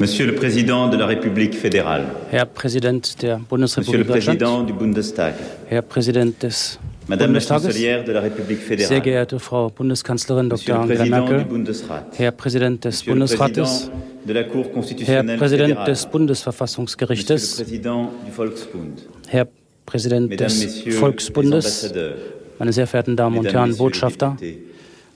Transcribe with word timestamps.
Monsieur 0.00 0.24
le 0.24 0.34
Président 0.34 0.88
de 0.88 0.96
la 0.96 1.04
République 1.04 1.54
fédérale. 1.54 2.06
Herr 2.32 2.46
Präsident 2.46 3.02
der 3.20 3.38
Monsieur 3.38 3.98
le 3.98 4.04
Bundesrepublik 4.04 4.06
Président 4.06 4.62
du 4.62 4.72
Bundestag. 4.72 5.34
Herr 5.68 5.82
Präsident 5.82 6.32
des 6.40 6.78
Madame 7.06 7.34
la 7.34 7.40
Bundestages. 7.40 7.62
chancelière 7.64 8.04
de 8.06 8.12
la 8.12 8.22
République 8.22 8.60
Sehr 8.60 8.78
fédérale. 8.78 9.02
geehrte 9.02 9.38
Frau 9.38 9.68
Bundeskanzlerin 9.68 10.48
Dr. 10.48 10.76
Angela 10.80 11.04
Merkel. 11.04 11.44
Bundesrat. 11.44 12.06
Herr 12.16 12.32
Präsident 12.32 12.82
des 12.82 12.86
Monsieur 12.86 13.12
Bundesrates. 13.12 13.90
La 14.26 14.40
Herr 15.04 15.36
Präsident 15.36 15.86
des 15.86 16.06
Bundesverfassungsgerichtes. 16.06 17.56
Président. 17.58 18.08
Herr 19.28 19.48
Präsident 19.84 20.30
Mesdames, 20.30 20.60
des 20.82 20.94
Volksbundes. 20.94 21.92
Meine 22.58 22.72
sehr 22.72 22.86
verehrten 22.86 23.16
Damen 23.16 23.36
und 23.36 23.52
Herren 23.52 23.76
Botschafter. 23.76 24.38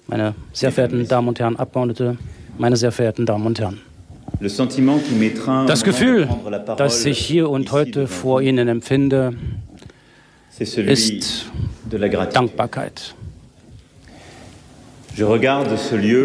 Meine 0.09 0.35
sehr 0.53 0.73
verehrten 0.73 1.09
Damen 1.09 1.29
und 1.29 1.41
Herren 1.41 1.57
Abgeordnete. 1.57 2.19
Meine 2.59 2.77
sehr 2.77 2.93
verehrten 2.93 3.25
Damen 3.25 3.47
und 3.47 3.59
Herren. 3.59 3.81
Das 4.41 5.85
Gefühl, 5.85 6.29
das 6.77 7.05
ich 7.05 7.19
hier 7.19 7.49
und 7.51 7.73
heute 7.73 8.07
vor 8.07 8.43
Ihnen 8.43 8.69
empfinde, 8.69 9.35
ist. 10.59 11.47
Dankbarkeit. 12.33 13.15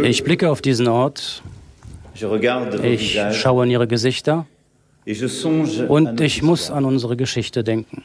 Ich 0.03 0.23
blicke 0.23 0.49
auf 0.49 0.61
diesen 0.61 0.87
Ort, 0.87 1.43
ich 2.84 3.20
schaue 3.34 3.65
in 3.65 3.71
Ihre 3.71 3.87
Gesichter. 3.87 4.45
Und 5.87 6.21
ich 6.21 6.41
muss 6.41 6.71
an 6.71 6.85
unsere 6.85 7.15
Geschichte 7.15 7.63
denken. 7.63 8.03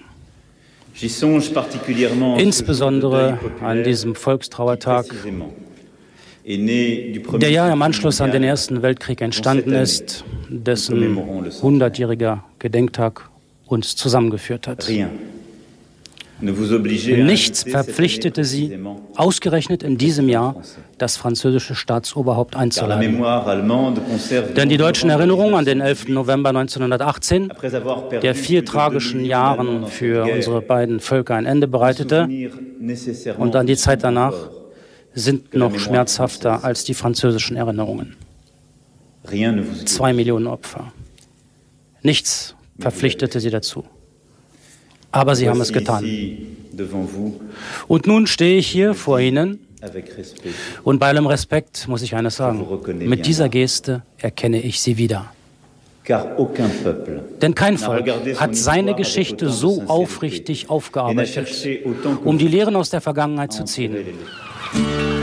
Insbesondere 2.39 3.39
an 3.61 3.83
diesem 3.83 4.15
Volkstrauertag, 4.15 5.07
der 6.47 7.51
ja 7.51 7.73
im 7.73 7.83
Anschluss 7.83 8.21
an 8.21 8.31
den. 8.31 8.43
Ersten 8.43 8.83
Weltkrieg 8.83 9.23
entstanden 9.23 9.73
ist, 9.73 10.25
dessen 10.51 10.99
commémorons 10.99 11.45
le 11.45 11.51
centenaire. 11.51 11.91
100-jähriger 11.91 12.39
Gedenktag 12.59 13.31
uns 13.67 13.97
zusammengeführt 13.97 14.69
hat. 14.69 14.87
Ne 14.89 16.53
Nichts 17.23 17.63
verpflichtete 17.63 18.45
sie, 18.45 18.79
ausgerechnet 19.15 19.83
in 19.83 19.97
diesem 19.97 20.29
Jahr 20.29 20.57
das 20.99 21.17
französische 21.17 21.75
Staatsoberhaupt 21.75 22.57
einzuladen. 22.57 23.23
Denn 24.55 24.69
die 24.69 24.77
deutschen 24.77 25.09
Erinnerungen 25.11 25.55
an 25.55 25.65
den 25.65 25.81
11. 25.81 26.09
1918, 26.09 26.15
November 26.15 26.49
1918, 26.51 27.51
après 27.53 27.75
avoir 27.75 28.09
perdu 28.09 28.21
der 28.21 28.35
vier 28.35 28.65
tragischen 28.65 29.21
2 29.21 29.23
millions 29.23 29.31
Jahren 29.31 29.87
für 29.87 30.25
unsere 30.25 30.61
beiden 30.61 31.01
Völker 31.01 31.37
ein 31.37 31.47
Ende 31.47 31.69
bereitete, 31.69 32.29
und 33.39 33.57
an 33.57 33.67
die 33.67 33.77
Zeit 33.77 34.05
danach. 34.05 34.35
Sind 35.15 35.55
noch 35.55 35.79
schmerzhafter 35.79 36.65
als 36.65 36.85
die 36.85 36.95
französischen 36.95 37.57
Erinnerungen. 37.57 38.17
Ne 39.31 39.65
Zwei 39.85 40.13
Millionen 40.13 40.47
Opfer. 40.47 40.93
Nichts 42.03 42.55
verpflichtete 42.79 43.41
sie 43.41 43.51
dazu. 43.51 43.85
Aber 45.13 45.37
sie 45.37 45.49
haben 45.49 45.61
es 45.61 45.73
getan. 45.73 46.05
Und 47.87 48.07
nun 48.07 48.27
stehe 48.27 48.59
ich 48.59 48.67
hier 48.67 48.95
vor 48.95 49.21
Ihnen 49.21 49.61
und 50.83 50.99
bei 50.99 51.09
allem 51.09 51.27
Respekt 51.27 51.87
muss 51.89 52.03
ich 52.03 52.15
eines 52.15 52.37
sagen. 52.37 52.67
Mit 53.01 53.27
dieser 53.27 53.49
Geste 53.49 54.03
erkenne 54.19 54.61
ich 54.61 54.81
sie 54.81 54.97
wieder. 54.97 55.33
Denn 57.41 57.55
kein 57.55 57.79
Volk 57.79 58.11
hat 58.39 58.57
seine 58.57 58.95
Geschichte 58.95 59.49
so 59.49 59.85
aufrichtig 59.87 60.69
aufgearbeitet, 60.69 61.49
um 62.25 62.37
die 62.37 62.49
Lehren 62.49 62.77
aus 62.77 62.91
der 62.91 63.01
Vergangenheit 63.01 63.53
zu 63.53 63.65
ziehen. 63.65 63.97
Ja, 64.75 65.14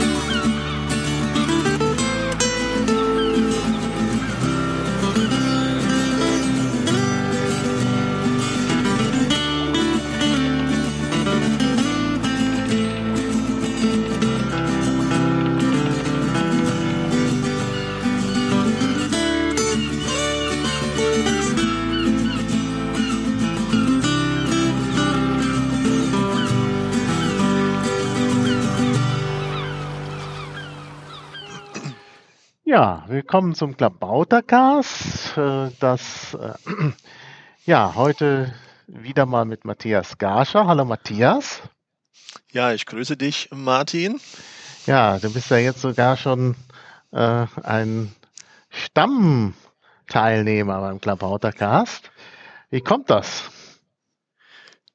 willkommen 33.12 33.54
zum 33.54 33.76
Klabautercast. 33.76 35.36
Äh, 35.36 35.70
Das, 35.80 36.34
äh, 36.34 36.54
ja, 37.66 37.94
heute 37.94 38.54
wieder 38.86 39.26
mal 39.26 39.44
mit 39.44 39.66
Matthias 39.66 40.16
Garscher. 40.16 40.66
Hallo 40.66 40.86
Matthias. 40.86 41.60
Ja, 42.52 42.72
ich 42.72 42.86
grüße 42.86 43.18
dich, 43.18 43.50
Martin. 43.52 44.18
Ja, 44.86 45.18
du 45.18 45.30
bist 45.30 45.50
ja 45.50 45.58
jetzt 45.58 45.82
sogar 45.82 46.16
schon 46.16 46.56
äh, 47.10 47.44
ein 47.62 48.14
Stammteilnehmer 48.70 50.80
beim 50.80 50.98
Klabautercast. 50.98 52.10
Wie 52.70 52.80
kommt 52.80 53.10
das? 53.10 53.51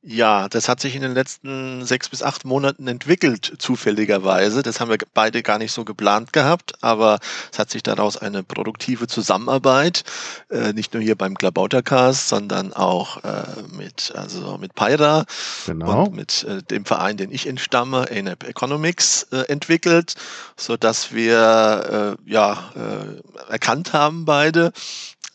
Ja, 0.09 0.47
das 0.47 0.69
hat 0.69 0.79
sich 0.79 0.95
in 0.95 1.01
den 1.01 1.13
letzten 1.13 1.83
sechs 1.83 2.07
bis 2.07 2.23
acht 2.23 2.45
Monaten 2.45 2.87
entwickelt, 2.87 3.55
zufälligerweise. 3.57 4.63
Das 4.63 4.79
haben 4.79 4.89
wir 4.89 4.97
beide 5.13 5.43
gar 5.43 5.57
nicht 5.57 5.73
so 5.73 5.83
geplant 5.83 6.31
gehabt, 6.31 6.81
aber 6.81 7.19
es 7.51 7.59
hat 7.59 7.69
sich 7.69 7.83
daraus 7.83 8.15
eine 8.15 8.41
produktive 8.41 9.07
Zusammenarbeit, 9.07 10.05
äh, 10.49 10.71
nicht 10.71 10.93
nur 10.93 11.03
hier 11.03 11.17
beim 11.17 11.35
Klabautercast, 11.35 12.29
sondern 12.29 12.71
auch 12.71 13.21
äh, 13.25 13.43
mit, 13.75 14.13
also 14.15 14.57
mit 14.57 14.75
Pyra 14.75 15.25
Genau. 15.65 16.05
und 16.05 16.15
mit 16.15 16.45
äh, 16.45 16.63
dem 16.63 16.85
Verein, 16.85 17.17
den 17.17 17.29
ich 17.29 17.45
entstamme, 17.45 18.05
ANAP 18.09 18.45
Economics, 18.47 19.23
äh, 19.33 19.39
entwickelt, 19.49 20.15
so 20.55 20.77
dass 20.77 21.11
wir 21.13 22.17
äh, 22.25 22.31
ja 22.31 22.71
äh, 22.77 23.51
erkannt 23.51 23.91
haben 23.91 24.23
beide, 24.23 24.71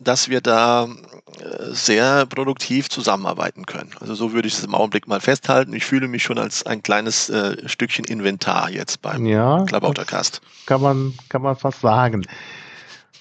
dass 0.00 0.30
wir 0.30 0.40
da 0.40 0.88
sehr 1.70 2.26
produktiv 2.26 2.88
zusammenarbeiten 2.88 3.66
können. 3.66 3.90
Also 4.00 4.14
so 4.14 4.32
würde 4.32 4.48
ich 4.48 4.54
es 4.54 4.64
im 4.64 4.74
Augenblick 4.74 5.08
mal 5.08 5.20
festhalten. 5.20 5.72
Ich 5.74 5.84
fühle 5.84 6.08
mich 6.08 6.22
schon 6.22 6.38
als 6.38 6.64
ein 6.66 6.82
kleines 6.82 7.30
äh, 7.30 7.68
Stückchen 7.68 8.04
Inventar 8.04 8.70
jetzt 8.70 9.02
beim 9.02 9.26
Ja, 9.26 9.64
Klabautercast. 9.64 10.40
kann 10.66 10.80
man, 10.82 11.14
kann 11.28 11.42
man 11.42 11.56
fast 11.56 11.80
sagen. 11.80 12.26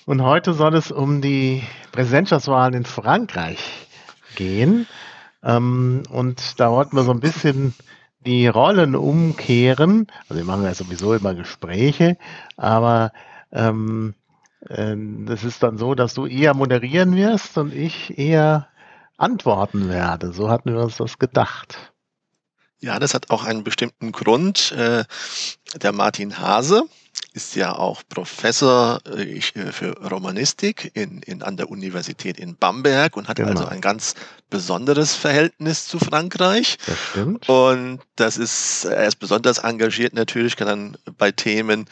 Und 0.05 0.23
heute 0.23 0.53
soll 0.53 0.75
es 0.75 0.91
um 0.91 1.21
die 1.21 1.63
Präsidentschaftswahlen 1.91 2.73
in 2.73 2.85
Frankreich 2.85 3.59
gehen. 4.35 4.87
Ähm, 5.43 6.03
und 6.09 6.59
da 6.59 6.71
wollten 6.71 6.95
wir 6.95 7.03
so 7.03 7.11
ein 7.11 7.19
bisschen 7.19 7.73
die 8.25 8.47
Rollen 8.47 8.95
umkehren. 8.95 10.07
Also 10.29 10.35
wir 10.35 10.45
machen 10.45 10.63
ja 10.63 10.73
sowieso 10.73 11.13
immer 11.13 11.33
Gespräche, 11.33 12.17
aber 12.57 13.11
ähm, 13.51 14.13
ähm, 14.69 15.25
das 15.25 15.43
ist 15.43 15.63
dann 15.63 15.77
so, 15.77 15.95
dass 15.95 16.13
du 16.13 16.25
eher 16.25 16.53
moderieren 16.53 17.15
wirst 17.15 17.57
und 17.57 17.73
ich 17.73 18.17
eher 18.17 18.67
antworten 19.17 19.89
werde. 19.89 20.33
So 20.33 20.49
hatten 20.49 20.73
wir 20.73 20.81
uns 20.81 20.97
das 20.97 21.19
gedacht. 21.19 21.91
Ja, 22.79 22.97
das 22.97 23.13
hat 23.13 23.29
auch 23.29 23.43
einen 23.43 23.63
bestimmten 23.63 24.11
Grund. 24.11 24.71
Äh, 24.71 25.03
der 25.81 25.91
Martin 25.91 26.39
Hase 26.39 26.83
ist 27.33 27.55
ja 27.55 27.73
auch 27.75 28.01
Professor 28.09 28.99
äh, 29.05 29.37
äh, 29.37 29.71
für 29.71 29.91
Romanistik 30.09 30.91
in, 30.95 31.21
in, 31.21 31.43
an 31.43 31.57
der 31.57 31.69
Universität 31.69 32.39
in 32.39 32.55
Bamberg 32.55 33.15
und 33.17 33.27
hat 33.27 33.37
Genau. 33.37 33.51
also 33.51 33.65
ein 33.65 33.81
ganz 33.81 34.15
besonderes 34.49 35.13
Verhältnis 35.15 35.87
zu 35.87 35.99
Frankreich. 35.99 36.77
Das 36.87 36.97
stimmt. 37.11 37.47
Und 37.47 37.99
das 38.15 38.37
ist, 38.37 38.85
er 38.85 39.05
ist 39.05 39.17
besonders 39.17 39.59
engagiert 39.59 40.13
natürlich 40.13 40.55
dann 40.55 40.97
bei 41.17 41.31
Themen, 41.31 41.85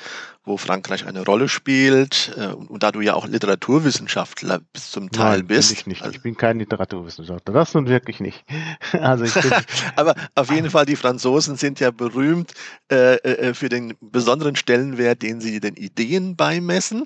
wo 0.50 0.58
Frankreich 0.58 1.06
eine 1.06 1.24
Rolle 1.24 1.48
spielt. 1.48 2.34
äh, 2.36 2.48
Und, 2.48 2.84
da 2.84 2.92
du 2.92 3.02
ja 3.02 3.14
auch 3.14 3.28
Literaturwissenschaftler 3.28 4.60
bis 4.74 4.92
zum 4.92 5.12
Teil 5.12 5.38
Nein, 5.38 5.48
bin 5.48 5.58
bist. 5.58 5.72
ich 5.72 5.86
nicht. 5.88 6.01
Also, 6.01 6.16
Ich 6.16 6.22
bin 6.24 6.36
kein 6.36 6.60
Literaturwissenschaftler. 6.60 7.54
Das 7.54 7.74
nun 7.74 7.88
wirklich 7.88 8.19
nicht. 8.19 8.44
Also 8.92 9.24
bin, 9.25 9.51
aber 9.96 10.16
auf 10.36 10.51
jeden 10.51 10.69
Fall, 10.72 10.86
die 10.86 10.96
Franzosen 10.96 11.56
sind 11.56 11.80
ja 11.80 11.92
berühmt 11.92 12.54
äh, 12.92 13.16
äh, 13.18 13.54
für 13.54 13.69
den 13.69 13.94
besonderen 14.01 14.56
Stellenwert, 14.56 15.22
den 15.22 15.40
sie 15.40 15.60
den 15.60 15.75
Ideen 15.75 16.36
beimessen. 16.36 17.06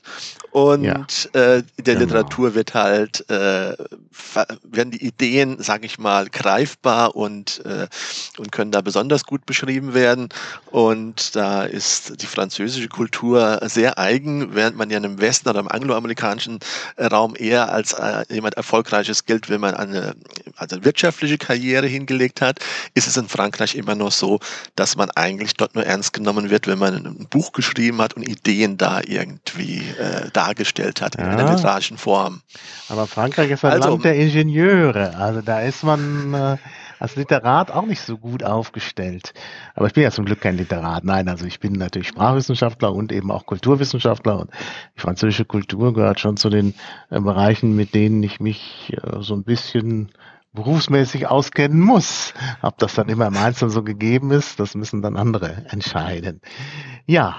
Und 0.51 0.83
Ja, 0.83 1.05
äh, 1.33 1.57
in 1.75 1.83
der 1.83 1.95
genau. 1.95 1.99
Literatur 2.05 2.55
wird 2.55 2.73
halt, 2.73 3.29
äh, 3.29 3.75
werden 4.63 4.91
die 4.91 5.05
Ideen, 5.05 5.61
sage 5.61 5.85
ich 5.85 5.99
mal, 5.99 6.29
greifbar 6.29 7.15
und, 7.15 7.61
äh, 7.65 7.87
und 8.37 8.51
können 8.53 8.71
da 8.71 8.81
besonders 8.81 9.25
gut 9.25 9.45
beschrieben 9.45 9.93
werden. 9.93 10.29
Und 10.71 11.35
da 11.35 11.63
ist 11.63 12.21
die 12.21 12.25
französische 12.27 12.87
Kultur 12.87 13.32
Kultur 13.33 13.67
sehr 13.67 13.97
eigen, 13.97 14.53
während 14.53 14.77
man 14.77 14.89
ja 14.89 14.97
im 14.99 15.19
Westen 15.19 15.49
oder 15.49 15.59
im 15.59 15.67
angloamerikanischen 15.67 16.59
Raum 16.99 17.35
eher 17.37 17.71
als 17.71 17.93
äh, 17.93 18.25
jemand 18.29 18.55
Erfolgreiches 18.55 19.25
gilt, 19.25 19.49
wenn 19.49 19.61
man 19.61 19.73
eine 19.73 20.15
also 20.55 20.83
wirtschaftliche 20.83 21.37
Karriere 21.37 21.87
hingelegt 21.87 22.41
hat, 22.41 22.59
ist 22.93 23.07
es 23.07 23.17
in 23.17 23.27
Frankreich 23.27 23.75
immer 23.75 23.95
noch 23.95 24.11
so, 24.11 24.39
dass 24.75 24.95
man 24.95 25.09
eigentlich 25.11 25.55
dort 25.55 25.75
nur 25.75 25.85
ernst 25.85 26.13
genommen 26.13 26.49
wird, 26.49 26.67
wenn 26.67 26.77
man 26.77 26.93
ein 26.93 27.27
Buch 27.29 27.51
geschrieben 27.53 28.01
hat 28.01 28.13
und 28.13 28.23
Ideen 28.23 28.77
da 28.77 29.01
irgendwie 29.03 29.79
äh, 29.99 30.29
dargestellt 30.31 31.01
hat 31.01 31.15
in 31.15 31.25
ja. 31.25 31.31
einer 31.31 31.55
literarischen 31.55 31.97
Form. 31.97 32.41
Aber 32.89 33.07
Frankreich 33.07 33.49
ist 33.49 33.65
ein 33.65 33.71
also, 33.71 33.89
Land 33.89 34.05
der 34.05 34.15
Ingenieure, 34.15 35.15
also 35.17 35.41
da 35.41 35.61
ist 35.61 35.83
man 35.83 36.33
äh, 36.33 36.57
als 37.03 37.17
Literat 37.17 37.69
auch 37.69 37.85
nicht 37.85 38.01
so 38.01 38.17
gut 38.17 38.45
aufgestellt. 38.45 39.33
Aber 39.75 39.87
ich 39.87 39.93
bin 39.93 40.03
ja 40.03 40.11
zum 40.11 40.23
Glück 40.23 40.39
kein 40.39 40.55
Literat. 40.55 41.03
Nein, 41.03 41.27
also 41.27 41.45
ich 41.45 41.59
bin 41.59 41.73
natürlich 41.73 42.07
Sprachwissenschaftler 42.07 42.93
und 42.93 43.11
eben 43.11 43.29
auch 43.29 43.45
Kulturwissenschaftler 43.45 44.39
und 44.39 44.51
die 44.95 45.01
französische 45.01 45.43
Kultur 45.43 45.93
gehört 45.93 46.21
schon 46.21 46.37
zu 46.37 46.49
den 46.49 46.73
äh, 47.09 47.19
Bereichen, 47.19 47.75
mit 47.75 47.93
denen 47.93 48.23
ich 48.23 48.39
mich 48.39 48.93
äh, 48.93 49.21
so 49.21 49.33
ein 49.35 49.43
bisschen 49.43 50.13
berufsmäßig 50.53 51.27
auskennen 51.27 51.81
muss. 51.81 52.33
Ob 52.61 52.77
das 52.77 52.95
dann 52.95 53.09
immer 53.09 53.27
im 53.27 53.35
Einzelnen 53.35 53.71
so 53.71 53.83
gegeben 53.83 54.31
ist, 54.31 54.61
das 54.61 54.73
müssen 54.73 55.01
dann 55.01 55.17
andere 55.17 55.65
entscheiden. 55.71 56.39
Ja, 57.05 57.35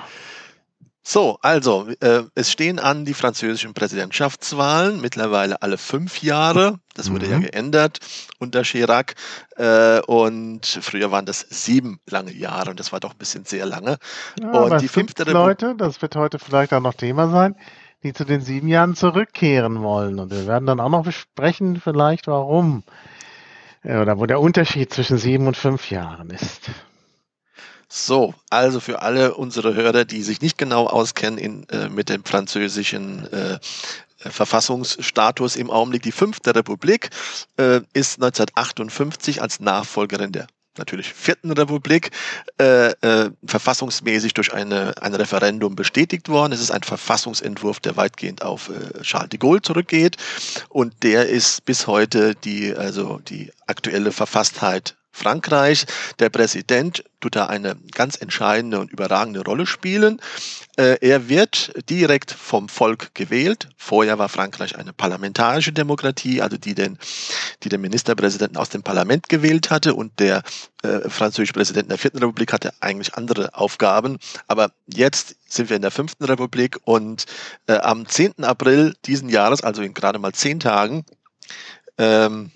so, 1.07 1.39
also 1.43 1.87
äh, 2.01 2.23
es 2.35 2.51
stehen 2.51 2.79
an 2.79 3.05
die 3.05 3.13
französischen 3.13 3.75
Präsidentschaftswahlen, 3.75 5.03
mittlerweile 5.03 5.61
alle 5.61 5.77
fünf 5.77 6.23
Jahre. 6.23 6.79
Das 6.95 7.13
wurde 7.13 7.27
mhm. 7.27 7.33
ja 7.33 7.39
geändert 7.41 7.99
unter 8.39 8.63
Chirac. 8.63 9.15
Äh, 9.57 10.01
und 10.01 10.67
früher 10.67 11.11
waren 11.11 11.27
das 11.27 11.41
sieben 11.41 12.01
lange 12.09 12.33
Jahre 12.33 12.71
und 12.71 12.81
das 12.81 12.91
war 12.91 13.01
doch 13.01 13.11
ein 13.11 13.19
bisschen 13.19 13.45
sehr 13.45 13.67
lange. 13.67 13.99
Ja, 14.41 14.51
und 14.51 14.81
die 14.81 14.89
fünfte 14.89 15.25
Leute, 15.25 15.75
das 15.77 16.01
wird 16.01 16.17
heute 16.17 16.39
vielleicht 16.39 16.73
auch 16.73 16.81
noch 16.81 16.95
Thema 16.95 17.29
sein, 17.29 17.55
die 18.03 18.15
zu 18.15 18.25
den 18.25 18.41
sieben 18.41 18.69
Jahren 18.69 18.97
zurückkehren 18.97 19.83
wollen. 19.83 20.19
Und 20.19 20.31
wir 20.31 20.47
werden 20.47 20.65
dann 20.65 20.81
auch 20.81 20.89
noch 20.89 21.05
besprechen, 21.05 21.83
vielleicht 21.83 22.29
warum. 22.29 22.83
Oder 23.85 24.19
wo 24.19 24.25
der 24.25 24.41
Unterschied 24.41 24.91
zwischen 24.91 25.19
sieben 25.19 25.47
und 25.47 25.59
fünf 25.59 25.91
Jahren 25.91 26.31
ist. 26.31 26.71
So, 27.89 28.35
also 28.51 28.81
für 28.81 29.03
alle 29.03 29.35
unsere 29.35 29.75
Hörer, 29.75 30.05
die 30.05 30.23
sich 30.23 30.41
nicht 30.41 30.59
genau 30.59 30.87
auskennen 30.87 31.39
in, 31.39 31.69
äh, 31.69 31.89
mit 31.89 32.09
dem 32.09 32.25
französischen 32.25 33.31
äh, 33.33 33.59
Verfassungsstatus 34.19 35.57
im 35.57 35.71
Augenblick, 35.71 36.03
die 36.03 36.13
Fünfte 36.13 36.55
Republik 36.55 37.11
äh, 37.59 37.81
ist 37.93 38.23
1958 38.23 39.43
als 39.43 39.61
Nachfolgerin 39.61 40.33
der 40.33 40.47
natürlich 40.79 41.13
vierten 41.13 41.53
Republik 41.53 42.11
äh, 42.59 42.91
äh, 42.91 43.31
verfassungsmäßig 43.47 44.35
durch 44.35 44.53
eine, 44.53 44.95
ein 45.01 45.15
Referendum 45.15 45.77
bestätigt 45.77 46.29
worden. 46.29 46.53
Es 46.53 46.61
ist 46.61 46.71
ein 46.71 46.83
Verfassungsentwurf, 46.83 47.81
der 47.81 47.97
weitgehend 47.97 48.43
auf 48.43 48.71
äh, 48.71 49.03
Charles 49.03 49.31
de 49.31 49.39
Gaulle 49.39 49.63
zurückgeht 49.63 50.17
und 50.69 51.03
der 51.03 51.29
ist 51.29 51.65
bis 51.65 51.87
heute 51.87 52.35
die 52.35 52.75
also 52.75 53.19
die 53.19 53.53
aktuelle 53.67 54.13
Verfasstheit 54.13 54.97
Frankreich. 55.15 55.87
Der 56.19 56.29
Präsident 56.29 57.05
tut 57.21 57.37
da 57.37 57.47
eine 57.47 57.77
ganz 57.93 58.17
entscheidende 58.21 58.81
und 58.81 58.91
überragende 58.91 59.43
Rolle 59.43 59.65
spielen. 59.65 60.21
Äh, 60.77 60.99
er 61.01 61.29
wird 61.29 61.73
direkt 61.89 62.33
vom 62.33 62.69
Volk 62.69 63.15
gewählt. 63.15 63.69
Vorher 63.77 64.19
war 64.19 64.29
Frankreich 64.29 64.77
eine 64.77 64.93
parlamentarische 64.93 65.73
Demokratie, 65.73 66.43
also 66.43 66.57
die 66.57 66.75
den, 66.75 66.99
die 67.63 67.69
den 67.69 67.81
Ministerpräsidenten 67.81 68.57
aus 68.57 68.71
dem 68.71 68.83
Parlament 68.83 69.29
gewählt 69.29 69.71
hatte 69.71 69.95
und 69.95 70.19
der 70.19 70.43
äh, 70.83 71.09
französische 71.09 71.55
Präsident 71.55 71.91
der 71.91 71.99
vierten 71.99 72.19
Republik 72.19 72.53
hatte 72.53 72.75
eigentlich 72.81 73.15
andere 73.15 73.55
Aufgaben. 73.55 74.19
Aber 74.49 74.73
jetzt 74.87 75.37
sind 75.49 75.71
wir 75.71 75.77
in 75.77 75.83
der 75.83 75.93
fünften 75.93 76.25
Republik 76.25 76.79
und 76.85 77.27
äh, 77.69 77.79
am 77.79 78.07
10. 78.07 78.43
April 78.43 78.95
diesen 79.05 79.29
Jahres, 79.29 79.63
also 79.63 79.81
in 79.83 79.95
gerade 79.95 80.19
mal 80.19 80.33
zehn 80.33 80.59
Tagen, 80.59 81.07
ähm, 81.99 82.51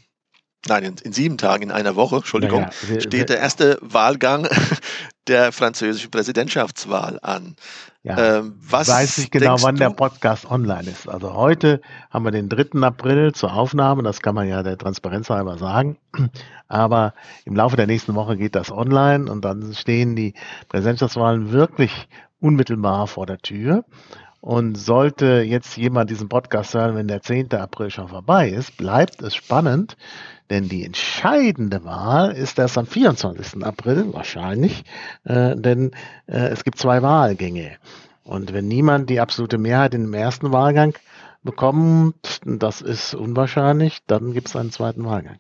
nein, 0.66 0.84
in, 0.84 0.94
in, 1.02 1.12
sieben 1.12 1.38
Tagen, 1.38 1.64
in 1.64 1.70
einer 1.70 1.96
Woche, 1.96 2.16
Entschuldigung, 2.16 2.62
naja, 2.62 2.72
wir, 2.88 3.00
steht 3.00 3.28
der 3.28 3.38
erste 3.38 3.78
Wahlgang 3.81 4.49
der 5.28 5.52
französischen 5.52 6.10
Präsidentschaftswahl 6.10 7.19
an. 7.22 7.56
Ja, 8.02 8.38
ähm, 8.38 8.55
was 8.60 8.88
weiß 8.88 9.19
ich 9.19 9.31
genau, 9.31 9.56
wann 9.60 9.75
du? 9.75 9.81
der 9.81 9.90
Podcast 9.90 10.50
online 10.50 10.88
ist. 10.88 11.08
Also 11.08 11.34
heute 11.34 11.81
haben 12.10 12.25
wir 12.25 12.31
den 12.31 12.49
3. 12.49 12.81
April 12.81 13.32
zur 13.32 13.52
Aufnahme, 13.52 14.02
das 14.02 14.20
kann 14.20 14.34
man 14.34 14.49
ja 14.49 14.62
der 14.62 14.78
Transparenz 14.78 15.28
halber 15.28 15.58
sagen. 15.58 15.99
Aber 16.69 17.14
im 17.44 17.56
Laufe 17.56 17.76
der 17.76 17.87
nächsten 17.87 18.14
Woche 18.14 18.37
geht 18.37 18.55
das 18.55 18.70
online 18.70 19.31
und 19.31 19.44
dann 19.44 19.75
stehen 19.75 20.16
die 20.16 20.34
Präsidentschaftswahlen 20.69 21.52
wirklich 21.52 22.08
unmittelbar 22.40 23.06
vor 23.06 23.26
der 23.26 23.38
Tür. 23.38 23.84
Und 24.40 24.76
sollte 24.76 25.43
jetzt 25.43 25.76
jemand 25.76 26.11
diesen 26.11 26.29
Podcast 26.29 26.75
hören, 26.75 26.94
wenn 26.94 27.08
der 27.08 27.23
10. 27.23 27.52
April 27.55 27.90
schon 27.90 28.08
vorbei 28.08 28.49
ist, 28.49 28.76
bleibt 28.76 29.20
es 29.20 29.35
spannend, 29.35 29.96
denn 30.49 30.69
die 30.69 30.85
entscheidende 30.85 31.85
Wahl 31.85 32.31
ist 32.31 32.58
erst 32.58 32.79
am 32.79 32.87
24. 32.87 33.64
April, 33.64 34.12
wahrscheinlich, 34.12 34.85
äh, 35.25 35.56
denn 35.56 35.90
äh, 36.26 36.49
es 36.49 36.62
gibt 36.62 36.79
zwei 36.79 37.02
Wahlgänge. 37.02 37.76
Und 38.23 38.52
wenn 38.52 38.69
niemand 38.69 39.11
die 39.11 39.20
absolute 39.20 39.58
Mehrheit 39.58 39.94
in 39.94 40.02
dem 40.02 40.14
ersten 40.14 40.52
Wahlgang 40.52 40.94
bekommt, 41.43 42.41
das 42.44 42.81
ist 42.81 43.14
unwahrscheinlich, 43.14 43.99
dann 44.06 44.32
gibt 44.34 44.49
es 44.49 44.56
einen 44.56 44.70
zweiten 44.70 45.05
Wahlgang 45.05 45.38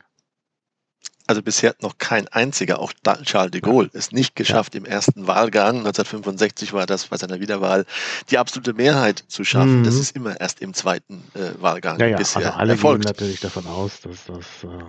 also 1.28 1.42
bisher 1.42 1.70
hat 1.70 1.82
noch 1.82 1.98
kein 1.98 2.26
einziger, 2.28 2.80
auch 2.80 2.92
Charles 3.22 3.50
de 3.50 3.60
Gaulle, 3.60 3.90
es 3.92 4.12
nicht 4.12 4.34
geschafft, 4.34 4.74
ja. 4.74 4.80
im 4.80 4.86
ersten 4.86 5.26
Wahlgang, 5.26 5.78
1965 5.78 6.72
war 6.72 6.86
das 6.86 7.06
bei 7.06 7.18
seiner 7.18 7.38
Wiederwahl, 7.38 7.84
die 8.30 8.38
absolute 8.38 8.72
Mehrheit 8.72 9.24
zu 9.28 9.44
schaffen. 9.44 9.80
Mhm. 9.80 9.84
Das 9.84 9.94
ist 9.94 10.16
immer 10.16 10.40
erst 10.40 10.60
im 10.60 10.72
zweiten 10.72 11.22
äh, 11.34 11.60
Wahlgang 11.60 12.00
ja, 12.00 12.06
ja, 12.06 12.16
bisher 12.16 12.46
also 12.46 12.58
alle 12.58 12.72
erfolgt. 12.72 13.04
gehen 13.04 13.12
natürlich 13.12 13.40
davon 13.40 13.66
aus, 13.66 14.00
dass 14.00 14.24
das, 14.24 14.46
äh, 14.64 14.84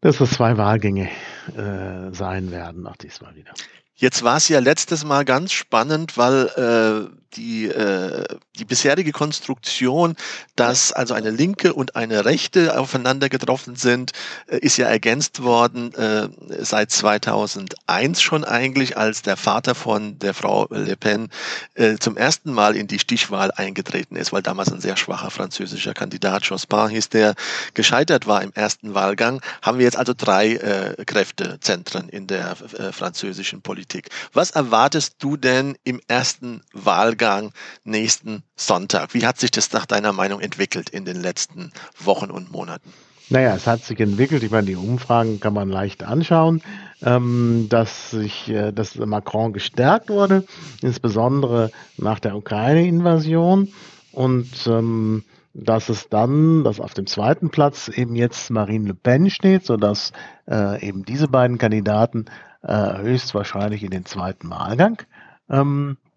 dass 0.00 0.18
das 0.18 0.30
zwei 0.30 0.56
Wahlgänge 0.56 1.08
äh, 1.56 2.14
sein 2.14 2.52
werden, 2.52 2.86
auch 2.86 2.96
diesmal 2.96 3.34
wieder. 3.34 3.52
Jetzt 3.96 4.22
war 4.22 4.36
es 4.36 4.48
ja 4.48 4.60
letztes 4.60 5.04
Mal 5.04 5.24
ganz 5.24 5.52
spannend, 5.52 6.16
weil 6.16 6.46
äh, 6.56 7.29
die, 7.34 7.66
äh, 7.66 8.24
die 8.58 8.64
bisherige 8.64 9.12
Konstruktion, 9.12 10.16
dass 10.56 10.92
also 10.92 11.14
eine 11.14 11.30
linke 11.30 11.74
und 11.74 11.96
eine 11.96 12.24
rechte 12.24 12.78
aufeinander 12.78 13.28
getroffen 13.28 13.76
sind, 13.76 14.12
äh, 14.46 14.58
ist 14.58 14.76
ja 14.76 14.86
ergänzt 14.86 15.42
worden 15.42 15.94
äh, 15.94 16.28
seit 16.60 16.90
2001 16.90 18.20
schon 18.20 18.44
eigentlich, 18.44 18.96
als 18.96 19.22
der 19.22 19.36
Vater 19.36 19.74
von 19.74 20.18
der 20.18 20.34
Frau 20.34 20.66
Le 20.70 20.96
Pen 20.96 21.28
äh, 21.74 21.96
zum 21.96 22.16
ersten 22.16 22.52
Mal 22.52 22.76
in 22.76 22.86
die 22.86 22.98
Stichwahl 22.98 23.50
eingetreten 23.52 24.16
ist, 24.16 24.32
weil 24.32 24.42
damals 24.42 24.72
ein 24.72 24.80
sehr 24.80 24.96
schwacher 24.96 25.30
französischer 25.30 25.94
Kandidat, 25.94 26.44
Jospin 26.44 26.88
hieß, 26.88 27.10
der 27.10 27.34
gescheitert 27.74 28.26
war 28.26 28.42
im 28.42 28.52
ersten 28.54 28.94
Wahlgang, 28.94 29.40
haben 29.62 29.78
wir 29.78 29.84
jetzt 29.84 29.98
also 29.98 30.14
drei 30.16 30.54
äh, 30.54 31.04
Kräftezentren 31.04 32.08
in 32.08 32.26
der 32.26 32.56
äh, 32.76 32.92
französischen 32.92 33.62
Politik. 33.62 34.08
Was 34.32 34.50
erwartest 34.50 35.16
du 35.20 35.36
denn 35.36 35.76
im 35.84 36.00
ersten 36.08 36.62
Wahlgang? 36.72 37.19
Wahlgang 37.20 37.52
nächsten 37.84 38.42
Sonntag. 38.56 39.12
Wie 39.12 39.26
hat 39.26 39.38
sich 39.38 39.50
das 39.50 39.72
nach 39.72 39.84
deiner 39.84 40.12
Meinung 40.12 40.40
entwickelt 40.40 40.88
in 40.88 41.04
den 41.04 41.20
letzten 41.20 41.70
Wochen 41.98 42.30
und 42.30 42.50
Monaten? 42.50 42.92
Naja, 43.28 43.54
es 43.54 43.66
hat 43.66 43.84
sich 43.84 44.00
entwickelt. 44.00 44.42
Ich 44.42 44.50
meine, 44.50 44.66
die 44.66 44.76
Umfragen 44.76 45.38
kann 45.38 45.52
man 45.52 45.68
leicht 45.68 46.02
anschauen, 46.02 46.62
ähm, 47.02 47.66
dass 47.68 48.10
sich, 48.10 48.48
äh, 48.48 48.72
dass 48.72 48.96
Macron 48.96 49.52
gestärkt 49.52 50.08
wurde, 50.08 50.44
insbesondere 50.80 51.70
nach 51.96 52.20
der 52.20 52.36
Ukraine-Invasion 52.36 53.68
und 54.12 54.66
ähm, 54.66 55.22
dass 55.52 55.90
es 55.90 56.08
dann, 56.08 56.64
dass 56.64 56.80
auf 56.80 56.94
dem 56.94 57.06
zweiten 57.06 57.50
Platz 57.50 57.88
eben 57.88 58.16
jetzt 58.16 58.50
Marine 58.50 58.88
Le 58.88 58.94
Pen 58.94 59.30
steht, 59.30 59.66
sodass 59.66 60.12
äh, 60.48 60.84
eben 60.84 61.04
diese 61.04 61.28
beiden 61.28 61.58
Kandidaten 61.58 62.26
äh, 62.62 62.98
höchstwahrscheinlich 62.98 63.82
in 63.82 63.90
den 63.90 64.06
zweiten 64.06 64.48
Wahlgang 64.50 65.02
ähm, 65.50 65.98
äh, 65.98 66.09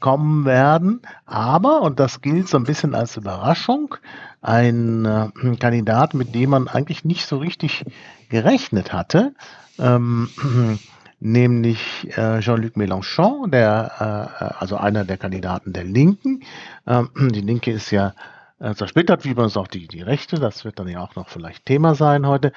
kommen 0.00 0.44
werden. 0.44 1.00
Aber, 1.26 1.82
und 1.82 2.00
das 2.00 2.20
gilt 2.20 2.48
so 2.48 2.56
ein 2.56 2.64
bisschen 2.64 2.94
als 2.94 3.16
Überraschung, 3.16 3.94
ein 4.42 5.04
äh, 5.04 5.56
Kandidat, 5.56 6.14
mit 6.14 6.34
dem 6.34 6.50
man 6.50 6.68
eigentlich 6.68 7.04
nicht 7.04 7.26
so 7.26 7.38
richtig 7.38 7.84
gerechnet 8.28 8.92
hatte, 8.92 9.34
ähm, 9.78 10.28
nämlich 11.20 12.08
äh, 12.16 12.40
Jean-Luc 12.40 12.76
Mélenchon, 12.76 13.50
der, 13.50 14.30
äh, 14.40 14.44
also 14.58 14.76
einer 14.76 15.04
der 15.04 15.18
Kandidaten 15.18 15.72
der 15.72 15.84
Linken. 15.84 16.42
Ähm, 16.86 17.10
die 17.16 17.42
Linke 17.42 17.70
ist 17.70 17.90
ja 17.90 18.14
äh, 18.58 18.74
zersplittert, 18.74 19.24
wie 19.24 19.32
es 19.32 19.56
auch 19.56 19.68
die, 19.68 19.86
die 19.86 20.02
Rechte, 20.02 20.36
das 20.38 20.64
wird 20.64 20.78
dann 20.78 20.88
ja 20.88 21.00
auch 21.00 21.14
noch 21.16 21.28
vielleicht 21.28 21.66
Thema 21.66 21.94
sein 21.94 22.26
heute. 22.26 22.52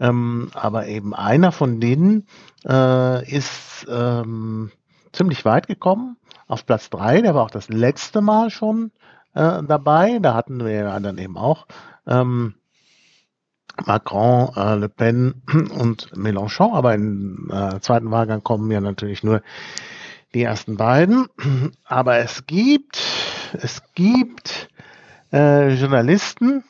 Ähm, 0.00 0.50
aber 0.54 0.86
eben 0.86 1.14
einer 1.14 1.52
von 1.52 1.80
denen 1.80 2.26
äh, 2.66 3.28
ist 3.30 3.86
ähm, 3.88 4.70
ziemlich 5.12 5.44
weit 5.44 5.66
gekommen 5.66 6.16
auf 6.48 6.66
Platz 6.66 6.90
3. 6.90 7.22
Der 7.22 7.34
war 7.34 7.44
auch 7.44 7.50
das 7.50 7.68
letzte 7.68 8.20
Mal 8.20 8.50
schon 8.50 8.90
äh, 9.34 9.62
dabei. 9.62 10.18
Da 10.20 10.34
hatten 10.34 10.64
wir 10.64 10.72
ja 10.72 11.00
dann 11.00 11.18
eben 11.18 11.36
auch 11.36 11.66
ähm, 12.06 12.54
Macron, 13.86 14.50
äh, 14.56 14.74
Le 14.74 14.88
Pen 14.88 15.42
und 15.78 16.10
Mélenchon. 16.16 16.74
Aber 16.74 16.94
im 16.94 17.50
äh, 17.52 17.80
zweiten 17.80 18.10
Wahlgang 18.10 18.42
kommen 18.42 18.70
ja 18.70 18.80
natürlich 18.80 19.22
nur 19.22 19.42
die 20.34 20.42
ersten 20.42 20.76
beiden. 20.76 21.26
Aber 21.84 22.16
es 22.18 22.46
gibt, 22.46 22.98
es 23.52 23.82
gibt 23.94 24.68
äh, 25.32 25.74
Journalisten 25.74 26.64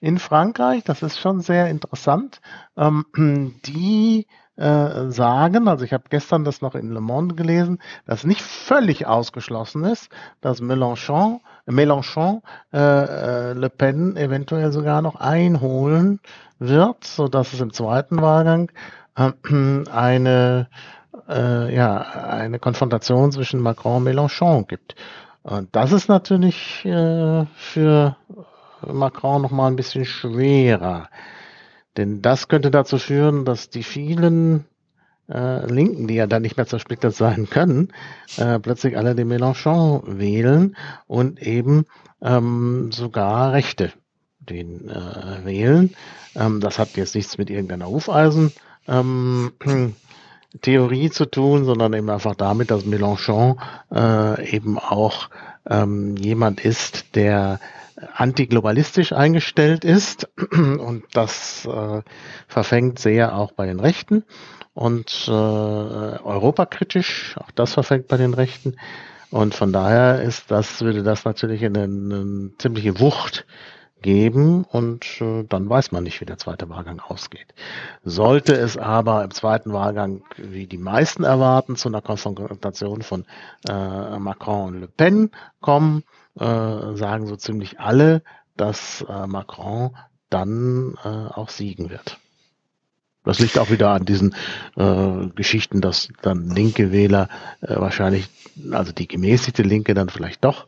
in 0.00 0.18
Frankreich, 0.18 0.82
das 0.84 1.02
ist 1.02 1.18
schon 1.18 1.40
sehr 1.40 1.68
interessant, 1.68 2.40
ähm, 2.76 3.04
die 3.66 4.26
äh, 4.60 5.10
sagen, 5.10 5.68
also 5.68 5.86
ich 5.86 5.94
habe 5.94 6.04
gestern 6.10 6.44
das 6.44 6.60
noch 6.60 6.74
in 6.74 6.90
Le 6.92 7.00
Monde 7.00 7.34
gelesen, 7.34 7.78
dass 8.06 8.24
nicht 8.24 8.42
völlig 8.42 9.06
ausgeschlossen 9.06 9.84
ist, 9.84 10.10
dass 10.42 10.60
Mélenchon, 10.60 11.40
Mélenchon 11.66 12.42
äh, 12.72 12.78
äh, 12.78 13.52
Le 13.54 13.70
Pen 13.70 14.18
eventuell 14.18 14.70
sogar 14.70 15.00
noch 15.00 15.16
einholen 15.16 16.20
wird, 16.58 17.04
so 17.04 17.26
dass 17.26 17.54
es 17.54 17.60
im 17.60 17.72
zweiten 17.72 18.20
Wahlgang 18.20 18.70
äh, 19.16 19.32
eine 19.90 20.68
ja 21.26 21.98
eine 21.98 22.58
Konfrontation 22.58 23.30
zwischen 23.30 23.60
Macron 23.60 23.98
und 23.98 24.04
Mélenchon 24.04 24.66
gibt. 24.66 24.96
Und 25.42 25.68
das 25.76 25.92
ist 25.92 26.08
natürlich 26.08 26.80
für 26.82 28.16
Macron 28.86 29.42
noch 29.42 29.52
mal 29.52 29.68
ein 29.68 29.76
bisschen 29.76 30.04
schwerer. 30.04 31.08
Denn 31.96 32.22
das 32.22 32.48
könnte 32.48 32.70
dazu 32.70 32.98
führen, 32.98 33.44
dass 33.44 33.70
die 33.70 33.82
vielen 33.82 34.64
äh, 35.28 35.66
Linken, 35.66 36.06
die 36.06 36.14
ja 36.14 36.26
dann 36.26 36.42
nicht 36.42 36.56
mehr 36.56 36.66
zersplittert 36.66 37.14
sein 37.14 37.48
können, 37.48 37.92
äh, 38.36 38.58
plötzlich 38.58 38.96
alle 38.96 39.14
den 39.14 39.28
Mélenchon 39.28 40.18
wählen 40.18 40.76
und 41.06 41.42
eben 41.42 41.86
ähm, 42.22 42.90
sogar 42.92 43.52
Rechte 43.52 43.92
den 44.38 44.88
äh, 44.88 45.44
wählen. 45.44 45.94
Ähm, 46.34 46.60
das 46.60 46.78
hat 46.78 46.96
jetzt 46.96 47.14
nichts 47.14 47.38
mit 47.38 47.50
irgendeiner 47.50 47.88
Hufeisen. 47.88 48.52
Ähm, 48.88 49.52
Theorie 50.62 51.10
zu 51.10 51.26
tun, 51.26 51.64
sondern 51.64 51.92
eben 51.92 52.10
einfach 52.10 52.34
damit, 52.34 52.72
dass 52.72 52.84
Mélenchon 52.84 53.56
äh, 53.92 54.50
eben 54.50 54.78
auch 54.78 55.30
ähm, 55.68 56.16
jemand 56.16 56.64
ist, 56.64 57.14
der 57.14 57.60
antiglobalistisch 58.14 59.12
eingestellt 59.12 59.84
ist. 59.84 60.28
Und 60.52 61.04
das 61.12 61.66
äh, 61.66 62.02
verfängt 62.48 62.98
sehr 62.98 63.36
auch 63.36 63.52
bei 63.52 63.66
den 63.66 63.80
Rechten. 63.80 64.24
Und 64.74 65.26
äh, 65.28 65.30
europakritisch, 65.30 67.36
auch 67.38 67.50
das 67.50 67.74
verfängt 67.74 68.08
bei 68.08 68.16
den 68.16 68.34
Rechten. 68.34 68.76
Und 69.30 69.54
von 69.54 69.72
daher 69.72 70.22
ist 70.22 70.50
das 70.50 70.80
würde 70.80 71.02
das 71.02 71.24
natürlich 71.24 71.64
eine, 71.64 71.84
eine 71.84 72.50
ziemliche 72.58 72.98
Wucht 72.98 73.46
geben. 74.02 74.64
Und 74.64 75.20
äh, 75.20 75.44
dann 75.48 75.68
weiß 75.68 75.92
man 75.92 76.04
nicht, 76.04 76.20
wie 76.20 76.24
der 76.24 76.38
zweite 76.38 76.68
Wahlgang 76.68 77.00
ausgeht. 77.00 77.54
Sollte 78.04 78.54
es 78.54 78.76
aber 78.76 79.24
im 79.24 79.30
zweiten 79.30 79.72
Wahlgang, 79.72 80.22
wie 80.36 80.66
die 80.66 80.78
meisten 80.78 81.24
erwarten, 81.24 81.76
zu 81.76 81.88
einer 81.88 82.02
Konfrontation 82.02 83.02
von 83.02 83.24
äh, 83.68 84.18
Macron 84.18 84.74
und 84.74 84.80
Le 84.80 84.88
Pen 84.88 85.30
kommen, 85.60 86.04
äh, 86.38 86.96
sagen 86.96 87.26
so 87.26 87.36
ziemlich 87.36 87.80
alle, 87.80 88.22
dass 88.56 89.04
äh, 89.08 89.26
Macron 89.26 89.96
dann 90.28 90.94
äh, 91.04 91.08
auch 91.08 91.48
siegen 91.48 91.90
wird. 91.90 92.18
Das 93.24 93.38
liegt 93.38 93.58
auch 93.58 93.70
wieder 93.70 93.90
an 93.90 94.06
diesen 94.06 94.34
äh, 94.76 95.28
Geschichten, 95.34 95.80
dass 95.80 96.08
dann 96.22 96.48
linke 96.48 96.90
Wähler 96.90 97.28
äh, 97.60 97.76
wahrscheinlich, 97.76 98.28
also 98.70 98.92
die 98.92 99.08
gemäßigte 99.08 99.62
Linke 99.62 99.94
dann 99.94 100.08
vielleicht 100.08 100.44
doch 100.44 100.66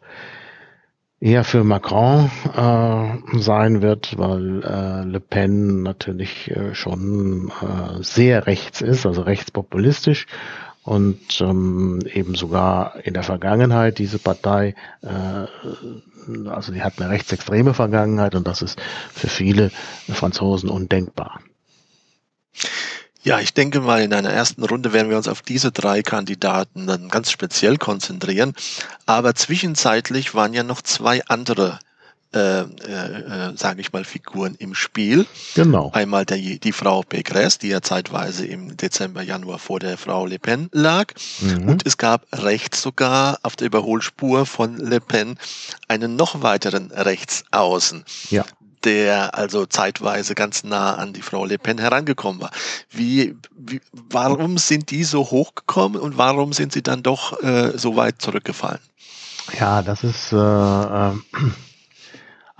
eher 1.22 1.44
für 1.44 1.62
Macron 1.62 2.30
äh, 2.54 3.38
sein 3.38 3.80
wird, 3.80 4.18
weil 4.18 4.62
äh, 4.64 5.04
Le 5.04 5.20
Pen 5.20 5.82
natürlich 5.82 6.50
äh, 6.50 6.74
schon 6.74 7.52
äh, 7.62 8.02
sehr 8.02 8.46
rechts 8.46 8.80
ist, 8.80 9.06
also 9.06 9.22
rechtspopulistisch 9.22 10.26
und 10.84 11.40
ähm, 11.40 12.00
eben 12.12 12.34
sogar 12.34 12.96
in 13.04 13.14
der 13.14 13.22
Vergangenheit 13.22 13.98
diese 13.98 14.18
Partei, 14.18 14.74
äh, 15.02 16.48
also 16.48 16.72
die 16.72 16.82
hat 16.82 17.00
eine 17.00 17.10
rechtsextreme 17.10 17.74
Vergangenheit 17.74 18.34
und 18.34 18.46
das 18.46 18.62
ist 18.62 18.80
für 19.12 19.28
viele 19.28 19.70
Franzosen 20.12 20.68
undenkbar. 20.68 21.40
Ja, 23.24 23.38
ich 23.38 23.54
denke 23.54 23.80
mal, 23.80 24.02
in 24.02 24.12
einer 24.12 24.32
ersten 24.32 24.64
Runde 24.64 24.92
werden 24.92 25.08
wir 25.08 25.16
uns 25.16 25.28
auf 25.28 25.42
diese 25.42 25.70
drei 25.70 26.02
Kandidaten 26.02 26.88
dann 26.88 27.08
ganz 27.08 27.30
speziell 27.30 27.76
konzentrieren. 27.76 28.52
Aber 29.06 29.36
zwischenzeitlich 29.36 30.34
waren 30.34 30.52
ja 30.54 30.64
noch 30.64 30.82
zwei 30.82 31.24
andere 31.26 31.78
äh, 32.34 32.60
äh, 32.60 32.62
äh 32.62 33.56
sage 33.56 33.80
ich 33.80 33.92
mal, 33.92 34.04
Figuren 34.04 34.54
im 34.58 34.74
Spiel. 34.74 35.26
Genau. 35.54 35.90
Einmal 35.92 36.24
der, 36.24 36.38
die 36.38 36.72
Frau 36.72 37.00
Pécresse, 37.00 37.60
die 37.60 37.68
ja 37.68 37.82
zeitweise 37.82 38.46
im 38.46 38.76
Dezember, 38.76 39.22
Januar 39.22 39.58
vor 39.58 39.80
der 39.80 39.98
Frau 39.98 40.26
Le 40.26 40.38
Pen 40.38 40.68
lag. 40.72 41.12
Mhm. 41.40 41.68
Und 41.68 41.86
es 41.86 41.96
gab 41.96 42.26
rechts 42.32 42.82
sogar 42.82 43.38
auf 43.42 43.56
der 43.56 43.66
Überholspur 43.66 44.46
von 44.46 44.76
Le 44.76 45.00
Pen 45.00 45.38
einen 45.88 46.16
noch 46.16 46.42
weiteren 46.42 46.90
Rechtsaußen. 46.90 48.04
Ja 48.30 48.44
der 48.84 49.36
also 49.36 49.66
zeitweise 49.66 50.34
ganz 50.34 50.64
nah 50.64 50.94
an 50.94 51.12
die 51.12 51.22
Frau 51.22 51.44
Le 51.44 51.58
Pen 51.58 51.78
herangekommen 51.78 52.40
war. 52.40 52.50
Wie, 52.90 53.36
wie 53.56 53.80
warum 53.92 54.58
sind 54.58 54.90
die 54.90 55.04
so 55.04 55.30
hochgekommen 55.30 56.00
und 56.00 56.18
warum 56.18 56.52
sind 56.52 56.72
sie 56.72 56.82
dann 56.82 57.02
doch 57.02 57.40
äh, 57.42 57.76
so 57.78 57.96
weit 57.96 58.20
zurückgefallen? 58.20 58.80
Ja, 59.58 59.82
das 59.82 60.04
ist 60.04 60.32
äh, 60.32 60.36
äh, 60.36 61.12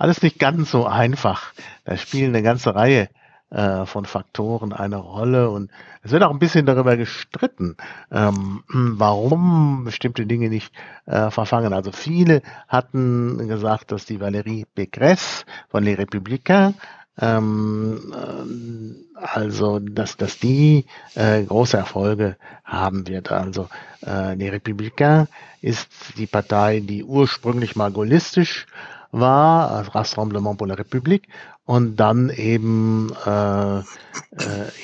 alles 0.03 0.21
nicht 0.21 0.37
ganz 0.37 0.69
so 0.69 0.85
einfach. 0.85 1.53
Da 1.85 1.95
spielen 1.95 2.35
eine 2.35 2.43
ganze 2.43 2.75
Reihe 2.75 3.07
äh, 3.51 3.85
von 3.85 4.03
Faktoren 4.03 4.73
eine 4.73 4.97
Rolle 4.97 5.49
und 5.49 5.71
es 6.01 6.11
wird 6.11 6.23
auch 6.23 6.31
ein 6.31 6.39
bisschen 6.39 6.65
darüber 6.65 6.97
gestritten, 6.97 7.77
ähm, 8.11 8.65
warum 8.67 9.85
bestimmte 9.85 10.25
Dinge 10.25 10.49
nicht 10.49 10.73
äh, 11.05 11.31
verfangen. 11.31 11.71
Also 11.71 11.93
viele 11.93 12.41
hatten 12.67 13.47
gesagt, 13.47 13.93
dass 13.93 14.05
die 14.05 14.19
Valérie 14.19 14.65
Pécresse 14.75 15.45
von 15.69 15.85
Les 15.85 15.97
Républicains 15.97 16.75
ähm, 17.17 18.13
äh, 18.13 19.15
also 19.15 19.79
dass, 19.79 20.17
dass 20.17 20.37
die 20.37 20.85
äh, 21.15 21.43
große 21.43 21.77
Erfolge 21.77 22.35
haben 22.65 23.07
wird. 23.07 23.31
Also 23.31 23.69
äh, 24.05 24.35
Les 24.35 24.51
Républicains 24.51 25.29
ist 25.61 25.87
die 26.17 26.27
Partei, 26.27 26.81
die 26.81 27.05
ursprünglich 27.05 27.77
mal 27.77 27.91
gaullistisch 27.91 28.65
war, 29.13 29.71
also 29.71 29.91
Rassemblement 29.91 30.57
pour 30.57 30.67
la 30.67 30.75
République, 30.75 31.27
und 31.65 31.95
dann 31.95 32.29
eben 32.29 33.13
äh, 33.25 33.79
äh, 33.79 33.83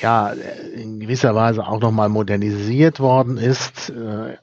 ja 0.01 0.29
in 0.75 1.01
gewisser 1.01 1.35
Weise 1.35 1.67
auch 1.67 1.81
nochmal 1.81 2.07
modernisiert 2.07 3.01
worden 3.01 3.37
ist, 3.37 3.89
äh, 3.89 4.37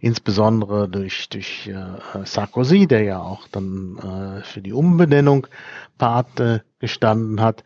insbesondere 0.00 0.88
durch 0.88 1.28
durch 1.30 1.68
äh, 1.68 2.24
Sarkozy, 2.24 2.86
der 2.86 3.04
ja 3.04 3.20
auch 3.20 3.48
dann 3.48 3.96
äh, 3.98 4.42
für 4.42 4.60
die 4.60 4.74
Umbenennung 4.74 5.46
Pate 5.96 6.64
gestanden 6.80 7.40
hat. 7.40 7.64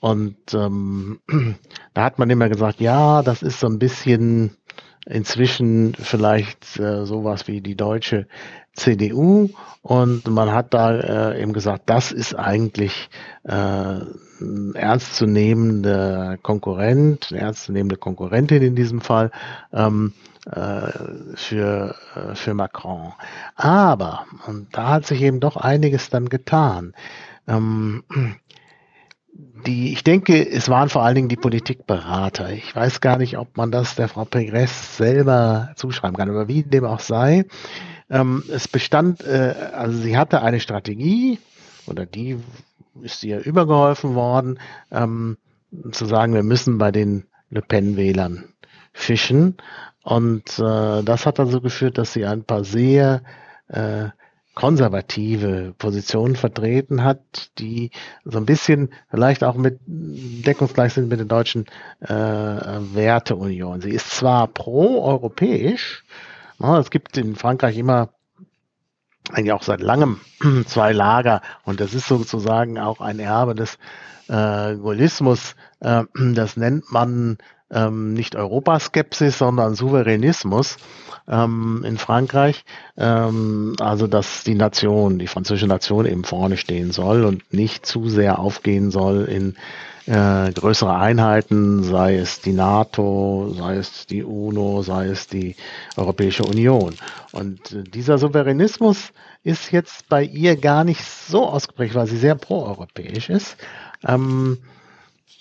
Und 0.00 0.36
ähm, 0.52 1.20
da 1.94 2.04
hat 2.04 2.18
man 2.18 2.28
immer 2.28 2.48
gesagt, 2.48 2.80
ja, 2.80 3.22
das 3.22 3.42
ist 3.42 3.60
so 3.60 3.66
ein 3.66 3.78
bisschen 3.78 4.56
inzwischen 5.06 5.94
vielleicht 5.94 6.78
äh, 6.78 7.06
sowas 7.06 7.48
wie 7.48 7.62
die 7.62 7.76
deutsche 7.76 8.26
CDU 8.78 9.50
und 9.82 10.26
man 10.28 10.52
hat 10.52 10.74
da 10.74 11.32
äh, 11.32 11.42
eben 11.42 11.52
gesagt, 11.52 11.84
das 11.86 12.12
ist 12.12 12.34
eigentlich 12.34 13.10
äh, 13.44 13.52
ein 14.40 14.74
ernstzunehmender 14.74 16.38
Konkurrent, 16.42 17.28
eine 17.30 17.40
ernstzunehmende 17.40 17.96
Konkurrentin 17.96 18.62
in 18.62 18.76
diesem 18.76 19.00
Fall 19.00 19.30
ähm, 19.72 20.12
äh, 20.50 20.88
für, 21.34 21.94
äh, 22.14 22.34
für 22.34 22.54
Macron. 22.54 23.12
Aber, 23.56 24.26
und 24.46 24.68
da 24.72 24.88
hat 24.90 25.06
sich 25.06 25.22
eben 25.22 25.40
doch 25.40 25.56
einiges 25.56 26.10
dann 26.10 26.28
getan. 26.28 26.94
Ähm, 27.46 28.04
die, 29.66 29.92
ich 29.92 30.04
denke, 30.04 30.48
es 30.48 30.68
waren 30.68 30.88
vor 30.88 31.02
allen 31.02 31.14
Dingen 31.14 31.28
die 31.28 31.36
Politikberater. 31.36 32.50
Ich 32.50 32.74
weiß 32.74 33.00
gar 33.00 33.18
nicht, 33.18 33.38
ob 33.38 33.56
man 33.56 33.70
das 33.70 33.94
der 33.94 34.08
Frau 34.08 34.24
Pegress 34.24 34.96
selber 34.96 35.70
zuschreiben 35.76 36.16
kann, 36.16 36.28
aber 36.28 36.48
wie 36.48 36.62
dem 36.62 36.84
auch 36.84 37.00
sei. 37.00 37.44
Ähm, 38.10 38.42
es 38.50 38.68
bestand, 38.68 39.24
äh, 39.24 39.54
also 39.72 39.98
sie 39.98 40.16
hatte 40.16 40.42
eine 40.42 40.60
Strategie 40.60 41.38
oder 41.86 42.06
die 42.06 42.38
ist 43.02 43.22
ihr 43.24 43.44
übergeholfen 43.44 44.14
worden, 44.14 44.58
ähm, 44.90 45.36
zu 45.92 46.06
sagen, 46.06 46.34
wir 46.34 46.42
müssen 46.42 46.78
bei 46.78 46.90
den 46.90 47.24
Le 47.50 47.62
Pen-Wählern 47.62 48.52
fischen. 48.92 49.56
Und 50.02 50.58
äh, 50.58 51.02
das 51.02 51.26
hat 51.26 51.38
dazu 51.38 51.60
geführt, 51.60 51.98
dass 51.98 52.12
sie 52.12 52.24
ein 52.24 52.44
paar 52.44 52.64
sehr 52.64 53.22
äh, 53.68 54.08
konservative 54.54 55.74
Positionen 55.78 56.34
vertreten 56.34 57.04
hat, 57.04 57.20
die 57.58 57.92
so 58.24 58.38
ein 58.38 58.46
bisschen 58.46 58.90
vielleicht 59.08 59.44
auch 59.44 59.54
mit 59.54 59.78
deckungsgleich 59.86 60.94
sind 60.94 61.08
mit 61.08 61.20
der 61.20 61.26
deutschen 61.26 61.66
äh, 62.00 62.08
Werteunion. 62.08 63.80
Sie 63.80 63.90
ist 63.90 64.10
zwar 64.10 64.48
pro-europäisch, 64.48 66.04
es 66.58 66.90
gibt 66.90 67.16
in 67.16 67.36
Frankreich 67.36 67.76
immer 67.76 68.10
eigentlich 69.32 69.52
auch 69.52 69.62
seit 69.62 69.80
langem 69.80 70.20
zwei 70.66 70.92
Lager 70.92 71.42
und 71.64 71.80
das 71.80 71.94
ist 71.94 72.08
sozusagen 72.08 72.78
auch 72.78 73.00
ein 73.00 73.18
Erbe 73.18 73.54
des 73.54 73.78
äh, 74.28 74.76
Gaullismus. 74.76 75.54
Äh, 75.80 76.04
das 76.34 76.56
nennt 76.56 76.90
man 76.90 77.38
ähm, 77.70 78.14
nicht 78.14 78.36
Europaskepsis, 78.36 79.38
sondern 79.38 79.74
Souveränismus 79.74 80.76
ähm, 81.28 81.84
in 81.86 81.98
Frankreich. 81.98 82.64
Ähm, 82.96 83.74
also 83.80 84.06
dass 84.06 84.44
die 84.44 84.54
Nation, 84.54 85.18
die 85.18 85.26
französische 85.26 85.66
Nation 85.66 86.06
eben 86.06 86.24
vorne 86.24 86.56
stehen 86.56 86.92
soll 86.92 87.24
und 87.24 87.52
nicht 87.52 87.86
zu 87.86 88.08
sehr 88.08 88.38
aufgehen 88.38 88.90
soll 88.90 89.24
in 89.24 89.56
äh, 90.06 90.52
größere 90.52 90.96
Einheiten, 90.96 91.82
sei 91.84 92.16
es 92.16 92.40
die 92.40 92.54
NATO, 92.54 93.54
sei 93.54 93.76
es 93.76 94.06
die 94.06 94.24
UNO, 94.24 94.82
sei 94.82 95.06
es 95.08 95.26
die 95.26 95.54
Europäische 95.96 96.44
Union. 96.44 96.94
Und 97.32 97.72
äh, 97.72 97.84
dieser 97.84 98.16
Souveränismus 98.16 99.12
ist 99.44 99.70
jetzt 99.70 100.08
bei 100.08 100.22
ihr 100.24 100.56
gar 100.56 100.84
nicht 100.84 101.04
so 101.04 101.46
ausgeprägt, 101.46 101.94
weil 101.94 102.06
sie 102.06 102.16
sehr 102.16 102.36
proeuropäisch 102.36 103.28
ist. 103.28 103.58
Ähm, 104.06 104.58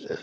äh, 0.02 0.16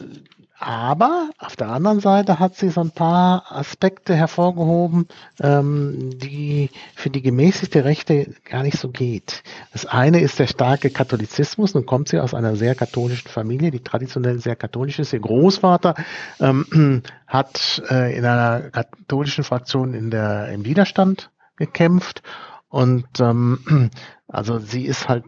aber 0.65 1.29
auf 1.39 1.57
der 1.57 1.69
anderen 1.69 2.01
Seite 2.01 2.39
hat 2.39 2.57
sie 2.57 2.71
so 2.71 2.81
ein 2.81 2.91
paar 2.91 3.53
Aspekte 3.53 4.15
hervorgehoben, 4.15 5.09
ähm, 5.39 6.19
die 6.19 6.71
für 6.95 7.11
die 7.11 7.21
gemäßigte 7.21 7.85
Rechte 7.85 8.35
gar 8.49 8.63
nicht 8.63 8.79
so 8.79 8.89
geht. 8.89 9.43
Das 9.75 9.85
eine 9.85 10.21
ist 10.21 10.39
der 10.39 10.47
starke 10.47 10.89
Katholizismus. 10.89 11.75
Nun 11.75 11.85
kommt 11.85 12.09
sie 12.09 12.19
aus 12.19 12.33
einer 12.33 12.57
sehr 12.57 12.75
katholischen 12.75 13.29
Familie, 13.29 13.71
die 13.71 13.85
traditionell 13.85 14.39
sehr 14.39 14.57
katholisch 14.57 14.99
ist. 14.99 15.13
Ihr 15.13 15.21
Großvater 15.21 15.97
ähm, 16.41 17.03
hat 17.27 17.83
äh, 17.91 18.17
in 18.17 18.25
einer 18.25 18.71
katholischen 18.71 19.45
Fraktion 19.45 19.93
in 19.93 20.11
der, 20.11 20.49
im 20.49 20.65
Widerstand 20.65 21.31
gekämpft. 21.57 22.23
Und 22.71 23.07
ähm, 23.21 23.91
also 24.29 24.59
sie 24.59 24.87
ist 24.87 25.11
halt 25.11 25.25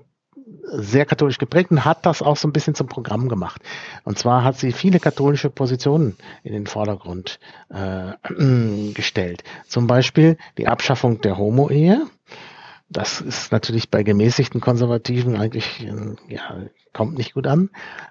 sehr 0.73 1.07
katholisch 1.07 1.39
geprägt 1.39 1.71
und 1.71 1.85
hat 1.85 2.07
das 2.07 2.23
auch 2.23 2.37
so 2.37 2.49
ein 2.49 2.53
bisschen 2.53 2.75
zum 2.75 2.87
Programm 2.89 3.29
gemacht. 3.29 3.63
Und 4.05 4.19
zwar 4.19 4.45
hat 4.45 4.59
sie 4.59 4.73
viele 4.73 5.01
katholische 5.01 5.51
Positionen 5.51 6.17
in 6.43 6.53
den 6.53 6.67
Vordergrund 6.67 7.39
äh, 7.71 8.13
gestellt. 8.95 9.45
Zum 9.69 9.87
Beispiel 9.87 10.37
die 10.59 10.69
Abschaffung 10.69 11.21
der 11.21 11.39
Homo-Ehe. 11.39 12.07
Das 12.89 13.21
ist 13.21 13.51
natürlich 13.51 13.91
bei 13.91 14.05
gemäßigten 14.05 14.61
Konservativen 14.61 15.37
eigentlich 15.37 15.85
äh, 15.85 16.33
ja, 16.33 16.57
kommt 16.97 17.19
nicht 17.19 17.35
gut 17.35 17.47
an. 17.47 17.69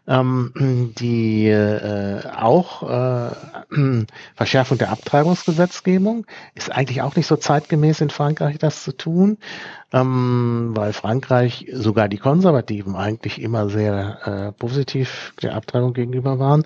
Ähm, 0.07 0.93
die 0.97 1.47
äh, 1.47 2.21
auch 2.29 2.83
äh, 2.83 3.31
Verschärfung 4.35 4.77
der 4.77 4.91
Abtreibungsgesetzgebung 4.91 6.27
ist 6.53 6.71
eigentlich 6.71 7.01
auch 7.01 7.15
nicht 7.15 7.25
so 7.25 7.35
zeitgemäß 7.35 8.01
in 8.01 8.12
Frankreich, 8.12 8.59
das 8.59 8.83
zu 8.83 8.95
tun 8.95 9.39
ähm, 9.96 10.72
weil 10.74 10.92
Frankreich, 10.92 11.68
sogar 11.72 12.10
die 12.10 12.18
Konservativen 12.18 12.98
eigentlich 12.98 13.42
immer 13.42 13.70
sehr 13.70 14.18
äh, 14.25 14.52
positiv 14.52 15.34
der 15.42 15.56
Abtreibung 15.56 15.94
gegenüber 15.94 16.38
waren. 16.38 16.66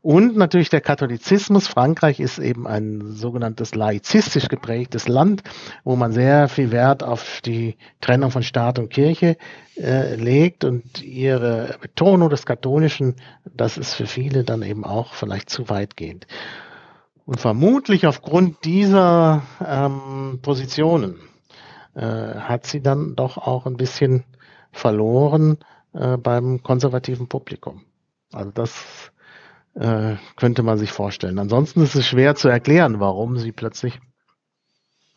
Und 0.00 0.36
natürlich 0.36 0.70
der 0.70 0.80
Katholizismus. 0.80 1.66
Frankreich 1.66 2.20
ist 2.20 2.38
eben 2.38 2.68
ein 2.68 3.14
sogenanntes 3.14 3.74
laizistisch 3.74 4.46
geprägtes 4.46 5.08
Land, 5.08 5.42
wo 5.82 5.96
man 5.96 6.12
sehr 6.12 6.48
viel 6.48 6.70
Wert 6.70 7.02
auf 7.02 7.40
die 7.44 7.76
Trennung 8.00 8.30
von 8.30 8.44
Staat 8.44 8.78
und 8.78 8.90
Kirche 8.90 9.36
äh, 9.76 10.14
legt 10.14 10.62
und 10.62 11.02
ihre 11.02 11.78
Betonung 11.80 12.30
des 12.30 12.46
Katholischen, 12.46 13.16
das 13.44 13.76
ist 13.76 13.94
für 13.94 14.06
viele 14.06 14.44
dann 14.44 14.62
eben 14.62 14.84
auch 14.84 15.14
vielleicht 15.14 15.50
zu 15.50 15.68
weitgehend. 15.68 16.28
Und 17.26 17.40
vermutlich 17.40 18.06
aufgrund 18.06 18.64
dieser 18.64 19.42
ähm, 19.66 20.38
Positionen 20.42 21.16
äh, 21.94 22.00
hat 22.02 22.66
sie 22.66 22.80
dann 22.80 23.14
doch 23.16 23.38
auch 23.38 23.66
ein 23.66 23.76
bisschen 23.76 24.24
verloren 24.72 25.58
äh, 25.92 26.16
beim 26.16 26.62
konservativen 26.62 27.28
Publikum. 27.28 27.82
Also 28.32 28.50
das 28.50 29.12
äh, 29.74 30.16
könnte 30.36 30.62
man 30.62 30.78
sich 30.78 30.92
vorstellen. 30.92 31.38
Ansonsten 31.38 31.82
ist 31.82 31.94
es 31.94 32.06
schwer 32.06 32.34
zu 32.34 32.48
erklären, 32.48 33.00
warum 33.00 33.38
sie 33.38 33.52
plötzlich 33.52 34.00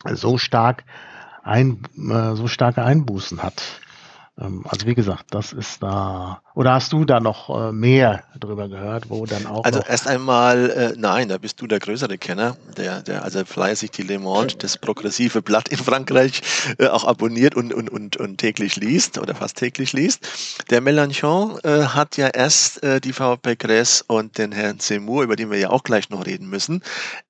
so 0.06 0.38
stark 0.38 0.84
ein, 1.44 1.84
äh, 1.98 2.36
so 2.36 2.48
starke 2.48 2.84
Einbußen 2.84 3.44
hat. 3.44 3.82
Ähm, 4.40 4.64
also 4.68 4.88
wie 4.88 4.96
gesagt, 4.96 5.26
das 5.32 5.54
ist 5.54 5.84
da. 5.84 6.42
Oder 6.56 6.74
hast 6.74 6.94
du 6.94 7.06
da 7.06 7.20
noch 7.20 7.50
äh, 7.50 7.72
mehr 7.72 8.24
drüber 8.40 8.70
gehört, 8.70 9.10
wo 9.10 9.26
dann 9.26 9.46
auch. 9.46 9.64
Also 9.64 9.82
erst 9.82 10.08
einmal, 10.08 10.70
äh, 10.70 10.94
nein, 10.98 11.30
da 11.30 11.38
bist 11.38 11.62
du 11.62 11.68
der 11.68 11.80
größere 11.80 12.18
Kenner, 12.18 12.56
der, 12.78 13.02
der 13.02 13.24
also 13.24 13.44
fleißig 13.44 13.92
die 13.92 14.04
Le 14.04 14.20
Monde, 14.20 14.56
das 14.58 14.78
progressive 14.78 15.42
Blatt 15.42 15.68
in 15.70 15.78
Frankreich, 15.78 16.42
äh, 16.78 16.88
auch 16.88 17.06
abonniert 17.06 17.56
und, 17.56 17.74
und, 17.74 17.90
und, 17.90 18.18
und 18.18 18.38
täglich 18.38 18.78
liest 18.78 19.18
oder 19.18 19.36
fast 19.36 19.58
täglich 19.58 19.94
liest. 19.94 20.64
Der 20.70 20.82
Mélenchon 20.82 21.60
äh, 21.66 21.88
hat 21.88 22.18
ja 22.18 22.28
erst 22.28 22.84
äh, 22.84 23.02
die 23.02 23.14
Frau 23.14 23.34
Pécresse 23.34 24.04
und 24.08 24.38
den 24.38 24.52
Herrn 24.52 24.80
Seymour, 24.80 25.24
über 25.24 25.36
den 25.36 25.52
wir 25.52 25.60
ja 25.60 25.70
auch 25.70 25.84
gleich 25.84 26.10
noch 26.10 26.26
reden 26.26 26.50
müssen, 26.50 26.84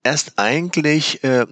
erst 0.04 0.38
eigentlich 0.38 1.24
äh, 1.24 1.46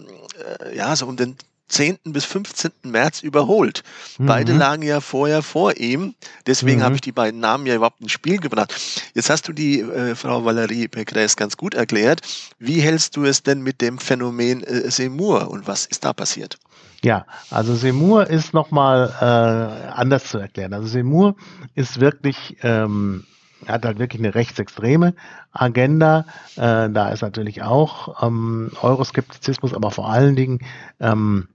ja, 0.74 0.96
so 0.96 1.06
um 1.08 1.18
den 1.18 1.36
10. 1.70 2.00
bis 2.06 2.26
15. 2.26 2.72
März 2.84 3.22
überholt. 3.22 3.84
Mhm. 4.18 4.26
Beide 4.26 4.54
lagen 4.54 4.84
ja 4.84 5.00
vorher 5.02 5.42
vor 5.42 5.78
ihm. 5.78 6.16
Deswegen 6.48 6.80
mhm. 6.80 6.84
habe 6.84 6.96
ich 6.96 7.02
die 7.02 7.12
beiden 7.12 7.40
Namen 7.40 7.66
ja 7.66 7.76
überhaupt 7.76 8.02
ins 8.02 8.12
Spiel 8.12 8.40
gebracht. 8.40 8.76
Jetzt 9.14 9.30
hast 9.30 9.48
du 9.48 9.54
die 9.54 9.82
äh, 9.82 10.16
Frau 10.16 10.44
Valerie 10.46 10.88
Pécresse 10.88 11.38
ganz 11.38 11.58
gut 11.58 11.74
erklärt. 11.74 12.22
Wie 12.60 12.82
hältst 12.82 13.16
du 13.16 13.24
es 13.24 13.44
denn 13.44 13.62
mit 13.62 13.82
dem 13.82 14.00
Phänomen 14.00 14.64
äh, 14.64 14.92
Seymour 14.92 15.50
und 15.50 15.68
was 15.68 15.86
ist 15.86 16.04
da 16.04 16.14
passiert? 16.14 16.58
Ja, 17.02 17.26
also 17.50 17.76
Seymour 17.76 18.28
ist 18.28 18.54
nochmal 18.54 19.14
äh, 19.22 19.92
anders 19.92 20.26
zu 20.26 20.38
erklären. 20.38 20.74
Also 20.74 20.88
Seymour 20.88 21.36
ist 21.76 22.02
wirklich 22.02 22.58
ähm, 22.62 23.24
hat 23.68 23.86
halt 23.86 24.00
wirklich 24.00 24.22
eine 24.22 24.36
rechtsextreme 24.36 25.14
Agenda. 25.52 26.26
Äh, 26.56 26.90
da 26.90 27.10
ist 27.10 27.22
natürlich 27.22 27.62
auch 27.62 28.24
ähm, 28.24 28.72
Euroskeptizismus, 28.82 29.74
aber 29.74 29.92
vor 29.92 30.10
allen 30.10 30.36
Dingen 30.36 30.60
ähm, 31.00 31.48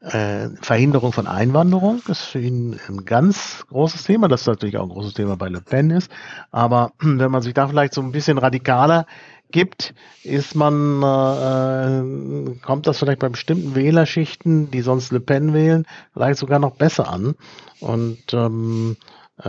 äh, 0.00 0.48
Verhinderung 0.62 1.12
von 1.12 1.26
Einwanderung 1.26 2.00
ist 2.08 2.22
für 2.22 2.40
ihn 2.40 2.78
ein 2.88 3.04
ganz 3.04 3.64
großes 3.68 4.04
Thema, 4.04 4.28
das 4.28 4.46
natürlich 4.46 4.78
auch 4.78 4.84
ein 4.84 4.88
großes 4.88 5.14
Thema 5.14 5.36
bei 5.36 5.48
Le 5.48 5.60
Pen 5.60 5.90
ist. 5.90 6.10
Aber 6.50 6.92
wenn 7.00 7.30
man 7.30 7.42
sich 7.42 7.54
da 7.54 7.68
vielleicht 7.68 7.94
so 7.94 8.00
ein 8.00 8.12
bisschen 8.12 8.38
radikaler 8.38 9.06
gibt, 9.50 9.94
ist 10.22 10.54
man, 10.54 11.02
äh, 11.02 12.56
kommt 12.60 12.86
das 12.86 12.98
vielleicht 12.98 13.18
bei 13.18 13.28
bestimmten 13.28 13.74
Wählerschichten, 13.74 14.70
die 14.70 14.80
sonst 14.80 15.12
Le 15.12 15.20
Pen 15.20 15.52
wählen, 15.52 15.86
vielleicht 16.14 16.38
sogar 16.38 16.58
noch 16.58 16.76
besser 16.76 17.12
an. 17.12 17.34
Und 17.80 18.32
ähm, 18.32 18.96
äh, 19.42 19.48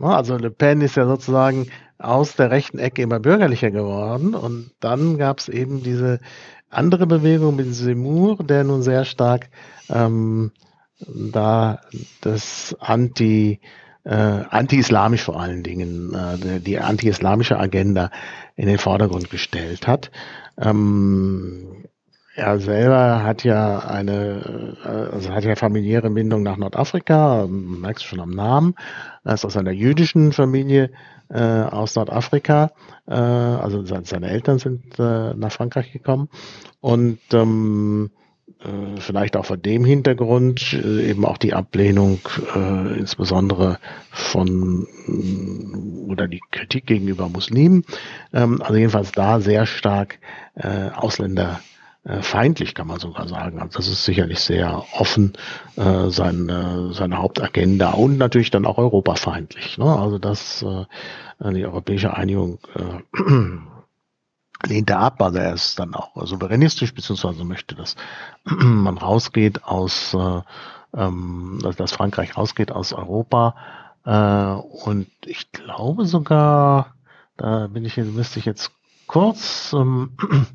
also 0.00 0.36
Le 0.36 0.50
Pen 0.50 0.80
ist 0.80 0.96
ja 0.96 1.06
sozusagen 1.06 1.68
aus 1.98 2.36
der 2.36 2.50
rechten 2.50 2.78
Ecke 2.78 3.02
immer 3.02 3.20
bürgerlicher 3.20 3.70
geworden 3.70 4.34
und 4.34 4.70
dann 4.80 5.16
gab 5.16 5.38
es 5.38 5.48
eben 5.48 5.82
diese 5.82 6.20
andere 6.70 7.06
Bewegung 7.06 7.56
mit 7.56 7.74
Semur, 7.74 8.36
der 8.38 8.64
nun 8.64 8.82
sehr 8.82 9.04
stark 9.04 9.48
ähm, 9.88 10.52
da 10.98 11.80
das 12.20 12.76
Anti, 12.80 13.60
äh, 14.04 14.14
anti-islamisch 14.14 15.22
vor 15.22 15.40
allen 15.40 15.62
Dingen, 15.62 16.14
äh, 16.14 16.60
die 16.60 16.78
anti-islamische 16.78 17.58
Agenda 17.58 18.10
in 18.54 18.66
den 18.66 18.78
Vordergrund 18.78 19.30
gestellt 19.30 19.86
hat. 19.86 20.10
Ähm, 20.58 21.84
er 22.34 22.60
selber 22.60 23.22
hat 23.22 23.44
ja 23.44 23.78
eine, 23.78 24.76
äh, 24.84 25.14
also 25.14 25.30
hat 25.30 25.44
ja 25.44 25.56
familiäre 25.56 26.10
Bindung 26.10 26.42
nach 26.42 26.56
Nordafrika, 26.56 27.46
merkst 27.48 28.04
du 28.04 28.08
schon 28.08 28.20
am 28.20 28.30
Namen. 28.30 28.74
Er 29.24 29.34
ist 29.34 29.44
aus 29.44 29.56
einer 29.56 29.70
jüdischen 29.70 30.32
Familie 30.32 30.90
äh, 31.28 31.40
aus 31.40 31.94
Nordafrika. 31.94 32.72
Äh, 33.06 33.14
also 33.14 33.84
seine 33.84 34.28
Eltern 34.28 34.58
sind 34.58 34.98
äh, 34.98 35.34
nach 35.34 35.52
Frankreich 35.52 35.92
gekommen. 35.92 36.28
Und 36.80 37.18
ähm, 37.32 38.10
äh, 38.60 39.00
vielleicht 39.00 39.36
auch 39.36 39.44
vor 39.44 39.56
dem 39.56 39.84
Hintergrund 39.84 40.72
äh, 40.72 41.10
eben 41.10 41.24
auch 41.24 41.36
die 41.36 41.52
Ablehnung 41.52 42.20
äh, 42.54 42.98
insbesondere 42.98 43.78
von 44.10 44.86
oder 46.08 46.28
die 46.28 46.40
Kritik 46.50 46.86
gegenüber 46.86 47.28
Muslimen. 47.28 47.84
Ähm, 48.32 48.62
also 48.62 48.76
jedenfalls 48.76 49.12
da 49.12 49.40
sehr 49.40 49.66
stark 49.66 50.18
äh, 50.54 50.90
Ausländer 50.90 51.60
feindlich, 52.22 52.74
kann 52.74 52.86
man 52.86 53.00
sogar 53.00 53.26
sagen. 53.26 53.60
Also 53.60 53.78
das 53.78 53.88
ist 53.88 54.04
sicherlich 54.04 54.38
sehr 54.40 54.84
offen 54.92 55.32
äh, 55.76 56.08
seine, 56.08 56.92
seine 56.92 57.18
Hauptagenda 57.18 57.90
und 57.90 58.16
natürlich 58.16 58.50
dann 58.50 58.64
auch 58.64 58.78
europafeindlich. 58.78 59.76
Ne? 59.78 59.86
Also 59.86 60.18
das 60.18 60.62
äh, 60.62 60.84
die 61.40 61.66
europäische 61.66 62.14
Einigung 62.14 62.58
äh, 62.74 63.22
lehnt 64.66 64.90
er 64.90 65.00
ab, 65.00 65.20
also 65.20 65.38
er 65.38 65.54
ist 65.54 65.78
dann 65.78 65.94
auch 65.94 66.10
souveränistisch, 66.26 66.94
beziehungsweise 66.94 67.44
möchte, 67.44 67.74
dass 67.74 67.96
man 68.44 68.98
rausgeht 68.98 69.64
aus, 69.64 70.14
äh, 70.14 70.40
ähm, 70.94 71.58
dass 71.76 71.92
Frankreich 71.92 72.36
rausgeht 72.36 72.72
aus 72.72 72.92
Europa. 72.92 73.54
Äh, 74.04 74.86
und 74.86 75.08
ich 75.24 75.52
glaube 75.52 76.06
sogar, 76.06 76.94
da 77.36 77.66
bin 77.66 77.84
ich, 77.84 77.96
müsste 77.96 78.38
ich 78.38 78.46
jetzt 78.46 78.70
kurz 79.06 79.74
ähm, 79.74 80.16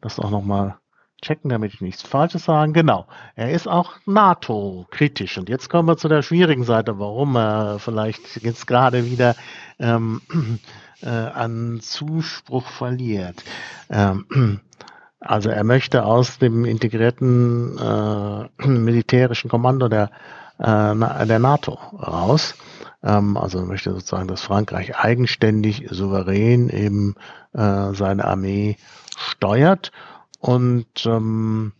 das 0.00 0.18
auch 0.18 0.30
nochmal 0.30 0.78
checken, 1.22 1.50
damit 1.50 1.74
ich 1.74 1.80
nichts 1.80 2.02
Falsches 2.02 2.44
sage. 2.44 2.72
Genau, 2.72 3.06
er 3.34 3.50
ist 3.50 3.66
auch 3.66 3.94
NATO-kritisch. 4.06 5.38
Und 5.38 5.48
jetzt 5.48 5.68
kommen 5.68 5.88
wir 5.88 5.96
zu 5.96 6.08
der 6.08 6.22
schwierigen 6.22 6.64
Seite, 6.64 6.98
warum 6.98 7.36
er 7.36 7.78
vielleicht 7.78 8.42
jetzt 8.42 8.66
gerade 8.66 9.04
wieder 9.04 9.34
ähm, 9.78 10.20
äh, 11.02 11.08
an 11.08 11.80
Zuspruch 11.80 12.66
verliert. 12.66 13.42
Ähm, 13.90 14.60
also 15.20 15.50
er 15.50 15.64
möchte 15.64 16.04
aus 16.04 16.38
dem 16.38 16.64
integrierten 16.64 17.78
äh, 17.78 18.66
militärischen 18.68 19.50
Kommando 19.50 19.88
der, 19.88 20.10
äh, 20.58 21.26
der 21.26 21.38
NATO 21.38 21.72
raus. 21.74 22.54
Ähm, 23.02 23.36
also 23.36 23.64
möchte 23.64 23.92
sozusagen, 23.92 24.28
dass 24.28 24.42
Frankreich 24.42 24.96
eigenständig, 24.96 25.86
souverän 25.90 26.68
eben 26.68 27.14
äh, 27.54 27.92
seine 27.94 28.24
Armee 28.24 28.76
steuert. 29.18 29.92
Und 30.40 31.06
ähm, 31.06 31.72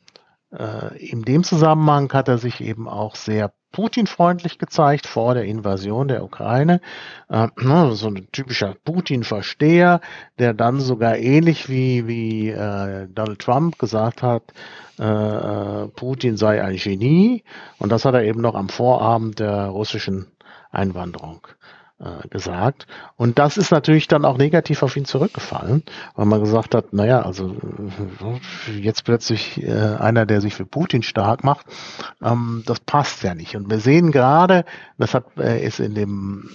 äh, 0.52 0.96
in 0.98 1.22
dem 1.22 1.44
Zusammenhang 1.44 2.12
hat 2.12 2.28
er 2.28 2.38
sich 2.38 2.60
eben 2.60 2.88
auch 2.88 3.14
sehr 3.14 3.52
Putin-freundlich 3.70 4.58
gezeigt 4.58 5.06
vor 5.06 5.34
der 5.34 5.44
Invasion 5.44 6.08
der 6.08 6.24
Ukraine. 6.24 6.80
Äh, 7.28 7.48
so 7.94 8.08
ein 8.08 8.28
typischer 8.32 8.74
Putin-Versteher, 8.84 10.00
der 10.38 10.54
dann 10.54 10.80
sogar 10.80 11.18
ähnlich 11.18 11.68
wie, 11.68 12.06
wie 12.06 12.48
äh, 12.48 13.06
Donald 13.08 13.40
Trump 13.40 13.78
gesagt 13.78 14.22
hat, 14.22 14.42
äh, 14.98 15.04
äh 15.04 15.88
Putin 15.88 16.36
sei 16.36 16.62
ein 16.62 16.76
Genie. 16.76 17.44
Und 17.78 17.92
das 17.92 18.04
hat 18.04 18.14
er 18.14 18.24
eben 18.24 18.40
noch 18.40 18.54
am 18.54 18.68
Vorabend 18.68 19.38
der 19.38 19.66
russischen 19.66 20.26
Einwanderung 20.70 21.46
äh, 22.00 22.28
gesagt. 22.28 22.86
Und 23.16 23.38
das 23.38 23.56
ist 23.56 23.70
natürlich 23.70 24.08
dann 24.08 24.24
auch 24.24 24.38
negativ 24.38 24.82
auf 24.82 24.96
ihn 24.96 25.04
zurückgefallen, 25.04 25.82
weil 26.14 26.26
man 26.26 26.40
gesagt 26.40 26.74
hat, 26.74 26.92
naja, 26.92 27.22
also 27.22 27.56
äh, 28.68 28.72
jetzt 28.72 29.04
plötzlich 29.04 29.62
äh, 29.62 29.72
einer, 29.72 30.26
der 30.26 30.40
sich 30.40 30.54
für 30.54 30.64
Putin 30.64 31.02
stark 31.02 31.44
macht, 31.44 31.66
ähm, 32.22 32.62
das 32.66 32.80
passt 32.80 33.22
ja 33.22 33.34
nicht. 33.34 33.56
Und 33.56 33.70
wir 33.70 33.80
sehen 33.80 34.12
gerade, 34.12 34.64
das 34.96 35.14
hat, 35.14 35.24
äh, 35.38 35.64
ist 35.64 35.80
in 35.80 35.94
dem 35.94 36.50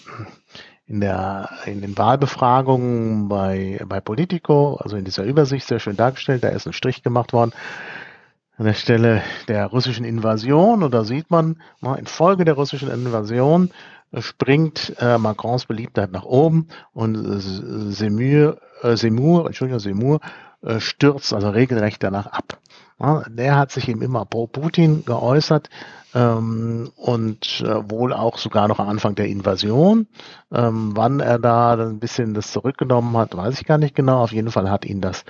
in 0.86 1.00
der 1.00 1.50
in 1.66 1.82
den 1.82 1.98
Wahlbefragungen 1.98 3.30
bei 3.30 3.82
bei 3.88 4.02
Politico, 4.02 4.76
also 4.76 4.98
in 4.98 5.06
dieser 5.06 5.24
Übersicht 5.24 5.66
sehr 5.66 5.80
schön 5.80 5.96
dargestellt, 5.96 6.44
da 6.44 6.50
ist 6.50 6.68
ein 6.68 6.74
Strich 6.74 7.04
gemacht 7.04 7.34
worden 7.34 7.54
an 8.58 8.66
der 8.66 8.74
Stelle 8.74 9.22
der 9.48 9.66
russischen 9.68 10.06
Invasion. 10.06 10.84
Und 10.84 10.94
da 10.94 11.04
sieht 11.04 11.32
man, 11.32 11.62
infolge 11.98 12.46
der 12.46 12.54
russischen 12.54 12.90
Invasion 12.90 13.72
springt 14.20 14.94
äh, 15.00 15.18
Macrons 15.18 15.66
Beliebtheit 15.66 16.12
nach 16.12 16.26
oben 16.26 16.68
und 16.94 17.16
äh, 17.16 17.40
Semur, 17.92 18.58
äh, 18.82 18.96
Semur, 18.96 19.48
Entschuldigung, 19.48 19.80
Semur 19.80 20.20
äh, 20.62 20.80
stürzt 20.80 21.34
also 21.34 21.50
regelrecht 21.50 22.04
danach 22.04 22.28
ab. 22.28 22.60
Ja, 23.00 23.24
der 23.28 23.58
hat 23.58 23.72
sich 23.72 23.90
eben 23.90 24.02
immer 24.02 24.26
pro 24.26 24.48
Putin 24.48 25.04
geäußert 25.04 25.70
ähm, 26.14 26.92
und 26.96 27.62
äh, 27.66 27.90
wohl 27.90 28.14
auch 28.14 28.38
sogar 28.38 28.68
noch 28.68 28.80
am 28.80 28.88
Anfang 28.88 29.16
der 29.16 29.28
Invasion. 29.28 30.08
Ähm, 30.52 30.92
wann 30.96 31.20
er 31.20 31.40
da 31.40 31.74
ein 31.74 32.00
bisschen 32.00 32.34
das 32.34 32.52
zurückgenommen 32.52 33.18
hat, 33.18 33.36
weiß 33.36 33.60
ich 33.60 33.66
gar 33.66 33.78
nicht 33.78 33.96
genau. 33.96 34.22
Auf 34.24 34.32
jeden 34.32 34.52
Fall 34.52 34.70
hat 34.70 34.86
ihn 34.86 35.02
das 35.02 35.26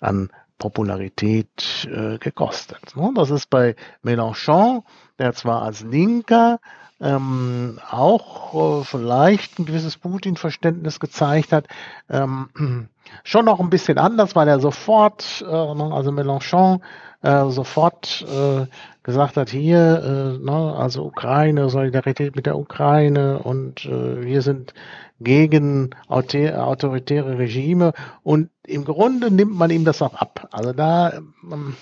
an 0.00 0.28
Popularität 0.58 1.88
äh, 1.90 2.18
gekostet. 2.18 2.96
Ne? 2.96 3.12
Das 3.14 3.30
ist 3.30 3.48
bei 3.50 3.76
Mélenchon, 4.04 4.82
der 5.18 5.32
zwar 5.32 5.62
als 5.62 5.82
Linker 5.82 6.58
ähm, 7.00 7.78
auch 7.90 8.80
äh, 8.80 8.84
vielleicht 8.84 9.58
ein 9.58 9.66
gewisses 9.66 9.96
Putin-Verständnis 9.96 11.00
gezeigt 11.00 11.52
hat. 11.52 11.66
Ähm, 12.08 12.48
schon 13.24 13.44
noch 13.44 13.60
ein 13.60 13.70
bisschen 13.70 13.98
anders, 13.98 14.36
weil 14.36 14.48
er 14.48 14.60
sofort, 14.60 15.44
äh, 15.46 15.54
also 15.54 16.10
Mélenchon, 16.10 16.80
äh, 17.22 17.50
sofort 17.50 18.24
äh, 18.28 18.66
gesagt 19.02 19.36
hat, 19.36 19.50
hier, 19.50 20.38
äh, 20.40 20.44
ne, 20.44 20.74
also 20.76 21.04
Ukraine, 21.04 21.68
Solidarität 21.70 22.36
mit 22.36 22.46
der 22.46 22.58
Ukraine 22.58 23.38
und 23.38 23.86
äh, 23.86 24.24
wir 24.24 24.42
sind 24.42 24.74
gegen 25.20 25.90
autoritäre 26.08 27.38
Regime 27.38 27.92
und 28.22 28.50
im 28.66 28.84
Grunde 28.84 29.30
nimmt 29.30 29.54
man 29.54 29.70
ihm 29.70 29.84
das 29.84 30.02
auch 30.02 30.14
ab. 30.14 30.48
Also 30.52 30.72
da, 30.72 31.12
ähm, 31.12 31.76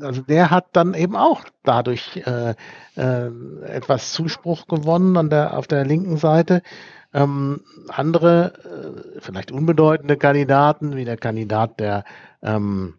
also 0.00 0.22
der 0.22 0.50
hat 0.50 0.68
dann 0.72 0.94
eben 0.94 1.16
auch 1.16 1.44
dadurch 1.64 2.22
äh, 2.24 2.54
äh, 2.96 3.30
etwas 3.66 4.12
Zuspruch 4.12 4.66
gewonnen 4.66 5.16
an 5.16 5.30
der, 5.30 5.56
auf 5.56 5.66
der 5.66 5.84
linken 5.84 6.16
Seite. 6.16 6.62
Ähm, 7.12 7.62
andere, 7.88 8.52
äh, 9.16 9.20
vielleicht 9.20 9.50
unbedeutende 9.50 10.16
Kandidaten, 10.16 10.94
wie 10.94 11.04
der 11.04 11.16
Kandidat 11.16 11.80
der 11.80 12.04
ähm, 12.42 12.94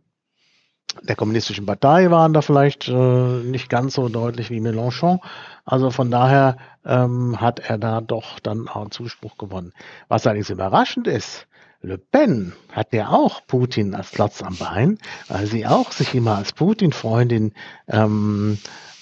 der 1.04 1.15
kommunistischen 1.15 1.65
Partei 1.65 2.12
waren 2.12 2.34
da 2.34 2.41
vielleicht 2.41 2.89
äh, 2.89 2.91
nicht 2.91 3.69
ganz 3.69 3.93
so 3.93 4.10
deutlich 4.10 4.49
wie 4.49 4.60
Mélenchon. 4.60 5.19
Also 5.63 5.89
von 5.89 6.12
daher 6.12 6.58
ähm, 6.86 7.39
hat 7.39 7.60
er 7.60 7.77
da 7.77 8.01
doch 8.01 8.39
dann 8.39 8.67
auch 8.67 8.89
Zuspruch 8.89 9.38
gewonnen. 9.38 9.73
Was 10.10 10.27
allerdings 10.27 10.49
überraschend 10.49 11.08
ist, 11.08 11.47
Le 11.84 11.98
Pen 11.98 12.54
hat 12.72 12.94
ja 12.94 13.10
auch 13.10 13.41
Putin 13.48 13.96
als 13.96 14.12
Klotz 14.12 14.44
am 14.44 14.56
Bein, 14.56 15.00
weil 15.28 15.48
sie 15.48 15.65
auch 15.65 15.91
sich 15.91 16.13
immer 16.13 16.38
als 16.38 16.54
Putin-Freundin 16.54 17.54
ähm, 17.88 18.60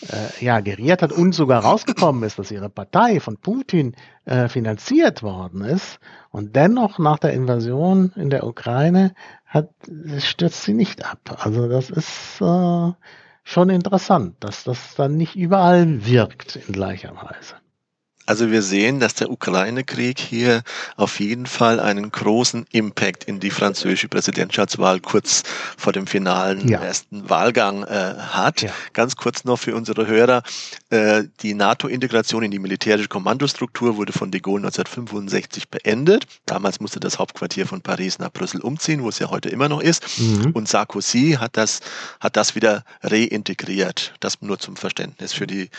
äh, 0.08 0.46
ja, 0.46 0.62
geriert 0.62 1.02
hat 1.02 1.12
und 1.12 1.34
sogar 1.34 1.64
rausgekommen 1.64 2.24
ist, 2.24 2.40
dass 2.40 2.52
ihre 2.52 2.70
Partei 2.70 3.20
von 3.20 3.36
Putin 3.36 3.96
äh, 4.24 4.48
finanziert 4.48 5.24
worden 5.24 5.62
ist. 5.62 6.00
Und 6.32 6.56
dennoch 6.56 7.00
nach 7.00 7.20
der 7.20 7.34
Invasion 7.34 8.14
in 8.16 8.30
der 8.30 8.46
Ukraine 8.46 9.14
hat, 9.46 9.70
stürzt 10.20 10.64
sie 10.64 10.74
nicht 10.74 11.04
ab. 11.04 11.38
Also 11.44 11.68
das 11.68 11.90
ist 11.90 12.40
äh, 12.40 12.94
schon 13.44 13.70
interessant, 13.70 14.36
dass 14.40 14.64
das 14.64 14.96
dann 14.96 15.18
nicht 15.18 15.36
überall 15.36 16.06
wirkt 16.06 16.56
in 16.56 16.74
gleicher 16.74 17.14
Weise. 17.16 17.56
Also 18.30 18.52
wir 18.52 18.62
sehen, 18.62 19.00
dass 19.00 19.16
der 19.16 19.32
Ukraine-Krieg 19.32 20.20
hier 20.20 20.62
auf 20.98 21.20
jeden 21.20 21.48
Fall 21.48 21.80
einen 21.80 22.12
großen 22.12 22.68
Impact 22.72 23.24
in 23.24 23.40
die 23.40 23.50
französische 23.50 24.08
Präsidentschaftswahl 24.08 25.00
kurz 25.00 25.42
vor 25.76 25.94
dem 25.94 26.06
finalen 26.06 26.68
ja. 26.68 26.80
ersten 26.80 27.28
Wahlgang 27.28 27.84
äh, 27.86 27.88
hat. 28.20 28.62
Ja. 28.62 28.72
Ganz 28.94 29.16
kurz 29.16 29.46
noch 29.46 29.58
für 29.58 29.76
unsere 29.76 30.06
Hörer. 30.06 30.44
Äh, 30.92 31.24
die 31.42 31.56
NATO-Integration 31.56 32.44
in 32.44 32.52
die 32.52 32.60
militärische 32.60 33.08
Kommandostruktur 33.08 33.98
wurde 33.98 34.14
von 34.14 34.30
de 34.30 34.42
Gaulle 34.42 34.68
1965 34.68 35.70
beendet. 35.70 36.28
Damals 36.46 36.80
musste 36.80 37.00
das 37.00 37.18
Hauptquartier 37.18 37.66
von 37.66 37.82
Paris 37.82 38.20
nach 38.20 38.32
Brüssel 38.32 38.62
umziehen, 38.62 39.02
wo 39.02 39.10
es 39.10 39.18
ja 39.18 39.32
heute 39.32 39.50
immer 39.50 39.70
noch 39.70 39.82
ist. 39.82 40.06
Mhm. 40.20 40.52
Und 40.52 40.70
Sarkozy 40.70 41.38
hat 41.40 41.58
das, 41.58 41.80
hat 42.20 42.38
das 42.38 42.54
wieder 42.54 42.84
reintegriert. 43.02 44.14
Das 44.20 44.40
nur 44.42 44.60
zum 44.60 44.76
Verständnis 44.76 45.34
für 45.34 45.48
die 45.48 45.72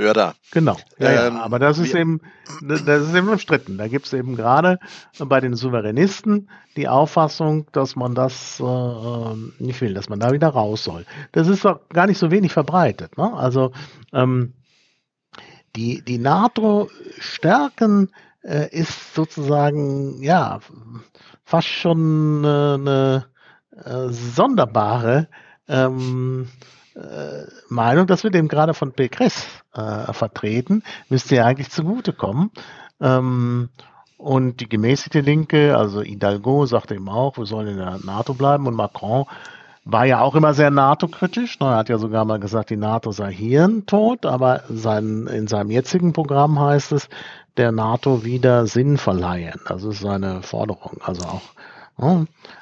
Hörer. 0.00 0.34
Genau. 0.50 0.76
Ja, 0.98 1.26
ähm, 1.26 1.36
ja, 1.36 1.42
aber 1.42 1.58
das 1.58 1.78
ist 1.78 1.94
eben, 1.94 2.20
das 2.62 2.80
ist 2.82 3.14
eben 3.14 3.28
umstritten. 3.28 3.78
Da 3.78 3.88
gibt 3.88 4.06
es 4.06 4.12
eben 4.12 4.36
gerade 4.36 4.78
bei 5.18 5.40
den 5.40 5.54
Souveränisten 5.54 6.48
die 6.76 6.88
Auffassung, 6.88 7.66
dass 7.72 7.96
man 7.96 8.14
das 8.14 8.60
äh, 8.60 9.62
nicht 9.62 9.80
will, 9.80 9.94
dass 9.94 10.08
man 10.08 10.20
da 10.20 10.32
wieder 10.32 10.48
raus 10.48 10.84
soll. 10.84 11.04
Das 11.32 11.48
ist 11.48 11.64
doch 11.64 11.88
gar 11.90 12.06
nicht 12.06 12.18
so 12.18 12.30
wenig 12.30 12.52
verbreitet. 12.52 13.16
Ne? 13.18 13.32
Also 13.32 13.72
ähm, 14.12 14.54
die, 15.76 16.02
die 16.02 16.18
NATO-Stärken 16.18 18.10
äh, 18.42 18.68
ist 18.70 19.14
sozusagen 19.14 20.22
ja 20.22 20.60
fast 21.44 21.68
schon 21.68 22.44
äh, 22.44 22.46
eine 22.46 23.26
äh, 23.84 24.08
sonderbare 24.08 25.28
ähm, 25.68 26.48
äh, 26.48 26.79
Meinung, 27.68 28.06
das 28.06 28.24
wird 28.24 28.34
eben 28.34 28.48
gerade 28.48 28.74
von 28.74 28.92
Pécresse 28.92 29.44
äh, 29.74 30.12
vertreten, 30.12 30.82
müsste 31.08 31.36
ja 31.36 31.46
eigentlich 31.46 31.70
zugutekommen. 31.70 32.50
Ähm, 33.00 33.68
und 34.16 34.60
die 34.60 34.68
gemäßigte 34.68 35.20
Linke, 35.20 35.76
also 35.76 36.02
Hidalgo, 36.02 36.66
sagte 36.66 36.94
eben 36.94 37.08
auch, 37.08 37.38
wir 37.38 37.46
sollen 37.46 37.68
in 37.68 37.76
der 37.78 37.98
NATO 38.04 38.34
bleiben. 38.34 38.66
Und 38.66 38.74
Macron 38.74 39.24
war 39.84 40.04
ja 40.04 40.20
auch 40.20 40.34
immer 40.34 40.52
sehr 40.52 40.70
NATO-kritisch. 40.70 41.56
Er 41.60 41.76
hat 41.76 41.88
ja 41.88 41.96
sogar 41.96 42.26
mal 42.26 42.38
gesagt, 42.38 42.68
die 42.68 42.76
NATO 42.76 43.12
sei 43.12 43.32
hirntot, 43.32 44.26
aber 44.26 44.64
sein, 44.68 45.26
in 45.26 45.46
seinem 45.46 45.70
jetzigen 45.70 46.12
Programm 46.12 46.60
heißt 46.60 46.92
es, 46.92 47.08
der 47.56 47.72
NATO 47.72 48.22
wieder 48.24 48.66
Sinn 48.66 48.98
verleihen. 48.98 49.58
Das 49.66 49.84
ist 49.84 50.00
seine 50.00 50.42
Forderung. 50.42 50.98
Also 51.02 51.22
auch 51.26 51.42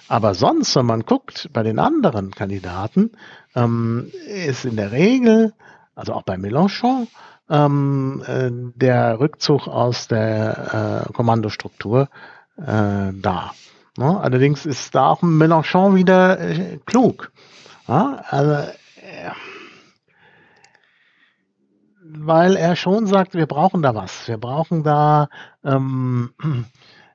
aber 0.09 0.35
sonst, 0.35 0.75
wenn 0.75 0.87
man 0.87 1.03
guckt 1.03 1.49
bei 1.53 1.63
den 1.63 1.79
anderen 1.79 2.33
Kandidaten, 2.33 3.13
ähm, 3.59 4.11
ist 4.27 4.65
in 4.65 4.77
der 4.77 4.93
Regel, 4.93 5.53
also 5.95 6.15
auch 6.15 6.23
bei 6.23 6.37
Mélenchon, 6.37 7.09
ähm, 7.51 8.23
äh, 8.27 8.51
der 8.53 9.21
Rückzug 9.21 9.67
aus 9.69 10.09
der 10.09 11.07
äh, 11.09 11.13
Kommandostruktur 11.13 12.09
äh, 12.57 13.13
da. 13.13 13.53
Ne? 13.97 14.21
Allerdings 14.21 14.67
ist 14.67 14.95
da 14.95 15.09
auch 15.09 15.23
Mélenchon 15.23 15.95
wieder 15.95 16.39
äh, 16.41 16.79
klug. 16.87 17.33
Ja? 17.87 18.23
Also, 18.29 18.53
äh, 18.53 19.31
weil 22.11 22.57
er 22.57 22.77
schon 22.77 23.07
sagt, 23.07 23.35
wir 23.35 23.47
brauchen 23.47 23.83
da 23.83 23.95
was. 23.95 24.29
Wir 24.29 24.39
brauchen 24.39 24.83
da 24.83 25.29
ähm, 25.65 26.31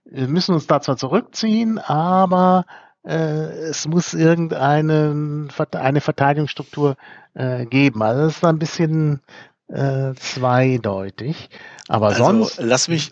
wir 0.05 0.27
müssen 0.27 0.53
uns 0.53 0.67
da 0.67 0.81
zwar 0.81 0.97
zurückziehen, 0.97 1.79
aber 1.79 2.65
es 3.09 3.87
muss 3.87 4.13
irgendeine 4.13 5.47
eine 5.71 6.01
Verteidigungsstruktur 6.01 6.95
äh, 7.33 7.65
geben. 7.65 8.01
Also 8.01 8.23
das 8.25 8.37
ist 8.37 8.43
ein 8.45 8.59
bisschen 8.59 9.21
äh, 9.67 10.13
zweideutig. 10.15 11.49
Aber 11.87 12.07
also, 12.07 12.23
sonst. 12.23 12.59
Lass 12.61 12.87
mich, 12.87 13.11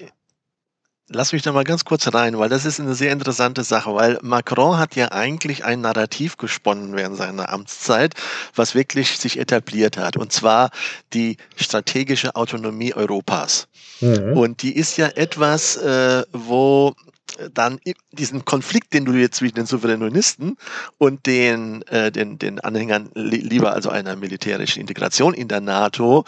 Lass 1.13 1.33
mich 1.33 1.41
da 1.41 1.51
mal 1.51 1.65
ganz 1.65 1.83
kurz 1.83 2.13
rein, 2.13 2.39
weil 2.39 2.47
das 2.47 2.63
ist 2.63 2.79
eine 2.79 2.95
sehr 2.95 3.11
interessante 3.11 3.63
Sache, 3.63 3.93
weil 3.93 4.17
Macron 4.21 4.77
hat 4.77 4.95
ja 4.95 5.11
eigentlich 5.11 5.65
ein 5.65 5.81
Narrativ 5.81 6.37
gesponnen 6.37 6.95
während 6.95 7.17
seiner 7.17 7.49
Amtszeit, 7.49 8.13
was 8.55 8.75
wirklich 8.75 9.17
sich 9.17 9.37
etabliert 9.37 9.97
hat, 9.97 10.15
und 10.15 10.31
zwar 10.31 10.69
die 11.11 11.35
strategische 11.57 12.35
Autonomie 12.35 12.93
Europas. 12.93 13.67
Mhm. 13.99 14.37
Und 14.37 14.61
die 14.61 14.73
ist 14.73 14.97
ja 14.97 15.07
etwas, 15.07 15.75
äh, 15.75 16.23
wo 16.31 16.93
dann 17.53 17.79
diesen 18.11 18.45
Konflikt, 18.45 18.93
den 18.93 19.05
du 19.05 19.13
jetzt 19.13 19.37
zwischen 19.37 19.55
den 19.55 19.65
Souveränisten 19.65 20.57
und 20.97 21.25
den, 21.25 21.81
äh, 21.83 22.11
den, 22.11 22.37
den 22.39 22.59
Anhängern 22.59 23.09
lieber 23.13 23.73
also 23.73 23.89
einer 23.89 24.15
militärischen 24.15 24.81
Integration 24.81 25.33
in 25.33 25.47
der 25.47 25.61
NATO, 25.61 26.25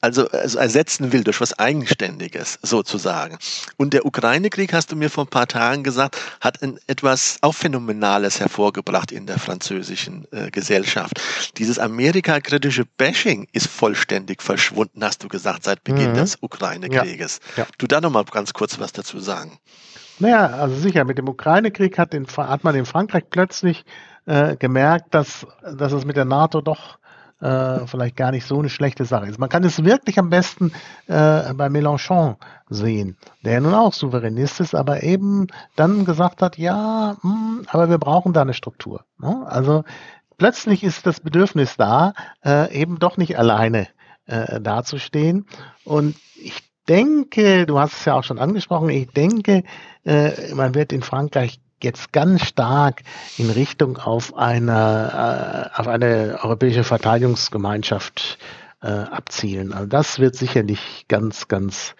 also, 0.00 0.28
also 0.28 0.58
ersetzen 0.58 1.12
will 1.12 1.24
durch 1.24 1.40
was 1.40 1.58
Eigenständiges 1.58 2.58
sozusagen. 2.62 3.38
Und 3.76 3.92
der 3.92 4.06
Ukraine-Krieg, 4.06 4.72
hast 4.72 4.92
du 4.92 4.96
mir 4.96 5.10
vor 5.10 5.24
ein 5.24 5.30
paar 5.30 5.48
Tagen 5.48 5.82
gesagt, 5.82 6.16
hat 6.40 6.62
ein, 6.62 6.78
etwas 6.86 7.38
auch 7.40 7.54
Phänomenales 7.54 8.40
hervorgebracht 8.40 9.12
in 9.12 9.26
der 9.26 9.38
französischen 9.38 10.26
äh, 10.32 10.50
Gesellschaft. 10.50 11.20
Dieses 11.56 11.78
amerikakritische 11.78 12.84
Bashing 12.96 13.48
ist 13.52 13.68
vollständig 13.68 14.42
verschwunden, 14.42 15.04
hast 15.04 15.22
du 15.22 15.28
gesagt, 15.28 15.64
seit 15.64 15.84
Beginn 15.84 16.10
mhm. 16.10 16.16
des 16.16 16.38
Ukraine-Krieges. 16.40 17.40
Ja. 17.56 17.64
Ja. 17.64 17.68
Du 17.78 17.86
da 17.86 18.00
noch 18.00 18.10
mal 18.10 18.24
ganz 18.24 18.52
kurz 18.52 18.78
was 18.78 18.92
dazu 18.92 19.20
sagen. 19.20 19.58
Naja, 20.18 20.46
also 20.46 20.76
sicher, 20.76 21.04
mit 21.04 21.18
dem 21.18 21.28
Ukraine-Krieg 21.28 21.98
hat, 21.98 22.14
hat, 22.14 22.64
man 22.64 22.74
in 22.74 22.86
Frankreich 22.86 23.24
plötzlich 23.28 23.84
äh, 24.24 24.56
gemerkt, 24.56 25.14
dass, 25.14 25.46
dass 25.76 25.92
es 25.92 26.04
mit 26.04 26.16
der 26.16 26.24
NATO 26.24 26.60
doch 26.60 26.98
äh, 27.40 27.86
vielleicht 27.86 28.16
gar 28.16 28.30
nicht 28.30 28.46
so 28.46 28.58
eine 28.58 28.70
schlechte 28.70 29.04
Sache 29.04 29.26
ist. 29.26 29.38
Man 29.38 29.48
kann 29.48 29.62
es 29.64 29.84
wirklich 29.84 30.18
am 30.18 30.30
besten 30.30 30.72
äh, 31.06 31.52
bei 31.52 31.68
Mélenchon 31.68 32.36
sehen, 32.70 33.16
der 33.44 33.60
nun 33.60 33.74
auch 33.74 33.92
Souveränist 33.92 34.60
ist, 34.60 34.74
aber 34.74 35.02
eben 35.02 35.48
dann 35.76 36.04
gesagt 36.04 36.40
hat, 36.40 36.56
ja, 36.56 37.16
mh, 37.22 37.30
hm, 37.30 37.66
aber 37.68 37.90
wir 37.90 37.98
brauchen 37.98 38.32
da 38.32 38.42
eine 38.42 38.54
Struktur. 38.54 39.04
Ne? 39.18 39.44
Also 39.46 39.84
plötzlich 40.38 40.82
ist 40.82 41.06
das 41.06 41.20
Bedürfnis 41.20 41.76
da, 41.76 42.14
äh, 42.44 42.72
eben 42.74 42.98
doch 42.98 43.18
nicht 43.18 43.38
alleine 43.38 43.88
äh, 44.26 44.60
dazustehen. 44.60 45.46
Und 45.84 46.16
ich 46.36 46.62
denke, 46.88 47.66
du 47.66 47.78
hast 47.78 47.94
es 47.94 48.04
ja 48.04 48.14
auch 48.14 48.24
schon 48.24 48.38
angesprochen, 48.38 48.88
ich 48.88 49.08
denke, 49.08 49.64
äh, 50.04 50.54
man 50.54 50.74
wird 50.74 50.92
in 50.92 51.02
Frankreich 51.02 51.60
jetzt 51.82 52.12
ganz 52.12 52.46
stark 52.46 53.02
in 53.36 53.50
Richtung 53.50 53.98
auf 53.98 54.36
eine, 54.36 55.70
äh, 55.74 55.80
auf 55.80 55.88
eine 55.88 56.38
europäische 56.42 56.84
Verteidigungsgemeinschaft 56.84 58.38
äh, 58.82 58.88
abzielen. 58.88 59.72
Also 59.72 59.86
das 59.86 60.18
wird 60.18 60.36
sicherlich 60.36 61.06
ganz, 61.08 61.48
ganz 61.48 61.94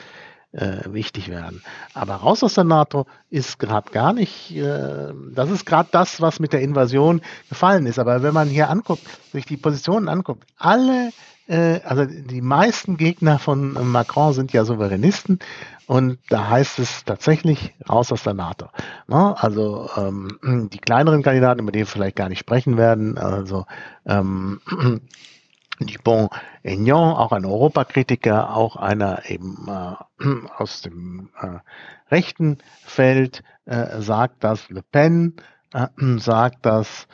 äh, 0.52 0.80
wichtig 0.86 1.28
werden. 1.28 1.62
Aber 1.92 2.14
raus 2.14 2.42
aus 2.42 2.54
der 2.54 2.64
NATO 2.64 3.06
ist 3.28 3.58
gerade 3.58 3.90
gar 3.90 4.12
nicht, 4.12 4.52
äh, 4.56 5.12
das 5.32 5.50
ist 5.50 5.66
gerade 5.66 5.88
das, 5.92 6.20
was 6.20 6.40
mit 6.40 6.52
der 6.52 6.62
Invasion 6.62 7.20
gefallen 7.48 7.86
ist. 7.86 7.98
Aber 7.98 8.22
wenn 8.22 8.34
man 8.34 8.48
hier 8.48 8.70
anguckt, 8.70 9.02
sich 9.32 9.44
die 9.44 9.56
Positionen 9.56 10.08
anguckt, 10.08 10.44
alle 10.56 11.10
äh, 11.48 11.80
also 11.84 12.04
die 12.04 12.42
meisten 12.42 12.96
Gegner 12.96 13.38
von 13.38 13.72
Macron 13.90 14.32
sind 14.32 14.52
ja 14.52 14.64
Souveränisten 14.64 15.38
und 15.86 16.18
da 16.28 16.48
heißt 16.48 16.78
es 16.78 17.04
tatsächlich 17.04 17.74
raus 17.88 18.10
aus 18.12 18.24
der 18.24 18.34
NATO. 18.34 18.66
Ne? 19.06 19.34
Also 19.38 19.88
ähm, 19.96 20.68
die 20.72 20.78
kleineren 20.78 21.22
Kandidaten, 21.22 21.60
über 21.60 21.72
die 21.72 21.80
wir 21.80 21.86
vielleicht 21.86 22.16
gar 22.16 22.28
nicht 22.28 22.40
sprechen 22.40 22.76
werden, 22.76 23.18
also 23.18 23.66
ähm, 24.04 24.60
Dupont-Aignan, 25.80 27.14
auch 27.16 27.32
ein 27.32 27.44
Europakritiker, 27.44 28.56
auch 28.56 28.76
einer 28.76 29.28
eben 29.28 29.68
äh, 29.68 30.26
aus 30.56 30.82
dem 30.82 31.28
äh, 31.40 31.58
rechten 32.10 32.58
Feld, 32.84 33.42
äh, 33.66 34.00
sagt 34.00 34.42
das, 34.42 34.68
Le 34.70 34.82
Pen 34.82 35.34
äh, 35.72 35.86
sagt 36.18 36.64
das, 36.66 37.06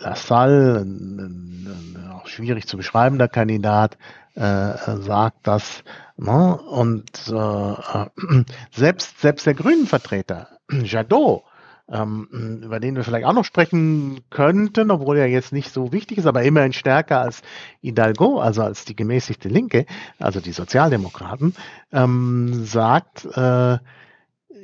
Lassalle, 0.00 0.80
ein, 0.80 1.18
ein, 1.18 1.96
ein, 1.96 2.10
auch 2.12 2.26
schwierig 2.26 2.66
zu 2.66 2.76
beschreibender 2.76 3.28
Kandidat, 3.28 3.96
äh, 4.34 4.96
sagt 5.00 5.46
das. 5.46 5.82
Ne? 6.16 6.56
Und 6.56 7.10
äh, 7.28 8.44
selbst, 8.70 9.20
selbst 9.20 9.46
der 9.46 9.54
Grünen-Vertreter, 9.54 10.48
Jadot, 10.70 11.44
ähm, 11.88 12.60
über 12.64 12.80
den 12.80 12.96
wir 12.96 13.04
vielleicht 13.04 13.26
auch 13.26 13.32
noch 13.32 13.44
sprechen 13.44 14.20
könnten, 14.30 14.90
obwohl 14.90 15.18
er 15.18 15.28
jetzt 15.28 15.52
nicht 15.52 15.72
so 15.72 15.92
wichtig 15.92 16.18
ist, 16.18 16.26
aber 16.26 16.42
immerhin 16.42 16.72
stärker 16.72 17.20
als 17.20 17.42
Hidalgo, 17.80 18.40
also 18.40 18.62
als 18.62 18.84
die 18.84 18.96
gemäßigte 18.96 19.48
Linke, 19.48 19.86
also 20.18 20.40
die 20.40 20.52
Sozialdemokraten, 20.52 21.54
ähm, 21.92 22.64
sagt, 22.64 23.24
äh, 23.24 23.78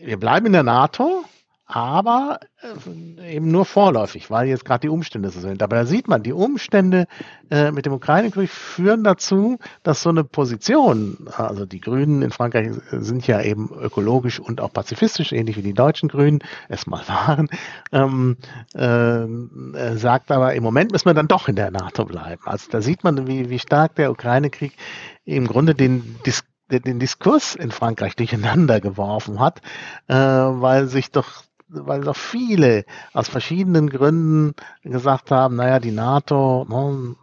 wir 0.05 0.17
bleiben 0.19 0.47
in 0.47 0.53
der 0.53 0.65
NATO, 0.65 1.25
aber 1.73 2.41
äh, 2.61 3.35
eben 3.37 3.51
nur 3.51 3.65
vorläufig, 3.65 4.31
weil 4.31 4.47
jetzt 4.47 4.67
gerade 4.67 4.83
die 4.83 4.91
Umstände 4.91 5.31
so 5.31 5.41
sind. 5.41 5.63
Aber 5.63 5.77
da 5.77 5.87
sieht 5.87 6.07
man, 6.07 6.23
die 6.23 6.35
Umstände 6.35 7.07
äh, 7.51 7.73
mit 7.73 7.87
dem 7.87 7.95
Ukraine-Krieg 7.95 8.51
führen 8.51 9.05
dazu, 9.05 9.59
dass 9.83 10.03
so 10.03 10.11
eine 10.11 10.23
Position, 10.23 11.29
also 11.35 11.65
die 11.65 11.81
Grünen 11.81 12.21
in 12.21 12.31
Frankreich 12.31 12.73
sind 12.91 13.27
ja 13.27 13.41
eben 13.41 13.71
ökologisch 13.73 14.39
und 14.39 14.61
auch 14.61 14.71
pazifistisch, 14.71 15.33
ähnlich 15.33 15.57
wie 15.57 15.63
die 15.63 15.73
deutschen 15.73 16.11
Grünen 16.11 16.41
es 16.69 16.87
mal 16.87 17.03
waren, 17.09 17.49
ähm, 17.91 18.37
äh, 18.75 19.97
sagt 19.97 20.31
aber, 20.31 20.53
im 20.53 20.63
Moment 20.63 20.93
müssen 20.93 21.07
wir 21.07 21.15
dann 21.15 21.29
doch 21.29 21.49
in 21.49 21.57
der 21.57 21.71
NATO 21.71 22.05
bleiben. 22.05 22.43
Also 22.45 22.71
da 22.71 22.83
sieht 22.83 23.03
man, 23.03 23.27
wie, 23.27 23.49
wie 23.49 23.59
stark 23.59 23.95
der 23.95 24.11
Ukraine-Krieg 24.11 24.77
im 25.25 25.47
Grunde 25.47 25.75
den 25.75 26.17
Dis 26.27 26.45
den 26.81 26.99
Diskurs 26.99 27.55
in 27.55 27.71
Frankreich 27.71 28.17
durcheinander 28.17 28.81
geworfen 28.81 29.41
hat, 29.41 29.61
äh, 30.09 30.15
weil 30.15 30.87
sich 30.87 31.11
doch 31.11 31.45
weil 31.73 32.03
doch 32.03 32.17
viele 32.17 32.85
aus 33.13 33.29
verschiedenen 33.29 33.89
Gründen 33.89 34.55
gesagt 34.83 35.31
haben, 35.31 35.57
naja, 35.57 35.79
die 35.79 35.91
NATO, 35.91 36.67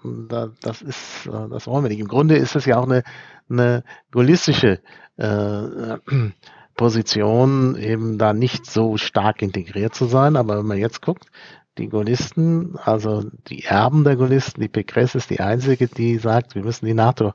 ne, 0.04 0.52
das 0.62 0.82
ist, 0.82 1.28
äh, 1.28 1.50
das 1.50 1.68
wollen 1.68 1.84
wir 1.84 1.90
nicht. 1.90 2.00
Im 2.00 2.08
Grunde 2.08 2.36
ist 2.36 2.56
es 2.56 2.66
ja 2.66 2.78
auch 2.78 2.86
eine, 2.86 3.04
eine 3.50 3.84
gaullistische 4.12 4.80
äh, 5.18 5.98
Position, 6.76 7.76
eben 7.76 8.18
da 8.18 8.34
nicht 8.34 8.66
so 8.66 8.98
stark 8.98 9.42
integriert 9.42 9.94
zu 9.94 10.06
sein. 10.06 10.36
Aber 10.36 10.58
wenn 10.58 10.66
man 10.66 10.78
jetzt 10.78 11.02
guckt, 11.02 11.26
die 11.78 11.90
Gaullisten, 11.90 12.78
also 12.78 13.24
die 13.48 13.64
Erben 13.64 14.04
der 14.04 14.16
Gaullisten, 14.16 14.62
die 14.62 14.70
Pécresse 14.70 15.18
ist 15.18 15.30
die 15.30 15.40
einzige, 15.40 15.88
die 15.88 16.18
sagt, 16.18 16.56
wir 16.56 16.64
müssen 16.64 16.86
die 16.86 16.94
NATO 16.94 17.34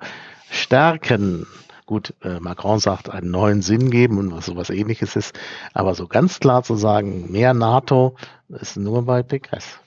stärken. 0.51 1.47
Gut, 1.87 2.15
äh, 2.23 2.41
Macron 2.41 2.79
sagt, 2.79 3.11
einen 3.11 3.31
neuen 3.31 3.61
Sinn 3.61 3.91
geben 3.91 4.19
und 4.19 4.33
was 4.33 4.47
sowas 4.47 4.71
ähnliches 4.71 5.17
ist. 5.17 5.39
Aber 5.75 5.95
so 5.95 6.07
ganz 6.07 6.41
klar 6.41 6.63
zu 6.63 6.77
sagen, 6.77 7.31
mehr 7.31 7.53
NATO, 7.53 8.17
ist 8.49 8.77
nur 8.79 9.05
bei 9.05 9.21
Pécresse. 9.21 9.84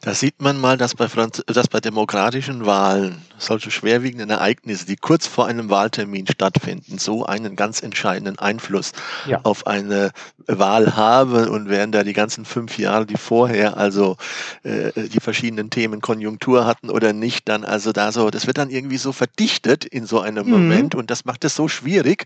Da 0.00 0.14
sieht 0.14 0.40
man 0.40 0.58
mal, 0.60 0.76
dass 0.76 0.94
bei, 0.94 1.08
Franz 1.08 1.42
dass 1.46 1.68
bei 1.68 1.80
demokratischen 1.80 2.66
Wahlen 2.66 3.22
solche 3.38 3.70
schwerwiegenden 3.70 4.30
Ereignisse, 4.30 4.86
die 4.86 4.96
kurz 4.96 5.26
vor 5.26 5.46
einem 5.46 5.68
Wahltermin 5.68 6.26
stattfinden, 6.26 6.98
so 6.98 7.26
einen 7.26 7.56
ganz 7.56 7.82
entscheidenden 7.82 8.38
Einfluss 8.38 8.92
ja. 9.26 9.40
auf 9.42 9.66
eine 9.66 10.12
Wahl 10.46 10.96
haben 10.96 11.48
und 11.48 11.68
während 11.68 11.94
da 11.94 12.04
die 12.04 12.12
ganzen 12.12 12.44
fünf 12.44 12.78
Jahre, 12.78 13.06
die 13.06 13.16
vorher 13.16 13.76
also 13.76 14.16
äh, 14.62 14.92
die 15.08 15.20
verschiedenen 15.20 15.70
Themen 15.70 16.00
Konjunktur 16.00 16.66
hatten 16.66 16.88
oder 16.88 17.12
nicht, 17.12 17.48
dann 17.48 17.64
also 17.64 17.92
da 17.92 18.12
so, 18.12 18.30
das 18.30 18.46
wird 18.46 18.58
dann 18.58 18.70
irgendwie 18.70 18.98
so 18.98 19.12
verdichtet 19.12 19.84
in 19.84 20.06
so 20.06 20.20
einem 20.20 20.46
mhm. 20.46 20.52
Moment 20.52 20.94
und 20.94 21.10
das 21.10 21.24
macht 21.24 21.44
es 21.44 21.54
so 21.54 21.68
schwierig 21.68 22.24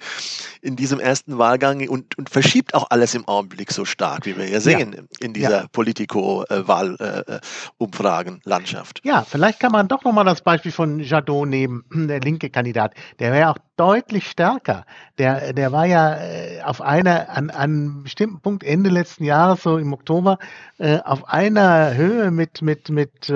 in 0.60 0.76
diesem 0.76 1.00
ersten 1.00 1.38
Wahlgang 1.38 1.88
und, 1.88 2.18
und 2.18 2.30
verschiebt 2.30 2.74
auch 2.74 2.86
alles 2.90 3.14
im 3.14 3.26
Augenblick 3.26 3.72
so 3.72 3.84
stark, 3.84 4.26
wie 4.26 4.36
wir 4.36 4.48
ja 4.48 4.60
sehen 4.60 4.94
ja. 4.96 5.02
in 5.20 5.32
dieser 5.32 5.62
ja. 5.62 5.66
Politico-Wahl. 5.72 6.96
Äh, 7.26 7.39
Umfragenlandschaft. 7.78 9.00
Ja, 9.04 9.22
vielleicht 9.22 9.60
kann 9.60 9.72
man 9.72 9.88
doch 9.88 10.04
nochmal 10.04 10.24
das 10.24 10.42
Beispiel 10.42 10.72
von 10.72 11.00
Jadot 11.00 11.48
nehmen, 11.48 11.84
der 12.08 12.20
linke 12.20 12.50
Kandidat. 12.50 12.94
Der 13.18 13.32
wäre 13.32 13.50
auch 13.50 13.58
deutlich 13.76 14.28
stärker. 14.28 14.84
Der, 15.18 15.52
der 15.52 15.72
war 15.72 15.86
ja 15.86 16.16
äh, 16.16 16.60
auf 16.62 16.82
einer, 16.82 17.30
an, 17.30 17.50
an 17.50 17.70
einem 17.70 18.02
bestimmten 18.02 18.40
Punkt 18.40 18.62
Ende 18.62 18.90
letzten 18.90 19.24
Jahres, 19.24 19.62
so 19.62 19.78
im 19.78 19.92
Oktober, 19.92 20.38
äh, 20.78 20.98
auf 20.98 21.28
einer 21.28 21.94
Höhe 21.94 22.30
mit, 22.30 22.62
mit, 22.62 22.90
mit 22.90 23.30
äh, 23.30 23.32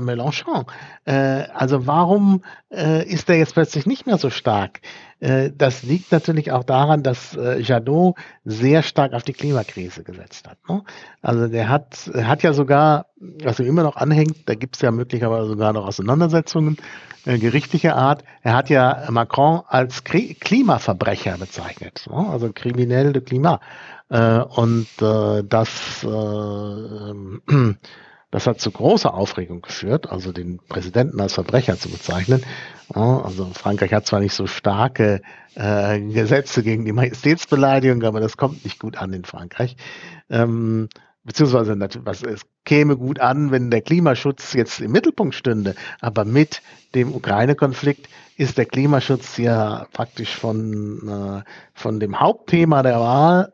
Mélenchon. 0.00 0.66
Äh, 1.04 1.44
also 1.54 1.86
warum 1.86 2.44
äh, 2.70 3.04
ist 3.04 3.28
er 3.28 3.36
jetzt 3.36 3.54
plötzlich 3.54 3.86
nicht 3.86 4.06
mehr 4.06 4.18
so 4.18 4.30
stark? 4.30 4.80
Äh, 5.20 5.50
das 5.56 5.82
liegt 5.82 6.10
natürlich 6.10 6.50
auch 6.50 6.64
daran, 6.64 7.02
dass 7.02 7.36
äh, 7.36 7.60
Jadot 7.60 8.16
sehr 8.44 8.82
stark 8.82 9.12
auf 9.12 9.22
die 9.22 9.34
Klimakrise 9.34 10.02
gesetzt 10.02 10.48
hat. 10.48 10.58
Ne? 10.68 10.82
Also 11.22 11.46
der 11.46 11.68
hat, 11.68 12.10
hat 12.14 12.42
ja 12.42 12.52
sogar, 12.52 13.06
was 13.16 13.60
ihm 13.60 13.66
immer 13.66 13.82
noch 13.82 13.96
anhängt, 13.96 14.48
da 14.48 14.54
gibt 14.54 14.76
es 14.76 14.82
ja 14.82 14.90
möglicherweise 14.90 15.48
sogar 15.48 15.72
noch 15.72 15.86
Auseinandersetzungen 15.86 16.78
äh, 17.26 17.38
gerichtlicher 17.38 17.96
Art. 17.96 18.24
Er 18.42 18.54
hat 18.54 18.70
ja 18.70 19.06
Macron 19.10 19.60
als 19.68 20.04
Kri 20.04 20.34
Klimaverbrecher 20.34 21.36
bezeichnet, 21.36 22.06
ne? 22.10 22.28
also 22.30 22.50
kriminell 22.52 23.12
de 23.12 23.22
Klima. 23.22 23.60
Und 24.08 24.88
äh, 25.00 25.44
das 25.44 26.02
äh, 26.02 27.74
Das 28.30 28.46
hat 28.46 28.60
zu 28.60 28.70
großer 28.70 29.12
Aufregung 29.12 29.60
geführt, 29.60 30.08
also 30.08 30.32
den 30.32 30.58
Präsidenten 30.68 31.20
als 31.20 31.34
Verbrecher 31.34 31.76
zu 31.78 31.88
bezeichnen. 31.88 32.44
Also 32.88 33.46
Frankreich 33.52 33.92
hat 33.92 34.06
zwar 34.06 34.20
nicht 34.20 34.34
so 34.34 34.46
starke 34.46 35.20
äh, 35.54 36.00
Gesetze 36.00 36.62
gegen 36.62 36.84
die 36.84 36.92
Majestätsbeleidigung, 36.92 38.02
aber 38.04 38.20
das 38.20 38.36
kommt 38.36 38.64
nicht 38.64 38.78
gut 38.78 38.96
an 38.96 39.12
in 39.12 39.24
Frankreich. 39.24 39.76
Ähm, 40.28 40.88
beziehungsweise 41.30 41.78
was, 42.04 42.24
es 42.24 42.40
käme 42.64 42.96
gut 42.96 43.20
an, 43.20 43.52
wenn 43.52 43.70
der 43.70 43.82
Klimaschutz 43.82 44.52
jetzt 44.52 44.80
im 44.80 44.90
Mittelpunkt 44.90 45.36
stünde. 45.36 45.76
Aber 46.00 46.24
mit 46.24 46.60
dem 46.96 47.14
Ukraine-Konflikt 47.14 48.08
ist 48.36 48.58
der 48.58 48.64
Klimaschutz 48.64 49.36
ja 49.36 49.86
praktisch 49.92 50.34
von, 50.34 51.08
äh, 51.08 51.48
von 51.72 52.00
dem 52.00 52.18
Hauptthema 52.18 52.82
der 52.82 52.98
Wahl, 52.98 53.52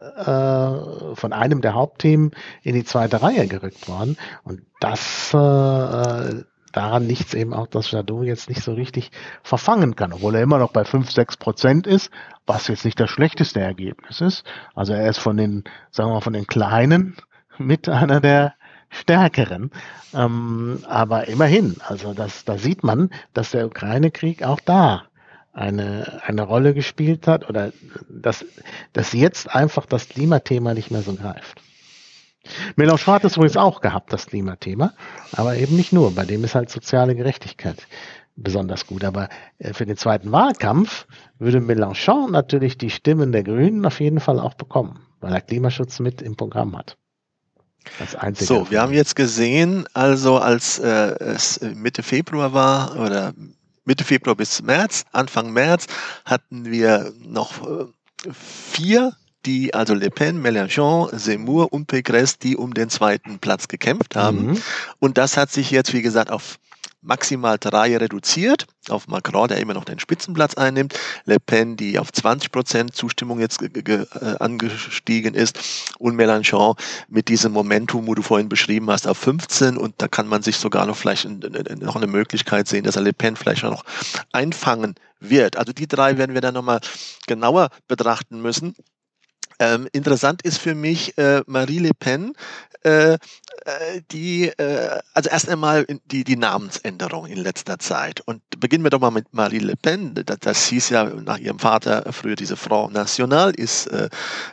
äh, 1.12 1.17
von 1.17 1.35
einem 1.35 1.61
der 1.61 1.75
Hauptthemen 1.75 2.31
in 2.62 2.75
die 2.75 2.85
zweite 2.85 3.21
Reihe 3.21 3.47
gerückt 3.47 3.89
worden. 3.89 4.17
Und 4.43 4.62
das 4.81 5.35
äh, 5.35 6.45
daran 6.73 7.07
liegt 7.07 7.35
eben 7.35 7.53
auch, 7.53 7.67
dass 7.67 7.91
Jadot 7.91 8.25
jetzt 8.25 8.49
nicht 8.49 8.62
so 8.62 8.73
richtig 8.73 9.11
verfangen 9.43 9.97
kann, 9.97 10.15
obwohl 10.15 10.35
er 10.35 10.43
immer 10.43 10.59
noch 10.59 10.73
bei 10.73 10.87
5, 10.87 11.11
6 11.11 11.37
Prozent 11.37 11.87
ist, 11.87 12.11
was 12.47 12.69
jetzt 12.69 12.87
nicht 12.87 12.99
das 12.99 13.11
schlechteste 13.11 13.61
Ergebnis 13.61 14.23
ist. 14.23 14.45
Also 14.75 14.95
er 14.95 15.11
ist 15.11 15.19
von 15.19 15.37
den, 15.37 15.65
sagen 15.91 16.09
wir 16.09 16.15
mal, 16.15 16.21
von 16.23 16.33
den 16.33 16.47
Kleinen 16.47 17.17
mit 17.59 17.88
einer 17.88 18.21
der 18.21 18.55
stärkeren. 18.88 19.71
Ähm, 20.14 20.81
aber 20.88 21.29
immerhin, 21.29 21.77
also 21.87 22.14
das, 22.14 22.45
da 22.45 22.59
sieht 22.59 22.85
man, 22.85 23.11
dass 23.35 23.51
der 23.51 23.66
Ukraine-Krieg 23.66 24.42
auch 24.42 24.61
da 24.61 25.05
eine, 25.53 26.21
eine 26.25 26.42
Rolle 26.42 26.75
gespielt 26.75 27.27
hat 27.27 27.49
oder 27.49 27.73
dass, 28.09 28.45
dass 28.92 29.12
jetzt 29.12 29.55
einfach 29.55 29.87
das 29.87 30.09
Klimathema 30.09 30.75
nicht 30.75 30.90
mehr 30.90 31.03
so 31.03 31.14
greift. 31.14 31.61
Mélenchon 32.77 33.14
hat 33.14 33.25
es 33.25 33.37
übrigens 33.37 33.57
auch 33.57 33.81
gehabt, 33.81 34.12
das 34.12 34.27
Klimathema, 34.27 34.92
aber 35.33 35.57
eben 35.57 35.75
nicht 35.75 35.92
nur. 35.92 36.14
Bei 36.14 36.25
dem 36.25 36.45
ist 36.45 36.55
halt 36.55 36.71
soziale 36.71 37.16
Gerechtigkeit 37.16 37.87
besonders 38.37 38.87
gut. 38.87 39.03
Aber 39.03 39.29
äh, 39.59 39.73
für 39.73 39.87
den 39.87 39.97
zweiten 39.97 40.31
Wahlkampf 40.31 41.07
würde 41.38 41.59
Mélenchon 41.59 42.31
natürlich 42.31 42.79
die 42.79 42.90
Stimmen 42.90 43.33
der 43.33 43.42
Grünen 43.42 43.85
auf 43.85 44.01
jeden 44.01 44.21
Fall 44.21 44.38
auch 44.38 44.55
bekommen, 44.55 45.01
weil 45.21 45.33
er 45.33 45.40
Klimaschutz 45.40 45.99
mit 45.99 46.23
im 46.23 46.37
Programm 46.37 46.77
hat. 46.77 46.97
So, 48.35 48.70
wir 48.70 48.81
haben 48.81 48.92
jetzt 48.92 49.16
gesehen, 49.16 49.87
also 49.94 50.38
als 50.38 50.79
äh, 50.79 51.14
es 51.20 51.61
Mitte 51.61 52.03
Februar 52.03 52.53
war 52.53 52.96
oder 52.99 53.33
Mitte 53.85 54.05
Februar 54.05 54.35
bis 54.35 54.62
März, 54.62 55.05
Anfang 55.12 55.53
März 55.53 55.87
hatten 56.25 56.66
wir 56.66 57.12
noch 57.25 57.66
äh, 57.66 57.85
vier, 58.33 59.12
die, 59.46 59.72
also 59.72 59.94
Le 59.94 60.11
Pen, 60.11 60.42
Mélenchon, 60.42 61.16
Zemmour 61.16 61.72
und 61.72 61.88
Pécresse, 61.90 62.38
die 62.42 62.57
um 62.57 62.75
den 62.75 62.90
zweiten 62.90 63.38
Platz 63.38 63.68
gekämpft 63.68 64.16
haben. 64.16 64.46
Mhm. 64.46 64.62
Und 64.99 65.18
das 65.18 65.37
hat 65.37 65.53
sich 65.53 65.70
jetzt, 65.70 65.92
wie 65.92 66.03
gesagt, 66.03 66.31
auf 66.31 66.59
maximal 67.03 67.59
drei 67.59 67.96
reduziert 67.96 68.66
auf 68.88 69.09
Macron, 69.09 69.49
der 69.49 69.59
immer 69.59 69.75
noch 69.75 69.85
den 69.85 69.99
Spitzenplatz 69.99 70.55
einnimmt, 70.55 70.94
Le 71.25 71.38
Pen, 71.40 71.77
die 71.77 71.99
auf 71.99 72.12
20 72.12 72.53
Prozent 72.53 72.94
Zustimmung 72.94 73.40
jetzt 73.40 73.62
äh, 73.62 74.07
angestiegen 74.38 75.35
ist 75.35 75.59
und 75.99 76.16
Mélenchon 76.16 76.77
mit 77.09 77.29
diesem 77.29 77.53
Momentum, 77.53 78.07
wo 78.07 78.14
du 78.14 78.22
vorhin 78.22 78.49
beschrieben 78.49 78.90
hast, 78.90 79.07
auf 79.07 79.18
15 79.18 79.77
und 79.77 79.94
da 79.99 80.09
kann 80.09 80.29
man 80.29 80.42
sich 80.42 80.57
sogar 80.57 80.87
noch 80.87 80.96
vielleicht 80.96 81.27
noch 81.81 81.96
eine 81.96 82.07
Möglichkeit 82.07 82.68
sehen, 82.68 82.85
dass 82.85 82.96
er 82.96 83.03
Le 83.03 83.12
Pen 83.12 83.37
vielleicht 83.37 83.62
noch 83.62 83.85
einfangen 84.33 84.94
wird. 85.20 85.57
Also 85.57 85.72
die 85.72 85.88
drei 85.88 86.18
werden 86.18 86.35
wir 86.35 86.40
dann 86.40 86.55
nochmal 86.55 86.81
genauer 87.27 87.70
betrachten 87.88 88.40
müssen. 88.40 88.75
Ähm, 89.59 89.88
interessant 89.92 90.42
ist 90.42 90.59
für 90.59 90.75
mich 90.75 91.16
äh, 91.16 91.42
Marie 91.46 91.79
Le 91.79 91.92
Pen, 91.99 92.35
äh, 92.83 93.16
äh, 93.66 94.00
die, 94.12 94.46
äh, 94.46 95.00
also 95.12 95.29
erst 95.29 95.48
einmal 95.48 95.87
die, 96.05 96.22
die 96.22 96.37
Namensänderung 96.37 97.26
in 97.26 97.38
letzter 97.38 97.79
Zeit. 97.79 98.20
Und 98.20 98.40
beginnen 98.59 98.85
wir 98.85 98.90
doch 98.90 99.00
mal 99.00 99.11
mit 99.11 99.35
Marie 99.35 99.59
Le 99.59 99.74
Pen. 99.76 100.14
Das, 100.14 100.38
das 100.38 100.66
hieß 100.66 100.90
ja 100.90 101.05
nach 101.05 101.38
ihrem 101.38 101.59
Vater 101.59 102.12
früher 102.12 102.37
diese 102.37 102.57
Frau 102.57 102.88
National, 102.88 103.50
ist, 103.50 103.88
äh, 103.88 104.09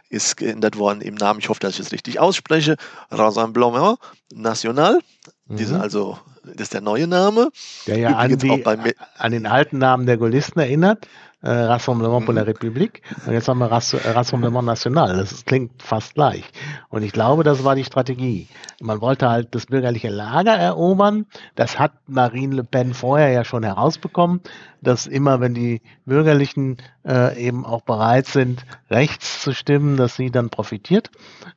ist 0.09 0.37
geändert 0.37 0.77
worden 0.77 1.01
im 1.01 1.13
Namen, 1.13 1.39
ich 1.39 1.49
hoffe, 1.49 1.59
dass 1.59 1.75
ich 1.75 1.81
es 1.81 1.91
richtig 1.91 2.19
ausspreche, 2.19 2.75
Rassemblement 3.11 3.99
National. 4.33 4.99
Mhm. 5.45 5.57
Diese 5.57 5.79
also 5.79 6.17
das 6.43 6.63
ist 6.63 6.73
der 6.73 6.81
neue 6.81 7.07
Name. 7.07 7.51
Der 7.87 7.97
ja 7.97 8.17
an, 8.17 8.37
die, 8.37 8.65
an, 8.65 9.31
den 9.31 9.45
alten 9.45 9.77
Namen 9.77 10.05
der 10.05 10.17
Gaullisten 10.17 10.59
erinnert 10.59 11.07
äh, 11.43 11.49
Rassemblement 11.49 12.25
pour 12.25 12.33
la 12.33 12.43
mhm. 12.43 12.49
République 12.49 13.01
und 13.25 13.33
jetzt 13.33 13.47
haben 13.47 13.59
wir 13.59 13.71
Rass 13.71 13.93
Rassemblement 13.93 14.65
National. 14.65 15.17
Das 15.17 15.45
klingt 15.45 15.83
fast 15.83 16.15
gleich. 16.15 16.43
Und 16.89 17.03
ich 17.03 17.11
glaube, 17.11 17.43
das 17.43 17.63
war 17.63 17.75
die 17.75 17.83
Strategie. 17.83 18.47
Man 18.81 19.01
wollte 19.01 19.29
halt 19.29 19.53
das 19.53 19.67
bürgerliche 19.67 20.09
Lager 20.09 20.55
erobern. 20.55 21.25
Das 21.55 21.77
hat 21.77 21.91
Marine 22.07 22.55
Le 22.55 22.63
Pen 22.63 22.93
vorher 22.93 23.29
ja 23.29 23.43
schon 23.43 23.63
herausbekommen, 23.63 24.41
dass 24.83 25.07
immer, 25.07 25.39
wenn 25.39 25.53
die 25.53 25.81
Bürgerlichen 26.05 26.77
äh, 27.05 27.41
eben 27.41 27.65
auch 27.65 27.81
bereit 27.81 28.27
sind, 28.27 28.65
rechts 28.89 29.41
zu 29.41 29.53
stimmen, 29.53 29.97
dass 29.97 30.15
sie 30.15 30.29
dann 30.29 30.49
profitiert. 30.49 31.09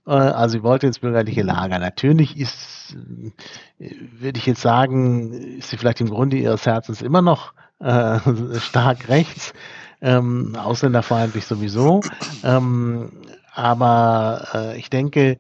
Äh, 0.07 0.13
also 0.13 0.59
sie 0.59 0.63
wollte 0.63 0.87
ins 0.87 1.01
bürgerliche 1.01 1.43
Lager. 1.43 1.79
Natürlich 1.79 2.39
ist, 2.39 2.97
äh, 3.79 3.91
würde 4.19 4.39
ich 4.39 4.47
jetzt 4.47 4.63
sagen, 4.63 5.33
ist 5.59 5.71
sie 5.71 5.77
vielleicht 5.77 6.01
im 6.01 6.09
Grunde 6.11 6.37
ihres 6.37 6.67
Herzens 6.67 7.03
immer 7.03 7.23
noch 7.23 7.53
äh, 7.81 8.19
stark 8.61 9.09
rechts, 9.09 9.53
ähm, 10.01 10.57
ausländerfeindlich 10.57 11.45
sowieso. 11.45 12.01
Ähm, 12.45 13.11
aber 13.53 14.49
äh, 14.55 14.79
ich 14.79 14.91
denke, 14.91 15.39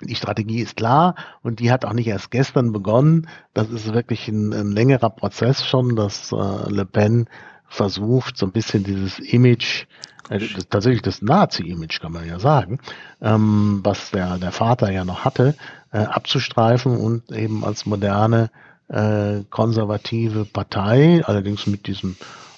die 0.00 0.14
Strategie 0.14 0.60
ist 0.60 0.76
klar 0.76 1.14
und 1.42 1.60
die 1.60 1.70
hat 1.70 1.84
auch 1.84 1.92
nicht 1.92 2.06
erst 2.06 2.30
gestern 2.30 2.72
begonnen. 2.72 3.28
Das 3.54 3.68
ist 3.70 3.92
wirklich 3.92 4.28
ein, 4.28 4.52
ein 4.52 4.72
längerer 4.72 5.10
Prozess 5.10 5.64
schon, 5.64 5.96
dass 5.96 6.32
äh, 6.32 6.70
Le 6.70 6.84
Pen 6.86 7.28
versucht, 7.68 8.36
so 8.36 8.46
ein 8.46 8.52
bisschen 8.52 8.84
dieses 8.84 9.18
Image, 9.18 9.86
äh, 10.28 10.38
tatsächlich 10.68 11.02
das 11.02 11.22
Nazi-Image 11.22 12.00
kann 12.00 12.12
man 12.12 12.26
ja 12.26 12.38
sagen, 12.38 12.78
ähm, 13.20 13.80
was 13.82 14.10
der, 14.10 14.38
der 14.38 14.52
Vater 14.52 14.90
ja 14.90 15.04
noch 15.04 15.24
hatte, 15.24 15.54
äh, 15.92 15.98
abzustreifen 15.98 16.96
und 16.96 17.30
eben 17.30 17.64
als 17.64 17.86
moderne 17.86 18.50
äh, 18.88 19.44
konservative 19.50 20.44
Partei, 20.44 21.22
allerdings 21.24 21.66
mit 21.66 21.86
diesem 21.86 22.16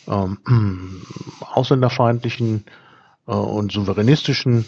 ähm, 0.08 0.38
ausländerfeindlichen 1.40 2.64
äh, 3.26 3.32
und 3.32 3.72
souveränistischen 3.72 4.64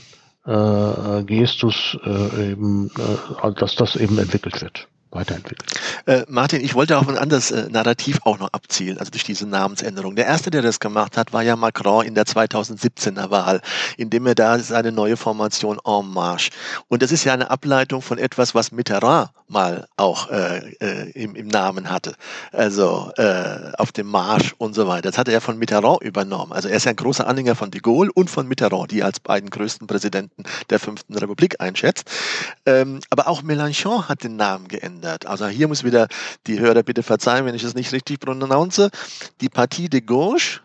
äh, 0.46 1.24
Gestus 1.24 1.98
äh, 2.04 2.52
eben, 2.52 2.90
äh, 2.98 3.52
dass 3.54 3.74
das 3.76 3.96
eben 3.96 4.18
entwickelt 4.18 4.60
wird 4.62 4.88
weiterentwickelt. 5.14 5.72
Äh, 6.06 6.24
Martin, 6.28 6.62
ich 6.62 6.74
wollte 6.74 6.98
auf 6.98 7.08
ein 7.08 7.16
anderes 7.16 7.50
äh, 7.50 7.68
Narrativ 7.70 8.20
auch 8.24 8.38
noch 8.38 8.52
abzielen, 8.52 8.98
also 8.98 9.10
durch 9.10 9.24
diese 9.24 9.46
Namensänderung. 9.46 10.16
Der 10.16 10.26
erste, 10.26 10.50
der 10.50 10.62
das 10.62 10.80
gemacht 10.80 11.16
hat, 11.16 11.32
war 11.32 11.42
ja 11.42 11.56
Macron 11.56 12.04
in 12.04 12.14
der 12.14 12.24
2017er 12.24 13.30
Wahl, 13.30 13.60
indem 13.96 14.26
er 14.26 14.34
da 14.34 14.58
seine 14.58 14.92
neue 14.92 15.16
Formation 15.16 15.78
En 15.86 16.08
Marche. 16.12 16.50
Und 16.88 17.02
das 17.02 17.12
ist 17.12 17.24
ja 17.24 17.32
eine 17.32 17.50
Ableitung 17.50 18.02
von 18.02 18.18
etwas, 18.18 18.54
was 18.54 18.72
Mitterrand 18.72 19.30
mal 19.46 19.86
auch 19.96 20.30
äh, 20.30 20.70
äh, 20.80 21.10
im, 21.10 21.34
im 21.34 21.48
Namen 21.48 21.90
hatte. 21.90 22.14
Also 22.50 23.12
äh, 23.16 23.72
auf 23.78 23.92
dem 23.92 24.08
Marsch 24.08 24.54
und 24.58 24.74
so 24.74 24.88
weiter. 24.88 25.10
Das 25.10 25.18
hat 25.18 25.28
er 25.28 25.40
von 25.40 25.58
Mitterrand 25.58 26.02
übernommen. 26.02 26.52
Also 26.52 26.68
er 26.68 26.76
ist 26.76 26.84
ja 26.84 26.90
ein 26.90 26.96
großer 26.96 27.26
Anhänger 27.26 27.54
von 27.54 27.70
de 27.70 27.80
Gaulle 27.80 28.10
und 28.14 28.30
von 28.30 28.48
Mitterrand, 28.48 28.90
die 28.90 29.02
als 29.02 29.20
beiden 29.20 29.50
größten 29.50 29.86
Präsidenten 29.86 30.44
der 30.70 30.80
fünften 30.80 31.14
Republik 31.14 31.60
einschätzt. 31.60 32.10
Ähm, 32.66 33.00
aber 33.10 33.28
auch 33.28 33.42
Mélenchon 33.42 34.08
hat 34.08 34.24
den 34.24 34.36
Namen 34.36 34.66
geändert 34.68 35.03
geändert. 35.04 35.26
Also 35.26 35.46
hier 35.46 35.68
muss 35.68 35.84
wieder 35.84 36.08
die 36.46 36.58
Hörer 36.58 36.82
bitte 36.82 37.02
verzeihen, 37.02 37.46
wenn 37.46 37.54
ich 37.54 37.64
es 37.64 37.74
nicht 37.74 37.92
richtig 37.92 38.20
pronounce. 38.20 38.90
Die 39.40 39.48
Partie 39.48 39.88
de 39.88 40.00
Gauche, 40.00 40.60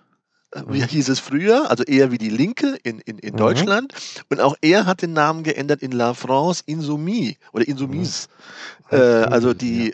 äh, 0.52 0.62
wie 0.67 0.82
mhm. 0.82 0.88
hieß 0.88 1.10
es 1.10 1.19
früher, 1.19 1.69
also 1.69 1.84
eher 1.84 2.12
wie 2.12 2.17
die 2.17 2.30
Linke 2.30 2.78
in, 2.84 2.99
in, 2.99 3.19
in 3.19 3.34
mhm. 3.34 3.38
Deutschland. 3.38 3.93
Und 4.30 4.39
auch 4.39 4.56
er 4.62 4.86
hat 4.86 5.02
den 5.02 5.13
Namen 5.13 5.43
geändert 5.43 5.82
in 5.82 5.91
La 5.91 6.13
France 6.13 6.63
Insoumise 6.65 7.36
oder 7.54 7.67
Insoumise. 7.67 8.28
Mhm. 8.91 8.97
Äh, 8.97 9.02
also 9.02 9.54
die, 9.54 9.93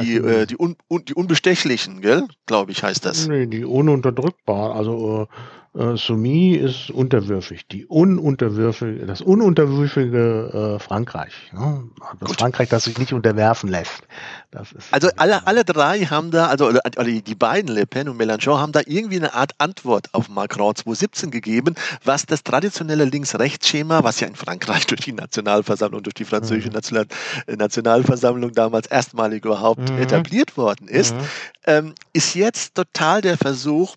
die, 0.00 0.16
äh, 0.16 0.46
die, 0.46 0.56
un, 0.58 0.76
un, 0.90 1.04
die 1.04 1.14
Unbestechlichen, 1.14 2.00
gell? 2.00 2.26
glaube 2.46 2.72
ich, 2.72 2.82
heißt 2.82 3.04
das. 3.04 3.28
Nee, 3.28 3.46
die 3.46 3.64
Ununterdrückbaren, 3.64 4.76
also 4.76 5.28
äh, 5.76 5.96
Soumi 5.96 6.54
ist 6.54 6.90
unterwürfig, 6.90 7.66
die 7.68 7.86
ununterwürfige, 7.86 9.04
das 9.04 9.20
ununterwürfige 9.20 10.76
äh, 10.76 10.78
Frankreich. 10.78 11.32
Ne? 11.52 11.84
Das 12.20 12.28
Gut. 12.28 12.40
Frankreich, 12.40 12.68
das 12.70 12.84
sich 12.84 12.98
nicht 12.98 13.12
unterwerfen 13.12 13.68
lässt. 13.68 14.02
also 14.90 15.10
alle, 15.16 15.46
alle 15.46 15.64
drei 15.64 16.00
haben 16.00 16.30
da, 16.30 16.46
also 16.46 16.72
die 17.04 17.34
beiden, 17.34 17.74
Le 17.74 17.86
Pen 17.86 18.08
und 18.08 18.16
Mélenchon, 18.16 18.58
haben 18.58 18.72
da 18.72 18.80
irgendwie 18.86 19.16
eine 19.16 19.34
Art 19.34 19.52
Antwort 19.58 20.08
auf 20.12 20.28
Macron 20.28 20.74
2017 20.74 21.30
gegeben, 21.30 21.74
was 22.04 22.24
das 22.24 22.42
traditionelle 22.42 23.04
Links-Rechts-Schema, 23.04 24.02
was 24.02 24.20
ja 24.20 24.28
in 24.28 24.34
Frankreich 24.34 24.86
durch 24.86 25.02
die 25.02 25.12
Nationalversammlung, 25.12 26.02
durch 26.02 26.14
die 26.14 26.24
französische 26.24 26.68
mhm. 26.68 26.74
National 26.74 27.06
Nationalversammlung 27.46 28.52
damals 28.52 28.86
erstmalig 28.86 29.44
überhaupt 29.44 29.90
mhm. 29.90 29.98
etabliert 29.98 30.56
worden 30.56 30.88
ist, 30.88 31.14
mhm. 31.14 31.20
ähm, 31.66 31.94
ist 32.12 32.34
jetzt 32.34 32.74
total 32.74 33.20
der 33.20 33.36
Versuch, 33.36 33.96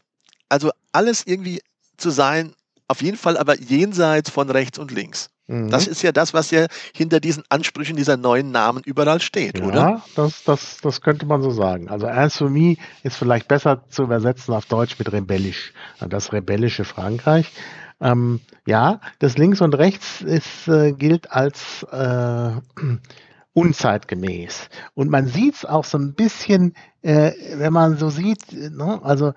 also 0.50 0.72
alles 0.92 1.26
irgendwie 1.26 1.62
zu 1.98 2.10
sein, 2.10 2.54
auf 2.88 3.02
jeden 3.02 3.18
Fall 3.18 3.38
aber 3.38 3.60
jenseits 3.60 4.30
von 4.30 4.50
rechts 4.50 4.80
und 4.80 4.92
links. 4.92 5.30
Mhm. 5.50 5.70
Das 5.70 5.88
ist 5.88 6.04
ja 6.04 6.12
das, 6.12 6.34
was 6.34 6.52
ja 6.52 6.68
hinter 6.94 7.20
diesen 7.20 7.44
Ansprüchen 7.50 7.96
dieser 7.96 8.18
neuen 8.18 8.52
Namen 8.52 8.84
überall 8.86 9.20
steht, 9.20 9.60
ja, 9.60 9.66
oder? 9.66 9.76
Ja, 9.76 10.06
das, 10.16 10.44
das, 10.44 10.78
das 10.82 11.02
könnte 11.02 11.26
man 11.26 11.42
so 11.42 11.50
sagen. 11.50 11.90
Also 11.90 12.08
Insoumis 12.08 12.78
ist 13.04 13.18
vielleicht 13.18 13.48
besser 13.48 13.84
zu 13.90 14.04
übersetzen 14.04 14.54
auf 14.54 14.66
Deutsch 14.66 14.98
mit 15.00 15.12
rebellisch. 15.12 15.74
Das 16.08 16.34
rebellische 16.34 16.86
Frankreich. 16.86 17.52
Ähm, 18.00 18.42
ja, 18.66 19.02
das 19.18 19.38
Links 19.38 19.60
und 19.62 19.74
Rechts 19.74 20.22
ist, 20.22 20.68
äh, 20.68 20.94
gilt 20.94 21.32
als 21.32 21.84
äh, 21.92 22.52
unzeitgemäß. 23.54 24.70
Und 24.94 25.10
man 25.10 25.26
sieht 25.26 25.56
es 25.56 25.66
auch 25.66 25.84
so 25.84 25.98
ein 25.98 26.14
bisschen, 26.14 26.76
äh, 27.02 27.32
wenn 27.56 27.74
man 27.74 27.98
so 27.98 28.10
sieht, 28.12 28.54
ne? 28.54 29.00
also 29.04 29.34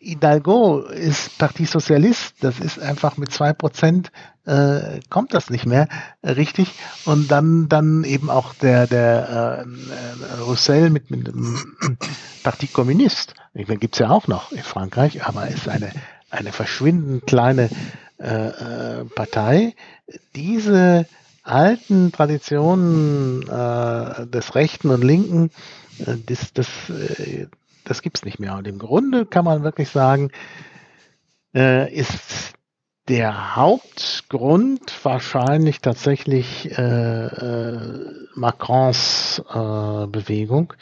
Hidalgo 0.00 0.80
ist 0.80 1.38
Parti 1.38 1.64
Sozialist, 1.64 2.34
das 2.40 2.58
ist 2.58 2.78
einfach 2.78 3.16
mit 3.16 3.32
zwei 3.32 3.52
Prozent 3.52 4.10
äh, 4.44 5.00
kommt 5.10 5.34
das 5.34 5.50
nicht 5.50 5.66
mehr 5.66 5.88
äh, 6.22 6.30
richtig. 6.32 6.72
Und 7.04 7.30
dann 7.30 7.68
dann 7.68 8.04
eben 8.04 8.30
auch 8.30 8.54
der 8.54 8.86
der 8.86 9.64
äh, 9.66 10.40
Roussel 10.42 10.90
mit, 10.90 11.10
mit 11.10 11.26
dem 11.26 11.76
Parti 12.42 12.66
Communiste. 12.66 13.34
Ich 13.54 13.68
meine, 13.68 13.78
gibt's 13.78 13.98
ja 13.98 14.10
auch 14.10 14.28
noch 14.28 14.52
in 14.52 14.62
Frankreich, 14.62 15.24
aber 15.24 15.48
ist 15.48 15.68
eine 15.68 15.90
eine 16.30 16.52
verschwindend 16.52 17.26
kleine 17.26 17.70
äh, 18.18 18.48
äh, 18.48 19.04
Partei. 19.04 19.74
Diese 20.34 21.06
alten 21.42 22.12
Traditionen 22.12 23.42
äh, 23.42 24.26
des 24.26 24.54
Rechten 24.54 24.90
und 24.90 25.02
Linken, 25.04 25.50
äh, 25.98 26.16
das, 26.26 26.52
das, 26.52 26.68
äh, 26.90 27.46
das 27.88 28.02
gibt 28.02 28.18
es 28.18 28.24
nicht 28.24 28.38
mehr. 28.38 28.56
Und 28.56 28.66
im 28.66 28.78
Grunde 28.78 29.26
kann 29.26 29.44
man 29.44 29.62
wirklich 29.62 29.88
sagen, 29.88 30.30
äh, 31.54 31.92
ist 31.92 32.54
der 33.08 33.56
Hauptgrund 33.56 34.92
wahrscheinlich 35.04 35.80
tatsächlich 35.80 36.76
äh, 36.76 37.26
äh, 37.26 38.12
Macrons 38.34 39.42
äh, 39.48 40.06
Bewegung, 40.06 40.72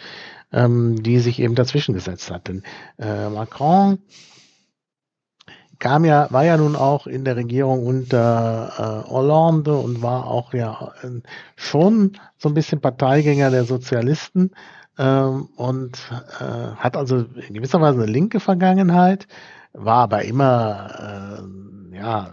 ähm, 0.53 1.03
die 1.03 1.19
sich 1.19 1.41
eben 1.41 1.55
dazwischen 1.55 1.95
gesetzt 1.95 2.31
hat. 2.31 2.49
Denn 2.49 2.63
äh, 2.99 3.29
Macron 3.29 3.99
kam 5.79 6.07
ja, 6.07 6.29
war 6.31 6.45
ja 6.45 6.57
nun 6.57 6.77
auch 6.77 7.07
in 7.07 7.25
der 7.25 7.37
Regierung 7.37 7.85
unter 7.87 9.05
äh, 9.07 9.11
Hollande 9.11 9.77
und 9.77 10.01
war 10.01 10.27
auch 10.27 10.55
ja 10.55 10.95
äh, 11.03 11.21
schon 11.57 12.17
so 12.39 12.49
ein 12.49 12.55
bisschen 12.55 12.81
Parteigänger 12.81 13.51
der 13.51 13.65
Sozialisten 13.65 14.53
ähm, 14.99 15.49
und 15.57 15.99
äh, 16.41 16.77
hat 16.77 16.97
also 16.97 17.25
in 17.49 17.55
gewisser 17.55 17.81
Weise 17.81 18.03
eine 18.03 18.11
linke 18.11 18.41
Vergangenheit, 18.41 19.27
war 19.73 20.05
aber 20.05 20.25
immer 20.25 21.41
äh, 21.93 21.97
ja 21.97 22.31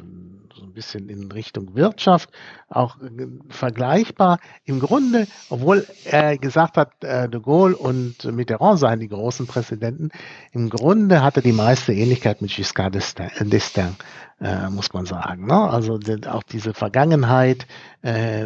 ein 0.61 0.73
bisschen 0.73 1.09
in 1.09 1.31
Richtung 1.31 1.75
Wirtschaft, 1.75 2.29
auch 2.69 2.97
äh, 3.01 3.27
vergleichbar. 3.49 4.39
Im 4.65 4.79
Grunde, 4.79 5.27
obwohl 5.49 5.85
er 6.05 6.37
gesagt 6.37 6.77
hat, 6.77 7.03
äh, 7.03 7.29
de 7.29 7.41
Gaulle 7.41 7.75
und 7.75 8.23
Mitterrand 8.25 8.79
seien 8.79 8.99
die 8.99 9.07
großen 9.07 9.47
Präsidenten, 9.47 10.09
im 10.51 10.69
Grunde 10.69 11.23
hatte 11.23 11.41
die 11.41 11.51
meiste 11.51 11.93
Ähnlichkeit 11.93 12.41
mit 12.41 12.51
Giscard 12.51 12.95
d'Estaing, 12.95 13.93
äh, 14.41 14.69
muss 14.69 14.93
man 14.93 15.05
sagen. 15.05 15.47
Ne? 15.47 15.57
Also 15.57 15.99
auch 16.29 16.43
diese 16.43 16.73
Vergangenheit 16.73 17.67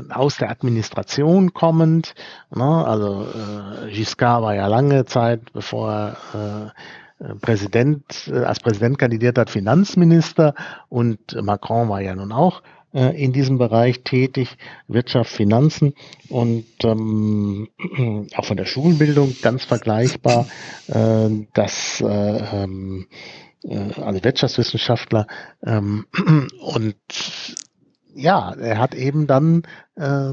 aus 0.10 0.36
der 0.36 0.52
Administration 0.52 1.54
kommend. 1.54 2.14
Ne? 2.54 2.86
Also 2.86 3.26
Giscard 3.90 4.42
war 4.44 4.54
ja 4.54 4.68
lange 4.68 5.06
Zeit, 5.06 5.54
bevor 5.54 6.18
er 6.34 6.74
Präsident, 7.42 8.04
äh, 8.28 8.40
als 8.40 8.60
Präsident 8.60 8.98
kandidiert 8.98 9.38
hat, 9.38 9.50
Finanzminister 9.50 10.54
und 10.90 11.42
Macron 11.42 11.90
war 11.90 12.02
ja 12.02 12.16
nun 12.16 12.32
auch 12.32 12.62
äh, 12.94 13.22
in 13.22 13.34
diesem 13.34 13.58
Bereich 13.58 14.04
tätig, 14.04 14.58
Wirtschaft, 14.88 15.32
Finanzen 15.32 15.94
und 16.30 16.66
ähm, 16.84 17.68
auch 18.36 18.46
von 18.46 18.58
der 18.58 18.66
Schulbildung 18.66 19.36
ganz 19.42 19.66
vergleichbar, 19.66 20.48
äh, 20.88 21.30
dass 21.54 22.02
äh, 22.02 22.06
ähm, 22.06 23.08
äh, 23.64 24.02
also 24.02 24.24
Wirtschaftswissenschaftler 24.24 25.28
ähm, 25.66 26.06
und 26.62 26.96
ja, 28.16 28.54
er 28.54 28.80
hat 28.80 28.96
eben 28.96 29.28
dann 29.28 29.64
äh, 29.96 30.32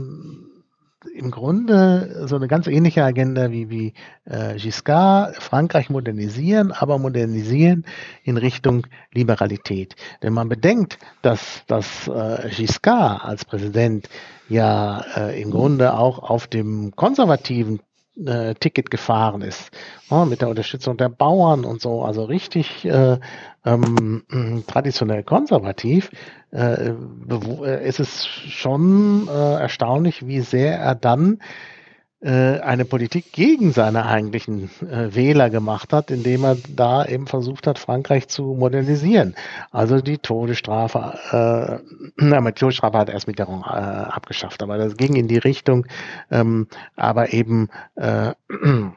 im 1.14 1.30
Grunde 1.30 2.26
so 2.26 2.36
eine 2.36 2.48
ganz 2.48 2.66
ähnliche 2.66 3.04
Agenda 3.04 3.50
wie, 3.50 3.70
wie 3.70 3.94
äh, 4.24 4.56
Giscard, 4.56 5.36
Frankreich 5.36 5.90
modernisieren, 5.90 6.72
aber 6.72 6.98
modernisieren 6.98 7.84
in 8.22 8.36
Richtung 8.36 8.86
Liberalität. 9.12 9.96
Denn 10.22 10.32
man 10.32 10.48
bedenkt, 10.48 10.98
dass, 11.22 11.62
dass 11.66 12.08
äh, 12.08 12.48
Giscard 12.50 13.24
als 13.24 13.44
Präsident 13.44 14.08
ja 14.48 15.04
äh, 15.16 15.40
im 15.40 15.50
Grunde 15.50 15.94
auch 15.94 16.18
auf 16.18 16.46
dem 16.46 16.92
konservativen 16.96 17.80
äh, 18.24 18.54
Ticket 18.54 18.90
gefahren 18.90 19.42
ist, 19.42 19.70
ja, 20.10 20.24
mit 20.24 20.40
der 20.40 20.48
Unterstützung 20.48 20.96
der 20.96 21.08
Bauern 21.08 21.64
und 21.64 21.80
so, 21.80 22.02
also 22.02 22.24
richtig 22.24 22.84
äh, 22.84 23.18
ähm, 23.64 24.64
traditionell 24.66 25.22
konservativ, 25.22 26.10
äh, 26.52 26.90
äh, 26.90 27.88
ist 27.88 28.00
es 28.00 28.26
schon 28.26 29.28
äh, 29.28 29.60
erstaunlich, 29.60 30.26
wie 30.26 30.40
sehr 30.40 30.78
er 30.78 30.94
dann 30.94 31.34
äh, 31.34 31.81
eine 32.28 32.84
Politik 32.84 33.32
gegen 33.32 33.72
seine 33.72 34.06
eigentlichen 34.06 34.70
äh, 34.80 35.14
Wähler 35.14 35.50
gemacht 35.50 35.92
hat, 35.92 36.10
indem 36.10 36.44
er 36.44 36.56
da 36.68 37.04
eben 37.04 37.26
versucht 37.26 37.66
hat, 37.66 37.78
Frankreich 37.78 38.28
zu 38.28 38.54
modernisieren. 38.54 39.34
Also 39.72 40.00
die 40.00 40.18
Todesstrafe, 40.18 41.80
äh, 41.82 42.12
na, 42.16 42.40
die 42.40 42.52
Todesstrafe 42.52 42.98
hat 42.98 43.08
erst 43.10 43.26
Mitterrand 43.26 43.66
äh, 43.66 43.68
abgeschafft, 43.68 44.62
aber 44.62 44.78
das 44.78 44.96
ging 44.96 45.16
in 45.16 45.26
die 45.26 45.38
Richtung, 45.38 45.86
ähm, 46.30 46.68
aber 46.94 47.32
eben 47.32 47.68
äh, 47.96 48.34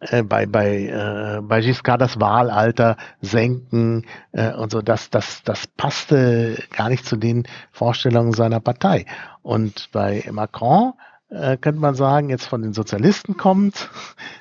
äh, 0.00 0.22
bei 0.22 0.46
bei 0.46 0.86
äh, 0.86 1.40
bei 1.40 1.60
Giscard 1.60 2.00
das 2.00 2.20
Wahlalter 2.20 2.96
senken 3.20 4.06
äh, 4.32 4.52
und 4.54 4.72
so 4.72 4.82
das 4.82 5.10
das 5.10 5.42
das 5.44 5.66
passte 5.66 6.62
gar 6.76 6.88
nicht 6.88 7.04
zu 7.04 7.16
den 7.16 7.46
Vorstellungen 7.70 8.32
seiner 8.32 8.60
Partei 8.60 9.06
und 9.42 9.88
bei 9.92 10.24
Macron 10.30 10.94
äh, 11.30 11.56
könnte 11.56 11.80
man 11.80 11.94
sagen, 11.94 12.30
jetzt 12.30 12.46
von 12.46 12.62
den 12.62 12.72
Sozialisten 12.72 13.36
kommt, 13.36 13.90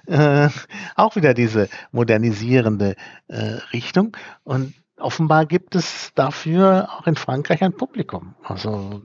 äh, 0.06 0.50
auch 0.96 1.16
wieder 1.16 1.34
diese 1.34 1.70
modernisierende 1.92 2.96
äh, 3.28 3.60
Richtung. 3.74 4.16
Und 4.44 4.74
offenbar 5.00 5.45
gibt 5.45 5.76
es 5.76 6.12
dafür 6.16 6.89
auch 6.91 7.08
in 7.08 7.16
Frankreich 7.16 7.62
ein 7.62 7.74
Publikum. 7.74 8.36
Also, 8.43 9.02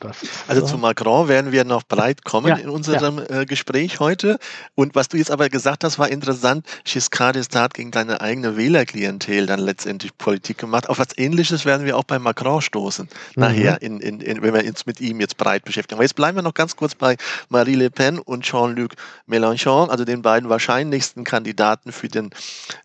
das 0.00 0.18
also 0.48 0.66
zu 0.66 0.78
Macron 0.78 1.28
werden 1.28 1.50
wir 1.50 1.64
noch 1.64 1.82
breit 1.82 2.24
kommen 2.24 2.48
ja, 2.48 2.56
in 2.56 2.68
unserem 2.68 3.18
ja. 3.18 3.40
äh, 3.40 3.46
Gespräch 3.46 4.00
heute. 4.00 4.38
Und 4.74 4.94
was 4.94 5.08
du 5.08 5.16
jetzt 5.16 5.30
aber 5.30 5.48
gesagt 5.48 5.82
hast, 5.84 5.98
war 5.98 6.08
interessant. 6.08 6.66
Giscard 6.84 7.36
d'Estaing 7.36 7.60
hat 7.60 7.74
gegen 7.74 7.90
deine 7.90 8.20
eigene 8.20 8.56
Wählerklientel 8.56 9.46
dann 9.46 9.60
letztendlich 9.60 10.16
Politik 10.18 10.58
gemacht. 10.58 10.88
Auf 10.88 10.98
was 10.98 11.16
Ähnliches 11.16 11.64
werden 11.64 11.86
wir 11.86 11.96
auch 11.96 12.04
bei 12.04 12.18
Macron 12.18 12.60
stoßen. 12.60 13.08
Mhm. 13.34 13.40
Nachher, 13.40 13.82
in, 13.82 14.00
in, 14.00 14.20
in, 14.20 14.42
wenn 14.42 14.54
wir 14.54 14.64
uns 14.64 14.86
mit 14.86 15.00
ihm 15.00 15.20
jetzt 15.20 15.38
breit 15.38 15.64
beschäftigen. 15.64 15.96
Aber 15.96 16.04
jetzt 16.04 16.16
bleiben 16.16 16.36
wir 16.36 16.42
noch 16.42 16.54
ganz 16.54 16.76
kurz 16.76 16.94
bei 16.94 17.16
Marie 17.48 17.74
Le 17.74 17.90
Pen 17.90 18.18
und 18.18 18.44
Jean-Luc 18.44 18.92
Mélenchon, 19.26 19.88
also 19.88 20.04
den 20.04 20.22
beiden 20.22 20.48
wahrscheinlichsten 20.50 21.24
Kandidaten 21.24 21.92
für 21.92 22.08
den, 22.08 22.30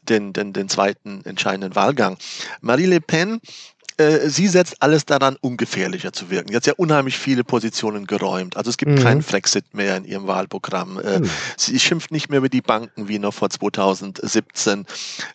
den, 0.03 0.33
den, 0.33 0.53
den 0.53 0.69
zweiten 0.69 1.21
entscheidenden 1.25 1.75
Wahlgang. 1.75 2.17
Marie 2.61 2.85
Le 2.85 3.01
Pen 3.01 3.39
äh, 3.97 4.29
sie 4.29 4.47
setzt 4.47 4.81
alles 4.81 5.05
daran, 5.05 5.37
ungefährlicher 5.41 6.13
zu 6.13 6.29
wirken. 6.29 6.49
Sie 6.49 6.55
hat 6.55 6.67
ja 6.67 6.73
unheimlich 6.77 7.17
viele 7.17 7.43
Positionen 7.43 8.05
geräumt. 8.05 8.55
Also 8.55 8.69
es 8.69 8.77
gibt 8.77 8.91
mhm. 8.91 8.99
keinen 8.99 9.21
Frexit 9.23 9.73
mehr 9.73 9.97
in 9.97 10.05
ihrem 10.05 10.27
Wahlprogramm. 10.27 10.99
Äh, 10.99 11.19
mhm. 11.19 11.29
Sie 11.57 11.79
schimpft 11.79 12.11
nicht 12.11 12.29
mehr 12.29 12.37
über 12.37 12.49
die 12.49 12.61
Banken 12.61 13.07
wie 13.07 13.17
noch 13.17 13.33
vor 13.33 13.49
2017. 13.49 14.85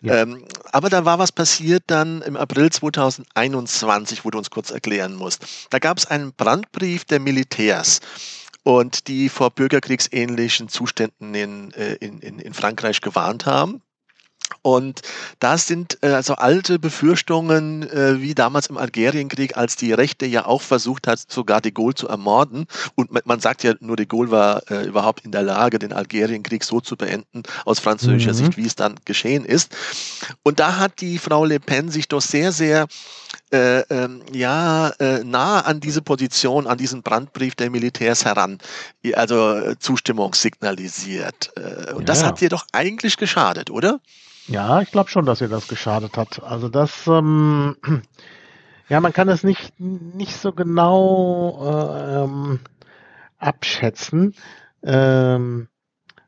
Ja. 0.01 0.15
Ähm, 0.15 0.45
aber 0.71 0.89
da 0.89 1.03
war 1.03 1.19
was 1.19 1.33
passiert 1.33 1.83
dann 1.87 2.21
im 2.21 2.37
April 2.37 2.69
2021, 2.69 4.23
wo 4.23 4.29
du 4.29 4.37
uns 4.37 4.49
kurz 4.49 4.71
erklären 4.71 5.15
musst. 5.15 5.45
Da 5.69 5.79
gab 5.79 5.97
es 5.97 6.05
einen 6.05 6.31
Brandbrief 6.31 7.03
der 7.03 7.19
Militärs 7.19 7.99
und 8.63 9.09
die 9.09 9.27
vor 9.27 9.51
bürgerkriegsähnlichen 9.51 10.69
Zuständen 10.69 11.35
in, 11.35 11.71
äh, 11.73 11.95
in, 11.95 12.19
in, 12.19 12.39
in 12.39 12.53
Frankreich 12.53 13.01
gewarnt 13.01 13.45
haben. 13.45 13.81
Und 14.61 15.01
das 15.39 15.67
sind 15.67 15.97
äh, 16.01 16.07
also 16.07 16.35
alte 16.35 16.79
Befürchtungen, 16.79 17.83
äh, 17.89 18.21
wie 18.21 18.33
damals 18.33 18.67
im 18.67 18.77
Algerienkrieg, 18.77 19.57
als 19.57 19.75
die 19.75 19.91
Rechte 19.91 20.25
ja 20.25 20.45
auch 20.45 20.61
versucht 20.61 21.07
hat, 21.07 21.19
sogar 21.27 21.59
de 21.59 21.71
Gaulle 21.71 21.95
zu 21.95 22.07
ermorden. 22.07 22.67
Und 22.95 23.25
man 23.25 23.39
sagt 23.39 23.63
ja, 23.63 23.73
nur 23.79 23.97
de 23.97 24.05
Gaulle 24.05 24.31
war 24.31 24.71
äh, 24.71 24.85
überhaupt 24.85 25.25
in 25.25 25.31
der 25.31 25.43
Lage, 25.43 25.79
den 25.79 25.91
Algerienkrieg 25.91 26.63
so 26.63 26.79
zu 26.79 26.95
beenden, 26.95 27.43
aus 27.65 27.79
französischer 27.79 28.31
mhm. 28.33 28.37
Sicht, 28.37 28.57
wie 28.57 28.65
es 28.65 28.75
dann 28.75 28.95
geschehen 29.05 29.43
ist. 29.45 29.75
Und 30.43 30.59
da 30.59 30.77
hat 30.77 31.01
die 31.01 31.17
Frau 31.17 31.45
Le 31.45 31.59
Pen 31.59 31.89
sich 31.89 32.07
doch 32.07 32.21
sehr, 32.21 32.51
sehr 32.51 32.87
äh, 33.51 33.81
ähm, 33.89 34.21
ja, 34.31 34.89
äh, 34.99 35.23
nah 35.23 35.61
an 35.61 35.79
diese 35.79 36.01
Position, 36.01 36.67
an 36.67 36.77
diesen 36.77 37.03
Brandbrief 37.03 37.55
der 37.55 37.69
Militärs 37.69 38.25
heran, 38.25 38.57
also 39.13 39.51
äh, 39.55 39.79
Zustimmung 39.79 40.33
signalisiert. 40.33 41.51
Äh, 41.55 41.93
und 41.93 42.01
ja. 42.01 42.05
das 42.05 42.23
hat 42.23 42.41
ihr 42.41 42.49
doch 42.49 42.65
eigentlich 42.71 43.17
geschadet, 43.17 43.69
oder? 43.69 43.99
Ja, 44.47 44.81
ich 44.81 44.91
glaube 44.91 45.09
schon, 45.09 45.25
dass 45.25 45.41
ihr 45.41 45.47
das 45.47 45.67
geschadet 45.67 46.17
hat. 46.17 46.41
Also 46.43 46.67
das, 46.67 47.07
ähm, 47.07 47.77
ja, 48.89 48.99
man 48.99 49.13
kann 49.13 49.29
es 49.29 49.43
nicht, 49.43 49.79
nicht 49.79 50.35
so 50.35 50.51
genau 50.51 51.59
äh, 51.63 52.23
ähm, 52.23 52.59
abschätzen. 53.37 54.33
Ähm, 54.83 55.67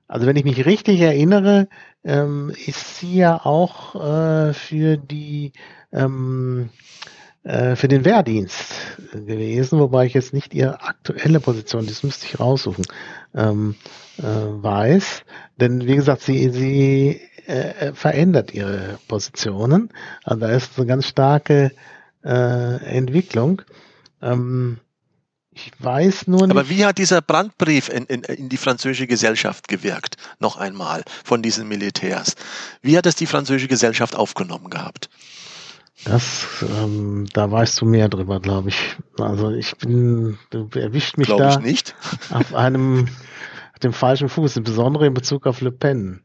also 0.08 0.28
wenn 0.28 0.36
ich 0.36 0.46
mich 0.46 0.66
richtig 0.66 1.02
erinnere, 1.02 1.68
ähm, 2.04 2.52
ist 2.68 2.98
sie 2.98 3.16
ja 3.16 3.44
auch 3.44 3.94
für 4.54 4.98
die 4.98 5.52
ähm, 5.96 6.70
äh, 7.44 7.76
für 7.76 7.88
den 7.88 8.06
Wehrdienst 8.06 8.74
gewesen, 9.14 9.80
wobei 9.80 10.06
ich 10.06 10.14
jetzt 10.14 10.34
nicht 10.34 10.54
ihre 10.54 10.82
aktuelle 10.82 11.40
Position, 11.40 11.86
das 11.86 12.04
müsste 12.04 12.26
ich 12.26 12.40
raussuchen, 12.40 12.86
ähm, 13.36 13.76
äh, 14.18 14.24
weiß. 14.24 15.24
Denn 15.60 15.86
wie 15.86 15.96
gesagt, 15.96 16.22
sie, 16.22 16.50
sie 16.50 17.22
äh, 17.46 17.94
verändert 17.94 18.54
ihre 18.54 19.00
Positionen. 19.08 19.90
Also 20.24 20.40
da 20.40 20.50
ist 20.50 20.78
eine 20.78 20.88
ganz 20.88 21.08
starke 21.08 21.72
äh, 22.24 22.98
Entwicklung. 22.98 23.62
Ähm, 24.22 24.80
ich 25.52 25.72
weiß 25.80 26.28
nur 26.28 26.42
nicht. 26.42 26.52
Aber 26.52 26.68
wie 26.70 26.86
hat 26.86 26.98
dieser 26.98 27.22
Brandbrief 27.22 27.88
in, 27.88 28.06
in, 28.06 28.24
in, 28.24 28.50
die 28.50 28.58
französische 28.58 29.08
Gesellschaft 29.08 29.68
gewirkt? 29.70 30.18
Noch 30.40 30.58
einmal 30.58 31.04
von 31.24 31.42
diesen 31.42 31.68
Militärs. 31.68 32.36
Wie 32.82 32.98
hat 32.98 33.06
es 33.06 33.16
die 33.16 33.26
französische 33.26 33.70
Gesellschaft 33.70 34.16
aufgenommen 34.16 34.70
gehabt? 34.70 35.10
Das, 36.04 36.46
ähm, 36.62 37.28
da 37.34 37.50
weißt 37.50 37.82
du 37.82 37.86
mehr 37.86 38.10
drüber, 38.10 38.40
glaube 38.40 38.70
ich. 38.70 38.96
Also 39.18 39.52
ich 39.52 39.76
bin, 39.78 40.38
du 40.50 40.70
erwischt 40.76 41.18
mich 41.18 41.28
Glaub 41.28 41.40
da 41.40 41.60
auf 42.32 42.54
einem, 42.54 43.08
auf 43.74 43.80
dem 43.80 43.94
falschen 43.94 44.30
Fuß, 44.30 44.58
insbesondere 44.58 45.08
in 45.08 45.14
Bezug 45.14 45.48
auf 45.48 45.62
Le 45.62 45.72
Pen. 45.72 46.22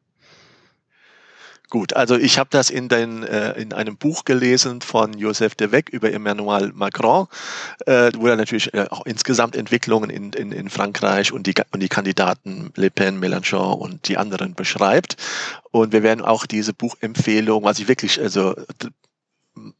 Gut, 1.70 1.94
also 1.94 2.16
ich 2.16 2.36
habe 2.36 2.50
das 2.50 2.68
in, 2.68 2.88
den, 2.88 3.22
äh, 3.22 3.52
in 3.52 3.72
einem 3.72 3.96
Buch 3.96 4.24
gelesen 4.24 4.80
von 4.80 5.16
Joseph 5.16 5.54
de 5.54 5.70
Weck 5.70 5.88
über 5.88 6.12
Emmanuel 6.12 6.72
Macron, 6.74 7.28
äh, 7.86 8.10
wo 8.16 8.26
er 8.26 8.34
natürlich 8.34 8.74
äh, 8.74 8.86
auch 8.90 9.06
insgesamt 9.06 9.54
Entwicklungen 9.54 10.10
in, 10.10 10.32
in, 10.32 10.50
in 10.50 10.68
Frankreich 10.68 11.32
und 11.32 11.46
die, 11.46 11.54
und 11.70 11.80
die 11.80 11.88
Kandidaten 11.88 12.72
Le 12.74 12.90
Pen, 12.90 13.20
Mélenchon 13.20 13.78
und 13.78 14.08
die 14.08 14.18
anderen 14.18 14.54
beschreibt. 14.54 15.16
Und 15.70 15.92
wir 15.92 16.02
werden 16.02 16.24
auch 16.24 16.44
diese 16.44 16.74
Buchempfehlung, 16.74 17.62
was 17.62 17.78
ich 17.78 17.86
wirklich, 17.86 18.20
also 18.20 18.56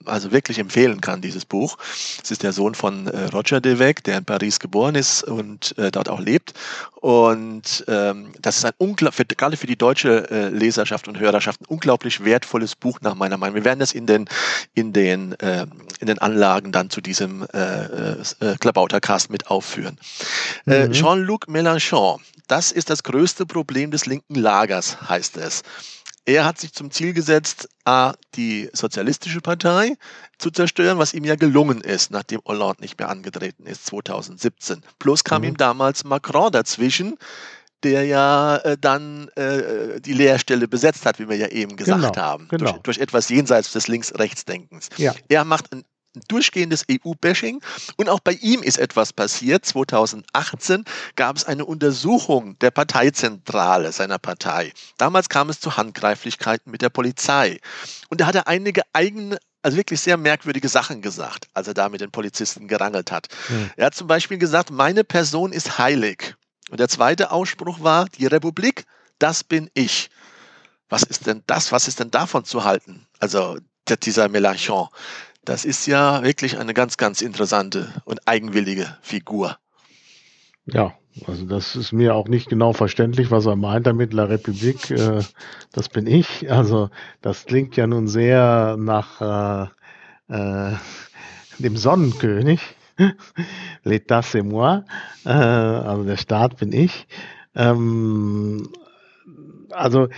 also 0.05 0.33
wirklich 0.33 0.59
empfehlen 0.59 1.01
kann, 1.01 1.21
dieses 1.21 1.45
Buch. 1.45 1.79
Es 2.23 2.31
ist 2.31 2.43
der 2.43 2.53
Sohn 2.53 2.75
von 2.75 3.07
äh, 3.07 3.27
Roger 3.27 3.61
Devec, 3.61 4.05
der 4.05 4.19
in 4.19 4.25
Paris 4.25 4.59
geboren 4.59 4.95
ist 4.95 5.23
und 5.23 5.77
äh, 5.79 5.91
dort 5.91 6.09
auch 6.09 6.21
lebt. 6.21 6.55
Und 7.01 7.85
ähm, 7.89 8.33
das 8.41 8.59
ist 8.59 8.65
ein 8.65 8.73
unglaublich, 8.79 9.27
gerade 9.29 9.57
für 9.57 9.67
die 9.67 9.77
deutsche 9.77 10.31
äh, 10.31 10.49
Leserschaft 10.49 11.09
und 11.09 11.19
Hörerschaft, 11.19 11.63
ein 11.63 11.67
unglaublich 11.67 12.25
wertvolles 12.25 12.77
Buch 12.77 13.01
nach 13.01 13.15
meiner 13.15 13.39
Meinung. 13.39 13.57
Wir 13.57 13.65
werden 13.65 13.81
das 13.81 13.93
in 13.93 14.07
den, 14.07 14.29
in 14.75 14.93
den, 14.93 15.33
äh, 15.41 15.67
in 16.01 16.07
den 16.07 16.19
Anlagen 16.19 16.73
dann 16.73 16.91
zu 16.91 17.01
diesem 17.01 17.47
äh, 17.55 18.13
äh, 18.13 18.57
Klabautercast 18.59 19.31
mit 19.31 19.49
aufführen. 19.49 19.99
Äh, 20.67 20.89
mhm. 20.89 20.93
Jean-Luc 20.93 21.49
Mélenchon, 21.49 22.21
das 22.49 22.73
ist 22.73 22.91
das 22.91 23.03
größte 23.03 23.47
Problem 23.47 23.91
des 23.91 24.07
linken 24.07 24.35
Lagers, 24.35 25.01
heißt 25.09 25.39
es. 25.39 25.63
Er 26.31 26.45
hat 26.45 26.61
sich 26.61 26.73
zum 26.73 26.93
Ziel 26.93 27.13
gesetzt, 27.13 27.69
A, 27.85 28.15
die 28.37 28.71
Sozialistische 28.73 29.41
Partei 29.41 29.97
zu 30.39 30.53
zerstören, 30.53 30.97
was 30.97 31.13
ihm 31.13 31.25
ja 31.25 31.35
gelungen 31.35 31.81
ist, 31.81 32.13
nachdem 32.13 32.41
Hollande 32.47 32.83
nicht 32.83 32.97
mehr 33.01 33.09
angetreten 33.09 33.67
ist 33.67 33.87
2017. 33.87 34.83
Plus 35.01 35.25
kam 35.25 35.43
mhm. 35.43 35.49
ihm 35.49 35.57
damals 35.57 36.05
Macron 36.05 36.53
dazwischen, 36.53 37.19
der 37.83 38.05
ja 38.05 38.59
äh, 38.59 38.77
dann 38.81 39.27
äh, 39.31 40.01
die 40.01 40.13
Lehrstelle 40.13 40.69
besetzt 40.69 41.05
hat, 41.05 41.19
wie 41.19 41.29
wir 41.29 41.37
ja 41.37 41.49
eben 41.49 41.77
gesagt 41.77 42.01
genau, 42.01 42.17
haben, 42.17 42.47
genau. 42.47 42.73
Durch, 42.73 42.83
durch, 42.83 42.99
etwas 42.99 43.29
jenseits 43.29 43.73
des 43.73 43.89
Links-Rechts-Denkens. 43.89 44.91
Ja. 44.99 45.13
Er 45.29 45.45
macht 45.45 45.73
ein 45.73 45.83
durchgehendes 46.29 46.85
EU-Bashing. 46.91 47.61
Und 47.97 48.09
auch 48.09 48.21
bei 48.21 48.33
ihm 48.33 48.63
ist 48.63 48.79
etwas 48.79 49.13
passiert. 49.13 49.65
2018 49.65 50.85
gab 51.17 51.37
es 51.37 51.45
eine 51.45 51.65
Untersuchung 51.65 52.59
der 52.59 52.71
Parteizentrale 52.71 53.93
seiner 53.93 54.19
Partei. 54.19 54.73
Damals 54.99 55.29
kam 55.29 55.49
es 55.51 55.61
zu 55.61 55.77
Handgreiflichkeiten 55.77 56.71
mit 56.71 56.83
der 56.83 56.91
Polizei. 56.91 57.61
Und 58.09 58.21
da 58.21 58.27
hat 58.27 58.35
er 58.35 58.49
einige 58.49 58.83
eigene 58.93 59.39
also 59.63 59.77
wirklich 59.77 60.01
sehr 60.01 60.17
merkwürdige 60.17 60.69
Sachen 60.69 61.03
gesagt, 61.03 61.49
als 61.53 61.69
er 61.69 61.75
da 61.75 61.91
mit 61.91 62.01
den 62.01 62.11
Polizisten 62.11 62.67
gerangelt 62.67 63.13
hat. 63.13 63.29
Hm. 63.49 63.71
Er 63.77 63.87
hat 63.87 63.95
zum 63.95 64.07
Beispiel 64.07 64.39
gesagt, 64.39 64.71
meine 64.71 65.05
Person 65.05 65.53
ist 65.53 65.79
heilig. 65.79 66.35
Und 66.71 66.81
der 66.81 66.89
zweite 66.89 67.31
Ausspruch 67.31 67.81
war, 67.81 68.07
die 68.09 68.27
Republik, 68.27 68.87
das 69.19 69.45
bin 69.45 69.69
ich. 69.75 70.09
Was 70.89 71.03
ist 71.03 71.27
denn 71.27 71.43
das? 71.47 71.73
Was 71.73 71.89
ist 71.89 72.01
denn 72.01 72.11
davon 72.11 72.45
zu 72.45 72.65
halten? 72.65 73.07
Also 73.19 73.59
dieser 74.05 74.27
Mélenchon. 74.27 74.89
Das 75.45 75.65
ist 75.65 75.87
ja 75.87 76.23
wirklich 76.23 76.59
eine 76.59 76.75
ganz, 76.75 76.97
ganz 76.97 77.23
interessante 77.23 77.89
und 78.05 78.29
eigenwillige 78.29 78.97
Figur. 79.01 79.57
Ja, 80.67 80.95
also 81.27 81.47
das 81.47 81.77
ist 81.77 81.93
mir 81.93 82.15
auch 82.15 82.29
nicht 82.29 82.49
genau 82.49 82.73
verständlich, 82.73 83.31
was 83.31 83.47
er 83.47 83.57
meint 83.57 83.87
damit, 83.87 84.13
La 84.13 84.25
Republik, 84.25 84.91
äh, 84.91 85.23
das 85.73 85.89
bin 85.89 86.07
ich. 86.07 86.51
Also 86.53 86.91
das 87.23 87.47
klingt 87.47 87.77
ja 87.77 87.87
nun 87.87 88.07
sehr 88.07 88.77
nach 88.79 89.71
äh, 90.29 90.33
äh, 90.35 90.77
dem 91.59 91.77
Sonnenkönig. 91.77 92.61
L'État 93.85 94.23
c'est 94.23 94.43
moi, 94.43 94.85
äh, 95.25 95.31
also 95.31 96.05
der 96.05 96.19
Staat 96.19 96.59
bin 96.59 96.73
ich. 96.73 97.09
Ähm, 97.55 98.69
also 99.71 100.09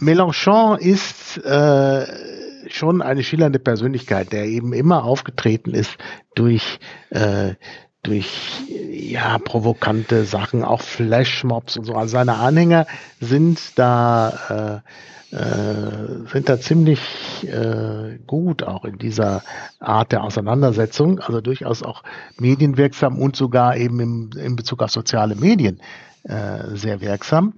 Mélenchon 0.00 0.78
ist 0.78 1.36
äh, 1.44 2.41
schon 2.74 3.02
eine 3.02 3.22
schillernde 3.22 3.58
Persönlichkeit, 3.58 4.32
der 4.32 4.46
eben 4.46 4.72
immer 4.72 5.04
aufgetreten 5.04 5.74
ist 5.74 5.96
durch 6.34 6.78
äh, 7.10 7.54
durch 8.02 8.62
ja 8.68 9.38
provokante 9.38 10.24
Sachen, 10.24 10.64
auch 10.64 10.80
Flashmobs 10.80 11.76
und 11.76 11.84
so. 11.84 11.94
Also 11.94 12.12
seine 12.12 12.36
Anhänger 12.36 12.86
sind 13.20 13.78
da 13.78 14.82
äh, 15.32 15.36
äh, 15.36 16.28
sind 16.30 16.48
da 16.48 16.60
ziemlich 16.60 17.00
äh, 17.44 18.18
gut 18.26 18.62
auch 18.62 18.84
in 18.84 18.98
dieser 18.98 19.42
Art 19.80 20.12
der 20.12 20.24
Auseinandersetzung, 20.24 21.20
also 21.20 21.40
durchaus 21.40 21.82
auch 21.82 22.02
medienwirksam 22.38 23.18
und 23.18 23.34
sogar 23.34 23.76
eben 23.76 24.00
im, 24.00 24.30
in 24.36 24.56
Bezug 24.56 24.82
auf 24.82 24.90
soziale 24.90 25.34
Medien 25.34 25.80
äh, 26.24 26.76
sehr 26.76 27.00
wirksam. 27.00 27.54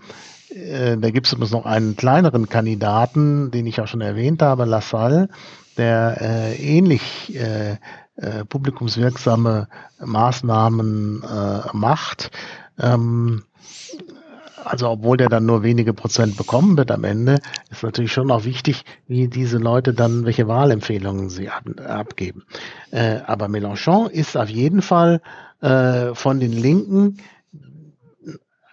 Äh, 0.54 0.96
da 0.96 1.10
gibt 1.10 1.26
es 1.26 1.50
noch 1.50 1.66
einen 1.66 1.96
kleineren 1.96 2.48
Kandidaten, 2.48 3.50
den 3.50 3.66
ich 3.66 3.80
auch 3.80 3.88
schon 3.88 4.00
erwähnt 4.00 4.42
habe, 4.42 4.64
Lassalle, 4.64 5.28
der 5.76 6.18
äh, 6.20 6.54
ähnlich 6.56 7.34
äh, 7.34 7.76
äh, 8.16 8.44
publikumswirksame 8.44 9.68
Maßnahmen 9.98 11.22
äh, 11.22 11.76
macht. 11.76 12.30
Ähm, 12.78 13.42
also 14.64 14.88
obwohl 14.88 15.16
der 15.16 15.28
dann 15.28 15.44
nur 15.44 15.62
wenige 15.62 15.92
Prozent 15.92 16.36
bekommen 16.36 16.76
wird 16.78 16.90
am 16.90 17.04
Ende, 17.04 17.38
ist 17.70 17.82
natürlich 17.82 18.12
schon 18.12 18.30
auch 18.30 18.44
wichtig, 18.44 18.84
wie 19.06 19.28
diese 19.28 19.58
Leute 19.58 19.92
dann, 19.92 20.24
welche 20.24 20.48
Wahlempfehlungen 20.48 21.28
sie 21.28 21.50
ab, 21.50 21.64
abgeben. 21.86 22.44
Äh, 22.90 23.18
aber 23.26 23.48
Mélenchon 23.48 24.08
ist 24.08 24.36
auf 24.36 24.48
jeden 24.48 24.80
Fall 24.80 25.20
äh, 25.60 26.14
von 26.14 26.40
den 26.40 26.52
Linken 26.52 27.18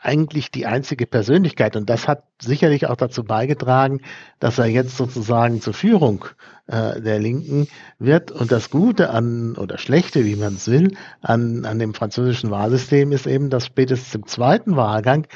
eigentlich 0.01 0.51
die 0.51 0.65
einzige 0.65 1.05
Persönlichkeit. 1.05 1.75
Und 1.75 1.89
das 1.89 2.07
hat 2.07 2.23
sicherlich 2.41 2.87
auch 2.87 2.95
dazu 2.95 3.23
beigetragen, 3.23 4.01
dass 4.39 4.57
er 4.57 4.65
jetzt 4.65 4.97
sozusagen 4.97 5.61
zur 5.61 5.73
Führung 5.73 6.25
äh, 6.67 6.99
der 6.99 7.19
Linken 7.19 7.67
wird. 7.99 8.31
Und 8.31 8.51
das 8.51 8.71
Gute 8.71 9.11
an, 9.11 9.55
oder 9.55 9.77
Schlechte, 9.77 10.25
wie 10.25 10.35
man 10.35 10.55
es 10.55 10.67
will, 10.67 10.95
an, 11.21 11.65
an 11.65 11.77
dem 11.77 11.93
französischen 11.93 12.49
Wahlsystem 12.49 13.11
ist 13.11 13.27
eben, 13.27 13.49
dass 13.49 13.65
spätestens 13.65 14.15
im 14.15 14.25
zweiten 14.25 14.75
Wahlgang 14.75 15.27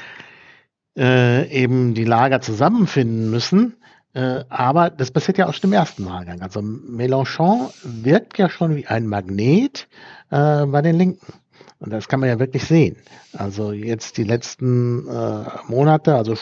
äh, 0.96 1.48
eben 1.48 1.94
die 1.94 2.04
Lager 2.04 2.40
zusammenfinden 2.40 3.30
müssen. 3.30 3.76
Äh, 4.14 4.44
aber 4.48 4.90
das 4.90 5.10
passiert 5.10 5.38
ja 5.38 5.46
auch 5.46 5.54
schon 5.54 5.70
im 5.70 5.74
ersten 5.74 6.06
Wahlgang. 6.06 6.40
Also 6.42 6.60
Mélenchon 6.60 7.70
wirkt 7.84 8.38
ja 8.38 8.48
schon 8.48 8.74
wie 8.74 8.86
ein 8.86 9.06
Magnet 9.06 9.86
äh, 10.30 10.66
bei 10.66 10.82
den 10.82 10.96
Linken. 10.96 11.34
Und 11.78 11.92
das 11.92 12.08
kann 12.08 12.20
man 12.20 12.28
ja 12.28 12.38
wirklich 12.38 12.64
sehen. 12.64 12.96
Also 13.32 13.72
jetzt 13.72 14.16
die 14.16 14.24
letzten 14.24 15.06
äh, 15.08 15.44
Monate, 15.68 16.14
also 16.14 16.34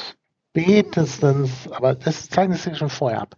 spätestens, 0.51 1.51
aber 1.71 1.95
das 1.95 2.29
zeichnet 2.29 2.59
sich 2.59 2.79
schon 2.79 2.91
vorher 2.91 3.23
ab. 3.23 3.37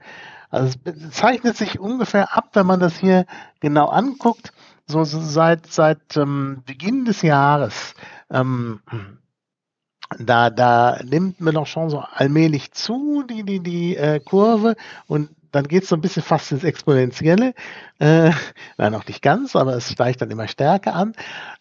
Also 0.50 0.78
es 0.84 1.10
zeichnet 1.10 1.56
sich 1.56 1.78
ungefähr 1.78 2.36
ab, 2.36 2.50
wenn 2.52 2.66
man 2.66 2.80
das 2.80 2.98
hier 2.98 3.26
genau 3.60 3.86
anguckt, 3.86 4.52
so 4.86 5.02
seit, 5.04 5.66
seit 5.66 6.16
ähm, 6.16 6.62
Beginn 6.66 7.04
des 7.04 7.22
Jahres. 7.22 7.94
Ähm, 8.30 8.80
da, 10.18 10.50
da 10.50 11.00
nimmt 11.02 11.38
schon 11.66 11.90
so 11.90 11.98
allmählich 11.98 12.72
zu, 12.72 13.24
die, 13.28 13.42
die, 13.42 13.60
die 13.60 13.96
äh, 13.96 14.20
Kurve. 14.20 14.76
Und 15.06 15.30
dann 15.50 15.66
geht 15.66 15.84
es 15.84 15.88
so 15.88 15.96
ein 15.96 16.00
bisschen 16.00 16.22
fast 16.22 16.52
ins 16.52 16.64
Exponentielle. 16.64 17.54
Äh, 17.98 18.30
nein, 18.78 18.92
noch 18.92 19.06
nicht 19.06 19.22
ganz, 19.22 19.56
aber 19.56 19.74
es 19.74 19.90
steigt 19.90 20.20
dann 20.20 20.30
immer 20.30 20.48
stärker 20.48 20.94
an. 20.94 21.14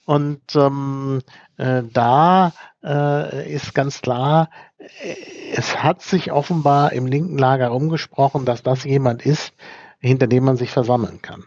Und 0.06 0.56
ähm, 0.56 1.22
äh, 1.58 1.82
da 1.92 2.54
äh, 2.84 3.52
ist 3.52 3.74
ganz 3.74 4.02
klar, 4.02 4.50
äh, 4.78 5.16
es 5.54 5.84
hat 5.84 6.02
sich 6.02 6.32
offenbar 6.32 6.94
im 6.94 7.08
linken 7.08 7.38
Lager 7.38 7.70
rumgesprochen, 7.70 8.46
dass 8.46 8.62
das 8.62 8.84
jemand 8.84 9.26
ist, 9.26 9.54
hinter 10.00 10.28
dem 10.28 10.44
man 10.46 10.58
sich 10.58 10.70
versammeln 10.70 11.22
kann. 11.22 11.46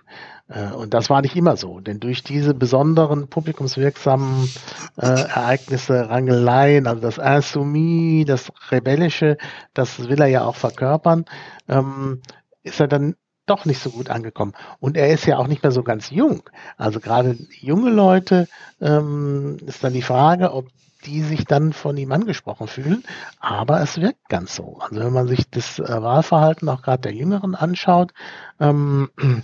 Äh, 0.49 0.73
und 0.73 0.95
das 0.95 1.11
war 1.11 1.23
nicht 1.23 1.37
immer 1.37 1.57
so, 1.57 1.79
denn 1.81 2.01
durch 2.01 2.25
diese 2.25 2.55
besonderen 2.55 3.29
publikumswirksamen 3.29 4.49
äh, 4.97 5.07
Ereignisse, 5.07 6.09
Rangeleien, 6.11 6.87
also 6.87 7.01
das 7.01 7.19
Insoumis, 7.19 8.27
das 8.27 8.51
Rebellische, 8.71 9.37
das 9.75 10.09
will 10.09 10.21
er 10.21 10.27
ja 10.27 10.45
auch 10.45 10.57
verkörpern, 10.57 11.27
ähm, 11.69 12.23
ist 12.63 12.81
er 12.81 12.89
dann 12.89 13.15
doch 13.51 13.65
nicht 13.65 13.81
so 13.83 13.91
gut 13.91 14.11
angekommen. 14.11 14.53
Und 14.81 14.97
er 14.97 15.09
ist 15.09 15.27
ja 15.27 15.39
auch 15.39 15.47
nicht 15.47 15.63
mehr 15.63 15.73
so 15.73 15.83
ganz 15.83 16.11
jung. 16.11 16.43
Also 16.77 17.01
gerade 17.01 17.37
junge 17.61 17.91
Leute 17.91 18.49
ähm, 18.81 19.57
ist 19.67 19.83
dann 19.83 19.93
die 19.93 20.03
Frage, 20.03 20.53
ob 20.53 20.69
die 21.05 21.23
sich 21.23 21.45
dann 21.45 21.73
von 21.73 21.97
ihm 21.97 22.13
angesprochen 22.13 22.67
fühlen. 22.67 23.05
Aber 23.41 23.81
es 23.81 24.01
wirkt 24.01 24.29
ganz 24.29 24.55
so. 24.55 24.79
Also 24.81 25.01
wenn 25.01 25.13
man 25.13 25.29
sich 25.29 25.49
das 25.51 25.79
äh, 25.79 26.03
Wahlverhalten 26.03 26.69
auch 26.69 26.83
gerade 26.83 27.03
der 27.03 27.15
Jüngeren 27.15 27.55
anschaut, 27.55 28.13
ähm, 28.61 29.11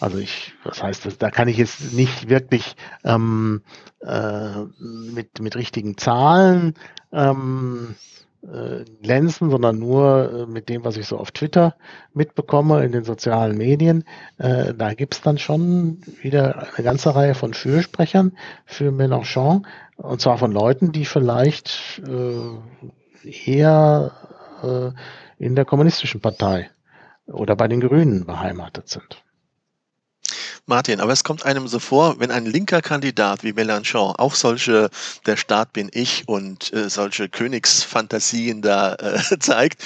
also 0.00 0.18
ich, 0.18 0.54
was 0.64 0.82
heißt 0.82 1.06
das? 1.06 1.18
Da 1.18 1.30
kann 1.30 1.48
ich 1.48 1.56
jetzt 1.56 1.92
nicht 1.92 2.28
wirklich 2.28 2.76
ähm, 3.04 3.62
äh, 4.00 4.64
mit, 4.78 5.40
mit 5.40 5.56
richtigen 5.56 5.96
Zahlen 5.96 6.74
ähm, 7.12 7.96
äh, 8.42 8.84
glänzen, 9.02 9.50
sondern 9.50 9.78
nur 9.78 10.32
äh, 10.32 10.46
mit 10.46 10.68
dem, 10.68 10.84
was 10.84 10.96
ich 10.96 11.06
so 11.06 11.18
auf 11.18 11.32
Twitter 11.32 11.74
mitbekomme, 12.14 12.84
in 12.84 12.92
den 12.92 13.04
sozialen 13.04 13.58
Medien. 13.58 14.04
Äh, 14.38 14.74
da 14.74 14.94
gibt's 14.94 15.20
dann 15.20 15.38
schon 15.38 16.00
wieder 16.22 16.68
eine 16.74 16.84
ganze 16.84 17.14
Reihe 17.14 17.34
von 17.34 17.54
Fürsprechern 17.54 18.36
für 18.64 18.90
Mélenchon, 18.90 19.66
und 19.96 20.20
zwar 20.20 20.38
von 20.38 20.52
Leuten, 20.52 20.92
die 20.92 21.04
vielleicht 21.04 22.00
äh, 22.06 23.28
eher 23.50 24.12
äh, 24.62 24.90
in 25.44 25.56
der 25.56 25.64
kommunistischen 25.64 26.20
Partei 26.20 26.70
oder 27.26 27.56
bei 27.56 27.68
den 27.68 27.80
Grünen 27.80 28.24
beheimatet 28.24 28.88
sind. 28.88 29.22
Martin, 30.68 31.00
aber 31.00 31.12
es 31.12 31.24
kommt 31.24 31.44
einem 31.44 31.66
so 31.66 31.78
vor, 31.78 32.20
wenn 32.20 32.30
ein 32.30 32.46
linker 32.46 32.82
Kandidat 32.82 33.42
wie 33.42 33.52
Mélenchon 33.52 34.14
auch 34.16 34.34
solche 34.34 34.90
Der 35.26 35.36
Staat 35.36 35.72
bin 35.72 35.90
ich 35.92 36.24
und 36.26 36.72
äh, 36.72 36.90
solche 36.90 37.28
Königsfantasien 37.28 38.62
da 38.62 38.94
äh, 38.94 39.18
zeigt, 39.40 39.82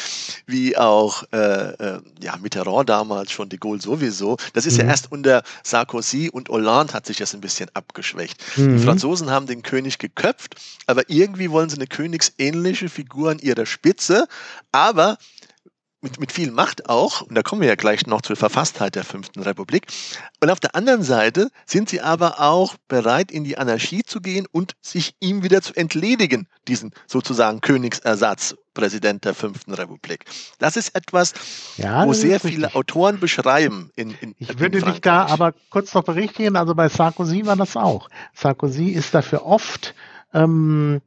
wie 0.47 0.77
auch 0.77 1.23
äh, 1.33 1.39
äh, 1.39 2.01
ja, 2.21 2.37
Mitterrand 2.37 2.89
damals 2.89 3.31
schon, 3.31 3.49
de 3.49 3.59
Gaulle 3.59 3.81
sowieso. 3.81 4.37
Das 4.55 4.67
ist 4.67 4.75
mhm. 4.75 4.81
ja 4.81 4.87
erst 4.89 5.13
unter 5.13 5.43
Sarkozy 5.63 6.29
und 6.31 6.49
Hollande 6.49 6.95
hat 6.95 7.07
sich 7.07 7.17
das 7.17 7.33
ein 7.35 7.41
bisschen 7.41 7.71
abgeschwächt. 7.75 8.43
Mhm. 8.57 8.77
Die 8.77 8.85
Franzosen 8.85 9.31
haben 9.31 9.47
den 9.47 9.63
König 9.63 9.99
geköpft, 9.99 10.57
aber 10.87 11.09
irgendwie 11.09 11.51
wollen 11.51 11.69
sie 11.69 11.77
eine 11.77 11.87
königsähnliche 11.87 12.89
Figur 12.89 13.31
an 13.31 13.39
ihrer 13.39 13.67
Spitze, 13.67 14.27
aber 14.73 15.17
mit, 16.03 16.19
mit 16.19 16.33
viel 16.33 16.51
Macht 16.51 16.89
auch, 16.89 17.23
und 17.23 17.35
da 17.35 17.43
kommen 17.43 17.63
wir 17.63 17.69
ja 17.69 17.77
gleich 17.77 18.07
noch 18.07 18.21
zur 18.23 18.37
Verfasstheit 18.37 18.97
der 18.97 19.05
Fünften 19.05 19.41
Republik. 19.43 19.87
Und 20.41 20.51
auf 20.51 20.59
der 20.59 20.75
anderen 20.75 21.03
Seite 21.03 21.49
sind 21.65 21.89
sie 21.89 22.01
aber 22.01 22.41
auch 22.41 22.75
bereit, 22.89 23.31
in 23.31 23.45
die 23.45 23.57
Anarchie 23.57 24.03
zu 24.03 24.21
gehen 24.21 24.47
und 24.51 24.75
sich 24.83 25.15
ihm 25.21 25.45
wieder 25.45 25.63
zu 25.63 25.75
entledigen, 25.75 26.49
diesen 26.67 26.91
sozusagen 27.07 27.61
Königsersatz, 27.61 28.57
Präsident 28.75 29.25
der 29.25 29.35
Fünften 29.35 29.73
Republik. 29.75 30.25
Das 30.59 30.77
ist 30.77 30.97
etwas, 30.97 31.35
ja, 31.77 32.05
wo 32.07 32.13
sehr 32.13 32.41
viele 32.41 32.67
richtig. 32.67 32.75
Autoren 32.75 33.21
beschreiben. 33.21 33.91
In, 33.95 34.15
in, 34.21 34.35
ich 34.39 34.59
würde 34.59 34.81
dich 34.81 35.01
da 35.01 35.27
aber 35.27 35.55
kurz 35.71 35.95
noch 35.95 36.03
berichtigen, 36.03 36.57
also 36.57 36.75
bei 36.75 36.89
Sarkozy 36.89 37.47
war 37.47 37.57
das 37.57 37.77
auch. 37.77 38.09
Sarkozy 38.35 38.89
ist 38.89 39.15
dafür 39.15 39.47
oft 39.47 39.95
ähm, 40.35 41.01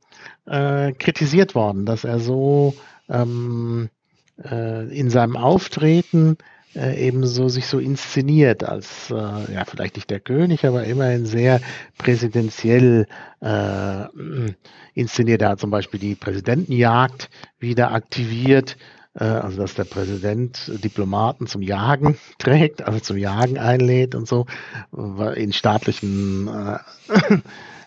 äh, 0.46 0.94
kritisiert 0.94 1.56
worden, 1.56 1.86
dass 1.86 2.04
er 2.04 2.20
so 2.20 2.76
ähm, 3.10 3.90
äh, 4.44 4.88
in 4.98 5.10
seinem 5.10 5.38
Auftreten 5.38 6.38
äh, 6.76 7.08
ebenso 7.08 7.48
sich 7.48 7.68
so 7.68 7.80
inszeniert 7.80 8.64
als, 8.64 9.10
äh, 9.10 9.14
ja, 9.14 9.64
vielleicht 9.66 9.96
nicht 9.96 10.10
der 10.10 10.20
König, 10.20 10.66
aber 10.66 10.84
immerhin 10.84 11.26
sehr 11.26 11.62
präsidentiell 11.98 13.08
äh, 13.42 14.06
inszeniert. 14.94 15.42
Er 15.42 15.50
hat 15.50 15.60
zum 15.60 15.70
Beispiel 15.70 16.00
die 16.00 16.16
Präsidentenjagd 16.16 17.30
wieder 17.60 17.94
aktiviert, 17.94 18.78
äh, 19.14 19.24
also 19.24 19.62
dass 19.62 19.76
der 19.76 19.86
Präsident 19.86 20.72
Diplomaten 20.84 21.48
zum 21.48 21.62
Jagen 21.62 22.18
trägt, 22.40 22.84
also 22.84 23.00
zum 23.00 23.18
Jagen 23.18 23.58
einlädt 23.58 24.14
und 24.14 24.28
so, 24.28 24.46
in 25.36 25.54
staatlichen 25.54 26.48
äh, 26.48 26.78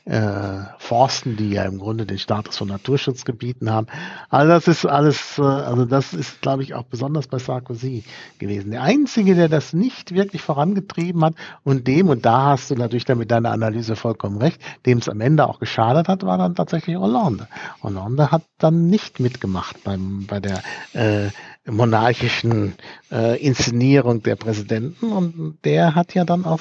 äh, 0.09 0.65
Forsten, 0.79 1.37
die 1.37 1.51
ja 1.51 1.65
im 1.65 1.79
Grunde 1.79 2.07
den 2.07 2.19
Status 2.19 2.57
von 2.57 2.69
Naturschutzgebieten 2.69 3.71
haben. 3.71 3.89
Also 4.31 4.49
das 4.49 4.67
ist 4.67 4.87
alles, 4.87 5.39
äh, 5.39 5.43
also 5.43 5.85
das 5.85 6.15
ist, 6.15 6.41
glaube 6.41 6.63
ich, 6.63 6.73
auch 6.73 6.85
besonders 6.85 7.27
bei 7.27 7.39
Sarkozy 7.39 8.05
gewesen. 8.39 8.71
Der 8.71 8.83
Einzige, 8.83 9.35
der 9.35 9.51
das 9.51 9.75
nicht 9.75 10.15
wirklich 10.15 10.41
vorangetrieben 10.41 11.23
hat 11.25 11.35
und 11.63 11.87
dem, 11.87 12.09
und 12.09 12.25
da 12.25 12.47
hast 12.47 12.71
du 12.71 12.75
natürlich 12.75 13.05
dann 13.05 13.19
mit 13.19 13.31
deiner 13.31 13.51
Analyse 13.51 13.97
vollkommen 13.97 14.39
recht, 14.39 14.61
dem 14.87 14.99
es 14.99 15.11
am 15.11 15.21
Ende 15.21 15.47
auch 15.47 15.61
geschadet 15.61 16.09
hat, 16.09 16.25
war 16.25 16.39
dann 16.39 16.55
tatsächlich 16.55 16.97
Hollande. 16.97 17.47
Hollande 17.83 18.31
hat 18.31 18.45
dann 18.57 18.89
nicht 18.89 19.21
mitgemacht 19.21 19.85
beim, 19.85 20.27
bei 20.27 20.41
der 20.41 20.63
äh, 20.95 21.29
monarchischen 21.71 22.77
äh, 23.13 23.39
Inszenierung 23.45 24.23
der 24.23 24.37
Präsidenten 24.37 25.13
und 25.13 25.59
der 25.65 25.95
hat 25.95 26.15
ja 26.15 26.25
dann 26.25 26.47
auch 26.47 26.61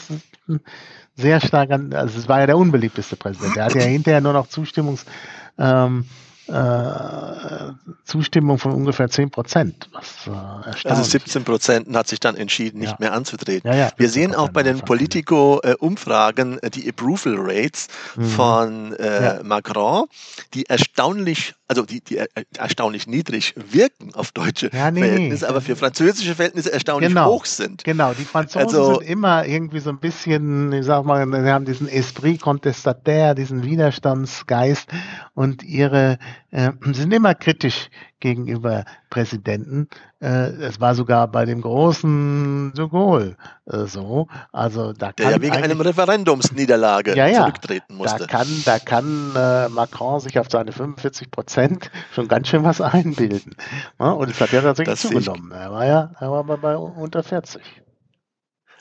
sehr 1.17 1.41
stark 1.41 1.71
an, 1.71 1.93
also 1.93 2.17
es 2.17 2.29
war 2.29 2.39
ja 2.39 2.45
der 2.45 2.57
unbeliebteste 2.57 3.15
Präsident. 3.15 3.55
Der 3.55 3.65
hatte 3.65 3.79
ja 3.79 3.85
hinterher 3.87 4.21
nur 4.21 4.33
noch 4.33 4.47
Zustimmungs, 4.47 5.05
ähm, 5.57 6.05
äh, 6.47 7.73
Zustimmung 8.05 8.57
von 8.57 8.71
ungefähr 8.71 9.09
10 9.09 9.29
Prozent. 9.29 9.89
Äh, 10.25 10.87
also 10.87 11.03
17 11.03 11.43
Prozent 11.43 11.95
hat 11.95 12.07
sich 12.07 12.19
dann 12.19 12.35
entschieden, 12.35 12.79
nicht 12.79 12.91
ja. 12.91 12.97
mehr 12.99 13.13
anzutreten. 13.13 13.69
Ja, 13.69 13.77
ja, 13.77 13.89
Wir 13.97 14.09
sehen 14.09 14.33
auch 14.33 14.49
bei 14.49 14.63
den 14.63 14.79
Politico-Umfragen 14.79 16.59
äh, 16.59 16.69
die 16.69 16.87
Approval 16.89 17.35
Rates 17.37 17.87
mhm. 18.15 18.25
von 18.25 18.93
äh, 18.93 19.43
Macron, 19.43 20.05
die 20.53 20.65
erstaunlich, 20.65 21.53
also 21.67 21.83
die, 21.83 22.01
die 22.01 22.21
erstaunlich 22.57 23.07
niedrig 23.07 23.53
wirken 23.55 24.13
auf 24.13 24.31
deutsche 24.31 24.67
nee, 24.67 24.99
Verhältnisse, 24.99 25.45
nee. 25.45 25.49
aber 25.49 25.61
für 25.61 25.75
französische 25.75 26.35
Verhältnisse 26.35 26.71
erstaunlich 26.71 27.09
genau. 27.09 27.31
hoch 27.31 27.45
sind. 27.45 27.83
Genau, 27.83 28.13
die 28.13 28.25
Franzosen 28.25 28.67
also, 28.67 28.95
sind 28.99 29.09
immer 29.09 29.45
irgendwie 29.45 29.79
so 29.79 29.89
ein 29.89 29.99
bisschen, 29.99 30.71
ich 30.71 30.85
sag 30.85 31.03
mal, 31.05 31.27
sie 31.29 31.51
haben 31.51 31.65
diesen 31.65 31.89
Esprit 31.89 32.41
contestataire, 32.41 33.35
diesen 33.35 33.63
Widerstandsgeist 33.63 34.87
und 35.33 35.63
ihre 35.63 36.17
äh, 36.51 36.71
sind 36.93 37.13
immer 37.13 37.35
kritisch 37.35 37.89
gegenüber 38.19 38.85
Präsidenten. 39.09 39.87
Äh, 40.19 40.49
es 40.63 40.81
war 40.81 40.95
sogar 40.95 41.27
bei 41.27 41.45
dem 41.45 41.61
großen 41.61 42.73
de 42.75 42.87
Gaulle 42.87 43.37
äh, 43.65 43.85
so. 43.85 44.27
Also 44.51 44.93
da 44.93 45.07
kann 45.07 45.15
Der 45.17 45.31
ja 45.31 45.41
wegen 45.41 45.55
einem 45.55 45.81
Referendumsniederlage 45.81 47.15
ja, 47.15 47.27
ja, 47.27 47.41
zurücktreten 47.41 47.95
musste. 47.95 48.25
Da 48.25 48.25
kann, 48.25 48.47
da 48.65 48.79
kann 48.79 49.31
äh, 49.35 49.69
Macron 49.69 50.19
sich 50.19 50.39
auf 50.39 50.47
seine 50.49 50.71
45 50.71 51.29
Prozent 51.29 51.91
schon 52.11 52.27
ganz 52.27 52.47
schön 52.47 52.63
was 52.63 52.81
einbilden. 52.81 53.55
Ja, 53.99 54.11
und 54.11 54.29
es 54.29 54.41
hat 54.41 54.51
ja 54.51 54.61
tatsächlich 54.61 54.99
das 54.99 55.09
zugenommen. 55.09 55.51
Er 55.51 55.71
war 55.71 55.85
ja 55.85 56.11
er 56.19 56.31
war 56.31 56.43
bei, 56.43 56.57
bei 56.57 56.75
unter 56.75 57.23
40. 57.23 57.61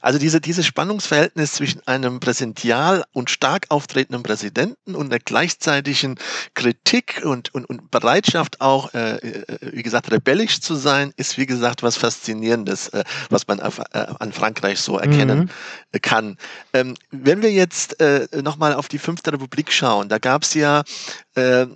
Also 0.06 0.20
diese, 0.20 0.40
dieses 0.40 0.64
Spannungsverhältnis 0.64 1.54
zwischen 1.54 1.84
einem 1.84 2.20
präsential 2.20 3.02
und 3.12 3.28
stark 3.28 3.66
auftretenden 3.70 4.22
Präsidenten 4.22 4.94
und 4.94 5.10
der 5.10 5.18
gleichzeitigen 5.18 6.14
Kritik 6.54 7.22
und, 7.24 7.52
und, 7.52 7.64
und 7.64 7.90
Bereitschaft 7.90 8.60
auch, 8.60 8.94
äh, 8.94 9.16
äh 9.16 9.44
wie 9.72 9.82
gesagt, 9.82 10.12
rebellisch 10.12 10.60
zu 10.60 10.76
sein, 10.76 11.12
ist 11.16 11.38
wie 11.38 11.46
gesagt 11.46 11.82
was 11.82 11.96
Faszinierendes, 11.96 12.90
äh, 12.90 13.02
was 13.30 13.48
man 13.48 13.58
auf, 13.58 13.80
äh, 13.80 14.06
an 14.20 14.32
Frankreich 14.32 14.78
so 14.78 14.96
erkennen 14.96 15.50
mhm. 15.92 16.00
kann. 16.02 16.36
Ähm, 16.72 16.94
wenn 17.10 17.42
wir 17.42 17.50
jetzt 17.50 17.98
äh, 17.98 18.28
nochmal 18.42 18.74
auf 18.74 18.86
die 18.86 18.98
Fünfte 18.98 19.32
Republik 19.32 19.72
schauen, 19.72 20.08
da 20.08 20.18
gab 20.18 20.44
es 20.44 20.54
ja 20.54 20.84
äh, 21.36 21.62
äh, 21.62 21.66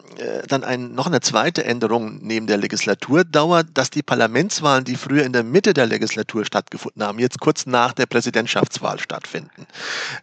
dann 0.47 0.63
ein, 0.63 0.95
noch 0.95 1.09
eine 1.09 1.21
zweite 1.21 1.65
Änderung 1.65 2.21
neben 2.23 2.47
der 2.47 2.59
Legislaturdauer, 2.59 3.65
dass 3.65 3.91
die 3.91 4.05
Parlamentswahlen, 4.05 4.85
die 4.85 4.95
früher 4.95 5.25
in 5.25 5.33
der 5.33 5.43
Mitte 5.43 5.75
der 5.75 5.87
Legislatur 5.87 6.45
stattgefunden 6.45 7.03
haben, 7.03 7.19
jetzt 7.19 7.41
kurz 7.41 7.67
nach 7.67 7.93
der 7.93 8.07
Präsidentschaft 8.07 8.20
Präsidentschaftswahl 8.21 8.99
stattfinden. 8.99 9.67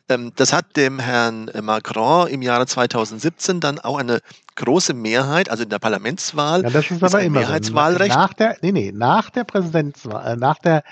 Ähm, 0.08 0.32
das 0.36 0.54
hat 0.54 0.78
dem 0.78 1.00
Herrn 1.00 1.50
Macron 1.64 2.28
im 2.28 2.44
Jahre 2.44 2.68
2017 2.68 3.60
dann 3.60 3.80
auch 3.80 3.98
eine 3.98 4.20
große 4.56 4.94
Mehrheit, 4.94 5.50
also 5.50 5.64
in 5.64 5.70
der 5.70 5.80
Parlamentswahl. 5.80 6.62
Ja, 6.62 6.70
das 6.70 6.92
ist 6.92 7.04
aber 7.04 7.24
immer 7.24 7.40
Mehrheitswahlrecht. 7.40 8.14
So. 8.14 8.20
Nach 8.20 8.34
der, 8.34 8.58
nee, 8.62 8.72
nee, 8.72 8.92
nach 8.94 9.32
der 9.32 9.46
Präsidentswahl, 9.46 10.34
äh, 10.34 10.36
nach 10.36 10.60
der, 10.60 10.84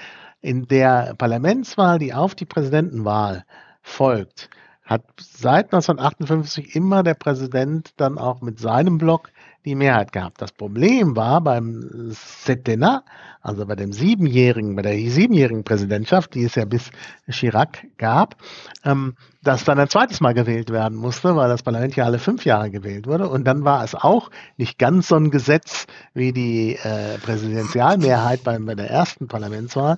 in 0.41 0.67
der 0.67 1.13
Parlamentswahl, 1.15 1.99
die 1.99 2.11
auf 2.11 2.33
die 2.33 2.45
Präsidentenwahl 2.45 3.45
folgt, 3.83 4.49
hat 4.83 5.03
seit 5.19 5.65
1958 5.65 6.75
immer 6.75 7.03
der 7.03 7.13
Präsident 7.13 7.93
dann 7.97 8.17
auch 8.17 8.41
mit 8.41 8.59
seinem 8.59 8.97
Block 8.97 9.29
die 9.65 9.75
Mehrheit 9.75 10.11
gehabt. 10.11 10.41
Das 10.41 10.51
Problem 10.51 11.15
war 11.15 11.41
beim 11.41 12.11
Septennat, 12.11 13.03
also 13.41 13.65
bei 13.65 13.75
dem 13.75 13.91
siebenjährigen, 13.91 14.75
bei 14.75 14.81
der 14.81 14.93
siebenjährigen 14.93 15.63
Präsidentschaft, 15.63 16.33
die 16.35 16.45
es 16.45 16.55
ja 16.55 16.65
bis 16.65 16.89
Chirac 17.29 17.85
gab, 17.97 18.35
ähm, 18.83 19.15
dass 19.43 19.63
dann 19.63 19.79
ein 19.79 19.89
zweites 19.89 20.21
Mal 20.21 20.33
gewählt 20.33 20.71
werden 20.71 20.97
musste, 20.97 21.35
weil 21.35 21.49
das 21.49 21.63
Parlament 21.63 21.95
ja 21.95 22.05
alle 22.05 22.19
fünf 22.19 22.45
Jahre 22.45 22.71
gewählt 22.71 23.05
wurde. 23.07 23.27
Und 23.27 23.45
dann 23.45 23.63
war 23.63 23.83
es 23.83 23.93
auch 23.93 24.31
nicht 24.57 24.79
ganz 24.79 25.07
so 25.09 25.15
ein 25.15 25.29
Gesetz 25.29 25.85
wie 26.13 26.31
die 26.31 26.75
äh, 26.75 27.17
Präsidentialmehrheit 27.19 28.43
bei, 28.43 28.57
bei 28.57 28.75
der 28.75 28.89
ersten 28.89 29.27
Parlamentswahl, 29.27 29.97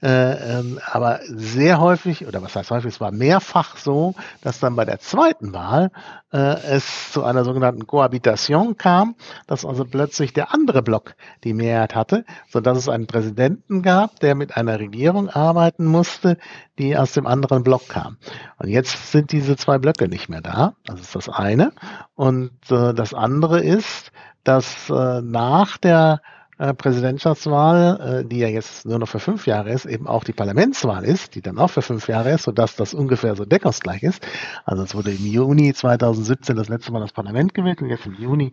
äh, 0.00 0.58
ähm, 0.58 0.78
aber 0.84 1.20
sehr 1.26 1.80
häufig, 1.80 2.26
oder 2.26 2.40
was 2.42 2.54
heißt 2.54 2.70
häufig, 2.70 2.94
es 2.94 3.00
war 3.00 3.10
mehrfach 3.10 3.76
so, 3.76 4.14
dass 4.42 4.60
dann 4.60 4.76
bei 4.76 4.84
der 4.84 5.00
zweiten 5.00 5.52
Wahl 5.52 5.90
äh, 6.32 6.38
es 6.38 7.10
zu 7.12 7.24
einer 7.24 7.44
sogenannten 7.44 7.86
Cohabitation 7.86 8.76
kam, 8.76 9.16
dass 9.48 9.64
also 9.64 9.84
plötzlich 9.84 10.32
der 10.32 10.54
andere 10.54 10.82
Block 10.82 11.14
die 11.42 11.52
Mehrheit 11.52 11.96
hatte, 11.96 12.24
so 12.48 12.60
dass 12.60 12.78
es 12.78 12.88
einen 12.88 13.08
Präsidenten 13.08 13.82
gab, 13.82 14.20
der 14.20 14.36
mit 14.36 14.56
einer 14.56 14.78
Regierung 14.78 15.30
arbeiten 15.30 15.84
musste, 15.84 16.38
die 16.78 16.96
aus 16.96 17.12
dem 17.12 17.26
anderen 17.26 17.64
Block 17.64 17.88
kam. 17.88 18.18
Und 18.58 18.68
jetzt 18.68 19.10
sind 19.10 19.32
diese 19.32 19.56
zwei 19.56 19.78
Blöcke 19.78 20.08
nicht 20.08 20.28
mehr 20.28 20.42
da. 20.42 20.74
Das 20.84 21.00
ist 21.00 21.16
das 21.16 21.28
eine. 21.28 21.72
Und 22.14 22.52
äh, 22.70 22.94
das 22.94 23.14
andere 23.14 23.60
ist, 23.60 24.12
dass 24.44 24.88
äh, 24.90 25.22
nach 25.22 25.76
der 25.76 26.20
äh, 26.58 26.74
Präsidentschaftswahl, 26.74 28.22
äh, 28.22 28.28
die 28.28 28.38
ja 28.38 28.48
jetzt 28.48 28.84
nur 28.84 28.98
noch 28.98 29.08
für 29.08 29.20
fünf 29.20 29.46
Jahre 29.46 29.70
ist, 29.70 29.86
eben 29.86 30.06
auch 30.08 30.24
die 30.24 30.32
Parlamentswahl 30.32 31.04
ist, 31.04 31.34
die 31.36 31.40
dann 31.40 31.58
auch 31.58 31.70
für 31.70 31.82
fünf 31.82 32.08
Jahre 32.08 32.32
ist, 32.32 32.42
sodass 32.42 32.74
das 32.74 32.94
ungefähr 32.94 33.36
so 33.36 33.44
deckungsgleich 33.44 34.02
ist. 34.02 34.26
Also 34.64 34.82
es 34.82 34.94
wurde 34.94 35.12
im 35.12 35.24
Juni 35.24 35.72
2017 35.72 36.56
das 36.56 36.68
letzte 36.68 36.92
Mal 36.92 37.00
das 37.00 37.12
Parlament 37.12 37.54
gewählt 37.54 37.80
und 37.80 37.88
jetzt 37.90 38.06
im 38.06 38.14
Juni 38.14 38.52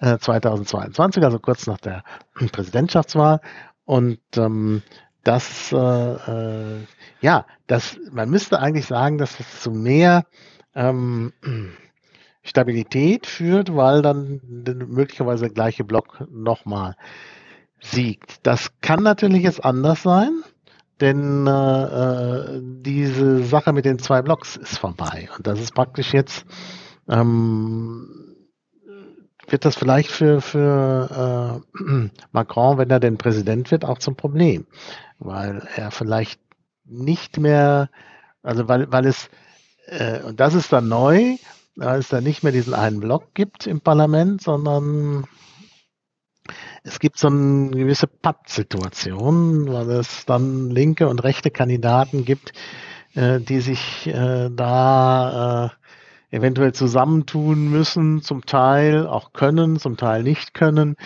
äh, 0.00 0.18
2022, 0.18 1.24
also 1.24 1.38
kurz 1.38 1.66
nach 1.66 1.78
der 1.78 2.04
Präsidentschaftswahl. 2.52 3.40
Und 3.86 4.20
ähm, 4.36 4.82
das, 5.24 5.72
äh, 5.72 5.76
äh, 5.76 6.86
ja, 7.20 7.46
das, 7.66 7.98
man 8.12 8.28
müsste 8.28 8.60
eigentlich 8.60 8.86
sagen, 8.86 9.16
dass 9.18 9.40
es 9.40 9.62
zu 9.62 9.70
mehr 9.70 10.24
ähm, 10.74 11.32
Stabilität 12.42 13.26
führt, 13.26 13.74
weil 13.74 14.02
dann 14.02 14.40
möglicherweise 14.44 15.46
der 15.46 15.54
gleiche 15.54 15.84
Block 15.84 16.24
nochmal 16.30 16.94
siegt. 17.80 18.46
Das 18.46 18.70
kann 18.80 19.02
natürlich 19.02 19.42
jetzt 19.42 19.64
anders 19.64 20.02
sein, 20.02 20.42
denn 21.00 21.46
äh, 21.46 21.50
äh, 21.50 22.60
diese 22.62 23.44
Sache 23.44 23.72
mit 23.72 23.84
den 23.84 23.98
zwei 23.98 24.22
Blocks 24.22 24.56
ist 24.56 24.78
vorbei. 24.78 25.28
Und 25.36 25.46
das 25.46 25.60
ist 25.60 25.74
praktisch 25.74 26.12
jetzt, 26.14 26.46
ähm, 27.08 28.36
wird 29.48 29.64
das 29.64 29.76
vielleicht 29.76 30.10
für, 30.10 30.40
für 30.40 31.62
äh, 31.78 32.10
Macron, 32.32 32.78
wenn 32.78 32.90
er 32.90 33.00
denn 33.00 33.18
Präsident 33.18 33.70
wird, 33.70 33.84
auch 33.84 33.98
zum 33.98 34.16
Problem. 34.16 34.66
Weil 35.18 35.66
er 35.76 35.90
vielleicht 35.90 36.40
nicht 36.84 37.38
mehr, 37.38 37.90
also 38.42 38.68
weil, 38.68 38.90
weil 38.90 39.06
es, 39.06 39.28
äh, 39.86 40.22
und 40.22 40.40
das 40.40 40.54
ist 40.54 40.72
dann 40.72 40.88
neu, 40.88 41.36
weil 41.76 41.98
es 41.98 42.08
dann 42.08 42.24
nicht 42.24 42.42
mehr 42.42 42.52
diesen 42.52 42.74
einen 42.74 43.00
Block 43.00 43.34
gibt 43.34 43.66
im 43.66 43.80
Parlament, 43.80 44.42
sondern 44.42 45.26
es 46.82 46.98
gibt 46.98 47.18
so 47.18 47.28
eine 47.28 47.70
gewisse 47.70 48.06
Pattsituation, 48.06 49.72
weil 49.72 49.90
es 49.90 50.26
dann 50.26 50.70
linke 50.70 51.08
und 51.08 51.22
rechte 51.22 51.50
Kandidaten 51.50 52.24
gibt, 52.24 52.52
äh, 53.14 53.40
die 53.40 53.60
sich 53.60 54.06
äh, 54.06 54.50
da 54.50 55.72
äh, 56.32 56.36
eventuell 56.36 56.72
zusammentun 56.72 57.70
müssen, 57.70 58.22
zum 58.22 58.44
Teil 58.44 59.06
auch 59.06 59.32
können, 59.32 59.78
zum 59.78 59.96
Teil 59.96 60.22
nicht 60.22 60.54
können, 60.54 60.96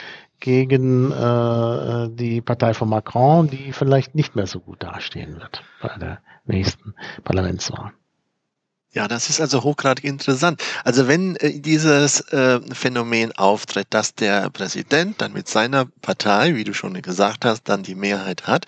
gegen 0.40 1.12
äh, 1.12 2.08
die 2.10 2.40
Partei 2.40 2.74
von 2.74 2.88
Macron, 2.88 3.48
die 3.48 3.72
vielleicht 3.72 4.14
nicht 4.14 4.34
mehr 4.34 4.46
so 4.46 4.60
gut 4.60 4.82
dastehen 4.82 5.36
wird 5.36 5.62
bei 5.82 5.94
der 5.98 6.20
nächsten 6.46 6.94
Parlamentswahl. 7.22 7.92
Ja, 8.92 9.06
das 9.06 9.30
ist 9.30 9.40
also 9.40 9.62
hochgradig 9.62 10.04
interessant. 10.04 10.60
Also 10.82 11.06
wenn 11.06 11.36
äh, 11.36 11.60
dieses 11.60 12.22
äh, 12.32 12.58
Phänomen 12.72 13.30
auftritt, 13.30 13.86
dass 13.90 14.16
der 14.16 14.50
Präsident 14.50 15.20
dann 15.20 15.32
mit 15.32 15.46
seiner 15.46 15.86
Partei, 16.02 16.56
wie 16.56 16.64
du 16.64 16.74
schon 16.74 17.00
gesagt 17.00 17.44
hast, 17.44 17.68
dann 17.68 17.84
die 17.84 17.94
Mehrheit 17.94 18.48
hat, 18.48 18.66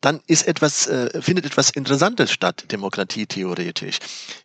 dann 0.00 0.20
ist 0.28 0.46
etwas, 0.46 0.86
äh, 0.86 1.20
findet 1.20 1.44
etwas 1.44 1.70
Interessantes 1.70 2.30
statt, 2.30 2.66
demokratietheoretisch. 2.70 3.98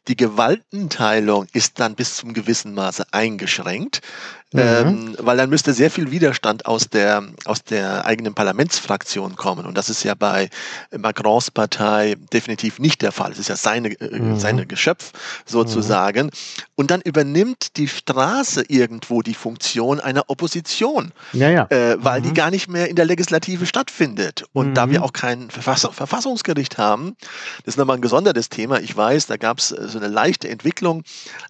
Die 0.08 0.16
Gewaltenteilung 0.16 1.46
ist 1.54 1.80
dann 1.80 1.94
bis 1.94 2.16
zum 2.16 2.34
gewissen 2.34 2.74
Maße 2.74 3.06
eingeschränkt. 3.12 4.02
Mhm. 4.54 4.60
Ähm, 4.60 5.16
weil 5.20 5.38
dann 5.38 5.50
müsste 5.50 5.74
sehr 5.74 5.90
viel 5.90 6.12
Widerstand 6.12 6.68
aus 6.68 6.88
der, 6.88 7.24
aus 7.46 7.64
der 7.64 8.06
eigenen 8.06 8.36
Parlamentsfraktion 8.36 9.36
kommen. 9.36 9.66
Und 9.66 9.76
das 9.76 9.90
ist 9.90 10.04
ja 10.04 10.14
bei 10.14 10.50
Macrons 10.96 11.50
Partei 11.50 12.16
definitiv 12.32 12.78
nicht 12.78 13.02
der 13.02 13.12
Fall. 13.12 13.32
Es 13.32 13.40
ist 13.40 13.50
ja 13.50 13.56
seine, 13.56 14.00
äh, 14.00 14.20
mhm. 14.20 14.40
seine 14.40 14.68
Geschöpf 15.04 15.12
sozusagen. 15.46 16.28
Mhm. 16.28 16.32
Und 16.76 16.92
dann 16.92 17.02
übernimmt 17.02 17.78
die 17.78 17.88
Straße 17.88 18.64
irgendwo 18.68 19.22
die 19.22 19.34
Funktion 19.34 20.00
einer 20.00 20.24
Opposition, 20.28 21.12
ja, 21.34 21.50
ja. 21.50 21.68
Äh, 21.70 21.98
weil 22.04 22.22
die 22.22 22.30
mhm. 22.30 22.34
gar 22.34 22.52
nicht 22.52 22.68
mehr 22.68 22.90
in 22.90 22.96
der 22.96 23.06
Legislative 23.06 23.66
stattfindet. 23.66 24.46
Und 24.54 24.76
da 24.76 24.90
wir 24.90 25.00
mhm. 25.00 25.06
auch 25.06 25.14
kein 25.14 25.50
Verfass 25.50 25.88
Verfassungsgericht 25.92 26.78
haben, 26.78 27.16
das 27.66 27.74
ist 27.74 27.78
nochmal 27.78 27.98
ein 27.98 28.02
gesondertes 28.02 28.50
Thema. 28.50 28.80
Ich 28.80 28.96
weiß, 28.96 29.28
da 29.28 29.38
gab 29.38 29.60
es 29.60 29.72
äh, 29.72 29.88
so 29.88 29.98
eine 29.98 30.08
leichte 30.08 30.50
Entwicklung. 30.50 31.04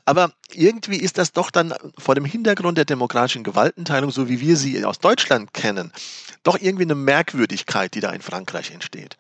Aber 0.06 0.32
irgendwie 0.52 0.98
ist 0.98 1.18
das 1.18 1.32
doch 1.32 1.52
dann 1.52 1.74
vor 1.98 2.16
dem 2.16 2.26
Hintergrund 2.26 2.78
der 2.78 2.86
demokratischen 2.86 3.44
Gewaltenteilung, 3.44 4.12
so 4.12 4.30
wie 4.30 4.42
wir 4.42 4.58
sie 4.58 4.84
aus 4.86 5.00
Deutschland 5.00 5.54
kennen, 5.54 5.92
doch 6.44 6.60
irgendwie 6.60 6.84
eine 6.84 6.96
Merkwürdigkeit, 6.96 7.94
die 7.94 8.02
da 8.02 8.12
in 8.12 8.22
Frankreich 8.22 8.72
entsteht. 8.72 9.18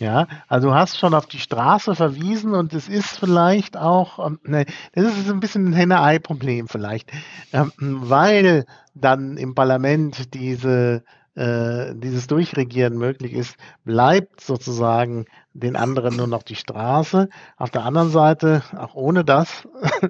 Ja, 0.00 0.28
also 0.48 0.68
du 0.68 0.74
hast 0.74 0.98
schon 0.98 1.12
auf 1.12 1.26
die 1.26 1.38
Straße 1.38 1.94
verwiesen 1.94 2.54
und 2.54 2.72
es 2.72 2.88
ist 2.88 3.18
vielleicht 3.18 3.76
auch, 3.76 4.18
ähm, 4.26 4.40
ne, 4.44 4.64
das 4.94 5.18
ist 5.18 5.30
ein 5.30 5.40
bisschen 5.40 5.66
ein 5.66 5.72
Henne-Ei-Problem 5.74 6.68
vielleicht, 6.68 7.12
ähm, 7.52 7.70
weil 7.76 8.64
dann 8.94 9.36
im 9.36 9.54
Parlament 9.54 10.32
diese 10.32 11.04
äh, 11.34 11.94
dieses 11.94 12.26
Durchregieren 12.28 12.96
möglich 12.96 13.34
ist, 13.34 13.56
bleibt 13.84 14.40
sozusagen 14.40 15.26
den 15.52 15.76
anderen 15.76 16.16
nur 16.16 16.26
noch 16.26 16.44
die 16.44 16.56
Straße. 16.56 17.28
Auf 17.58 17.70
der 17.70 17.84
anderen 17.84 18.08
Seite, 18.10 18.62
auch 18.76 18.94
ohne 18.94 19.22
das, 19.22 19.68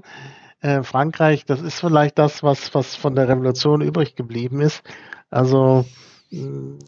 äh, 0.61 0.85
Frankreich, 0.85 1.45
das 1.47 1.61
ist 1.63 1.81
vielleicht 1.81 2.17
das, 2.19 2.45
was, 2.45 2.73
was 2.77 2.95
von 2.95 3.17
der 3.17 3.29
Revolution 3.29 3.81
übrig 3.81 4.15
geblieben 4.15 4.61
ist. 4.61 4.83
Also 5.31 5.85
mm, 6.31 6.79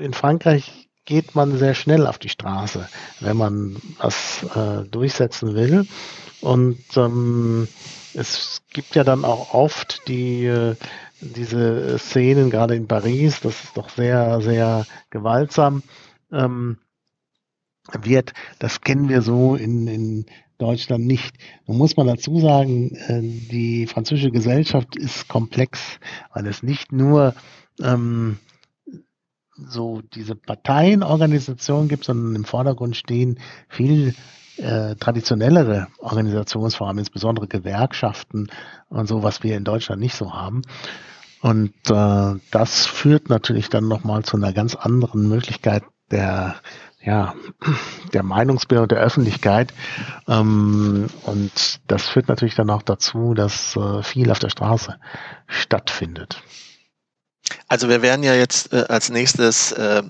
in 0.00 0.14
Frankreich 0.14 0.85
geht 1.06 1.34
man 1.34 1.56
sehr 1.56 1.74
schnell 1.74 2.06
auf 2.06 2.18
die 2.18 2.28
Straße, 2.28 2.88
wenn 3.20 3.36
man 3.36 3.76
was 3.98 4.44
äh, 4.54 4.84
durchsetzen 4.88 5.54
will. 5.54 5.86
Und 6.40 6.84
ähm, 6.96 7.66
es 8.12 8.62
gibt 8.72 8.94
ja 8.94 9.04
dann 9.04 9.24
auch 9.24 9.54
oft 9.54 10.02
die 10.08 10.44
äh, 10.44 10.76
diese 11.20 11.98
Szenen, 11.98 12.50
gerade 12.50 12.76
in 12.76 12.86
Paris, 12.86 13.40
das 13.40 13.64
ist 13.64 13.76
doch 13.76 13.88
sehr, 13.88 14.40
sehr 14.40 14.86
gewaltsam 15.10 15.82
ähm, 16.30 16.78
wird. 18.02 18.32
Das 18.58 18.80
kennen 18.80 19.08
wir 19.08 19.22
so 19.22 19.54
in, 19.54 19.86
in 19.86 20.26
Deutschland 20.58 21.06
nicht. 21.06 21.36
Nun 21.66 21.78
muss 21.78 21.96
man 21.96 22.06
dazu 22.06 22.40
sagen, 22.40 22.94
äh, 23.08 23.20
die 23.22 23.86
französische 23.86 24.30
Gesellschaft 24.30 24.96
ist 24.96 25.28
komplex, 25.28 25.80
weil 26.34 26.46
es 26.46 26.62
nicht 26.62 26.92
nur 26.92 27.34
ähm, 27.82 28.38
so 29.68 30.02
diese 30.14 30.34
Parteienorganisationen 30.34 31.88
gibt, 31.88 32.04
sondern 32.04 32.34
im 32.34 32.44
Vordergrund 32.44 32.96
stehen 32.96 33.38
viel 33.68 34.14
äh, 34.56 34.94
traditionellere 34.96 35.88
Organisationsformen, 35.98 36.98
insbesondere 36.98 37.46
Gewerkschaften 37.46 38.48
und 38.88 39.06
so, 39.06 39.22
was 39.22 39.42
wir 39.42 39.56
in 39.56 39.64
Deutschland 39.64 40.00
nicht 40.00 40.14
so 40.14 40.32
haben. 40.32 40.62
Und 41.42 41.74
äh, 41.90 42.34
das 42.50 42.86
führt 42.86 43.28
natürlich 43.28 43.68
dann 43.68 43.88
nochmal 43.88 44.24
zu 44.24 44.36
einer 44.36 44.52
ganz 44.52 44.74
anderen 44.74 45.28
Möglichkeit 45.28 45.84
der 46.10 46.56
ja, 47.06 47.34
der 48.12 48.24
Meinungsbildung 48.24 48.88
der 48.88 48.98
Öffentlichkeit. 48.98 49.72
Ähm, 50.26 51.06
und 51.22 51.80
das 51.86 52.08
führt 52.08 52.28
natürlich 52.28 52.56
dann 52.56 52.68
auch 52.68 52.82
dazu, 52.82 53.32
dass 53.32 53.76
äh, 53.76 54.02
viel 54.02 54.30
auf 54.30 54.40
der 54.40 54.50
Straße 54.50 54.98
stattfindet. 55.46 56.42
Also 57.68 57.88
wir 57.88 58.00
werden 58.00 58.22
ja 58.22 58.34
jetzt 58.34 58.72
äh, 58.72 58.84
als 58.88 59.08
nächstes 59.08 59.72
äh, 59.72 60.02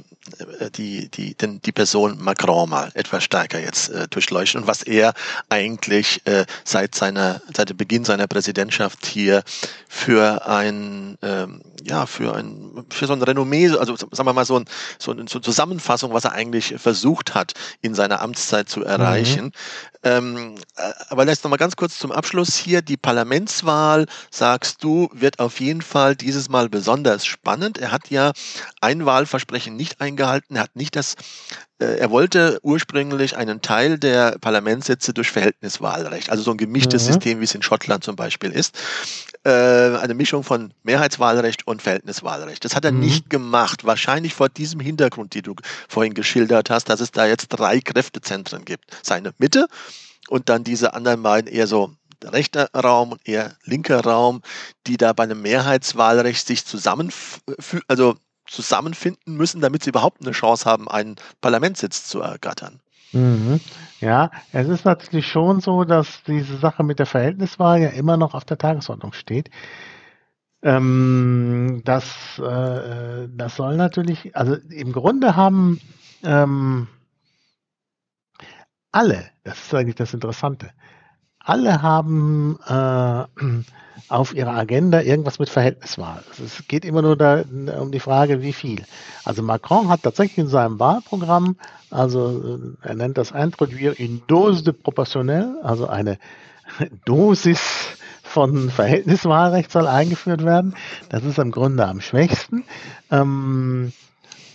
die, 0.76 1.08
die, 1.08 1.34
den, 1.34 1.62
die 1.62 1.72
Person 1.72 2.18
Macron 2.20 2.68
mal 2.68 2.90
etwas 2.94 3.24
stärker 3.24 3.60
jetzt 3.60 3.88
äh, 3.90 4.08
durchleuchten. 4.08 4.62
Und 4.62 4.66
was 4.66 4.82
er 4.82 5.14
eigentlich 5.48 6.20
äh, 6.26 6.44
seit 6.64 6.94
seiner 6.94 7.40
seit 7.54 7.70
dem 7.70 7.76
Beginn 7.76 8.04
seiner 8.04 8.26
Präsidentschaft 8.26 9.06
hier 9.06 9.42
für 9.88 10.46
ein 10.46 11.16
ähm, 11.22 11.62
ja 11.82 12.06
für 12.06 12.34
ein 12.34 12.84
für 12.90 13.06
so 13.06 13.12
ein 13.12 13.22
Renommee 13.22 13.68
also 13.68 13.96
sagen 13.96 14.26
wir 14.26 14.32
mal 14.32 14.44
so, 14.44 14.58
ein, 14.58 14.64
so 14.98 15.12
eine 15.12 15.24
Zusammenfassung 15.26 16.12
was 16.12 16.24
er 16.24 16.32
eigentlich 16.32 16.74
versucht 16.76 17.34
hat 17.34 17.54
in 17.80 17.94
seiner 17.94 18.20
Amtszeit 18.20 18.68
zu 18.68 18.84
erreichen. 18.84 19.46
Mhm. 19.46 19.52
ähm, 20.02 20.54
äh, 20.76 20.92
aber 21.08 21.24
lässt 21.24 21.44
noch 21.44 21.50
mal 21.50 21.56
ganz 21.56 21.76
kurz 21.76 21.98
zum 21.98 22.12
Abschluss 22.12 22.56
hier 22.56 22.82
die 22.82 22.96
Parlamentswahl. 22.96 24.06
Sagst 24.30 24.82
du 24.82 25.08
wird 25.12 25.38
auf 25.38 25.60
jeden 25.60 25.82
Fall 25.82 26.16
dieses 26.16 26.48
Mal 26.48 26.68
besonders 26.68 27.24
spannend 27.24 27.45
er 27.46 27.92
hat 27.92 28.10
ja 28.10 28.32
ein 28.80 29.06
Wahlversprechen 29.06 29.76
nicht 29.76 30.00
eingehalten. 30.00 30.56
Er 30.56 30.62
hat 30.62 30.76
nicht 30.76 30.96
das, 30.96 31.14
äh, 31.78 31.98
er 31.98 32.10
wollte 32.10 32.58
ursprünglich 32.62 33.36
einen 33.36 33.62
Teil 33.62 33.98
der 33.98 34.38
Parlamentssitze 34.40 35.14
durch 35.14 35.30
Verhältniswahlrecht, 35.30 36.30
also 36.30 36.42
so 36.42 36.50
ein 36.50 36.56
gemischtes 36.56 37.04
mhm. 37.04 37.12
System, 37.12 37.40
wie 37.40 37.44
es 37.44 37.54
in 37.54 37.62
Schottland 37.62 38.04
zum 38.04 38.16
Beispiel 38.16 38.50
ist. 38.50 38.76
Äh, 39.44 39.50
eine 39.50 40.14
Mischung 40.14 40.42
von 40.42 40.74
Mehrheitswahlrecht 40.82 41.66
und 41.66 41.82
Verhältniswahlrecht. 41.82 42.64
Das 42.64 42.74
hat 42.74 42.84
er 42.84 42.92
mhm. 42.92 43.00
nicht 43.00 43.30
gemacht. 43.30 43.84
Wahrscheinlich 43.84 44.34
vor 44.34 44.48
diesem 44.48 44.80
Hintergrund, 44.80 45.34
die 45.34 45.42
du 45.42 45.54
vorhin 45.88 46.14
geschildert 46.14 46.70
hast, 46.70 46.88
dass 46.88 47.00
es 47.00 47.12
da 47.12 47.26
jetzt 47.26 47.48
drei 47.48 47.80
Kräftezentren 47.80 48.64
gibt. 48.64 48.84
Seine 49.02 49.32
Mitte 49.38 49.68
und 50.28 50.48
dann 50.48 50.64
diese 50.64 50.94
anderen 50.94 51.22
beiden 51.22 51.50
eher 51.50 51.66
so 51.66 51.94
rechter 52.24 52.68
Raum 52.74 53.12
und 53.12 53.28
eher 53.28 53.56
linker 53.64 54.00
Raum, 54.00 54.42
die 54.86 54.96
da 54.96 55.12
bei 55.12 55.24
einem 55.24 55.42
Mehrheitswahlrecht 55.42 56.46
sich 56.46 56.64
also 57.88 58.16
zusammenfinden 58.46 59.36
müssen, 59.36 59.60
damit 59.60 59.82
sie 59.82 59.90
überhaupt 59.90 60.22
eine 60.22 60.32
Chance 60.32 60.64
haben, 60.64 60.88
einen 60.88 61.16
Parlamentssitz 61.40 62.06
zu 62.06 62.20
ergattern. 62.20 62.80
Mhm. 63.12 63.60
Ja, 64.00 64.30
es 64.52 64.68
ist 64.68 64.84
natürlich 64.84 65.26
schon 65.26 65.60
so, 65.60 65.84
dass 65.84 66.22
diese 66.26 66.58
Sache 66.58 66.84
mit 66.84 66.98
der 66.98 67.06
Verhältniswahl 67.06 67.80
ja 67.80 67.88
immer 67.88 68.16
noch 68.16 68.34
auf 68.34 68.44
der 68.44 68.58
Tagesordnung 68.58 69.12
steht. 69.12 69.50
Ähm, 70.62 71.82
das, 71.84 72.38
äh, 72.38 73.28
das 73.30 73.56
soll 73.56 73.76
natürlich, 73.76 74.34
also 74.36 74.54
im 74.54 74.92
Grunde 74.92 75.36
haben 75.36 75.80
ähm, 76.24 76.88
alle, 78.90 79.30
das 79.44 79.58
ist 79.58 79.74
eigentlich 79.74 79.94
das 79.94 80.14
Interessante, 80.14 80.70
alle 81.46 81.80
haben 81.80 82.58
äh, 82.66 83.24
auf 84.08 84.34
ihrer 84.34 84.54
Agenda 84.54 85.00
irgendwas 85.00 85.38
mit 85.38 85.48
Verhältniswahl. 85.48 86.22
Es 86.44 86.66
geht 86.68 86.84
immer 86.84 87.02
nur 87.02 87.16
da, 87.16 87.44
um 87.80 87.90
die 87.90 88.00
Frage, 88.00 88.42
wie 88.42 88.52
viel. 88.52 88.84
Also 89.24 89.42
Macron 89.42 89.88
hat 89.88 90.02
tatsächlich 90.02 90.38
in 90.38 90.48
seinem 90.48 90.78
Wahlprogramm, 90.78 91.56
also 91.90 92.76
äh, 92.82 92.88
er 92.88 92.94
nennt 92.94 93.16
das 93.16 93.30
Introduire 93.30 93.94
une 93.98 94.20
dose 94.26 94.64
de 94.64 94.72
proportionnel, 94.72 95.58
also 95.62 95.86
eine 95.86 96.18
Dosis 97.04 97.96
von 98.22 98.70
Verhältniswahlrecht 98.70 99.70
soll 99.70 99.86
eingeführt 99.86 100.44
werden. 100.44 100.74
Das 101.08 101.24
ist 101.24 101.38
im 101.38 101.52
Grunde 101.52 101.86
am 101.86 102.00
schwächsten. 102.00 102.64
Ähm, 103.10 103.92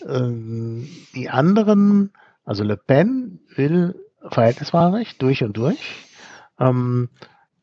ähm, 0.07 0.89
die 1.15 1.29
anderen, 1.29 2.11
also 2.45 2.63
Le 2.63 2.75
Pen 2.75 3.39
will 3.55 3.95
Verhältniswahlrecht 4.29 5.21
durch 5.21 5.41
und 5.43 5.55
durch. 5.55 5.79
Ähm, 6.61 7.09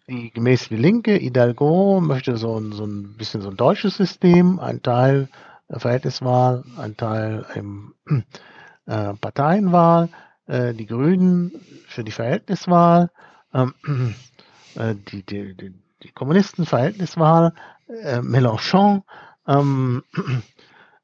die 0.09 0.31
gemäß 0.31 0.71
Linke, 0.71 1.13
Hidalgo 1.13 2.01
möchte 2.01 2.37
so 2.37 2.59
ein, 2.59 2.73
so 2.73 2.85
ein 2.85 3.17
bisschen 3.17 3.43
so 3.43 3.51
ein 3.51 3.57
deutsches 3.57 3.97
System, 3.97 4.59
ein 4.59 4.83
Teil 4.83 5.29
Verhältniswahl, 5.71 6.65
ein 6.79 6.97
Teil 6.97 7.45
im, 7.55 7.95
äh, 8.87 9.15
Parteienwahl, 9.15 10.09
äh, 10.47 10.73
die 10.73 10.87
Grünen 10.87 11.53
für 11.87 12.05
die 12.05 12.13
Verhältniswahl, 12.13 13.11
ähm, 13.53 13.75
äh, 14.77 14.95
die, 14.95 15.23
die, 15.23 15.55
die, 15.55 15.75
die 16.03 16.13
Kommunisten 16.13 16.65
Verhältniswahl, 16.65 17.53
äh, 17.89 18.21
Mélenchon. 18.21 19.03
Ähm, 19.47 20.03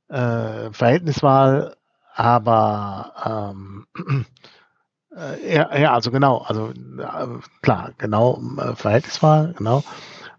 äh, 0.08 0.72
Verhältniswahl, 0.72 1.76
aber 2.14 3.54
ähm, 3.54 3.86
äh, 3.96 4.24
ja, 5.46 5.76
ja, 5.76 5.92
also 5.92 6.10
genau, 6.10 6.38
also 6.38 6.70
äh, 6.70 7.26
klar, 7.62 7.92
genau, 7.98 8.40
äh, 8.58 8.74
Verhältniswahl, 8.74 9.54
genau. 9.56 9.84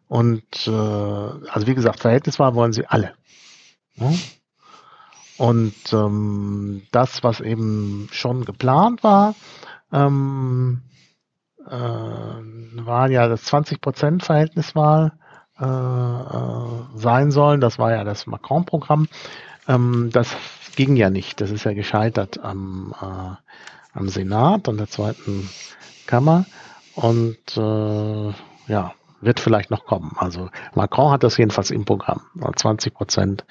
Und 0.08 0.68
äh, 0.68 0.72
also 0.72 1.68
wie 1.68 1.76
gesagt, 1.76 2.00
Verhältniswahl 2.00 2.56
wollen 2.56 2.74
sie 2.74 2.86
alle. 2.86 3.14
Ja? 3.96 4.12
Und 5.38 5.74
ähm, 5.92 6.84
das, 6.92 7.24
was 7.24 7.42
eben 7.42 8.08
schon 8.12 8.46
geplant 8.46 9.04
war, 9.04 9.36
ähm, 9.92 10.82
äh, 11.66 11.72
war 11.72 13.10
ja 13.10 13.28
das 13.28 13.52
20% 13.52 14.24
Verhältniswahl 14.24 15.14
äh, 15.60 15.66
äh, 15.66 17.00
sein 17.00 17.32
sollen. 17.32 17.62
Das 17.62 17.80
war 17.80 17.92
ja 17.92 18.04
das 18.04 18.28
Macron-Programm. 18.28 19.08
Ähm, 19.68 20.10
das 20.12 20.36
ging 20.76 20.96
ja 20.96 21.10
nicht. 21.10 21.42
Das 21.42 21.52
ist 21.52 21.66
ja 21.66 21.74
gescheitert 21.74 22.40
am 22.44 22.94
äh, 23.02 23.36
am 23.96 24.10
Senat, 24.10 24.70
an 24.70 24.78
der 24.78 24.88
zweiten 24.88 25.50
Kammer 26.06 26.46
und 26.96 27.58
äh, 27.58 28.34
ja, 28.68 28.94
wird 29.22 29.40
vielleicht 29.40 29.72
noch 29.72 29.86
kommen. 29.86 30.16
Also 30.18 30.50
Macron 30.76 31.12
hat 31.12 31.24
das 31.24 31.38
jedenfalls 31.38 31.72
im 31.72 31.86
Programm. 31.86 32.22
20 32.56 32.94
Prozent 32.94 33.46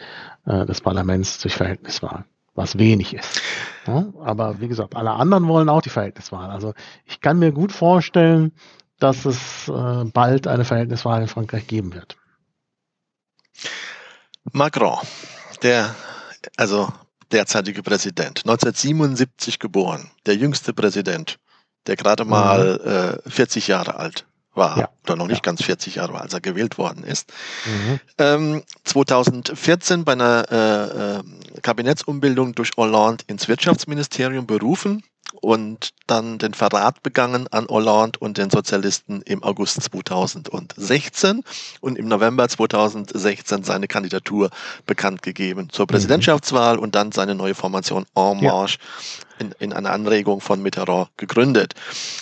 äh, 0.47 0.65
des 0.67 0.81
Parlaments 0.81 1.39
durch 1.41 1.57
Verhältniswahl, 1.57 2.25
was 2.55 2.79
wenig 2.79 3.15
ist. 3.15 3.41
Ja, 3.87 4.07
aber 4.23 4.61
wie 4.61 4.69
gesagt, 4.69 4.95
alle 4.95 5.13
anderen 5.13 5.49
wollen 5.49 5.69
auch 5.69 5.83
die 5.83 5.91
Verhältniswahl. 5.91 6.51
Also 6.51 6.75
ich 7.05 7.21
kann 7.21 7.39
mir 7.39 7.53
gut 7.53 7.73
vorstellen, 7.73 8.53
dass 8.99 9.25
es 9.25 9.69
äh, 9.69 10.05
bald 10.05 10.47
eine 10.47 10.65
Verhältniswahl 10.65 11.23
in 11.23 11.29
Frankreich 11.29 11.67
geben 11.67 11.95
wird. 11.95 12.17
Macron, 14.53 14.99
der 15.63 15.95
also 16.57 16.93
derzeitige 17.35 17.83
Präsident, 17.83 18.41
1977 18.45 19.59
geboren, 19.59 20.11
der 20.27 20.37
jüngste 20.37 20.73
Präsident, 20.73 21.37
der 21.87 21.97
gerade 21.97 22.25
mal 22.25 22.81
mhm. 23.25 23.29
äh, 23.29 23.31
40 23.31 23.69
Jahre 23.69 23.97
alt 23.97 24.25
war 24.55 24.79
ja. 24.79 24.89
oder 25.03 25.17
noch 25.17 25.27
nicht 25.27 25.45
ja. 25.45 25.51
ganz 25.51 25.63
40 25.63 25.97
Jahre 25.97 26.13
war, 26.13 26.23
als 26.23 26.33
er 26.33 26.41
gewählt 26.41 26.79
worden 26.79 27.03
ist. 27.03 27.33
Mhm. 27.67 28.01
Ähm, 28.19 28.63
2014 28.85 30.05
bei 30.05 30.13
einer 30.13 30.47
äh, 30.51 31.19
äh, 31.19 31.61
Kabinettsumbildung 31.61 32.55
durch 32.55 32.71
Hollande 32.77 33.25
ins 33.27 33.49
Wirtschaftsministerium 33.49 34.47
berufen 34.47 35.03
und 35.41 35.91
dann 36.07 36.39
den 36.39 36.55
Verrat 36.55 37.03
begangen 37.03 37.47
an 37.49 37.67
Hollande 37.69 38.19
und 38.19 38.39
den 38.39 38.51
Sozialisten 38.51 39.23
im 39.23 39.43
August 39.43 39.83
2016 39.83 41.43
und 41.81 41.99
im 41.99 42.09
November 42.09 42.49
2016 42.49 43.65
seine 43.65 43.89
Kandidatur 43.89 44.51
bekannt 44.87 45.23
gegeben 45.23 45.69
zur 45.71 45.85
mhm. 45.85 45.89
Präsidentschaftswahl 45.89 46.79
und 46.79 46.95
dann 46.95 47.13
seine 47.13 47.35
neue 47.35 47.55
Formation 47.55 48.07
En 48.15 48.43
Marche 48.43 48.79
ja. 49.39 49.47
in, 49.47 49.55
in 49.59 49.73
einer 49.73 49.91
Anregung 49.91 50.41
von 50.41 50.63
Mitterrand 50.63 51.09
gegründet. 51.17 51.75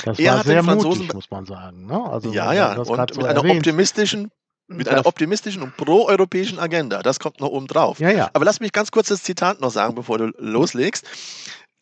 Das 0.05 0.19
er 0.19 0.37
war 0.37 0.45
sehr 0.45 0.63
mutig, 0.63 1.13
muss 1.13 1.31
man 1.31 1.47
sagen. 1.47 1.87
Ne? 1.87 2.01
Also, 2.11 2.33
ja, 2.33 2.53
ja, 2.53 2.75
und 2.77 2.87
so 2.87 3.21
mit 3.21 3.25
einer 3.25 3.45
optimistischen 3.45 4.31
mit 4.69 4.89
einer 4.89 5.07
optimistischen 5.07 5.63
und 5.63 5.77
pro-europäischen 5.77 6.59
Agenda. 6.59 7.03
Das 7.03 7.21
kommt 7.21 7.41
noch 7.41 7.49
oben 7.49 7.67
drauf. 7.67 8.01
Ja, 8.01 8.11
ja. 8.11 8.31
Aber 8.33 8.45
lass 8.45 8.61
mich 8.61 8.73
ganz 8.73 8.91
kurz 8.91 9.09
das 9.09 9.23
Zitat 9.23 9.61
noch 9.61 9.71
sagen, 9.71 9.95
bevor 9.95 10.19
du 10.19 10.33
loslegst. 10.39 11.05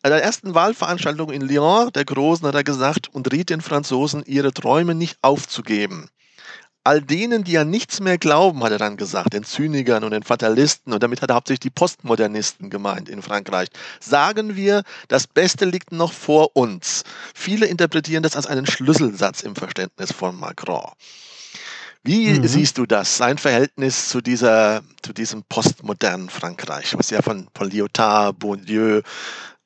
Bei 0.01 0.09
der 0.09 0.23
ersten 0.23 0.55
Wahlveranstaltung 0.55 1.31
in 1.31 1.41
Lyon, 1.41 1.91
der 1.93 2.05
Großen, 2.05 2.47
hat 2.47 2.55
er 2.55 2.63
gesagt 2.63 3.09
und 3.13 3.31
riet 3.31 3.51
den 3.51 3.61
Franzosen, 3.61 4.23
ihre 4.25 4.51
Träume 4.51 4.95
nicht 4.95 5.19
aufzugeben. 5.21 6.09
All 6.83 6.99
denen, 6.99 7.43
die 7.43 7.59
an 7.59 7.69
nichts 7.69 7.99
mehr 7.99 8.17
glauben, 8.17 8.63
hat 8.63 8.71
er 8.71 8.79
dann 8.79 8.97
gesagt, 8.97 9.33
den 9.33 9.43
Zynikern 9.43 10.03
und 10.03 10.09
den 10.09 10.23
Fatalisten, 10.23 10.93
und 10.93 11.03
damit 11.03 11.21
hat 11.21 11.29
er 11.29 11.35
hauptsächlich 11.35 11.59
die 11.59 11.69
Postmodernisten 11.69 12.71
gemeint 12.71 13.07
in 13.07 13.21
Frankreich, 13.21 13.67
sagen 13.99 14.55
wir, 14.55 14.81
das 15.07 15.27
Beste 15.27 15.65
liegt 15.65 15.91
noch 15.91 16.11
vor 16.11 16.55
uns. 16.55 17.03
Viele 17.35 17.67
interpretieren 17.67 18.23
das 18.23 18.35
als 18.35 18.47
einen 18.47 18.65
Schlüsselsatz 18.65 19.41
im 19.41 19.55
Verständnis 19.55 20.11
von 20.11 20.35
Macron. 20.39 20.89
Wie 22.03 22.29
mhm. 22.29 22.47
siehst 22.47 22.79
du 22.79 22.87
das, 22.87 23.15
sein 23.15 23.37
Verhältnis 23.37 24.09
zu 24.09 24.21
dieser, 24.21 24.81
zu 25.03 25.13
diesem 25.13 25.43
postmodernen 25.43 26.31
Frankreich, 26.31 26.97
was 26.97 27.11
ja 27.11 27.21
von, 27.21 27.47
von 27.53 27.69
Lyotard, 27.69 28.39
Bourdieu, 28.39 29.03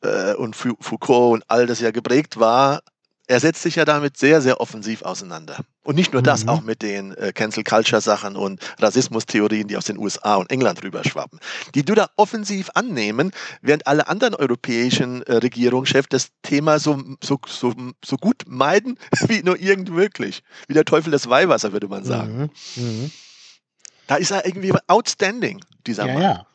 äh, 0.06 0.36
und 0.36 0.56
Foucault 0.56 1.34
und 1.34 1.43
all 1.47 1.68
das 1.68 1.80
ja 1.80 1.91
geprägt 1.91 2.39
war, 2.39 2.82
er 3.28 3.39
setzt 3.39 3.64
sich 3.64 3.76
ja 3.76 3.86
damit 3.86 4.18
sehr, 4.18 4.41
sehr 4.41 4.62
offensiv 4.62 5.01
auseinander. 5.01 5.58
Und 5.84 5.95
nicht 5.95 6.14
nur 6.14 6.22
das, 6.22 6.43
mhm. 6.43 6.49
auch 6.49 6.62
mit 6.62 6.82
den 6.82 7.16
äh, 7.16 7.32
Cancel 7.34 7.64
Culture 7.64 8.01
Sachen 8.01 8.36
und 8.36 8.62
Rassismustheorien, 8.80 9.68
die 9.68 9.78
aus 9.78 9.86
den 9.86 9.97
USA 9.97 10.36
und 10.36 10.51
England 10.51 10.84
rüberschwappen, 10.84 11.39
die 11.74 11.84
du 11.84 11.95
da 11.95 12.10
offensiv 12.18 12.70
annehmen, 12.76 13.32
während 13.62 13.88
alle 13.88 14.08
anderen 14.08 14.36
europäischen 14.36 15.24
äh, 15.24 15.38
Regierungschefs 15.38 16.10
das 16.10 16.30
Thema 16.43 16.80
so, 16.80 17.01
so, 17.24 17.39
so, 17.47 17.74
so 18.03 18.18
gut 18.18 18.43
meiden 18.47 18.99
wie 19.28 19.41
nur 19.41 19.60
irgend 19.60 19.89
möglich. 19.89 20.43
Wie 20.68 20.74
der 20.74 20.86
Teufel 20.86 21.12
des 21.12 21.30
Weihwasser, 21.30 21.72
würde 21.74 21.88
man 21.88 22.03
sagen. 22.03 22.51
Mhm. 22.76 22.84
Mhm. 22.84 23.12
Da 24.08 24.18
ist 24.18 24.32
er 24.32 24.45
irgendwie 24.45 24.72
outstanding, 24.88 25.62
dieser 25.88 26.06
ja, 26.06 26.14
Mann. 26.14 26.22
Ja. 26.22 26.47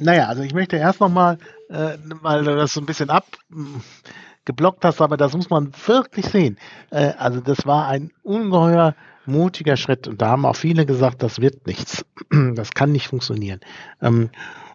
Naja, 0.00 0.26
also 0.26 0.42
ich 0.42 0.54
möchte 0.54 0.76
erst 0.76 1.00
nochmal, 1.00 1.38
äh, 1.68 1.96
weil 2.22 2.44
du 2.44 2.56
das 2.56 2.72
so 2.72 2.80
ein 2.80 2.86
bisschen 2.86 3.10
abgeblockt 3.10 4.84
hast, 4.84 5.00
aber 5.00 5.16
das 5.16 5.34
muss 5.34 5.50
man 5.50 5.72
wirklich 5.86 6.26
sehen. 6.26 6.58
Äh, 6.90 7.12
also 7.18 7.40
das 7.40 7.66
war 7.66 7.88
ein 7.88 8.10
ungeheuer 8.22 8.94
mutiger 9.26 9.76
Schritt 9.76 10.08
und 10.08 10.20
da 10.22 10.28
haben 10.28 10.46
auch 10.46 10.56
viele 10.56 10.86
gesagt, 10.86 11.22
das 11.22 11.40
wird 11.40 11.66
nichts. 11.66 12.04
Das 12.54 12.72
kann 12.72 12.92
nicht 12.92 13.08
funktionieren. 13.08 13.60
Ähm, 14.02 14.30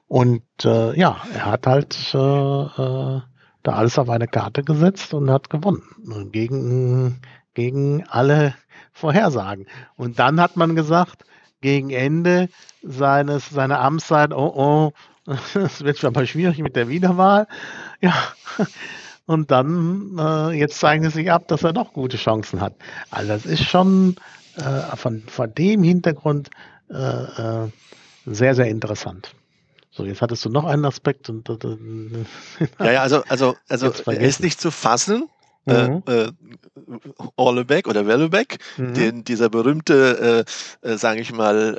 und 0.07 0.43
äh, 0.63 0.97
ja, 0.97 1.17
er 1.33 1.45
hat 1.45 1.67
halt 1.67 1.95
äh, 2.13 2.17
äh, 2.17 3.21
da 3.63 3.71
alles 3.71 3.97
auf 3.97 4.09
eine 4.09 4.27
Karte 4.27 4.63
gesetzt 4.63 5.13
und 5.13 5.29
hat 5.29 5.49
gewonnen. 5.49 5.83
Gegen, 6.31 7.21
gegen 7.53 8.03
alle 8.07 8.55
Vorhersagen. 8.91 9.67
Und 9.95 10.19
dann 10.19 10.39
hat 10.39 10.55
man 10.57 10.75
gesagt, 10.75 11.25
gegen 11.61 11.89
Ende 11.89 12.49
seines, 12.81 13.49
seiner 13.49 13.79
Amtszeit, 13.79 14.33
oh 14.33 14.53
oh, 14.55 14.91
es 15.55 15.83
wird 15.83 15.97
schon 15.97 16.13
mal 16.13 16.27
schwierig 16.27 16.59
mit 16.59 16.75
der 16.75 16.89
Wiederwahl. 16.89 17.47
Ja, 18.01 18.13
und 19.25 19.51
dann, 19.51 20.17
äh, 20.17 20.51
jetzt 20.51 20.79
zeigen 20.79 21.05
es 21.05 21.13
sich 21.13 21.31
ab, 21.31 21.47
dass 21.47 21.63
er 21.63 21.73
doch 21.73 21.93
gute 21.93 22.17
Chancen 22.17 22.59
hat. 22.59 22.73
Also 23.09 23.29
das 23.29 23.45
ist 23.45 23.63
schon 23.63 24.15
äh, 24.57 24.95
von, 24.95 25.23
von 25.27 25.53
dem 25.53 25.83
Hintergrund 25.83 26.49
äh, 26.89 26.95
äh 26.95 27.69
sehr, 28.25 28.55
sehr 28.55 28.67
interessant. 28.67 29.35
So, 29.91 30.05
jetzt 30.05 30.21
hattest 30.21 30.45
du 30.45 30.49
noch 30.49 30.63
einen 30.63 30.85
Aspekt 30.85 31.29
und 31.29 31.49
ja, 32.79 32.91
ja, 32.91 33.01
also, 33.01 33.21
also, 33.27 33.55
also 33.67 33.91
er 34.05 34.21
ist 34.21 34.39
nicht 34.39 34.61
zu 34.61 34.71
fassen, 34.71 35.23
äh, 35.23 35.42
mhm. 35.65 36.03
äh, 36.07 36.31
Orlebeck 37.35 37.87
oder 37.87 38.05
Wellebeck, 38.07 38.57
mhm. 38.77 38.93
den, 38.93 39.23
dieser 39.23 39.49
berühmte, 39.49 40.45
äh, 40.83 40.89
äh, 40.89 40.97
sage 40.97 41.21
ich 41.21 41.31
mal, 41.31 41.77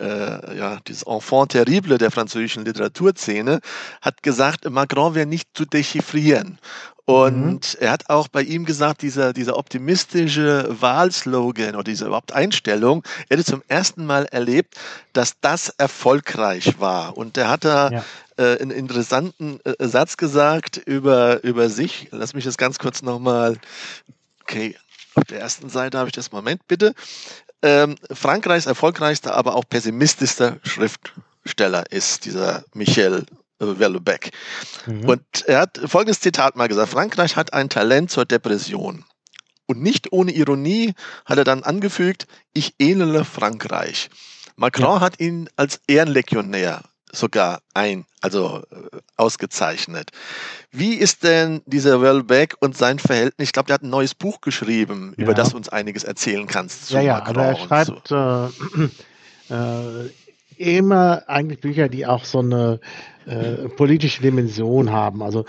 äh, 0.50 0.56
ja, 0.58 0.78
dieses 0.86 1.04
Enfant 1.04 1.52
terrible 1.52 1.98
der 1.98 2.10
französischen 2.10 2.64
Literaturszene, 2.64 3.60
hat 4.00 4.22
gesagt, 4.22 4.68
Macron 4.70 5.14
wäre 5.14 5.26
nicht 5.26 5.48
zu 5.54 5.64
dechiffrieren. 5.64 6.58
Und 7.06 7.74
mhm. 7.74 7.80
er 7.80 7.90
hat 7.90 8.08
auch 8.08 8.28
bei 8.28 8.42
ihm 8.42 8.64
gesagt, 8.64 9.02
dieser, 9.02 9.34
dieser 9.34 9.58
optimistische 9.58 10.66
Wahlslogan 10.80 11.74
oder 11.74 11.84
diese 11.84 12.06
überhaupt 12.06 12.32
Einstellung, 12.32 13.04
er 13.28 13.36
hätte 13.36 13.50
zum 13.50 13.62
ersten 13.68 14.06
Mal 14.06 14.24
erlebt, 14.24 14.76
dass 15.12 15.38
das 15.40 15.68
erfolgreich 15.68 16.80
war. 16.80 17.18
Und 17.18 17.36
er 17.36 17.50
hat 17.50 17.66
da 17.66 17.90
ja. 17.90 18.04
Äh, 18.36 18.58
einen 18.60 18.70
interessanten 18.70 19.60
äh, 19.64 19.86
Satz 19.86 20.16
gesagt 20.16 20.76
über, 20.76 21.42
über 21.44 21.68
sich. 21.68 22.08
Lass 22.10 22.34
mich 22.34 22.44
das 22.44 22.56
ganz 22.56 22.78
kurz 22.78 23.02
nochmal. 23.02 23.58
Okay, 24.42 24.76
auf 25.14 25.24
der 25.24 25.40
ersten 25.40 25.68
Seite 25.68 25.98
habe 25.98 26.08
ich 26.08 26.14
das 26.14 26.32
Moment, 26.32 26.66
bitte. 26.66 26.94
Ähm, 27.62 27.96
Frankreichs 28.10 28.66
erfolgreichster, 28.66 29.34
aber 29.34 29.54
auch 29.54 29.64
pessimistischster 29.68 30.58
Schriftsteller 30.64 31.84
ist 31.90 32.24
dieser 32.24 32.64
Michel 32.74 33.24
Wellebeck. 33.58 34.30
Mhm. 34.86 35.08
Und 35.08 35.22
er 35.46 35.60
hat 35.60 35.80
folgendes 35.86 36.20
Zitat 36.20 36.56
mal 36.56 36.68
gesagt: 36.68 36.90
Frankreich 36.90 37.36
hat 37.36 37.52
ein 37.52 37.68
Talent 37.68 38.10
zur 38.10 38.24
Depression. 38.24 39.04
Und 39.66 39.80
nicht 39.80 40.12
ohne 40.12 40.32
Ironie 40.32 40.92
hat 41.24 41.38
er 41.38 41.44
dann 41.44 41.62
angefügt: 41.62 42.26
Ich 42.52 42.74
ähnele 42.78 43.24
Frankreich. 43.24 44.10
Macron 44.56 44.96
ja. 44.96 45.00
hat 45.00 45.20
ihn 45.20 45.48
als 45.56 45.80
Ehrenlegionär 45.86 46.82
sogar 47.14 47.60
ein, 47.72 48.04
also 48.20 48.62
äh, 48.70 48.98
ausgezeichnet. 49.16 50.10
Wie 50.70 50.94
ist 50.94 51.24
denn 51.24 51.62
dieser 51.66 52.02
Welbeck 52.02 52.56
und 52.60 52.76
sein 52.76 52.98
Verhältnis? 52.98 53.48
Ich 53.48 53.52
glaube, 53.52 53.66
der 53.66 53.74
hat 53.74 53.82
ein 53.82 53.90
neues 53.90 54.14
Buch 54.14 54.40
geschrieben, 54.40 55.14
ja. 55.16 55.24
über 55.24 55.34
das 55.34 55.50
du 55.50 55.56
uns 55.56 55.68
einiges 55.68 56.04
erzählen 56.04 56.46
kannst. 56.46 56.90
ja, 56.90 57.00
ja, 57.00 57.18
Macron 57.18 57.36
aber 57.36 57.44
er 57.46 57.56
schreibt 57.56 58.08
so. 58.08 58.50
äh, 59.50 59.50
äh, 60.06 60.10
immer 60.56 61.22
eigentlich 61.26 61.60
Bücher, 61.60 61.88
die 61.88 62.06
auch 62.06 62.24
so 62.24 62.40
eine 62.40 62.80
äh, 63.26 63.68
politische 63.68 64.22
Dimension 64.22 64.92
haben. 64.92 65.22
Also 65.22 65.44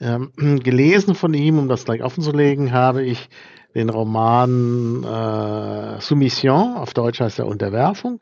ähm, 0.00 0.32
gelesen 0.62 1.14
von 1.14 1.34
ihm, 1.34 1.58
um 1.58 1.68
das 1.68 1.84
gleich 1.84 2.02
offenzulegen, 2.02 2.72
habe 2.72 3.02
ich 3.02 3.28
den 3.74 3.90
Roman 3.90 5.04
äh, 5.04 6.00
Soumission, 6.00 6.76
auf 6.76 6.94
Deutsch 6.94 7.20
heißt 7.20 7.38
er 7.38 7.46
Unterwerfung. 7.46 8.20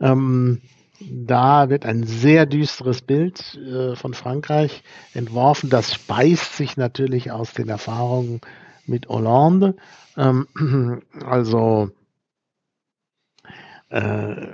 Ähm, 0.00 0.60
da 1.00 1.70
wird 1.70 1.84
ein 1.84 2.04
sehr 2.04 2.46
düsteres 2.46 3.02
Bild 3.02 3.54
äh, 3.56 3.96
von 3.96 4.14
Frankreich 4.14 4.82
entworfen. 5.12 5.70
Das 5.70 5.92
speist 5.92 6.56
sich 6.56 6.76
natürlich 6.76 7.30
aus 7.30 7.52
den 7.52 7.68
Erfahrungen 7.68 8.40
mit 8.86 9.08
Hollande. 9.08 9.76
Ähm, 10.16 10.46
also 11.26 11.90
äh, 13.90 14.48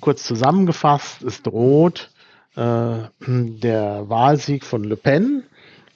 kurz 0.00 0.24
zusammengefasst, 0.24 1.22
es 1.22 1.42
droht 1.42 2.10
äh, 2.56 2.98
der 3.26 4.08
Wahlsieg 4.08 4.64
von 4.64 4.84
Le 4.84 4.96
Pen. 4.96 5.44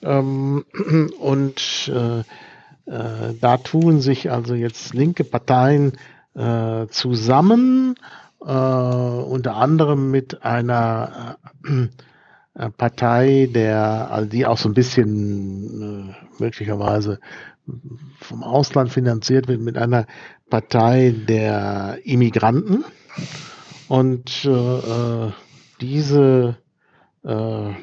Ähm, 0.03 0.65
und 1.19 1.91
äh, 1.93 2.19
äh, 2.85 3.33
da 3.39 3.57
tun 3.57 4.01
sich 4.01 4.31
also 4.31 4.53
jetzt 4.53 4.93
linke 4.93 5.23
Parteien 5.23 5.93
äh, 6.33 6.87
zusammen, 6.87 7.95
äh, 8.41 8.51
unter 8.51 9.55
anderem 9.55 10.11
mit 10.11 10.43
einer 10.43 11.37
äh, 12.53 12.69
Partei, 12.71 13.49
der, 13.53 14.11
also 14.11 14.29
die 14.29 14.45
auch 14.45 14.57
so 14.57 14.69
ein 14.69 14.73
bisschen 14.73 16.15
möglicherweise 16.39 17.19
vom 18.19 18.43
Ausland 18.43 18.91
finanziert 18.91 19.47
wird, 19.47 19.61
mit 19.61 19.77
einer 19.77 20.05
Partei 20.49 21.15
der 21.27 21.99
Immigranten. 22.03 22.83
Und 23.87 24.45
äh, 24.45 25.31
diese, 25.79 26.57
äh, 27.23 27.69
äh, 27.69 27.75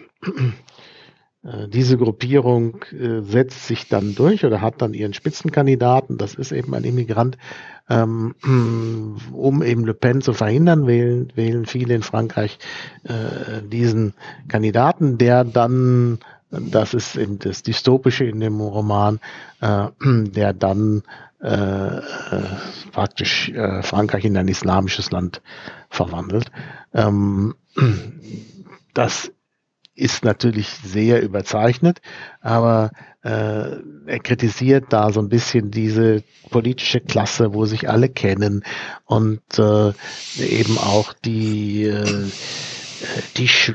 diese 1.69 1.97
Gruppierung 1.97 2.83
äh, 2.93 3.23
setzt 3.23 3.67
sich 3.67 3.89
dann 3.89 4.15
durch 4.15 4.45
oder 4.45 4.61
hat 4.61 4.83
dann 4.83 4.95
ihren 4.95 5.15
Spitzenkandidaten, 5.15 6.19
das 6.19 6.35
ist 6.35 6.53
eben 6.53 6.75
ein 6.75 6.85
Immigrant, 6.85 7.39
ähm, 7.89 8.35
um 9.33 9.63
eben 9.63 9.85
Le 9.85 9.95
Pen 9.95 10.21
zu 10.21 10.33
verhindern, 10.33 10.87
wählen, 10.87 11.33
wählen 11.35 11.67
viele 11.67 11.95
in 11.95 12.03
Frankreich 12.03 12.59
äh, 13.05 13.63
diesen 13.63 14.15
Kandidaten, 14.49 15.19
der 15.19 15.45
dann 15.45 16.19
das 16.51 16.95
ist 16.95 17.17
eben 17.17 17.39
das 17.39 17.63
Dystopische 17.63 18.25
in 18.25 18.41
dem 18.41 18.61
Roman, 18.61 19.21
äh, 19.61 19.89
der 20.03 20.53
dann 20.55 21.03
äh, 21.41 21.99
äh, 21.99 22.03
praktisch 22.93 23.51
äh, 23.51 23.83
Frankreich 23.83 24.25
in 24.25 24.37
ein 24.37 24.49
islamisches 24.49 25.11
Land 25.11 25.41
verwandelt. 25.89 26.51
Ähm, 26.93 27.55
das 28.95 29.31
ist 29.99 30.25
natürlich 30.25 30.69
sehr 30.69 31.23
überzeichnet, 31.23 32.01
aber 32.41 32.93
äh, 33.23 33.77
er 34.07 34.19
kritisiert 34.23 34.87
da 34.91 35.13
so 35.13 35.21
ein 35.21 35.29
bisschen 35.29 35.71
diese 35.71 36.23
politische 36.51 37.01
Klasse, 37.01 37.53
wo 37.53 37.67
sich 37.67 37.89
alle 37.89 38.09
kennen 38.09 38.63
und 39.05 39.43
äh, 39.59 39.93
eben 40.39 40.79
auch 40.79 41.13
die, 41.13 41.85
äh, 41.85 42.25
die 43.37 43.49
sch 43.49 43.75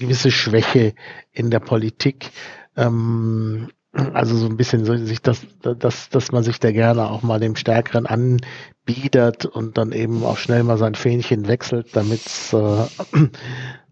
gewisse 0.00 0.32
Schwäche 0.32 0.94
in 1.30 1.50
der 1.52 1.60
Politik. 1.60 2.30
Ähm, 2.76 3.68
also 4.12 4.36
so 4.36 4.46
ein 4.46 4.56
bisschen 4.56 4.84
so 4.84 4.96
sich 4.96 5.22
das, 5.22 5.40
das, 5.62 6.10
dass 6.10 6.32
man 6.32 6.42
sich 6.42 6.60
da 6.60 6.70
gerne 6.70 7.10
auch 7.10 7.22
mal 7.22 7.40
dem 7.40 7.56
Stärkeren 7.56 8.06
anbiedert 8.06 9.46
und 9.46 9.78
dann 9.78 9.92
eben 9.92 10.22
auch 10.24 10.36
schnell 10.36 10.62
mal 10.64 10.76
sein 10.76 10.94
Fähnchen 10.94 11.48
wechselt, 11.48 11.88
damit 11.94 12.26
es 12.26 12.52
äh, 12.52 12.84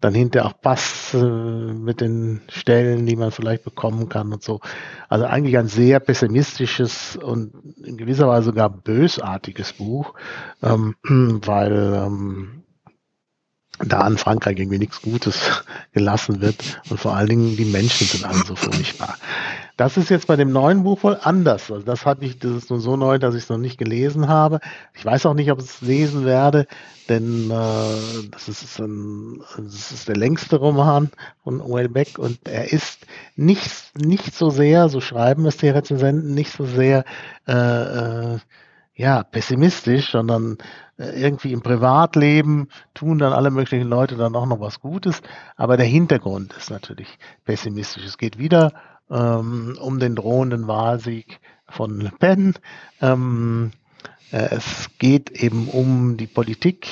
dann 0.01 0.15
hinterher 0.15 0.49
auch 0.49 0.61
passt 0.61 1.15
äh, 1.15 1.19
mit 1.19 2.03
den 2.03 2.43
Stellen, 2.49 3.07
die 3.07 3.17
man 3.17 3.31
vielleicht 3.31 3.65
bekommen 3.65 4.11
kann 4.11 4.33
und 4.33 4.43
so. 4.43 4.61
Also 5.09 5.25
eigentlich 5.25 5.57
ein 5.57 5.69
sehr 5.69 6.01
pessimistisches 6.01 7.17
und 7.17 7.55
in 7.83 7.97
gewisser 7.97 8.29
Weise 8.29 8.47
sogar 8.47 8.69
bösartiges 8.69 9.73
Buch, 9.73 10.15
ähm, 10.63 10.97
weil 11.45 11.95
ähm, 11.95 12.64
da 13.79 14.01
an 14.01 14.19
Frankreich 14.19 14.59
irgendwie 14.59 14.79
nichts 14.79 15.03
Gutes 15.03 15.63
gelassen 15.93 16.41
wird 16.41 16.81
und 16.91 17.01
vor 17.01 17.17
allen 17.17 17.29
Dingen 17.29 17.57
die 17.57 17.65
Menschen 17.65 18.07
sind 18.07 18.25
alle 18.25 18.45
so 18.45 18.55
furchtbar. 18.55 19.17
Das 19.77 19.97
ist 19.97 20.09
jetzt 20.09 20.29
bei 20.29 20.37
dem 20.37 20.53
neuen 20.53 20.85
Buch 20.85 21.03
wohl 21.03 21.19
anders. 21.21 21.71
Also 21.71 21.85
das 21.85 22.07
hatte 22.07 22.25
ich, 22.25 22.39
das 22.39 22.53
ist 22.53 22.71
nur 22.71 22.81
so 22.81 22.97
neu, 22.97 23.19
dass 23.19 23.35
ich 23.35 23.43
es 23.43 23.49
noch 23.49 23.59
nicht 23.59 23.77
gelesen 23.77 24.29
habe. 24.29 24.61
Ich 24.95 25.05
weiß 25.05 25.27
auch 25.27 25.35
nicht, 25.35 25.51
ob 25.51 25.59
ich 25.59 25.65
es 25.65 25.81
lesen 25.81 26.25
werde, 26.25 26.67
denn 27.09 27.51
äh, 27.51 28.29
das, 28.31 28.49
ist 28.49 28.79
ein, 28.79 29.43
das 29.57 29.91
ist 29.91 30.07
der 30.07 30.17
längste 30.17 30.57
Roman 30.57 31.11
von 31.43 31.61
Beck 31.93 32.19
und 32.19 32.39
er 32.47 32.73
ist 32.73 33.07
nicht, 33.35 33.99
nicht 33.99 34.35
so 34.35 34.51
sehr, 34.51 34.89
so 34.89 35.01
schreiben 35.01 35.45
es 35.47 35.57
die 35.57 35.69
Rezensenten, 35.69 36.35
nicht 36.35 36.53
so 36.53 36.65
sehr 36.65 37.05
äh, 37.49 37.53
äh, 38.35 38.39
ja, 38.97 39.25
pessimistisch, 39.25 40.13
sondern 40.13 40.57
irgendwie 40.97 41.53
im 41.53 41.63
Privatleben 41.63 42.69
tun 42.95 43.19
dann 43.19 43.33
alle 43.33 43.51
möglichen 43.51 43.89
Leute 43.89 44.17
dann 44.17 44.37
auch 44.37 44.47
noch 44.47 44.61
was 44.61 44.81
Gutes. 44.81 45.23
Aber 45.57 45.77
der 45.77 45.87
Hintergrund 45.87 46.53
ist 46.55 46.71
natürlich 46.71 47.19
pessimistisch. 47.45 48.05
Es 48.05 48.19
geht 48.19 48.39
wieder 48.39 48.73
ähm, 49.11 49.77
um 49.81 49.99
den 49.99 50.15
drohenden 50.15 50.69
Wahlsieg 50.69 51.41
von 51.69 52.01
Le 52.01 52.13
Pen. 52.19 52.55
Ähm, 53.01 53.73
äh, 54.31 54.49
es 54.51 54.89
geht 54.99 55.31
eben 55.31 55.69
um 55.69 56.17
die 56.17 56.27
Politik 56.27 56.89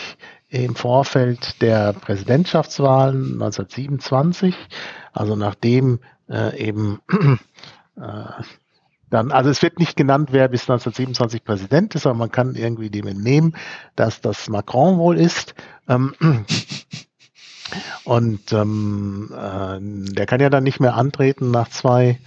im 0.49 0.75
Vorfeld 0.75 1.63
der 1.63 1.93
Präsidentschaftswahlen 1.95 3.41
1927, 3.41 4.55
also 5.13 5.35
nachdem 5.35 6.01
äh, 6.29 6.59
eben 6.59 7.01
äh, 7.97 8.43
dann, 9.13 9.31
also 9.31 9.51
es 9.51 9.61
wird 9.61 9.79
nicht 9.79 9.95
genannt, 9.95 10.31
wer 10.33 10.49
bis 10.49 10.63
1927 10.63 11.45
Präsident 11.45 11.95
ist, 11.95 12.07
aber 12.07 12.17
man 12.17 12.31
kann 12.31 12.55
irgendwie 12.55 12.89
dem 12.89 13.07
entnehmen, 13.07 13.55
dass 13.95 14.23
das 14.23 14.49
Macron 14.49 14.97
wohl 14.97 15.19
ist. 15.19 15.55
Ähm, 15.87 16.15
und 18.05 18.53
ähm, 18.55 19.31
äh, 19.31 20.15
der 20.15 20.25
kann 20.25 20.41
ja 20.41 20.49
dann 20.49 20.65
nicht 20.65 20.81
mehr 20.81 20.95
antreten 20.95 21.51
nach 21.51 21.69
zwei 21.69 22.19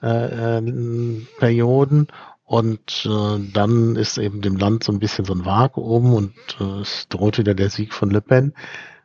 äh, 0.00 0.58
äh, 0.58 1.26
Perioden. 1.38 2.06
Und 2.44 3.04
äh, 3.04 3.40
dann 3.52 3.96
ist 3.96 4.16
eben 4.16 4.40
dem 4.40 4.56
Land 4.56 4.84
so 4.84 4.92
ein 4.92 5.00
bisschen 5.00 5.24
so 5.24 5.34
ein 5.34 5.44
Vakuum 5.44 6.14
und 6.14 6.34
äh, 6.60 6.82
es 6.82 7.08
droht 7.08 7.38
wieder 7.38 7.54
der 7.54 7.68
Sieg 7.68 7.92
von 7.92 8.10
Le 8.10 8.20
Pen. 8.20 8.54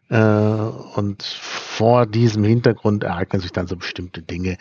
Äh, 0.09 0.19
und 0.19 1.23
vor 1.23 2.05
diesem 2.05 2.43
Hintergrund 2.43 3.03
ereignen 3.03 3.41
sich 3.41 3.51
dann 3.51 3.65
so 3.65 3.75
bestimmte 3.75 4.21
Dinge. 4.21 4.59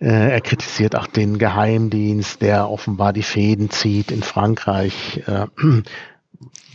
Äh, 0.00 0.30
er 0.30 0.40
kritisiert 0.40 0.96
auch 0.96 1.06
den 1.06 1.38
Geheimdienst, 1.38 2.40
der 2.40 2.70
offenbar 2.70 3.12
die 3.12 3.22
Fäden 3.22 3.68
zieht 3.70 4.10
in 4.10 4.22
Frankreich, 4.22 5.22
äh, 5.26 5.46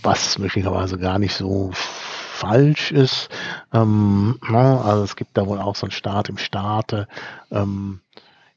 was 0.04 0.38
möglicherweise 0.38 1.00
gar 1.00 1.18
nicht 1.18 1.34
so 1.34 1.72
falsch 1.74 2.92
ist. 2.92 3.30
Ähm, 3.74 4.40
also 4.48 5.04
es 5.04 5.16
gibt 5.16 5.36
da 5.38 5.48
wohl 5.48 5.60
auch 5.60 5.76
so 5.76 5.88
einen 5.88 5.92
Staat 5.92 6.30
im 6.30 6.38
Staate. 6.38 7.08
Ähm, 7.50 8.02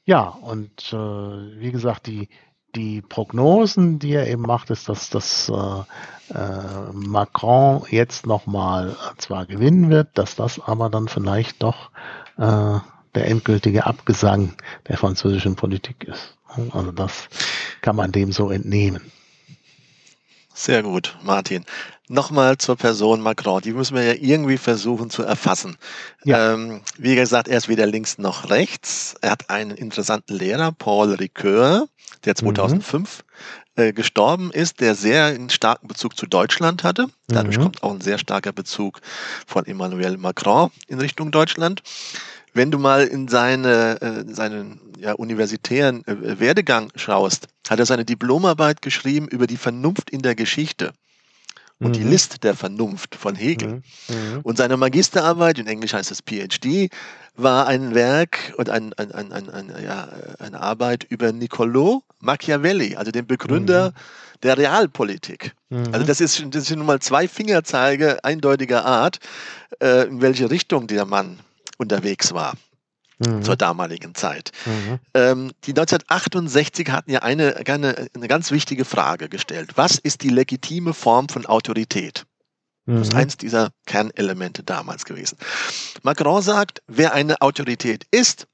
ja, 0.05 0.21
und 0.21 0.93
äh, 0.93 0.95
wie 0.95 1.71
gesagt, 1.71 2.05
die, 2.05 2.29
die 2.75 3.01
Prognosen, 3.01 3.97
die 3.97 4.13
er 4.13 4.27
eben 4.27 4.43
macht, 4.43 4.69
ist, 4.69 4.87
dass, 4.87 5.09
dass 5.09 5.51
Macron 6.93 7.81
jetzt 7.89 8.27
nochmal 8.27 8.95
zwar 9.17 9.47
gewinnen 9.47 9.89
wird, 9.89 10.15
dass 10.19 10.35
das 10.35 10.59
aber 10.59 10.91
dann 10.91 11.07
vielleicht 11.07 11.63
doch 11.63 11.89
der 13.15 13.27
endgültige 13.27 13.85
Abgesang 13.85 14.53
der 14.87 14.97
französischen 14.97 15.55
Politik 15.55 16.03
ist. 16.03 16.35
Also 16.71 16.91
das 16.91 17.29
kann 17.81 17.95
man 17.95 18.11
dem 18.11 18.31
so 18.31 18.49
entnehmen. 18.49 19.11
Sehr 20.53 20.83
gut, 20.83 21.17
Martin. 21.23 21.63
Nochmal 22.09 22.57
zur 22.57 22.75
Person 22.75 23.21
Macron. 23.21 23.61
Die 23.61 23.71
müssen 23.71 23.95
wir 23.95 24.03
ja 24.03 24.13
irgendwie 24.19 24.57
versuchen 24.57 25.09
zu 25.09 25.23
erfassen. 25.23 25.77
Ja. 26.25 26.53
Ähm, 26.53 26.81
wie 26.97 27.15
gesagt, 27.15 27.47
er 27.47 27.57
ist 27.57 27.69
weder 27.69 27.85
links 27.85 28.17
noch 28.17 28.49
rechts. 28.49 29.15
Er 29.21 29.31
hat 29.31 29.49
einen 29.49 29.71
interessanten 29.71 30.33
Lehrer, 30.33 30.73
Paul 30.73 31.13
Ricoeur, 31.13 31.87
der 32.25 32.35
2005 32.35 33.23
mhm. 33.77 33.83
äh, 33.83 33.93
gestorben 33.93 34.51
ist, 34.51 34.81
der 34.81 34.95
sehr 34.95 35.27
einen 35.27 35.49
starken 35.49 35.87
Bezug 35.87 36.17
zu 36.17 36.25
Deutschland 36.25 36.83
hatte. 36.83 37.05
Dadurch 37.27 37.57
mhm. 37.57 37.61
kommt 37.61 37.83
auch 37.83 37.93
ein 37.93 38.01
sehr 38.01 38.17
starker 38.17 38.51
Bezug 38.51 38.99
von 39.47 39.65
Emmanuel 39.65 40.17
Macron 40.17 40.71
in 40.87 40.99
Richtung 40.99 41.31
Deutschland 41.31 41.83
wenn 42.53 42.71
du 42.71 42.79
mal 42.79 43.05
in 43.05 43.27
seine, 43.27 44.01
äh, 44.01 44.33
seinen 44.33 44.79
ja, 44.97 45.13
universitären 45.13 46.05
äh, 46.05 46.39
Werdegang 46.39 46.91
schaust, 46.95 47.47
hat 47.69 47.79
er 47.79 47.85
seine 47.85 48.05
Diplomarbeit 48.05 48.81
geschrieben 48.81 49.27
über 49.27 49.47
die 49.47 49.57
Vernunft 49.57 50.09
in 50.09 50.21
der 50.21 50.35
Geschichte 50.35 50.93
und 51.79 51.89
mhm. 51.89 51.93
die 51.93 52.03
List 52.03 52.43
der 52.43 52.55
Vernunft 52.55 53.15
von 53.15 53.35
Hegel. 53.35 53.67
Mhm. 53.67 53.83
Mhm. 54.09 54.39
Und 54.43 54.57
seine 54.57 54.77
Magisterarbeit, 54.77 55.59
in 55.59 55.67
Englisch 55.67 55.93
heißt 55.93 56.11
es 56.11 56.21
PhD, 56.21 56.89
war 57.35 57.67
ein 57.67 57.95
Werk 57.95 58.53
und 58.57 58.69
ein, 58.69 58.93
ein, 58.93 59.11
ein, 59.11 59.31
ein, 59.31 59.49
ein 59.49 59.83
ja, 59.83 60.09
eine 60.39 60.59
Arbeit 60.59 61.05
über 61.05 61.29
Niccolò 61.29 62.01
Machiavelli, 62.19 62.97
also 62.97 63.11
den 63.11 63.25
Begründer 63.25 63.91
mhm. 63.91 64.39
der 64.43 64.57
Realpolitik. 64.57 65.53
Mhm. 65.69 65.85
Also 65.93 66.05
das 66.05 66.19
ist, 66.19 66.43
das 66.51 66.65
sind 66.65 66.79
nun 66.79 66.87
mal 66.87 66.99
zwei 66.99 67.27
Fingerzeige 67.27 68.23
eindeutiger 68.25 68.85
Art, 68.85 69.19
äh, 69.81 70.07
in 70.07 70.21
welche 70.21 70.49
Richtung 70.49 70.87
der 70.87 71.05
Mann 71.05 71.39
unterwegs 71.79 72.33
war. 72.33 72.53
Mhm. 73.21 73.43
zur 73.43 73.57
damaligen 73.57 74.15
Zeit. 74.15 74.53
Mhm. 74.65 74.99
Ähm, 75.13 75.51
die 75.65 75.71
1968 75.71 76.89
hatten 76.89 77.11
ja 77.11 77.19
eine, 77.19 77.57
eine, 77.67 78.07
eine 78.15 78.27
ganz 78.29 78.49
wichtige 78.49 78.85
Frage 78.85 79.27
gestellt. 79.27 79.71
Was 79.75 79.97
ist 79.97 80.23
die 80.23 80.29
legitime 80.29 80.93
Form 80.93 81.27
von 81.27 81.45
Autorität? 81.45 82.25
Das 82.85 83.01
ist 83.01 83.13
mhm. 83.13 83.19
eins 83.19 83.37
dieser 83.37 83.71
Kernelemente 83.85 84.63
damals 84.63 85.03
gewesen. 85.03 85.37
Macron 86.01 86.41
sagt, 86.41 86.81
wer 86.87 87.13
eine 87.13 87.41
Autorität 87.41 88.05
ist, 88.09 88.47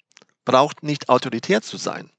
braucht 0.45 0.83
nicht 0.83 1.09
autoritär 1.09 1.61
zu 1.61 1.77
sein. 1.77 2.09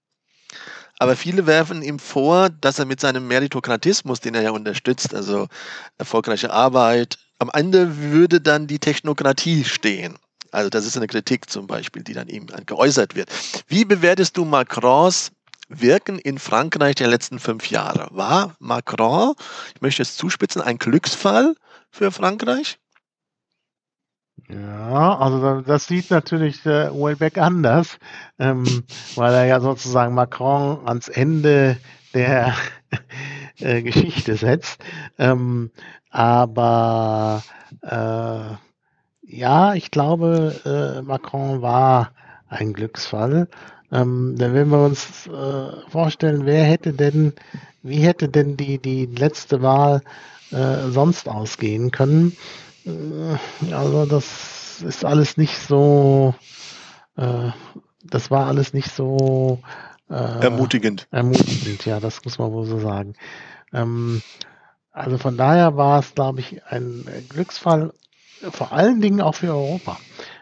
Aber 0.99 1.15
viele 1.15 1.47
werfen 1.47 1.83
ihm 1.83 1.99
vor, 1.99 2.49
dass 2.49 2.79
er 2.79 2.87
mit 2.87 3.01
seinem 3.01 3.29
Meritokratismus, 3.29 4.21
den 4.21 4.35
er 4.35 4.43
ja 4.43 4.51
unterstützt, 4.53 5.15
also 5.15 5.49
erfolgreiche 5.99 6.51
Arbeit, 6.51 7.19
am 7.39 7.51
Ende 7.53 7.99
würde 7.99 8.41
dann 8.41 8.67
die 8.67 8.79
Technokratie 8.79 9.65
stehen. 9.65 10.17
Also 10.57 10.71
das 10.71 10.87
ist 10.87 10.97
eine 10.97 11.07
Kritik 11.07 11.51
zum 11.51 11.67
Beispiel, 11.67 12.03
die 12.03 12.15
dann 12.15 12.29
ihm 12.29 12.47
geäußert 12.65 13.15
wird. 13.15 13.29
Wie 13.69 13.85
bewertest 13.85 14.39
du 14.39 14.47
Macrons 14.47 15.31
Wirken 15.69 16.19
in 16.19 16.39
Frankreich 16.39 16.95
der 16.95 17.09
letzten 17.09 17.39
fünf 17.39 17.69
Jahre? 17.69 18.09
War 18.13 18.57
Macron, 18.59 19.35
ich 19.75 19.83
möchte 19.83 20.01
es 20.01 20.17
zuspitzen, 20.17 20.63
ein 20.63 20.79
Glücksfall 20.79 21.57
für 21.91 22.11
Frankreich? 22.11 22.79
Ja, 24.49 25.19
also 25.19 25.61
das 25.61 25.89
sieht 25.89 26.11
natürlich 26.11 26.65
äh, 26.65 26.91
Welbeck 26.91 27.37
anders, 27.37 27.99
ähm, 28.39 28.85
weil 29.15 29.35
er 29.35 29.45
ja 29.45 29.61
sozusagen 29.61 30.15
Macron 30.15 30.89
ans 30.89 31.09
Ende 31.09 31.77
der 32.15 32.55
äh, 33.59 33.83
Geschichte 33.83 34.37
setzt. 34.37 34.79
Ähm, 35.19 35.71
aber 36.09 37.43
äh, 37.83 38.66
ja, 39.27 39.75
ich 39.75 39.91
glaube, 39.91 40.55
äh, 40.65 41.03
Macron 41.03 41.63
war 41.63 42.13
ein 42.49 42.73
Glücksfall. 42.73 43.49
Ähm, 43.93 44.37
denn 44.37 44.55
wenn 44.55 44.69
wir 44.69 44.85
uns 44.85 45.27
äh, 45.27 45.91
vorstellen, 45.91 46.47
wer 46.47 46.65
hätte 46.65 46.93
denn, 46.93 47.33
wie 47.83 47.99
hätte 47.99 48.29
denn 48.29 48.57
die, 48.57 48.79
die 48.79 49.07
letzte 49.07 49.63
Wahl 49.63 50.03
äh, 50.51 50.91
sonst 50.91 51.29
ausgehen 51.29 51.91
können? 51.91 52.37
Äh, 52.85 53.73
also 53.73 54.07
das 54.07 54.83
ist 54.83 55.05
alles 55.05 55.37
nicht 55.37 55.59
so, 55.59 56.35
äh, 57.17 57.51
das 58.03 58.31
war 58.31 58.47
alles 58.47 58.73
nicht 58.75 58.91
so 58.93 59.61
ermutigend. 60.09 61.09
Ermutigend, 61.11 61.85
ja, 61.85 61.99
das 61.99 62.25
muss 62.25 62.39
man 62.39 62.53
wohl 62.53 62.65
so 62.65 62.79
sagen. 62.79 63.15
Ähm, 63.73 64.23
also 64.93 65.19
von 65.19 65.37
daher 65.37 65.77
war 65.77 65.99
es, 65.99 66.15
glaube 66.15 66.39
ich, 66.41 66.65
ein 66.67 67.05
Glücksfall 67.29 67.93
vor 68.51 68.73
allen 68.73 69.01
Dingen 69.01 69.21
auch 69.21 69.35
für 69.35 69.49
Europa, 69.53 69.99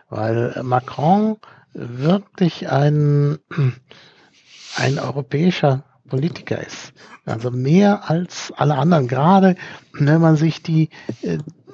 weil 0.08 0.60
Macron 0.62 1.36
wirklich 1.72 2.68
ein, 2.70 3.38
ein 4.76 4.98
europäischer 4.98 5.84
Politiker 6.08 6.64
ist. 6.64 6.92
Also 7.26 7.50
mehr 7.50 8.10
als 8.10 8.52
alle 8.56 8.76
anderen, 8.76 9.08
gerade 9.08 9.56
wenn 9.92 10.20
man 10.20 10.36
sich 10.36 10.62
die, 10.62 10.90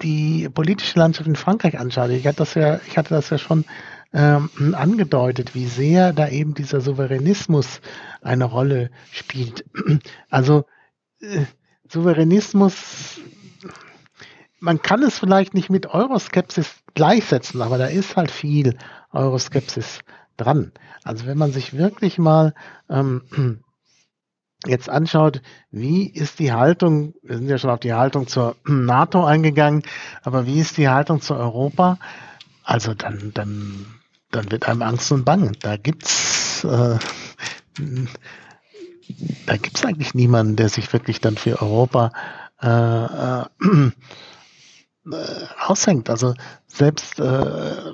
die 0.02 0.48
politische 0.48 0.98
Landschaft 0.98 1.28
in 1.28 1.36
Frankreich 1.36 1.78
anschaut. 1.78 2.10
Ich 2.10 2.26
hatte 2.26 2.38
das 2.38 2.54
ja, 2.54 2.80
ich 2.86 2.96
hatte 2.96 3.14
das 3.14 3.30
ja 3.30 3.38
schon 3.38 3.64
ähm, 4.12 4.48
angedeutet, 4.76 5.54
wie 5.54 5.66
sehr 5.66 6.12
da 6.12 6.28
eben 6.28 6.54
dieser 6.54 6.80
Souveränismus 6.80 7.80
eine 8.22 8.44
Rolle 8.44 8.90
spielt. 9.12 9.64
Also 10.30 10.64
äh, 11.20 11.44
Souveränismus 11.88 13.20
man 14.60 14.82
kann 14.82 15.02
es 15.02 15.18
vielleicht 15.18 15.54
nicht 15.54 15.70
mit 15.70 15.86
Euroskepsis 15.86 16.70
gleichsetzen, 16.94 17.62
aber 17.62 17.78
da 17.78 17.86
ist 17.86 18.16
halt 18.16 18.30
viel 18.30 18.76
Euroskepsis 19.12 20.00
dran. 20.36 20.72
Also 21.02 21.26
wenn 21.26 21.38
man 21.38 21.52
sich 21.52 21.76
wirklich 21.76 22.18
mal 22.18 22.54
ähm, 22.88 23.22
jetzt 24.66 24.88
anschaut, 24.88 25.42
wie 25.70 26.06
ist 26.08 26.38
die 26.38 26.52
Haltung, 26.52 27.14
wir 27.22 27.38
sind 27.38 27.48
ja 27.48 27.58
schon 27.58 27.70
auf 27.70 27.80
die 27.80 27.94
Haltung 27.94 28.26
zur 28.26 28.56
NATO 28.66 29.24
eingegangen, 29.24 29.82
aber 30.22 30.46
wie 30.46 30.60
ist 30.60 30.76
die 30.76 30.88
Haltung 30.88 31.20
zu 31.20 31.34
Europa? 31.34 31.98
Also 32.62 32.94
dann, 32.94 33.32
dann, 33.34 33.86
dann 34.30 34.50
wird 34.50 34.68
einem 34.68 34.82
Angst 34.82 35.10
und 35.10 35.24
Bangen. 35.24 35.56
Da 35.60 35.76
gibt's 35.76 36.64
äh, 36.64 36.98
da 39.46 39.56
gibt's 39.56 39.84
eigentlich 39.84 40.14
niemanden, 40.14 40.56
der 40.56 40.68
sich 40.68 40.92
wirklich 40.92 41.20
dann 41.20 41.36
für 41.36 41.60
Europa 41.60 42.12
äh, 42.62 42.68
äh, 42.68 43.90
aushängt, 45.66 46.10
also 46.10 46.34
selbst 46.66 47.18
äh, 47.20 47.92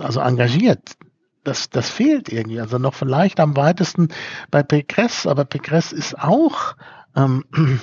also 0.00 0.20
engagiert. 0.20 0.96
Das, 1.44 1.70
das 1.70 1.90
fehlt 1.90 2.28
irgendwie. 2.28 2.60
Also 2.60 2.78
noch 2.78 2.94
vielleicht 2.94 3.38
am 3.40 3.56
weitesten 3.56 4.08
bei 4.50 4.62
Pécresse, 4.62 5.28
aber 5.28 5.44
Pécresse 5.44 5.94
ist 5.94 6.18
auch 6.18 6.74
ähm, 7.14 7.44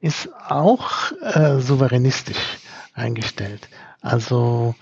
ist 0.00 0.28
auch 0.48 1.12
äh, 1.22 1.60
souveränistisch 1.60 2.58
eingestellt. 2.92 3.68
Also 4.00 4.74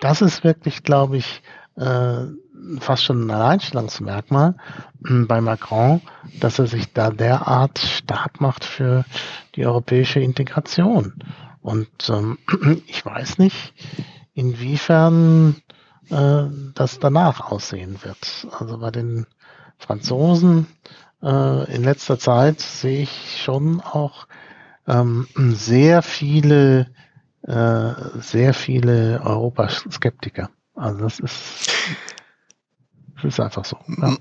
das 0.00 0.22
ist 0.22 0.44
wirklich, 0.44 0.82
glaube 0.82 1.18
ich, 1.18 1.42
äh, 1.76 2.24
fast 2.80 3.04
schon 3.04 3.26
ein 3.26 3.30
Alleinstellungsmerkmal 3.30 4.54
äh, 5.06 5.24
bei 5.24 5.40
Macron, 5.40 6.00
dass 6.40 6.58
er 6.58 6.66
sich 6.66 6.92
da 6.92 7.10
derart 7.10 7.78
stark 7.78 8.40
macht 8.40 8.64
für 8.64 9.04
die 9.54 9.66
europäische 9.66 10.20
Integration. 10.20 11.14
Und 11.66 12.08
ähm, 12.10 12.38
ich 12.86 13.04
weiß 13.04 13.38
nicht, 13.38 13.74
inwiefern 14.34 15.56
äh, 16.10 16.44
das 16.74 17.00
danach 17.00 17.50
aussehen 17.50 17.98
wird. 18.04 18.46
Also 18.56 18.78
bei 18.78 18.92
den 18.92 19.26
Franzosen 19.76 20.68
äh, 21.24 21.74
in 21.74 21.82
letzter 21.82 22.20
Zeit 22.20 22.60
sehe 22.60 23.02
ich 23.02 23.42
schon 23.42 23.80
auch 23.80 24.28
ähm, 24.86 25.26
sehr 25.34 26.02
viele, 26.02 26.86
äh, 27.42 27.92
sehr 28.20 28.54
viele 28.54 29.20
Europaskeptiker. 29.24 30.50
Also 30.76 31.00
das 31.00 31.18
ist, 31.18 31.70
das 33.16 33.24
ist 33.24 33.40
einfach 33.40 33.64
so. 33.64 33.76
Ja 33.88 34.16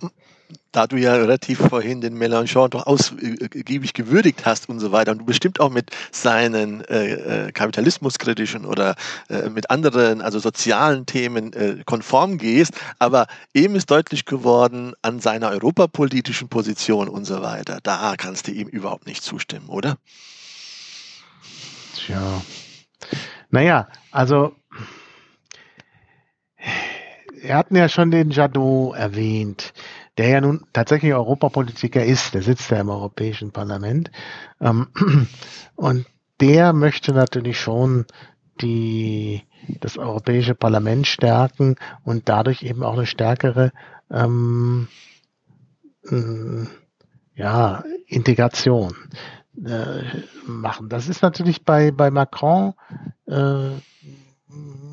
da 0.76 0.88
du 0.88 0.98
ja 0.98 1.16
relativ 1.16 1.60
vorhin 1.60 2.02
den 2.02 2.18
Mélenchon 2.18 2.70
doch 2.70 2.86
ausgiebig 2.86 3.94
gewürdigt 3.94 4.46
hast 4.46 4.68
und 4.68 4.80
so 4.80 4.92
weiter 4.92 5.12
und 5.14 5.20
du 5.20 5.26
bestimmt 5.26 5.60
auch 5.62 5.70
mit 5.70 5.92
seinen 6.12 6.84
äh, 6.86 7.46
äh, 7.48 7.52
kapitalismuskritischen 7.52 8.66
oder 8.66 8.96
äh, 9.30 9.50
mit 9.50 9.70
anderen, 9.70 10.22
also 10.22 10.40
sozialen 10.40 11.06
Themen 11.06 11.54
äh, 11.54 11.78
konform 11.86 12.38
gehst, 12.38 12.74
aber 13.00 13.28
eben 13.54 13.76
ist 13.76 13.90
deutlich 13.90 14.26
geworden 14.26 14.94
an 15.02 15.22
seiner 15.22 15.50
europapolitischen 15.52 16.50
Position 16.50 17.08
und 17.08 17.24
so 17.24 17.42
weiter. 17.42 17.80
Da 17.82 18.16
kannst 18.18 18.48
du 18.48 18.52
ihm 18.52 18.68
überhaupt 18.68 19.08
nicht 19.08 19.24
zustimmen, 19.24 19.70
oder? 19.70 19.98
Tja. 21.96 22.42
Naja, 23.50 23.88
also 24.12 24.54
er 27.42 27.58
hatten 27.58 27.76
ja 27.76 27.88
schon 27.88 28.12
den 28.12 28.32
Jadot 28.32 28.96
erwähnt 28.96 29.74
der 30.18 30.28
ja 30.30 30.42
nun 30.42 30.66
tatsächlich 30.74 31.14
Europapolitiker 31.14 32.04
ist, 32.04 32.34
der 32.34 32.42
sitzt 32.42 32.72
ja 32.72 32.80
im 32.80 32.90
Europäischen 32.90 33.52
Parlament. 33.52 34.12
Ähm, 34.62 34.88
und 35.76 36.06
der 36.40 36.74
möchte 36.74 37.14
natürlich 37.14 37.60
schon 37.60 38.06
die, 38.62 39.44
das 39.82 39.98
Europäische 39.98 40.56
Parlament 40.56 41.08
stärken 41.08 41.76
und 42.04 42.30
dadurch 42.30 42.64
eben 42.64 42.84
auch 42.84 42.94
eine 42.94 43.06
stärkere 43.06 43.72
ähm, 44.10 44.88
äh, 46.10 46.66
ja, 47.36 47.84
Integration 48.08 48.96
äh, 49.66 50.04
machen. 50.48 50.90
Das 50.90 51.10
ist 51.10 51.22
natürlich 51.22 51.64
bei, 51.64 51.92
bei 51.92 52.12
Macron 52.12 52.74
äh, 53.28 53.72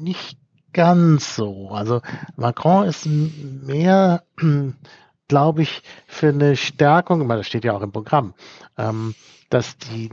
nicht 0.01 0.39
ganz 0.73 1.37
so. 1.37 1.69
Also 1.71 2.01
Macron 2.37 2.87
ist 2.87 3.07
mehr 3.07 4.25
glaube 5.33 5.63
ich, 5.63 5.83
für 6.07 6.29
eine 6.29 6.57
Stärkung, 6.57 7.27
das 7.27 7.47
steht 7.47 7.65
ja 7.65 7.73
auch 7.73 7.81
im 7.81 7.91
Programm, 7.91 8.35
ähm, 8.77 9.15
dass 9.49 9.79
die 9.79 10.11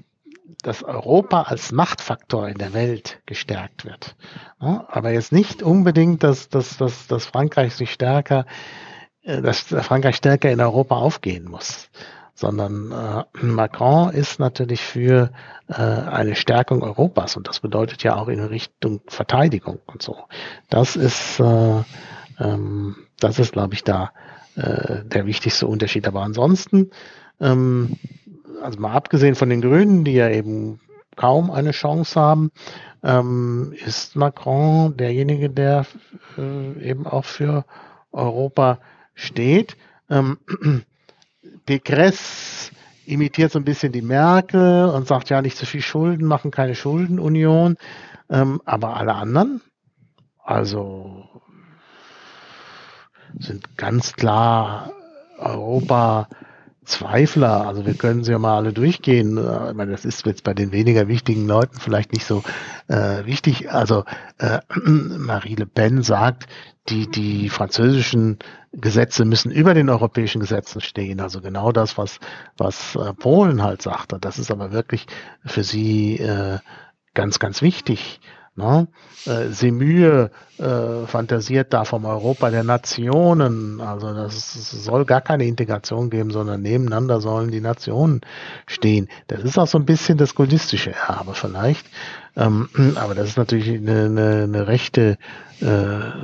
dass 0.63 0.83
Europa 0.83 1.43
als 1.43 1.71
Machtfaktor 1.73 2.47
in 2.47 2.57
der 2.57 2.73
Welt 2.73 3.19
gestärkt 3.25 3.85
wird. 3.85 4.15
Aber 4.57 5.11
jetzt 5.11 5.31
nicht 5.31 5.61
unbedingt, 5.61 6.23
dass, 6.23 6.49
dass, 6.49 6.77
dass, 6.77 7.07
dass 7.07 7.25
Frankreich 7.25 7.75
sich 7.75 7.91
stärker, 7.91 8.45
äh, 9.23 9.41
dass 9.41 9.59
Frankreich 9.59 10.15
stärker 10.15 10.51
in 10.51 10.61
Europa 10.61 10.95
aufgehen 10.95 11.49
muss, 11.49 11.89
sondern 12.33 12.91
äh, 12.91 13.45
Macron 13.45 14.11
ist 14.11 14.39
natürlich 14.39 14.81
für 14.81 15.31
äh, 15.67 15.73
eine 15.73 16.35
Stärkung 16.35 16.81
Europas 16.81 17.35
und 17.35 17.49
das 17.49 17.59
bedeutet 17.59 18.03
ja 18.03 18.15
auch 18.15 18.29
in 18.29 18.39
Richtung 18.39 19.01
Verteidigung 19.07 19.79
und 19.85 20.01
so. 20.01 20.15
Das 20.69 20.95
ist, 20.95 21.41
äh, 21.41 21.83
ähm, 22.39 22.95
das 23.19 23.39
ist, 23.39 23.51
glaube 23.51 23.73
ich, 23.73 23.83
da 23.83 24.11
äh, 24.59 25.05
der 25.05 25.25
wichtigste 25.25 25.67
Unterschied. 25.67 26.07
Aber 26.07 26.21
ansonsten, 26.21 26.91
ähm, 27.39 27.97
also 28.61 28.79
mal 28.79 28.93
abgesehen 28.93 29.35
von 29.35 29.49
den 29.49 29.61
Grünen, 29.61 30.03
die 30.03 30.13
ja 30.13 30.29
eben 30.29 30.79
kaum 31.15 31.49
eine 31.49 31.71
Chance 31.71 32.19
haben, 32.19 32.51
ähm, 33.03 33.73
ist 33.85 34.15
Macron 34.15 34.97
derjenige, 34.97 35.49
der 35.49 35.85
äh, 36.37 36.89
eben 36.89 37.07
auch 37.07 37.25
für 37.25 37.65
Europa 38.11 38.79
steht. 39.13 39.77
Ähm, 40.09 40.37
Pécresse 41.65 42.71
imitiert 43.05 43.51
so 43.51 43.59
ein 43.59 43.65
bisschen 43.65 43.91
die 43.91 44.01
Merkel 44.01 44.89
und 44.89 45.07
sagt 45.07 45.29
ja 45.29 45.41
nicht 45.41 45.57
zu 45.57 45.65
viel 45.65 45.81
Schulden, 45.81 46.25
machen 46.25 46.51
keine 46.51 46.75
Schuldenunion. 46.75 47.77
Ähm, 48.29 48.61
aber 48.65 48.97
alle 48.97 49.15
anderen, 49.15 49.61
also 50.43 51.28
sind 53.37 53.77
ganz 53.77 54.13
klar 54.13 54.91
Europa 55.37 56.27
Zweifler, 56.89 57.67
also 57.67 57.85
wir 57.85 57.93
können 57.93 58.23
sie 58.23 58.31
ja 58.31 58.39
mal 58.39 58.57
alle 58.57 58.73
durchgehen. 58.73 59.37
Ich 59.37 59.75
meine, 59.75 59.91
das 59.91 60.05
ist 60.05 60.25
jetzt 60.25 60.43
bei 60.43 60.55
den 60.55 60.71
weniger 60.71 61.07
wichtigen 61.07 61.47
Leuten 61.47 61.79
vielleicht 61.79 62.13
nicht 62.13 62.25
so 62.25 62.41
äh, 62.87 63.25
wichtig. 63.25 63.71
Also 63.71 64.05
äh, 64.39 64.59
Marie 64.85 65.53
Le 65.53 65.67
Pen 65.67 66.01
sagt, 66.01 66.47
die, 66.89 67.07
die 67.07 67.49
französischen 67.49 68.39
Gesetze 68.71 69.23
müssen 69.23 69.51
über 69.51 69.75
den 69.75 69.87
europäischen 69.89 70.41
Gesetzen 70.41 70.81
stehen. 70.81 71.19
Also 71.21 71.41
genau 71.41 71.71
das, 71.71 71.97
was, 71.99 72.19
was 72.57 72.95
äh, 72.95 73.13
Polen 73.13 73.61
halt 73.61 73.83
sagte. 73.83 74.17
Das 74.19 74.39
ist 74.39 74.49
aber 74.49 74.71
wirklich 74.71 75.05
für 75.45 75.63
sie 75.63 76.17
äh, 76.17 76.57
ganz, 77.13 77.37
ganz 77.37 77.61
wichtig. 77.61 78.19
Ne? 78.59 78.87
Äh, 79.25 79.53
Semühe 79.53 80.31
äh, 80.57 81.07
fantasiert 81.07 81.73
da 81.73 81.85
vom 81.85 82.03
Europa 82.03 82.49
der 82.49 82.65
Nationen. 82.65 83.79
Also 83.79 84.13
das 84.13 84.83
soll 84.83 85.05
gar 85.05 85.21
keine 85.21 85.45
Integration 85.45 86.09
geben, 86.09 86.31
sondern 86.31 86.61
nebeneinander 86.61 87.21
sollen 87.21 87.49
die 87.49 87.61
Nationen 87.61 88.19
stehen. 88.67 89.07
Das 89.27 89.41
ist 89.43 89.57
auch 89.57 89.67
so 89.67 89.77
ein 89.77 89.85
bisschen 89.85 90.17
das 90.17 90.35
gaullistische 90.35 90.91
Erbe 90.91 91.33
vielleicht. 91.33 91.85
Ähm, 92.35 92.67
aber 92.95 93.15
das 93.15 93.29
ist 93.29 93.37
natürlich 93.37 93.69
eine, 93.69 94.05
eine, 94.05 94.43
eine 94.43 94.67
rechte, 94.67 95.17
äh, 95.61 95.65
eine 95.65 96.19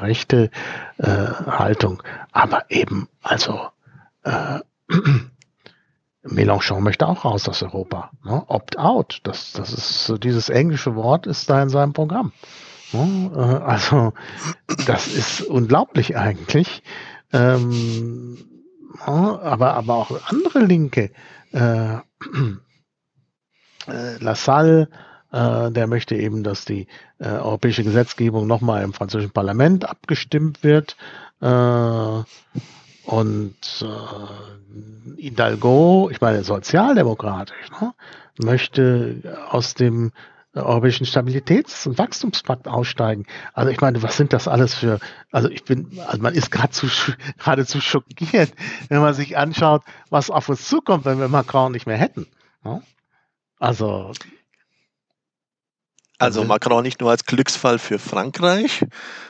rechte 0.00 0.50
äh, 0.98 1.08
Haltung. 1.08 2.00
Aber 2.30 2.66
eben, 2.68 3.08
also 3.22 3.58
äh, 4.22 4.60
Mélenchon 6.22 6.82
möchte 6.82 7.08
auch 7.08 7.24
raus 7.24 7.48
aus 7.48 7.62
Europa. 7.62 8.10
Ne? 8.24 8.44
Opt-out, 8.46 9.20
das, 9.22 9.52
das 9.52 9.72
ist 9.72 10.12
dieses 10.22 10.48
englische 10.48 10.94
Wort 10.94 11.26
ist 11.26 11.48
da 11.48 11.62
in 11.62 11.68
seinem 11.70 11.92
Programm. 11.92 12.32
Ne? 12.92 13.30
Äh, 13.34 13.64
also 13.64 14.12
das 14.86 15.08
ist 15.08 15.42
unglaublich 15.42 16.16
eigentlich. 16.16 16.82
Ähm, 17.32 18.34
ne? 19.06 19.40
aber, 19.42 19.74
aber 19.74 19.94
auch 19.94 20.10
andere 20.28 20.60
Linke, 20.60 21.10
äh, 21.52 21.94
äh, 21.94 22.00
Lassalle, 24.18 24.88
äh, 25.32 25.70
der 25.70 25.86
möchte 25.86 26.16
eben, 26.16 26.42
dass 26.42 26.64
die 26.64 26.86
äh, 27.18 27.28
europäische 27.28 27.84
Gesetzgebung 27.84 28.46
nochmal 28.46 28.82
im 28.82 28.92
französischen 28.92 29.32
Parlament 29.32 29.88
abgestimmt 29.88 30.62
wird. 30.62 30.96
Äh, 31.40 32.22
und 33.10 33.56
äh, 33.82 35.20
Hidalgo, 35.20 36.08
ich 36.12 36.20
meine 36.20 36.44
sozialdemokratisch, 36.44 37.70
ne, 37.80 37.92
möchte 38.38 39.36
aus 39.50 39.74
dem 39.74 40.12
Europäischen 40.54 41.06
Stabilitäts- 41.06 41.88
und 41.88 41.98
Wachstumspakt 41.98 42.68
aussteigen. 42.68 43.26
Also 43.52 43.70
ich 43.70 43.80
meine, 43.80 44.00
was 44.04 44.16
sind 44.16 44.32
das 44.32 44.46
alles 44.46 44.74
für, 44.74 45.00
also 45.32 45.48
ich 45.48 45.64
bin, 45.64 45.98
also 46.06 46.22
man 46.22 46.34
ist 46.34 46.52
geradezu, 46.52 46.86
geradezu 47.38 47.80
schockiert, 47.80 48.52
wenn 48.88 49.00
man 49.00 49.14
sich 49.14 49.36
anschaut, 49.36 49.82
was 50.10 50.30
auf 50.30 50.48
uns 50.48 50.68
zukommt, 50.68 51.04
wenn 51.04 51.18
wir 51.18 51.28
Macron 51.28 51.72
nicht 51.72 51.86
mehr 51.86 51.98
hätten. 51.98 52.28
Ne? 52.62 52.80
Also 53.58 54.12
also 56.20 56.42
mhm. 56.42 56.48
Macron 56.48 56.82
nicht 56.82 57.00
nur 57.00 57.10
als 57.10 57.24
Glücksfall 57.24 57.78
für 57.78 57.98
Frankreich, 57.98 58.84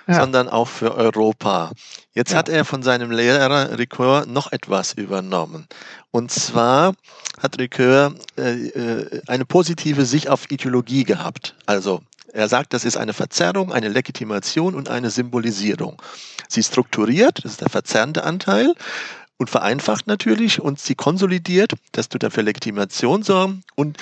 ja. 0.08 0.20
sondern 0.20 0.48
auch 0.48 0.68
für 0.68 0.94
Europa. 0.94 1.70
Jetzt 2.14 2.32
ja. 2.32 2.38
hat 2.38 2.48
er 2.48 2.64
von 2.64 2.82
seinem 2.82 3.12
Lehrer 3.12 3.78
Ricoeur 3.78 4.26
noch 4.26 4.50
etwas 4.50 4.94
übernommen. 4.94 5.66
Und 6.10 6.32
zwar 6.32 6.94
hat 7.40 7.58
Ricoeur 7.58 8.14
äh, 8.36 8.66
äh, 8.66 9.22
eine 9.28 9.44
positive 9.44 10.04
Sicht 10.04 10.28
auf 10.28 10.50
Ideologie 10.50 11.04
gehabt. 11.04 11.54
Also 11.66 12.02
er 12.32 12.48
sagt, 12.48 12.74
das 12.74 12.84
ist 12.84 12.96
eine 12.96 13.12
Verzerrung, 13.12 13.72
eine 13.72 13.88
Legitimation 13.88 14.74
und 14.74 14.88
eine 14.88 15.10
Symbolisierung. 15.10 16.02
Sie 16.48 16.62
strukturiert, 16.62 17.44
das 17.44 17.52
ist 17.52 17.60
der 17.60 17.70
verzerrende 17.70 18.24
Anteil, 18.24 18.74
und 19.40 19.48
vereinfacht 19.48 20.06
natürlich 20.06 20.60
und 20.60 20.78
sie 20.78 20.94
konsolidiert, 20.94 21.72
das 21.92 22.10
tut 22.10 22.22
er 22.22 22.30
für 22.30 22.42
Legitimation 22.42 23.22
sorgen 23.22 23.64
und 23.74 23.96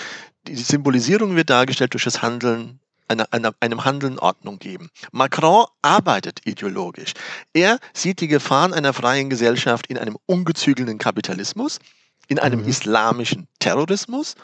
die 0.48 0.62
Symbolisierung 0.62 1.36
wird 1.36 1.50
dargestellt 1.50 1.94
durch 1.94 2.04
das 2.04 2.22
Handeln 2.22 2.80
eine, 3.08 3.32
eine, 3.32 3.52
einem 3.60 3.84
Handeln 3.84 4.18
Ordnung 4.18 4.58
geben. 4.58 4.90
Macron 5.12 5.66
arbeitet 5.82 6.40
ideologisch. 6.44 7.14
Er 7.52 7.78
sieht 7.94 8.20
die 8.20 8.28
Gefahren 8.28 8.74
einer 8.74 8.92
freien 8.92 9.30
Gesellschaft 9.30 9.86
in 9.86 9.98
einem 9.98 10.18
ungezügelten 10.26 10.98
Kapitalismus. 10.98 11.78
In 12.28 12.38
einem 12.38 12.62
mhm. 12.62 12.68
islamischen 12.68 13.48
Terrorismus 13.59 14.34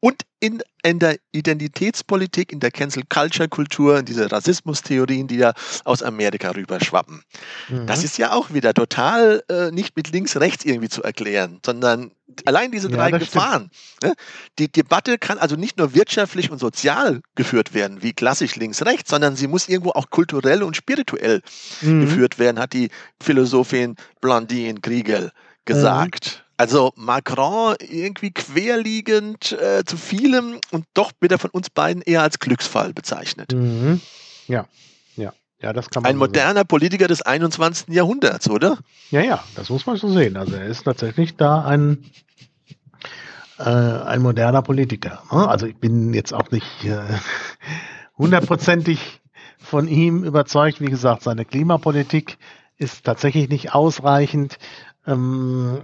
und 0.00 0.22
in, 0.40 0.62
in 0.82 0.98
der 0.98 1.18
Identitätspolitik, 1.32 2.52
in 2.52 2.60
der 2.60 2.70
Cancel 2.70 3.02
Culture 3.08 3.48
Kultur, 3.48 3.98
in 3.98 4.04
diese 4.06 4.30
Rassismustheorien, 4.30 5.28
die 5.28 5.36
da 5.36 5.52
aus 5.84 6.02
Amerika 6.02 6.50
rüberschwappen. 6.50 7.22
Mhm. 7.68 7.86
Das 7.86 8.02
ist 8.02 8.16
ja 8.18 8.32
auch 8.32 8.52
wieder 8.52 8.72
total 8.72 9.42
äh, 9.50 9.70
nicht 9.70 9.96
mit 9.96 10.10
links-rechts 10.10 10.64
irgendwie 10.64 10.88
zu 10.88 11.02
erklären, 11.02 11.60
sondern 11.64 12.12
allein 12.46 12.70
diese 12.70 12.88
drei 12.88 13.10
ja, 13.10 13.18
Gefahren. 13.18 13.70
Ne? 14.02 14.14
Die 14.58 14.70
Debatte 14.70 15.18
kann 15.18 15.38
also 15.38 15.56
nicht 15.56 15.76
nur 15.76 15.94
wirtschaftlich 15.94 16.50
und 16.50 16.58
sozial 16.58 17.20
geführt 17.34 17.74
werden, 17.74 18.02
wie 18.02 18.12
klassisch 18.12 18.56
links-rechts, 18.56 19.10
sondern 19.10 19.36
sie 19.36 19.48
muss 19.48 19.68
irgendwo 19.68 19.90
auch 19.90 20.08
kulturell 20.08 20.62
und 20.62 20.76
spirituell 20.76 21.42
mhm. 21.82 22.02
geführt 22.02 22.38
werden, 22.38 22.58
hat 22.58 22.72
die 22.72 22.90
Philosophin 23.20 23.96
Blondine 24.20 24.80
Griegel 24.80 25.32
gesagt. 25.64 26.44
Also 26.58 26.92
Macron 26.96 27.76
irgendwie 27.88 28.32
querliegend 28.32 29.52
äh, 29.52 29.84
zu 29.84 29.96
vielem 29.96 30.58
und 30.72 30.86
doch 30.92 31.12
wird 31.20 31.30
er 31.30 31.38
von 31.38 31.50
uns 31.50 31.70
beiden 31.70 32.02
eher 32.02 32.22
als 32.22 32.40
Glücksfall 32.40 32.92
bezeichnet. 32.92 33.52
Mhm. 33.52 34.00
Ja, 34.48 34.66
ja. 35.16 35.32
Ja, 35.62 35.72
das 35.72 35.88
kann 35.88 36.02
man 36.02 36.10
Ein 36.10 36.16
moderner 36.16 36.60
sehen. 36.60 36.66
Politiker 36.66 37.06
des 37.06 37.22
21. 37.22 37.94
Jahrhunderts, 37.94 38.50
oder? 38.50 38.78
Ja, 39.10 39.20
ja, 39.20 39.44
das 39.54 39.70
muss 39.70 39.86
man 39.86 39.96
so 39.96 40.08
sehen. 40.08 40.36
Also 40.36 40.56
er 40.56 40.66
ist 40.66 40.82
tatsächlich 40.82 41.36
da 41.36 41.64
ein, 41.64 42.04
äh, 43.58 43.62
ein 43.62 44.20
moderner 44.20 44.62
Politiker. 44.62 45.22
Ne? 45.30 45.48
Also 45.48 45.66
ich 45.66 45.76
bin 45.76 46.12
jetzt 46.12 46.34
auch 46.34 46.50
nicht 46.50 46.84
äh, 46.84 47.02
hundertprozentig 48.18 48.98
äh, 48.98 49.64
von 49.64 49.86
ihm 49.86 50.24
überzeugt. 50.24 50.80
Wie 50.80 50.86
gesagt, 50.86 51.22
seine 51.22 51.44
Klimapolitik 51.44 52.36
ist 52.78 53.04
tatsächlich 53.04 53.48
nicht 53.48 53.74
ausreichend. 53.74 54.58
Ähm, 55.06 55.82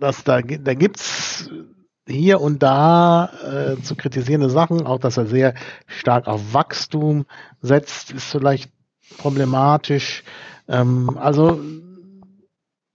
dass 0.00 0.24
da, 0.24 0.40
da 0.40 0.74
gibt's 0.74 1.50
hier 2.08 2.40
und 2.40 2.62
da 2.62 3.30
äh, 3.76 3.82
zu 3.82 3.94
kritisierende 3.94 4.50
Sachen, 4.50 4.86
auch 4.86 4.98
dass 4.98 5.16
er 5.16 5.26
sehr 5.26 5.54
stark 5.86 6.26
auf 6.26 6.54
Wachstum 6.54 7.26
setzt, 7.60 8.12
ist 8.12 8.24
vielleicht 8.24 8.70
problematisch. 9.18 10.24
Ähm, 10.68 11.18
also, 11.18 11.60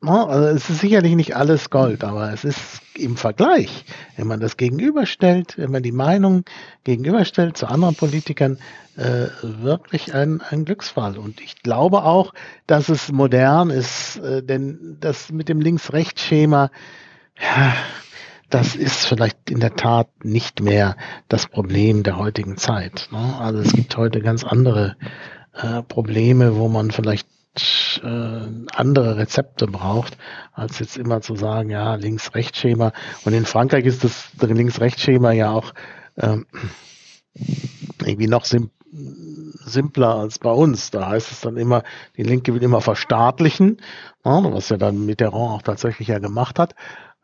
also 0.10 0.48
es 0.48 0.70
ist 0.70 0.82
sicherlich 0.82 1.16
nicht 1.16 1.36
alles 1.36 1.70
Gold, 1.70 2.04
aber 2.04 2.34
es 2.34 2.44
ist 2.44 2.82
im 2.96 3.16
Vergleich, 3.16 3.86
wenn 4.18 4.28
man 4.28 4.40
das 4.40 4.58
gegenüberstellt, 4.58 5.58
wenn 5.58 5.72
man 5.72 5.84
die 5.84 5.92
Meinung 5.92 6.44
gegenüberstellt 6.84 7.58
zu 7.58 7.68
anderen 7.68 7.96
Politikern, 7.96 8.58
äh, 8.98 9.28
wirklich 9.42 10.14
ein, 10.14 10.42
ein 10.42 10.66
Glücksfall. 10.66 11.18
Und 11.18 11.42
ich 11.42 11.64
glaube 11.64 12.04
auch, 12.04 12.34
dass 12.68 12.90
es 12.90 13.12
modern 13.12 13.70
ist, 13.70 14.18
äh, 14.18 14.44
denn 14.44 14.98
das 15.00 15.32
mit 15.32 15.50
dem 15.50 15.62
Links-Rechts-Schema, 15.62 16.70
ja, 17.42 17.74
das 18.50 18.76
ist 18.76 19.06
vielleicht 19.06 19.50
in 19.50 19.60
der 19.60 19.76
Tat 19.76 20.10
nicht 20.24 20.62
mehr 20.62 20.96
das 21.28 21.48
Problem 21.48 22.04
der 22.04 22.18
heutigen 22.18 22.58
Zeit. 22.58 23.10
Ne? 23.12 23.38
Also 23.40 23.60
es 23.62 23.74
gibt 23.74 23.98
heute 23.98 24.22
ganz 24.22 24.44
andere 24.44 24.96
äh, 25.54 25.82
Probleme, 25.82 26.56
wo 26.56 26.68
man 26.68 26.92
vielleicht 26.92 27.28
äh, 28.04 28.48
andere 28.76 29.18
Rezepte 29.18 29.68
braucht, 29.68 30.18
als 30.54 30.80
jetzt 30.80 30.98
immer 30.98 31.22
zu 31.22 31.36
sagen, 31.36 31.70
ja, 31.70 31.96
Links-Rechts-Schema. 31.96 32.94
Und 33.26 33.34
in 33.34 33.46
Frankreich 33.46 33.86
ist 33.86 34.04
das 34.04 34.30
Links-Rechts-Schema 34.40 35.32
ja 35.32 35.52
auch 35.52 35.74
ähm, 36.18 36.46
irgendwie 38.04 38.28
noch 38.28 38.46
sim 38.46 38.70
simpler 39.66 40.16
als 40.16 40.40
bei 40.40 40.52
uns. 40.52 40.92
Da 40.92 41.10
heißt 41.10 41.32
es 41.32 41.42
dann 41.42 41.58
immer, 41.58 41.84
die 42.16 42.24
Linke 42.24 42.54
will 42.54 42.62
immer 42.62 42.82
verstaatlichen, 42.82 43.78
was 44.24 44.70
ja 44.70 44.78
dann 44.78 45.06
Mitterrand 45.06 45.52
auch 45.52 45.62
tatsächlich 45.62 46.10
ja 46.10 46.20
gemacht 46.20 46.60
hat. 46.60 46.76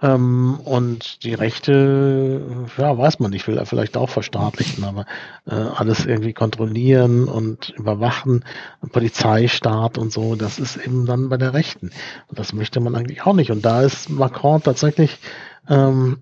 Ähm, 0.02 0.60
und 0.64 1.24
die 1.24 1.34
Rechte, 1.34 2.42
ja, 2.78 2.98
weiß 2.98 3.20
man 3.20 3.32
nicht, 3.32 3.48
will 3.48 3.58
er 3.58 3.66
vielleicht 3.66 3.98
auch 3.98 4.10
verstaatlichen, 4.10 4.84
aber 4.86 5.06
äh, 5.46 5.56
alles 5.56 6.06
irgendwie 6.06 6.34
kontrollieren 6.34 7.28
und 7.28 7.70
überwachen, 7.72 8.46
Polizeistaat 8.92 9.98
und 9.98 10.12
so, 10.14 10.36
das 10.36 10.58
ist 10.58 10.78
eben 10.78 11.06
dann 11.06 11.30
bei 11.30 11.38
der 11.38 11.54
Rechten. 11.54 11.92
Und 12.28 12.40
das 12.40 12.54
möchte 12.54 12.80
man 12.80 12.96
eigentlich 12.96 13.26
auch 13.26 13.34
nicht. 13.34 13.52
Und 13.52 13.66
da 13.66 13.82
ist 13.82 14.10
Macron 14.10 14.64
tatsächlich 14.64 15.20
ähm, 15.68 16.20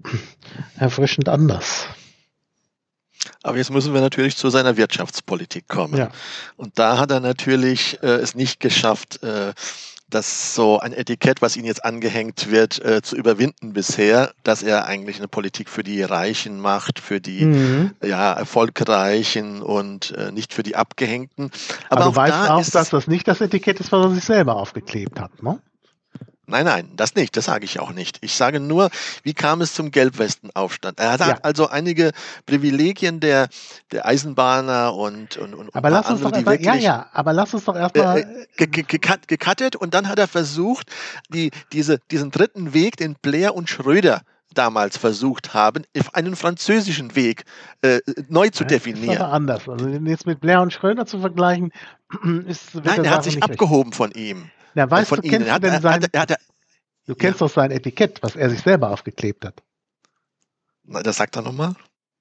erfrischend 0.78 1.30
anders. 1.30 1.86
Aber 3.44 3.58
jetzt 3.58 3.72
müssen 3.72 3.94
wir 3.94 4.02
natürlich 4.02 4.36
zu 4.38 4.50
seiner 4.50 4.76
Wirtschaftspolitik 4.78 5.68
kommen. 5.68 5.98
Ja. 5.98 6.10
Und 6.56 6.80
da 6.80 6.98
hat 6.98 7.12
er 7.12 7.20
natürlich 7.20 8.02
äh, 8.02 8.08
es 8.08 8.36
nicht 8.36 8.60
geschafft, 8.60 9.22
äh, 9.24 9.54
das 10.10 10.56
so 10.56 10.80
ein 10.80 10.94
Etikett, 10.94 11.42
was 11.42 11.58
ihm 11.58 11.66
jetzt 11.66 11.84
angehängt 11.84 12.50
wird, 12.50 12.84
äh, 12.84 13.02
zu 13.02 13.16
überwinden 13.16 13.74
bisher, 13.74 14.32
dass 14.44 14.64
er 14.64 14.86
eigentlich 14.86 15.18
eine 15.18 15.28
Politik 15.28 15.70
für 15.70 15.84
die 15.84 16.02
Reichen 16.04 16.60
macht, 16.60 17.00
für 17.00 17.20
die 17.20 17.46
mhm. 17.46 17.92
ja, 18.04 18.34
Erfolgreichen 18.34 19.62
und 19.62 20.12
äh, 20.12 20.32
nicht 20.32 20.54
für 20.54 20.64
die 20.64 20.76
Abgehängten. 20.76 21.52
Aber, 21.90 22.02
Aber 22.02 22.12
du 22.12 22.16
weißt 22.16 22.50
auch, 22.50 22.66
dass 22.72 22.90
das 22.90 23.08
nicht 23.08 23.28
das 23.28 23.42
Etikett 23.42 23.80
ist, 23.80 23.92
was 23.92 24.06
er 24.06 24.12
sich 24.12 24.24
selber 24.24 24.56
aufgeklebt 24.56 25.20
hat, 25.20 25.44
ne? 25.44 25.60
Nein, 26.50 26.64
nein, 26.64 26.90
das 26.96 27.14
nicht, 27.16 27.36
das 27.36 27.46
sage 27.46 27.66
ich 27.66 27.82
auch 27.82 27.92
nicht. 27.92 28.20
Ich 28.22 28.34
sage 28.34 28.62
nur, 28.62 28.90
wie 29.24 29.34
kam 29.34 29.60
es 29.60 29.74
zum 29.74 29.92
Gelbwestenaufstand? 29.92 30.98
Er 30.98 31.12
hat 31.12 31.20
ja. 31.20 31.38
also 31.42 31.68
einige 31.68 32.12
Privilegien 32.46 33.20
der, 33.20 33.50
der 33.92 34.06
Eisenbahner 34.06 34.96
und, 34.96 35.36
und, 35.36 35.54
und 35.54 35.76
aber 35.76 35.90
lass 35.90 36.10
uns 36.10 36.24
andere, 36.24 36.44
doch 36.44 36.52
einfach, 36.54 36.66
ja, 36.66 36.76
ja, 36.76 37.10
aber 37.12 37.34
lass 37.34 37.54
uns 37.54 37.66
doch 37.66 37.76
erstmal 37.76 38.48
äh, 38.58 38.64
äh 38.64 38.68
gekattet 39.28 39.76
und 39.76 39.94
dann 39.94 40.08
hat 40.08 40.20
er 40.20 40.30
versucht, 40.30 40.90
die, 41.28 41.52
diese, 41.74 42.00
diesen 42.12 42.32
dritten 42.32 42.74
Weg, 42.74 42.96
den 42.96 43.16
Blair 43.16 43.54
und 43.54 43.70
Schröder 43.70 44.22
damals 44.54 44.98
versucht 44.98 45.54
haben, 45.54 45.84
einen 46.14 46.38
französischen 46.38 47.16
Weg 47.18 47.44
äh, 47.82 48.00
neu 48.30 48.50
zu 48.50 48.64
ja, 48.64 48.70
definieren. 48.70 49.16
Ist 49.16 49.20
aber 49.20 49.34
anders. 49.34 49.68
Also 49.68 49.88
jetzt 49.90 50.26
mit 50.26 50.40
Blair 50.40 50.62
und 50.62 50.72
Schröder 50.72 51.06
zu 51.06 51.20
vergleichen, 51.20 51.74
ist. 52.48 52.74
Nein, 52.74 53.04
er 53.04 53.12
hat 53.12 53.26
sich 53.26 53.44
abgehoben 53.44 53.90
recht. 53.90 53.98
von 53.98 54.12
ihm. 54.12 54.50
Na, 54.78 54.92
weißt 54.92 55.12
du, 55.12 55.22
kennst 55.22 55.50
du 55.50 55.60
denn 55.60 55.82
sein, 55.82 56.04
hat, 56.04 56.16
hat, 56.16 56.40
du 57.08 57.16
kennst 57.16 57.42
ja. 57.42 57.48
doch 57.48 57.52
sein 57.52 57.72
Etikett, 57.72 58.22
was 58.22 58.36
er 58.36 58.52
sich 58.52 58.62
selber 58.62 58.92
aufgeklebt 58.92 59.44
hat. 59.44 59.64
Na, 60.84 61.02
das 61.02 61.16
sagt 61.18 61.36
er 61.36 61.42
nochmal. 61.42 61.74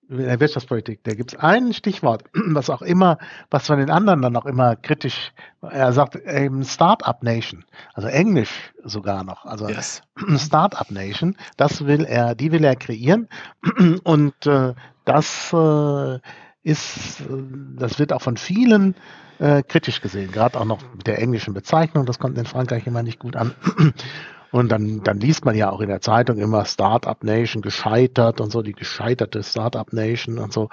In 0.09 0.16
der 0.16 0.41
Wirtschaftspolitik, 0.41 1.05
da 1.05 1.12
gibt 1.12 1.35
es 1.35 1.39
ein 1.39 1.74
Stichwort, 1.74 2.24
was 2.33 2.70
auch 2.70 2.81
immer, 2.81 3.19
was 3.51 3.66
von 3.66 3.78
den 3.78 3.91
anderen 3.91 4.23
dann 4.23 4.35
auch 4.37 4.47
immer 4.47 4.74
kritisch, 4.74 5.33
er 5.61 5.93
sagt 5.93 6.16
eben 6.16 6.65
Startup 6.65 7.23
Nation, 7.23 7.62
also 7.93 8.09
Englisch 8.09 8.73
sogar 8.85 9.23
noch, 9.23 9.45
also 9.45 9.69
yes. 9.69 10.01
Startup 10.39 10.91
Nation, 10.91 11.37
das 11.59 11.85
will 11.85 12.07
er, 12.07 12.35
die 12.35 12.53
will 12.53 12.65
er 12.65 12.77
kreieren 12.77 13.28
und 14.05 14.47
äh, 14.47 14.73
das 15.05 15.53
äh, 15.53 16.20
ist, 16.67 17.23
das 17.77 17.99
wird 18.01 18.13
auch 18.13 18.23
von 18.23 18.37
vielen 18.37 18.97
äh, 19.39 19.63
kritisch 19.63 20.01
gesehen, 20.01 20.33
gerade 20.33 20.59
auch 20.59 20.65
noch 20.65 20.81
mit 20.95 21.07
der 21.07 21.21
englischen 21.21 21.55
Bezeichnung, 21.55 22.07
das 22.07 22.19
kommt 22.19 22.37
in 22.39 22.45
Frankreich 22.45 22.87
immer 22.87 23.03
nicht 23.03 23.21
gut 23.21 23.37
an. 23.37 23.55
Und 24.53 24.71
dann, 24.71 25.03
dann 25.03 25.21
liest 25.21 25.45
man 25.45 25.55
ja 25.55 25.71
auch 25.71 25.81
in 25.81 25.89
der 25.89 26.01
Zeitung 26.01 26.39
immer 26.39 26.65
Startup 26.65 27.23
Nation 27.23 27.63
gescheitert 27.63 28.41
und 28.41 28.51
so, 28.51 28.63
die 28.63 28.73
gescheiterte 28.73 29.43
Startup 29.43 29.93
Nation 29.93 30.39
und 30.39 30.53
so. 30.53 30.71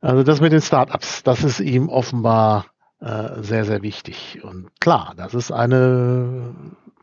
Also 0.00 0.22
das 0.22 0.40
mit 0.40 0.52
den 0.52 0.62
Startups, 0.62 1.22
das 1.24 1.44
ist 1.44 1.60
ihm 1.60 1.88
offenbar 1.88 2.66
äh, 3.00 3.42
sehr, 3.42 3.64
sehr 3.64 3.82
wichtig. 3.82 4.40
Und 4.42 4.70
klar, 4.80 5.14
das 5.16 5.34
ist 5.34 5.50
eine 5.50 6.54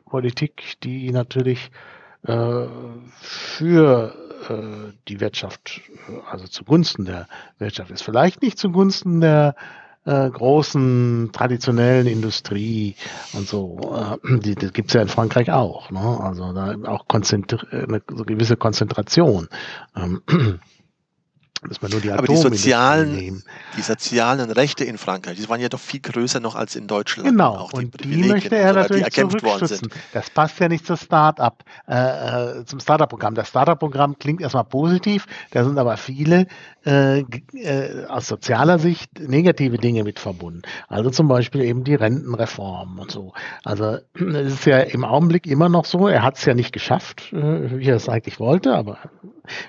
Politik, 0.05 0.77
die 0.83 1.11
natürlich 1.11 1.69
äh, 2.23 2.65
für 3.19 4.26
äh, 4.49 4.93
die 5.07 5.19
Wirtschaft, 5.19 5.81
also 6.29 6.47
zugunsten 6.47 7.05
der 7.05 7.27
Wirtschaft 7.59 7.91
ist. 7.91 8.03
Vielleicht 8.03 8.41
nicht 8.41 8.57
zugunsten 8.57 9.21
der 9.21 9.55
äh, 10.05 10.29
großen 10.29 11.31
traditionellen 11.33 12.07
Industrie 12.07 12.95
und 13.33 13.47
so. 13.47 14.17
Äh, 14.23 14.39
die, 14.39 14.55
die 14.55 14.71
gibt 14.71 14.89
es 14.89 14.93
ja 14.93 15.01
in 15.01 15.09
Frankreich 15.09 15.51
auch. 15.51 15.91
Ne? 15.91 15.99
Also 15.99 16.53
da 16.53 16.75
auch 16.85 17.07
eine 17.09 18.01
so 18.09 18.23
gewisse 18.23 18.55
Konzentration. 18.55 19.49
Ähm, 19.95 20.21
Muss 21.65 21.81
man 21.81 21.91
nur 21.91 22.01
die 22.01 22.11
Aber 22.11 22.27
die 22.27 22.37
sozialen, 22.37 23.43
die 23.75 23.81
sozialen 23.81 24.51
Rechte 24.51 24.83
in 24.83 24.97
Frankreich, 24.97 25.37
die 25.37 25.49
waren 25.49 25.59
ja 25.59 25.69
doch 25.69 25.79
viel 25.79 25.99
größer 25.99 26.39
noch 26.39 26.55
als 26.55 26.75
in 26.75 26.87
Deutschland. 26.87 27.29
Genau, 27.29 27.55
auch 27.55 27.71
die 27.71 27.85
und 27.85 28.03
die 28.03 28.23
möchte 28.23 28.55
er 28.55 28.73
natürlich 28.73 29.11
zurückstützen. 29.11 29.89
Das 30.13 30.29
passt 30.29 30.59
ja 30.59 30.67
nicht 30.67 30.85
zur 30.85 30.97
Start-up, 30.97 31.63
äh, 31.87 32.59
äh 32.59 32.65
zum 32.65 32.79
Startup-Programm. 32.79 33.35
Das 33.35 33.49
Startup-Programm 33.49 34.17
klingt 34.19 34.41
erstmal 34.41 34.65
positiv, 34.65 35.25
da 35.51 35.63
sind 35.63 35.77
aber 35.77 35.97
viele 35.97 36.47
äh, 36.85 37.19
äh, 37.53 38.05
aus 38.07 38.27
sozialer 38.27 38.79
Sicht 38.79 39.19
negative 39.19 39.77
Dinge 39.77 40.03
mit 40.03 40.19
verbunden. 40.19 40.61
Also 40.87 41.09
zum 41.09 41.27
Beispiel 41.27 41.61
eben 41.61 41.83
die 41.83 41.95
Rentenreform 41.95 42.99
und 42.99 43.11
so. 43.11 43.33
Also 43.63 43.97
es 44.13 44.53
ist 44.53 44.65
ja 44.65 44.79
im 44.79 45.03
Augenblick 45.03 45.47
immer 45.47 45.69
noch 45.69 45.85
so, 45.85 46.07
er 46.07 46.23
hat 46.23 46.37
es 46.37 46.45
ja 46.45 46.53
nicht 46.53 46.71
geschafft, 46.71 47.33
äh, 47.33 47.79
wie 47.79 47.89
er 47.89 47.95
es 47.95 48.07
eigentlich 48.07 48.39
wollte, 48.39 48.73
aber 48.73 48.99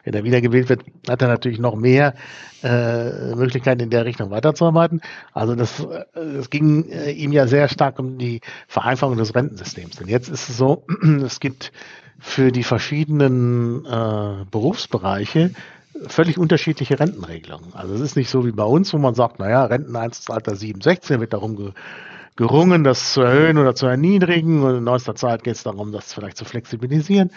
wenn 0.05 0.15
er 0.15 0.25
wiedergewählt 0.25 0.69
wird, 0.69 0.83
hat 1.09 1.23
er 1.23 1.29
natürlich 1.29 1.59
noch 1.59 1.75
mehr 1.79 2.15
äh, 2.63 3.35
Möglichkeiten 3.35 3.83
in 3.83 3.91
der 3.91 4.05
Richtung 4.05 4.31
weiterzuarbeiten. 4.31 5.01
Also 5.33 5.55
das, 5.55 5.87
das 6.15 6.51
ging 6.51 6.89
äh, 6.91 7.11
ihm 7.13 7.33
ja 7.33 7.47
sehr 7.47 7.69
stark 7.69 7.99
um 7.99 8.19
die 8.19 8.41
Vereinfachung 8.67 9.17
des 9.17 9.35
Rentensystems. 9.35 9.97
Denn 9.97 10.09
jetzt 10.09 10.29
ist 10.29 10.49
es 10.49 10.57
so, 10.57 10.85
es 11.25 11.41
gibt 11.41 11.73
für 12.19 12.51
die 12.51 12.65
verschiedenen 12.65 13.85
äh, 13.87 14.45
Berufsbereiche 14.51 15.53
völlig 16.07 16.39
unterschiedliche 16.39 16.99
Rentenregelungen. 16.99 17.75
Also 17.75 17.95
es 17.95 18.01
ist 18.01 18.17
nicht 18.17 18.31
so 18.31 18.47
wie 18.47 18.53
bei 18.53 18.65
uns, 18.65 18.93
wo 18.93 18.99
man 18.99 19.15
sagt, 19.15 19.39
naja, 19.39 19.65
Renteneintrittsalter 19.65 20.55
67 20.55 21.19
wird 21.21 21.33
darum 21.33 21.57
ge 21.57 21.73
gerungen, 22.37 22.85
das 22.85 23.15
zu 23.15 23.23
erhöhen 23.23 23.59
oder 23.59 23.75
zu 23.75 23.87
erniedrigen. 23.87 24.63
Und 24.63 24.77
in 24.77 24.85
neuester 24.85 25.17
Zeit 25.17 25.43
geht 25.43 25.57
es 25.57 25.65
darum, 25.65 25.91
das 25.91 26.15
vielleicht 26.15 26.37
zu 26.37 26.45
flexibilisieren. 26.45 27.33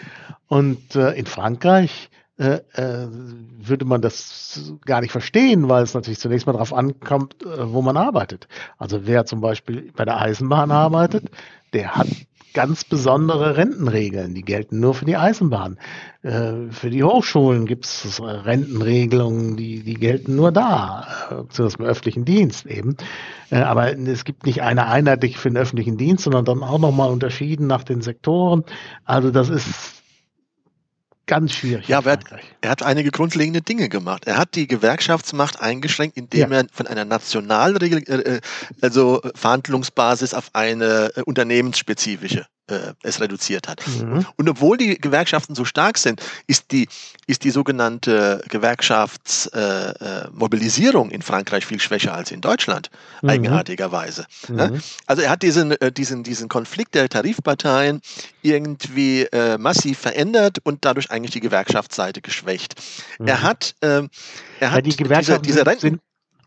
Und 0.46 0.94
äh, 0.94 1.10
in 1.14 1.26
Frankreich 1.26 2.08
äh, 2.38 2.60
äh, 2.72 3.08
würde 3.10 3.84
man 3.84 4.00
das 4.00 4.72
gar 4.86 5.02
nicht 5.02 5.12
verstehen, 5.12 5.68
weil 5.68 5.82
es 5.82 5.92
natürlich 5.92 6.18
zunächst 6.18 6.46
mal 6.46 6.54
darauf 6.54 6.72
ankommt, 6.72 7.36
äh, 7.42 7.72
wo 7.72 7.82
man 7.82 7.98
arbeitet. 7.98 8.48
Also 8.78 9.06
wer 9.06 9.26
zum 9.26 9.42
Beispiel 9.42 9.92
bei 9.94 10.06
der 10.06 10.18
Eisenbahn 10.18 10.70
arbeitet, 10.70 11.30
der 11.74 11.94
hat 11.94 12.08
ganz 12.54 12.84
besondere 12.84 13.56
Rentenregeln, 13.58 14.34
die 14.34 14.42
gelten 14.42 14.80
nur 14.80 14.94
für 14.94 15.04
die 15.04 15.16
Eisenbahn. 15.16 15.78
Äh, 16.22 16.70
für 16.70 16.88
die 16.88 17.04
Hochschulen 17.04 17.66
gibt 17.66 17.84
es 17.84 18.20
Rentenregelungen, 18.22 19.56
die, 19.56 19.82
die 19.82 19.94
gelten 19.94 20.34
nur 20.34 20.52
da, 20.52 21.06
beziehungsweise 21.28 21.82
im 21.82 21.84
öffentlichen 21.84 22.24
Dienst 22.24 22.64
eben. 22.66 22.96
Aber 23.50 23.94
es 23.94 24.24
gibt 24.24 24.46
nicht 24.46 24.62
eine 24.62 24.86
einheitliche 24.86 25.38
für 25.38 25.50
den 25.50 25.58
öffentlichen 25.58 25.98
Dienst, 25.98 26.24
sondern 26.24 26.46
dann 26.46 26.62
auch 26.62 26.78
nochmal 26.78 27.10
unterschieden 27.10 27.66
nach 27.66 27.84
den 27.84 28.00
Sektoren. 28.00 28.64
Also 29.04 29.30
das 29.30 29.50
ist 29.50 30.01
ganz 31.26 31.52
schwierig. 31.52 31.88
Ja, 31.88 31.98
aber 31.98 32.10
er 32.10 32.12
hat, 32.18 32.24
er 32.60 32.70
hat, 32.70 32.82
einige 32.82 33.10
grundlegende 33.10 33.62
Dinge 33.62 33.88
gemacht. 33.88 34.26
Er 34.26 34.36
hat 34.36 34.54
die 34.54 34.66
Gewerkschaftsmacht 34.66 35.60
eingeschränkt, 35.60 36.16
indem 36.16 36.52
ja. 36.52 36.58
er 36.58 36.66
von 36.72 36.86
einer 36.86 37.04
nationalen 37.04 37.76
Regel, 37.76 38.02
äh, 38.08 38.40
also 38.80 39.20
Verhandlungsbasis 39.34 40.34
auf 40.34 40.50
eine 40.52 41.12
äh, 41.16 41.22
unternehmensspezifische 41.22 42.46
äh, 42.68 42.92
es 43.02 43.20
reduziert 43.20 43.66
hat. 43.68 43.82
Mhm. 43.86 44.26
Und 44.36 44.48
obwohl 44.48 44.76
die 44.76 44.96
Gewerkschaften 44.96 45.54
so 45.54 45.64
stark 45.64 45.96
sind, 45.98 46.20
ist 46.46 46.72
die, 46.72 46.88
ist 47.26 47.44
die 47.44 47.50
sogenannte 47.50 48.42
Gewerkschaftsmobilisierung 48.48 51.08
äh, 51.08 51.12
äh 51.12 51.14
in 51.14 51.22
Frankreich 51.22 51.64
viel 51.66 51.80
schwächer 51.80 52.14
als 52.14 52.30
in 52.30 52.40
Deutschland, 52.40 52.90
mhm. 53.20 53.30
eigenartigerweise. 53.30 54.26
Mhm. 54.48 54.58
Ja? 54.58 54.70
Also 55.06 55.22
er 55.22 55.30
hat 55.30 55.42
diesen, 55.42 55.72
äh, 55.72 55.90
diesen, 55.92 56.22
diesen 56.22 56.48
Konflikt 56.48 56.94
der 56.94 57.08
Tarifparteien 57.08 58.00
irgendwie 58.42 59.22
äh, 59.22 59.58
massiv 59.58 59.98
verändert 59.98 60.58
und 60.62 60.84
dadurch 60.84 61.10
eigentlich 61.10 61.32
die 61.32 61.40
Gewerkschaftsseite 61.40 62.22
geschwächt. 62.22 62.76
Er 63.18 63.38
mhm. 63.38 63.42
hat, 63.42 63.74
ähm, 63.82 64.08
er 64.60 64.70
hat 64.70 64.86
ja, 64.86 64.92
die 64.92 64.96
Gewerkschaften 64.96 65.42
diese, 65.42 65.58
diese 65.58 65.70
Renten 65.70 65.80
sind 65.80 66.00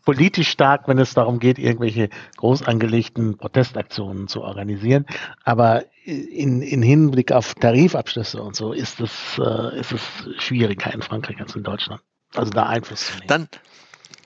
politisch 0.06 0.48
stark, 0.48 0.88
wenn 0.88 0.98
es 0.98 1.12
darum 1.12 1.38
geht, 1.38 1.58
irgendwelche 1.58 2.08
groß 2.38 2.62
angelegten 2.62 3.36
Protestaktionen 3.36 4.28
zu 4.28 4.40
organisieren. 4.40 5.04
Aber 5.44 5.84
in, 6.04 6.62
in 6.62 6.80
Hinblick 6.80 7.32
auf 7.32 7.54
Tarifabschlüsse 7.54 8.42
und 8.42 8.56
so 8.56 8.72
ist 8.72 9.00
es, 9.00 9.38
äh, 9.38 9.78
ist 9.78 9.92
es 9.92 10.00
schwieriger 10.38 10.94
in 10.94 11.02
Frankreich 11.02 11.38
als 11.40 11.54
in 11.54 11.64
Deutschland. 11.64 12.00
Also 12.34 12.50
da 12.50 12.66
Einfluss 12.66 13.06
zu 13.06 13.14
nehmen. 13.14 13.26
Dann, 13.28 13.48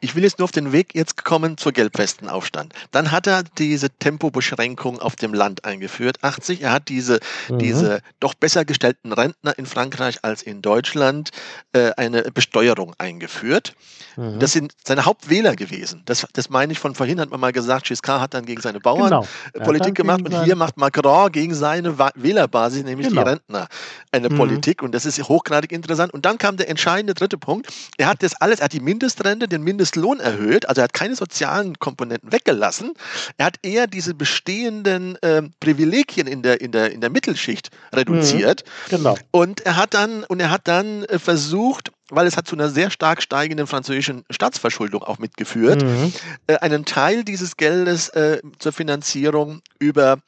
ich 0.01 0.14
will 0.14 0.22
jetzt 0.22 0.39
nur 0.39 0.44
auf 0.44 0.52
den 0.52 0.72
Weg 0.72 0.94
jetzt 0.94 1.24
kommen 1.24 1.56
zur 1.59 1.72
Gelbwestenaufstand. 1.72 2.72
Dann 2.90 3.10
hat 3.10 3.27
er 3.27 3.43
diese 3.59 3.90
Tempobeschränkung 3.90 4.98
auf 4.98 5.16
dem 5.16 5.35
Land 5.35 5.64
eingeführt, 5.64 6.22
80. 6.22 6.62
Er 6.62 6.72
hat 6.72 6.89
diese, 6.89 7.20
mhm. 7.48 7.59
diese 7.59 8.01
doch 8.18 8.35
besser 8.35 8.64
gestellten 8.64 9.12
Rentner 9.12 9.56
in 9.59 9.66
Frankreich 9.66 10.18
als 10.22 10.43
in 10.43 10.62
Deutschland 10.62 11.31
äh, 11.72 11.90
eine 11.97 12.22
Besteuerung 12.22 12.94
eingeführt. 12.98 13.74
Mhm. 14.16 14.39
Das 14.39 14.52
sind 14.52 14.72
seine 14.85 15.05
Hauptwähler 15.05 15.55
gewesen. 15.55 16.02
Das, 16.06 16.27
das 16.32 16.48
meine 16.48 16.72
ich 16.72 16.78
von 16.78 16.94
vorhin, 16.94 17.20
hat 17.20 17.31
man 17.31 17.40
mal 17.40 17.52
gesagt, 17.52 17.86
Giscard 17.86 18.20
hat 18.20 18.35
dann 18.35 18.47
gegen 18.47 18.62
seine 18.62 18.81
Bauern 18.81 19.10
genau. 19.10 19.27
Äh, 19.52 19.60
Politik 19.60 19.94
gemacht 19.94 20.22
und 20.22 20.44
hier 20.44 20.56
macht 20.56 20.77
Macron 20.77 21.31
gegen 21.31 21.55
seine 21.55 21.98
Wählerbasis, 21.98 22.85
nämlich 22.85 23.09
genau. 23.09 23.22
die 23.22 23.28
Rentner, 23.28 23.68
eine 24.12 24.31
mhm. 24.31 24.36
Politik. 24.36 24.82
Und 24.82 24.93
das 24.93 25.05
ist 25.05 25.22
hochgradig 25.28 25.72
interessant. 25.72 26.14
Und 26.14 26.24
dann 26.24 26.39
kam 26.39 26.56
der 26.56 26.68
entscheidende 26.68 27.14
dritte 27.14 27.39
Punkt. 27.39 27.68
Er 27.98 28.06
hat 28.06 28.22
das 28.22 28.35
alles, 28.40 28.60
er 28.60 28.66
hat 28.66 28.72
die 28.72 28.81
Mindestrente, 28.81 29.47
den 29.47 29.62
Mindest 29.62 29.89
Mindestlohn 29.90 30.20
erhöht, 30.20 30.68
also 30.68 30.80
er 30.80 30.84
hat 30.84 30.92
keine 30.92 31.16
sozialen 31.16 31.78
Komponenten 31.78 32.32
weggelassen. 32.32 32.92
Er 33.36 33.46
hat 33.46 33.56
eher 33.62 33.86
diese 33.86 34.14
bestehenden 34.14 35.16
äh, 35.22 35.42
Privilegien 35.60 36.26
in 36.26 36.42
der, 36.42 36.60
in, 36.60 36.72
der, 36.72 36.92
in 36.92 37.00
der 37.00 37.10
Mittelschicht 37.10 37.70
reduziert. 37.92 38.64
Mhm, 38.90 38.96
genau. 38.96 39.18
Und 39.30 39.60
er 39.62 39.76
hat 39.76 39.94
dann, 39.94 40.24
und 40.24 40.40
er 40.40 40.50
hat 40.50 40.68
dann 40.68 41.04
äh, 41.04 41.18
versucht, 41.18 41.90
weil 42.08 42.26
es 42.26 42.36
hat 42.36 42.46
zu 42.46 42.56
einer 42.56 42.68
sehr 42.68 42.90
stark 42.90 43.22
steigenden 43.22 43.66
französischen 43.66 44.24
Staatsverschuldung 44.30 45.02
auch 45.02 45.18
mitgeführt, 45.18 45.82
mhm. 45.82 46.12
äh, 46.46 46.56
einen 46.56 46.84
Teil 46.84 47.24
dieses 47.24 47.56
Geldes 47.56 48.08
äh, 48.10 48.40
zur 48.58 48.72
Finanzierung 48.72 49.62
über 49.78 50.18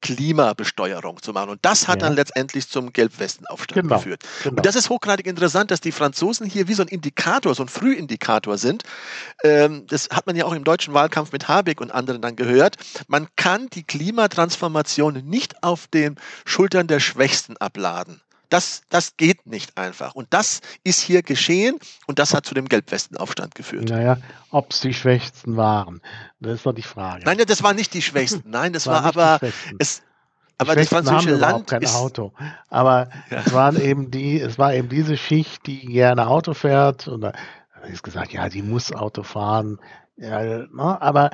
Klimabesteuerung 0.00 1.22
zu 1.22 1.32
machen. 1.32 1.50
Und 1.50 1.60
das 1.62 1.88
hat 1.88 2.02
ja. 2.02 2.08
dann 2.08 2.16
letztendlich 2.16 2.68
zum 2.68 2.92
Gelbwestenaufstand 2.92 3.82
genau, 3.82 3.96
geführt. 3.96 4.22
Genau. 4.42 4.56
Und 4.56 4.66
das 4.66 4.76
ist 4.76 4.90
hochgradig 4.90 5.26
interessant, 5.26 5.70
dass 5.70 5.80
die 5.80 5.92
Franzosen 5.92 6.46
hier 6.46 6.68
wie 6.68 6.74
so 6.74 6.82
ein 6.82 6.88
Indikator, 6.88 7.54
so 7.54 7.62
ein 7.62 7.68
Frühindikator 7.68 8.58
sind. 8.58 8.84
Ähm, 9.42 9.86
das 9.88 10.08
hat 10.10 10.26
man 10.26 10.36
ja 10.36 10.44
auch 10.44 10.52
im 10.52 10.64
deutschen 10.64 10.94
Wahlkampf 10.94 11.32
mit 11.32 11.48
Habeck 11.48 11.80
und 11.80 11.90
anderen 11.90 12.22
dann 12.22 12.36
gehört. 12.36 12.76
Man 13.08 13.28
kann 13.36 13.68
die 13.70 13.84
Klimatransformation 13.84 15.14
nicht 15.24 15.62
auf 15.62 15.86
den 15.86 16.16
Schultern 16.44 16.86
der 16.86 17.00
Schwächsten 17.00 17.56
abladen. 17.56 18.20
Das, 18.48 18.82
das 18.88 19.16
geht 19.16 19.46
nicht 19.46 19.76
einfach. 19.76 20.14
Und 20.14 20.28
das 20.30 20.60
ist 20.82 21.00
hier 21.00 21.22
geschehen 21.22 21.78
und 22.06 22.18
das 22.18 22.32
hat 22.34 22.46
zu 22.46 22.54
dem 22.54 22.66
Gelbwestenaufstand 22.66 23.54
geführt. 23.54 23.90
Naja, 23.90 24.18
ob 24.50 24.72
es 24.72 24.80
die 24.80 24.94
Schwächsten 24.94 25.56
waren, 25.56 26.00
das 26.40 26.54
ist 26.54 26.66
doch 26.66 26.72
die 26.72 26.82
Frage. 26.82 27.24
Nein, 27.24 27.38
das 27.46 27.62
waren 27.62 27.76
nicht 27.76 27.92
die 27.92 28.02
Schwächsten. 28.02 28.48
Nein, 28.48 28.72
das 28.72 28.86
war, 28.88 29.04
aber 29.04 29.40
es. 29.78 30.02
Aber 30.60 30.74
das 30.74 30.88
französische 30.88 31.36
Land 31.36 31.68
kein 31.68 31.82
ist 31.82 31.94
Auto. 31.94 32.32
Aber 32.68 33.10
ja. 33.30 33.42
es 33.46 33.52
waren 33.52 33.80
eben 33.80 34.10
die, 34.10 34.40
es 34.40 34.58
war 34.58 34.74
eben 34.74 34.88
diese 34.88 35.16
Schicht, 35.16 35.66
die 35.66 35.86
gerne 35.86 36.26
Auto 36.26 36.52
fährt. 36.52 37.06
Und 37.06 37.20
da 37.20 37.32
ist 37.88 38.02
gesagt, 38.02 38.32
ja, 38.32 38.48
die 38.48 38.62
muss 38.62 38.92
Auto 38.92 39.22
fahren. 39.22 39.78
Ja, 40.16 40.40
ne, 40.42 40.68
aber 41.00 41.30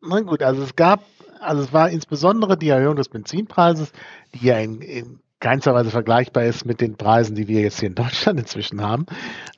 na 0.00 0.20
gut, 0.20 0.42
also 0.42 0.62
es 0.62 0.74
gab, 0.74 1.04
also 1.40 1.62
es 1.62 1.72
war 1.72 1.90
insbesondere 1.90 2.56
die 2.56 2.68
Erhöhung 2.68 2.96
des 2.96 3.08
Benzinpreises, 3.08 3.92
die 4.34 4.46
ja 4.46 4.58
in, 4.58 4.80
in 4.80 5.20
keinster 5.44 5.74
Weise 5.74 5.90
vergleichbar 5.90 6.44
ist 6.44 6.64
mit 6.64 6.80
den 6.80 6.96
Preisen, 6.96 7.36
die 7.36 7.48
wir 7.48 7.60
jetzt 7.60 7.78
hier 7.78 7.90
in 7.90 7.94
Deutschland 7.94 8.40
inzwischen 8.40 8.80
haben. 8.80 9.04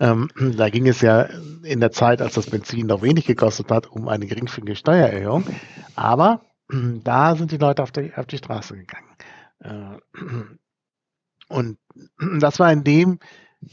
Ähm, 0.00 0.28
da 0.56 0.68
ging 0.68 0.88
es 0.88 1.00
ja 1.00 1.28
in 1.62 1.78
der 1.78 1.92
Zeit, 1.92 2.20
als 2.20 2.34
das 2.34 2.50
Benzin 2.50 2.88
noch 2.88 3.02
wenig 3.02 3.24
gekostet 3.24 3.70
hat, 3.70 3.86
um 3.86 4.08
eine 4.08 4.26
geringfügige 4.26 4.74
Steuererhöhung. 4.74 5.44
Aber 5.94 6.40
da 6.68 7.36
sind 7.36 7.52
die 7.52 7.56
Leute 7.56 7.84
auf 7.84 7.92
die, 7.92 8.12
auf 8.16 8.26
die 8.26 8.38
Straße 8.38 8.76
gegangen. 8.76 9.06
Äh, 9.60 9.98
und 11.48 11.78
das 12.40 12.58
war 12.58 12.72
in 12.72 12.82
dem, 12.82 13.20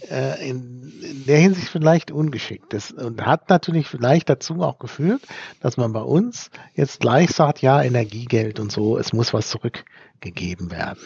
äh, 0.08 0.48
in, 0.48 0.94
in, 1.02 1.26
der 1.26 1.40
Hinsicht 1.40 1.70
vielleicht 1.70 2.12
ungeschickt. 2.12 2.74
Das, 2.74 2.92
und 2.92 3.26
hat 3.26 3.50
natürlich 3.50 3.88
vielleicht 3.88 4.30
dazu 4.30 4.62
auch 4.62 4.78
geführt, 4.78 5.24
dass 5.62 5.78
man 5.78 5.94
bei 5.94 6.02
uns 6.02 6.52
jetzt 6.76 7.00
gleich 7.00 7.32
sagt, 7.32 7.64
ja, 7.64 7.82
Energiegeld 7.82 8.60
und 8.60 8.72
so, 8.72 9.00
es 9.00 9.14
muss 9.14 9.34
was 9.34 9.50
zurückgegeben 10.24 10.72
werden. 10.72 11.00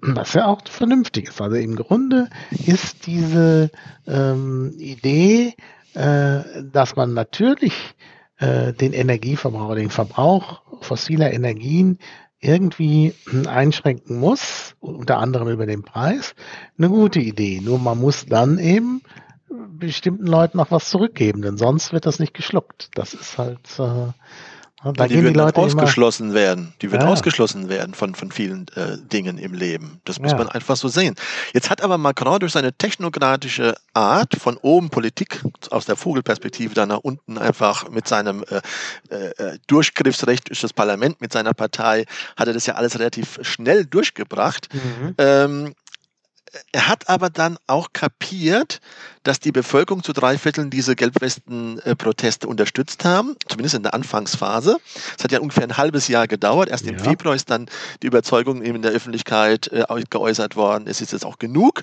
Was 0.00 0.34
ja 0.34 0.46
auch 0.46 0.60
vernünftig 0.66 1.28
ist. 1.28 1.40
Also 1.40 1.56
im 1.56 1.76
Grunde 1.76 2.28
ist 2.66 3.06
diese 3.06 3.70
ähm, 4.06 4.74
Idee, 4.78 5.54
äh, 5.94 6.40
dass 6.72 6.96
man 6.96 7.14
natürlich 7.14 7.94
äh, 8.38 8.72
den 8.72 8.92
Energieverbrauch, 8.92 9.74
den 9.76 9.90
Verbrauch 9.90 10.62
fossiler 10.80 11.32
Energien 11.32 11.98
irgendwie 12.40 13.14
einschränken 13.46 14.18
muss, 14.18 14.74
unter 14.80 15.18
anderem 15.18 15.48
über 15.48 15.66
den 15.66 15.82
Preis, 15.82 16.34
eine 16.76 16.88
gute 16.88 17.20
Idee. 17.20 17.60
Nur 17.62 17.78
man 17.78 17.98
muss 17.98 18.26
dann 18.26 18.58
eben 18.58 19.02
bestimmten 19.68 20.26
Leuten 20.26 20.58
noch 20.58 20.72
was 20.72 20.90
zurückgeben, 20.90 21.42
denn 21.42 21.56
sonst 21.56 21.92
wird 21.92 22.06
das 22.06 22.18
nicht 22.18 22.34
geschluckt. 22.34 22.88
Das 22.94 23.14
ist 23.14 23.38
halt 23.38 23.60
äh, 23.78 24.08
da 24.84 25.06
die 25.06 25.14
würden 25.14 25.34
die 25.34 25.38
Leute 25.38 25.60
ausgeschlossen 25.60 26.30
immer, 26.30 26.34
werden. 26.34 26.74
Die 26.82 26.90
würden 26.90 27.02
ja. 27.02 27.08
ausgeschlossen 27.08 27.68
werden 27.68 27.94
von, 27.94 28.14
von 28.14 28.32
vielen 28.32 28.66
äh, 28.74 28.98
Dingen 28.98 29.38
im 29.38 29.54
Leben. 29.54 30.00
Das 30.04 30.18
muss 30.18 30.32
ja. 30.32 30.38
man 30.38 30.48
einfach 30.48 30.76
so 30.76 30.88
sehen. 30.88 31.14
Jetzt 31.52 31.70
hat 31.70 31.82
aber 31.82 31.98
Macron 31.98 32.40
durch 32.40 32.52
seine 32.52 32.72
technokratische 32.72 33.74
Art 33.94 34.34
von 34.36 34.56
oben 34.56 34.90
Politik 34.90 35.42
aus 35.70 35.84
der 35.86 35.96
Vogelperspektive 35.96 36.74
dann 36.74 36.88
nach 36.88 36.98
unten 36.98 37.38
einfach 37.38 37.88
mit 37.90 38.08
seinem 38.08 38.44
äh, 39.10 39.16
äh, 39.16 39.58
Durchgriffsrecht 39.66 40.48
durch 40.48 40.60
das 40.60 40.72
Parlament, 40.72 41.20
mit 41.20 41.32
seiner 41.32 41.54
Partei, 41.54 42.04
hat 42.36 42.48
er 42.48 42.54
das 42.54 42.66
ja 42.66 42.74
alles 42.74 42.98
relativ 42.98 43.38
schnell 43.42 43.86
durchgebracht. 43.86 44.68
Mhm. 44.72 45.14
Ähm, 45.18 45.74
er 46.72 46.88
hat 46.88 47.08
aber 47.08 47.30
dann 47.30 47.58
auch 47.66 47.92
kapiert, 47.92 48.80
dass 49.22 49.40
die 49.40 49.52
Bevölkerung 49.52 50.02
zu 50.02 50.12
drei 50.12 50.36
Vierteln 50.36 50.70
diese 50.70 50.96
Gelbwesten-Proteste 50.96 52.46
unterstützt 52.46 53.04
haben, 53.04 53.36
zumindest 53.46 53.74
in 53.74 53.82
der 53.82 53.94
Anfangsphase. 53.94 54.78
Es 55.16 55.24
hat 55.24 55.32
ja 55.32 55.40
ungefähr 55.40 55.64
ein 55.64 55.76
halbes 55.76 56.08
Jahr 56.08 56.26
gedauert. 56.26 56.68
Erst 56.68 56.86
im 56.86 56.98
Februar 56.98 57.34
ist 57.34 57.50
dann 57.50 57.66
die 58.02 58.06
Überzeugung 58.06 58.62
eben 58.62 58.76
in 58.76 58.82
der 58.82 58.92
Öffentlichkeit 58.92 59.68
äh, 59.68 59.84
geäußert 60.10 60.56
worden, 60.56 60.86
es 60.86 61.00
ist 61.00 61.12
jetzt 61.12 61.24
auch 61.24 61.38
genug. 61.38 61.82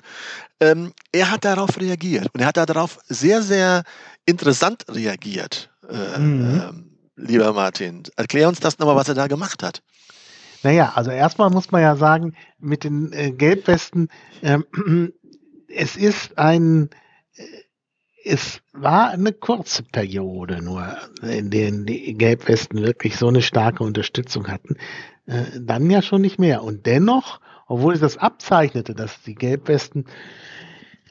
Ähm, 0.60 0.92
er 1.12 1.30
hat 1.30 1.44
darauf 1.44 1.80
reagiert 1.80 2.28
und 2.32 2.40
er 2.40 2.46
hat 2.46 2.56
darauf 2.56 2.98
sehr, 3.08 3.42
sehr 3.42 3.84
interessant 4.26 4.84
reagiert. 4.88 5.70
Äh, 5.88 6.18
mhm. 6.18 6.86
äh, 7.16 7.26
lieber 7.26 7.52
Martin, 7.52 8.02
erklär 8.16 8.48
uns 8.48 8.60
das 8.60 8.78
nochmal, 8.78 8.96
was 8.96 9.08
er 9.08 9.14
da 9.14 9.26
gemacht 9.26 9.62
hat. 9.62 9.82
Naja, 10.62 10.92
also 10.94 11.10
erstmal 11.10 11.50
muss 11.50 11.70
man 11.70 11.82
ja 11.82 11.96
sagen, 11.96 12.34
mit 12.58 12.84
den 12.84 13.12
äh, 13.12 13.30
Gelbwesten, 13.30 14.08
ähm, 14.42 14.64
es 15.68 15.96
ist 15.96 16.38
ein, 16.38 16.90
äh, 17.34 17.44
es 18.24 18.60
war 18.72 19.10
eine 19.10 19.32
kurze 19.32 19.82
Periode 19.82 20.62
nur, 20.62 20.96
in 21.22 21.50
der 21.50 21.70
die 21.70 22.14
Gelbwesten 22.14 22.82
wirklich 22.82 23.16
so 23.16 23.28
eine 23.28 23.40
starke 23.40 23.82
Unterstützung 23.82 24.48
hatten. 24.48 24.76
Äh, 25.26 25.44
dann 25.58 25.90
ja 25.90 26.02
schon 26.02 26.20
nicht 26.20 26.38
mehr. 26.38 26.62
Und 26.62 26.84
dennoch, 26.84 27.40
obwohl 27.66 27.94
es 27.94 28.00
das 28.00 28.18
abzeichnete, 28.18 28.94
dass 28.94 29.22
die 29.22 29.34
Gelbwesten 29.34 30.04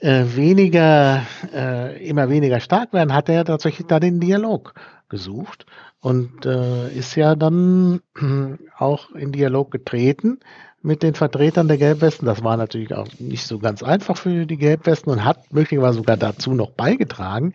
äh, 0.02 0.26
weniger, 0.36 1.26
äh, 1.54 2.08
immer 2.08 2.30
weniger 2.30 2.60
stark 2.60 2.94
werden, 2.94 3.14
hat 3.14 3.28
er 3.28 3.44
tatsächlich 3.44 3.88
da 3.88 4.00
den 4.00 4.20
Dialog 4.20 4.74
gesucht 5.10 5.66
und 6.02 6.46
äh, 6.46 6.92
ist 6.94 7.16
ja 7.16 7.36
dann 7.36 8.02
auch 8.78 9.12
in 9.12 9.32
Dialog 9.32 9.72
getreten 9.72 10.40
mit 10.82 11.04
den 11.04 11.14
Vertretern 11.14 11.68
der 11.68 11.78
Gelbwesten. 11.78 12.26
Das 12.26 12.44
war 12.44 12.56
natürlich 12.56 12.94
auch 12.94 13.08
nicht 13.20 13.46
so 13.46 13.60
ganz 13.60 13.84
einfach 13.84 14.18
für 14.18 14.46
die 14.46 14.58
Gelbwesten 14.58 15.12
und 15.12 15.26
hat 15.26 15.52
möglicherweise 15.52 15.98
sogar 15.98 16.16
dazu 16.16 16.54
noch 16.54 16.72
beigetragen, 16.72 17.54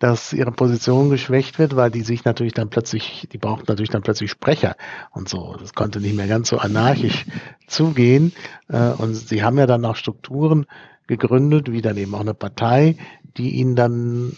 dass 0.00 0.32
ihre 0.32 0.50
Position 0.50 1.08
geschwächt 1.10 1.58
wird, 1.58 1.76
weil 1.76 1.90
die 1.90 2.02
sich 2.02 2.24
natürlich 2.24 2.52
dann 2.52 2.70
plötzlich, 2.70 3.28
die 3.32 3.38
brauchten 3.38 3.66
natürlich 3.68 3.90
dann 3.90 4.02
plötzlich 4.02 4.30
Sprecher 4.30 4.74
und 5.12 5.28
so. 5.28 5.56
Das 5.58 5.74
konnte 5.74 6.00
nicht 6.00 6.16
mehr 6.16 6.26
ganz 6.26 6.48
so 6.48 6.58
anarchisch 6.58 7.26
zugehen. 7.68 8.32
Äh, 8.68 8.90
und 8.90 9.14
sie 9.14 9.44
haben 9.44 9.58
ja 9.58 9.66
dann 9.66 9.84
auch 9.84 9.96
Strukturen 9.96 10.66
gegründet, 11.06 11.70
wie 11.70 11.82
dann 11.82 11.96
eben 11.96 12.14
auch 12.14 12.20
eine 12.20 12.34
Partei, 12.34 12.96
die 13.36 13.56
ihn 13.56 13.76
dann 13.76 14.32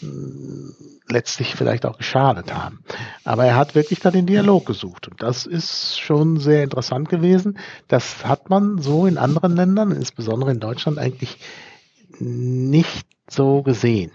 letztlich 1.08 1.54
vielleicht 1.54 1.86
auch 1.86 1.98
geschadet 1.98 2.52
haben. 2.52 2.80
Aber 3.24 3.44
er 3.44 3.56
hat 3.56 3.74
wirklich 3.74 4.00
da 4.00 4.10
den 4.10 4.26
Dialog 4.26 4.66
gesucht. 4.66 5.08
Und 5.08 5.22
das 5.22 5.46
ist 5.46 6.00
schon 6.00 6.38
sehr 6.38 6.64
interessant 6.64 7.08
gewesen. 7.08 7.58
Das 7.88 8.24
hat 8.24 8.50
man 8.50 8.78
so 8.78 9.06
in 9.06 9.18
anderen 9.18 9.54
Ländern, 9.54 9.92
insbesondere 9.92 10.50
in 10.50 10.60
Deutschland, 10.60 10.98
eigentlich 10.98 11.38
nicht 12.18 13.06
so 13.28 13.62
gesehen. 13.62 14.10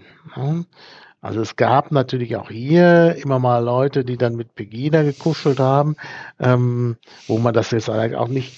Also 1.22 1.42
es 1.42 1.56
gab 1.56 1.92
natürlich 1.92 2.36
auch 2.36 2.50
hier 2.50 3.16
immer 3.16 3.38
mal 3.38 3.64
Leute, 3.64 4.04
die 4.04 4.18
dann 4.18 4.36
mit 4.36 4.56
Pegida 4.56 5.04
gekuschelt 5.04 5.60
haben, 5.60 5.96
ähm, 6.40 6.98
wo 7.28 7.38
man 7.38 7.54
das 7.54 7.72
jetzt 7.72 7.90
auch 7.90 8.28
nicht 8.28 8.54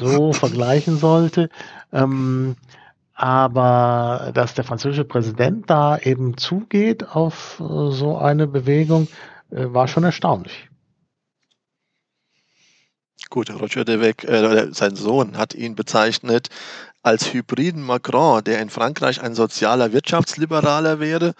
so 0.00 0.32
vergleichen 0.32 0.98
sollte. 0.98 1.48
Ähm, 1.92 2.56
aber 3.14 4.32
dass 4.34 4.54
der 4.54 4.64
französische 4.64 5.04
Präsident 5.04 5.68
da 5.68 5.98
eben 5.98 6.36
zugeht 6.36 7.08
auf 7.08 7.60
äh, 7.60 7.90
so 7.90 8.16
eine 8.18 8.46
Bewegung, 8.46 9.08
äh, 9.50 9.66
war 9.66 9.88
schon 9.88 10.04
erstaunlich. 10.04 10.68
Gut, 13.30 13.50
Roger 13.50 13.84
Devec, 13.84 14.24
äh, 14.24 14.72
sein 14.72 14.94
Sohn, 14.94 15.38
hat 15.38 15.54
ihn 15.54 15.74
bezeichnet 15.74 16.48
als 17.02 17.32
hybriden 17.32 17.82
Macron, 17.82 18.44
der 18.44 18.60
in 18.60 18.70
Frankreich 18.70 19.22
ein 19.22 19.34
sozialer 19.34 19.92
Wirtschaftsliberaler 19.92 21.00
wäre, 21.00 21.34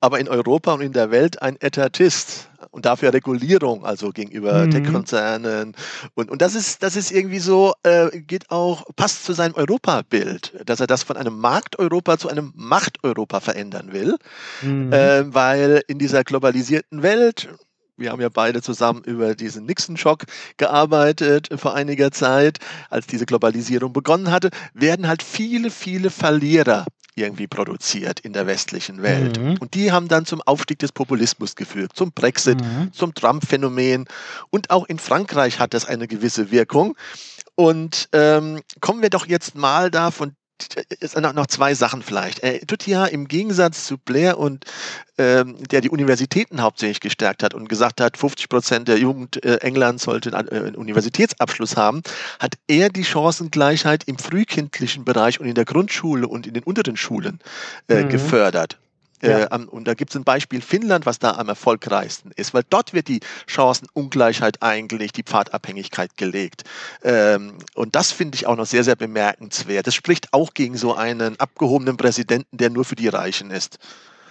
aber 0.00 0.20
in 0.20 0.28
Europa 0.28 0.72
und 0.72 0.80
in 0.80 0.92
der 0.92 1.10
Welt 1.10 1.42
ein 1.42 1.56
Etatist 1.60 2.48
und 2.70 2.86
dafür 2.86 3.12
Regulierung, 3.12 3.84
also 3.84 4.10
gegenüber 4.10 4.64
mhm. 4.64 4.70
Tech-Konzernen. 4.70 5.74
Und, 6.14 6.30
und 6.30 6.42
das 6.42 6.54
ist, 6.54 6.82
das 6.82 6.96
ist 6.96 7.10
irgendwie 7.10 7.38
so, 7.38 7.74
äh, 7.82 8.20
geht 8.20 8.50
auch, 8.50 8.84
passt 8.96 9.24
zu 9.24 9.32
seinem 9.32 9.54
Europabild, 9.54 10.54
dass 10.66 10.80
er 10.80 10.86
das 10.86 11.02
von 11.02 11.16
einem 11.16 11.38
Markt-Europa 11.38 12.18
zu 12.18 12.28
einem 12.28 12.52
Macht-Europa 12.54 13.40
verändern 13.40 13.92
will. 13.92 14.16
Mhm. 14.62 14.92
Äh, 14.92 15.34
weil 15.34 15.82
in 15.88 15.98
dieser 15.98 16.24
globalisierten 16.24 17.02
Welt, 17.02 17.48
wir 17.96 18.12
haben 18.12 18.20
ja 18.20 18.28
beide 18.28 18.62
zusammen 18.62 19.02
über 19.04 19.34
diesen 19.34 19.66
Nixon-Schock 19.66 20.24
gearbeitet 20.56 21.48
vor 21.56 21.74
einiger 21.74 22.12
Zeit, 22.12 22.58
als 22.90 23.08
diese 23.08 23.26
Globalisierung 23.26 23.92
begonnen 23.92 24.30
hatte, 24.30 24.50
werden 24.72 25.08
halt 25.08 25.22
viele, 25.22 25.70
viele 25.70 26.10
Verlierer 26.10 26.86
irgendwie 27.18 27.46
produziert 27.46 28.20
in 28.20 28.32
der 28.32 28.46
westlichen 28.46 29.02
Welt. 29.02 29.40
Mhm. 29.40 29.56
Und 29.58 29.74
die 29.74 29.92
haben 29.92 30.08
dann 30.08 30.26
zum 30.26 30.42
Aufstieg 30.42 30.78
des 30.78 30.92
Populismus 30.92 31.56
geführt, 31.56 31.92
zum 31.94 32.12
Brexit, 32.12 32.60
mhm. 32.60 32.92
zum 32.92 33.14
Trump-Phänomen. 33.14 34.06
Und 34.50 34.70
auch 34.70 34.86
in 34.86 34.98
Frankreich 34.98 35.58
hat 35.58 35.74
das 35.74 35.84
eine 35.84 36.08
gewisse 36.08 36.50
Wirkung. 36.50 36.96
Und 37.54 38.08
ähm, 38.12 38.60
kommen 38.80 39.02
wir 39.02 39.10
doch 39.10 39.26
jetzt 39.26 39.56
mal 39.56 39.90
da 39.90 40.12
von 40.12 40.34
noch, 41.20 41.32
noch 41.32 41.46
zwei 41.46 41.74
Sachen 41.74 42.02
vielleicht. 42.02 42.40
Er 42.40 42.60
tut 42.66 42.86
ja 42.86 43.06
im 43.06 43.28
Gegensatz 43.28 43.86
zu 43.86 43.98
Blair 43.98 44.38
und 44.38 44.64
ähm, 45.18 45.56
der 45.70 45.80
die 45.80 45.90
Universitäten 45.90 46.62
hauptsächlich 46.62 47.00
gestärkt 47.00 47.42
hat 47.42 47.54
und 47.54 47.68
gesagt 47.68 48.00
hat, 48.00 48.16
50 48.16 48.48
Prozent 48.48 48.88
der 48.88 48.98
Jugend 48.98 49.44
äh, 49.44 49.56
Englands 49.56 50.04
sollte 50.04 50.36
einen, 50.36 50.48
äh, 50.48 50.56
einen 50.56 50.76
Universitätsabschluss 50.76 51.76
haben, 51.76 52.02
hat 52.38 52.54
er 52.68 52.88
die 52.88 53.04
Chancengleichheit 53.04 54.04
im 54.04 54.18
frühkindlichen 54.18 55.04
Bereich 55.04 55.40
und 55.40 55.46
in 55.46 55.54
der 55.54 55.64
Grundschule 55.64 56.28
und 56.28 56.46
in 56.46 56.54
den 56.54 56.62
unteren 56.62 56.96
Schulen 56.96 57.40
äh, 57.88 58.04
mhm. 58.04 58.08
gefördert. 58.08 58.78
Ja. 59.22 59.44
Äh, 59.44 59.66
und 59.66 59.86
da 59.86 59.94
gibt 59.94 60.10
es 60.10 60.16
ein 60.16 60.24
Beispiel 60.24 60.60
Finnland, 60.60 61.06
was 61.06 61.18
da 61.18 61.32
am 61.32 61.48
erfolgreichsten 61.48 62.30
ist, 62.36 62.54
weil 62.54 62.62
dort 62.68 62.92
wird 62.92 63.08
die 63.08 63.20
Chancenungleichheit 63.46 64.62
eingelegt, 64.62 65.16
die 65.16 65.22
Pfadabhängigkeit 65.22 66.16
gelegt. 66.16 66.64
Ähm, 67.02 67.54
und 67.74 67.94
das 67.94 68.12
finde 68.12 68.36
ich 68.36 68.46
auch 68.46 68.56
noch 68.56 68.66
sehr, 68.66 68.84
sehr 68.84 68.96
bemerkenswert. 68.96 69.86
Das 69.86 69.94
spricht 69.94 70.32
auch 70.32 70.54
gegen 70.54 70.76
so 70.76 70.94
einen 70.94 71.38
abgehobenen 71.40 71.96
Präsidenten, 71.96 72.56
der 72.56 72.70
nur 72.70 72.84
für 72.84 72.96
die 72.96 73.08
Reichen 73.08 73.50
ist. 73.50 73.78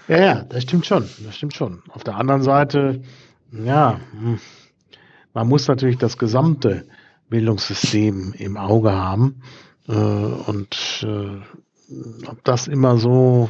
Ja, 0.08 0.20
ja, 0.20 0.42
das 0.44 0.64
stimmt 0.64 0.86
schon. 0.86 1.10
Das 1.26 1.36
stimmt 1.36 1.54
schon. 1.54 1.84
Auf 1.90 2.04
der 2.04 2.16
anderen 2.16 2.42
Seite, 2.42 3.02
ja, 3.52 4.00
hm, 4.12 4.40
man 5.34 5.48
muss 5.48 5.68
natürlich 5.68 5.98
das 5.98 6.18
gesamte 6.18 6.88
Bildungssystem 7.30 8.34
im 8.38 8.58
Auge 8.58 8.94
haben. 8.94 9.42
Äh, 9.88 9.92
und 9.92 11.04
äh, 11.04 12.28
ob 12.28 12.44
das 12.44 12.68
immer 12.68 12.98
so 12.98 13.50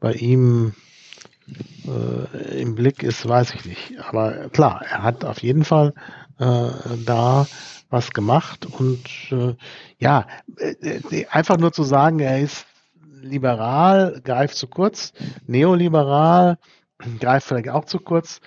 bei 0.00 0.12
ihm 0.12 0.74
äh, 1.86 2.60
im 2.60 2.74
Blick 2.74 3.02
ist, 3.02 3.28
weiß 3.28 3.54
ich 3.54 3.64
nicht. 3.64 3.94
Aber 4.00 4.48
klar, 4.50 4.82
er 4.88 5.02
hat 5.02 5.24
auf 5.24 5.42
jeden 5.42 5.64
Fall 5.64 5.94
äh, 6.38 6.68
da 7.04 7.46
was 7.88 8.10
gemacht 8.12 8.66
und 8.66 9.04
äh, 9.30 9.54
ja, 9.98 10.26
äh, 10.58 10.98
äh, 11.10 11.26
einfach 11.28 11.56
nur 11.56 11.72
zu 11.72 11.84
sagen, 11.84 12.18
er 12.18 12.40
ist 12.40 12.66
liberal, 13.22 14.20
greift 14.24 14.56
zu 14.56 14.66
kurz, 14.66 15.12
neoliberal, 15.46 16.58
greift 17.20 17.46
vielleicht 17.46 17.68
auch 17.68 17.84
zu 17.84 17.98
kurz. 17.98 18.40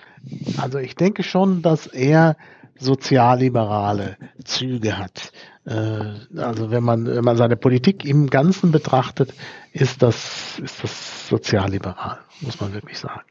Also 0.58 0.78
ich 0.78 0.94
denke 0.94 1.22
schon, 1.22 1.62
dass 1.62 1.86
er 1.86 2.36
sozialliberale 2.78 4.16
Züge 4.44 4.98
hat. 4.98 5.32
Äh, 5.66 6.38
also 6.38 6.70
wenn 6.70 6.82
man, 6.82 7.06
wenn 7.06 7.24
man 7.24 7.36
seine 7.36 7.56
Politik 7.56 8.04
im 8.04 8.28
Ganzen 8.28 8.72
betrachtet, 8.72 9.34
ist 9.72 10.02
das, 10.02 10.58
ist 10.58 10.82
das 10.82 11.28
sozialliberal, 11.28 12.18
muss 12.40 12.60
man 12.60 12.72
wirklich 12.72 12.98
sagen. 12.98 13.22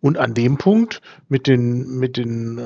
Und 0.00 0.18
an 0.18 0.34
dem 0.34 0.58
Punkt 0.58 1.00
mit 1.28 1.46
den, 1.46 1.98
mit 1.98 2.16
den 2.16 2.58
äh, 2.58 2.62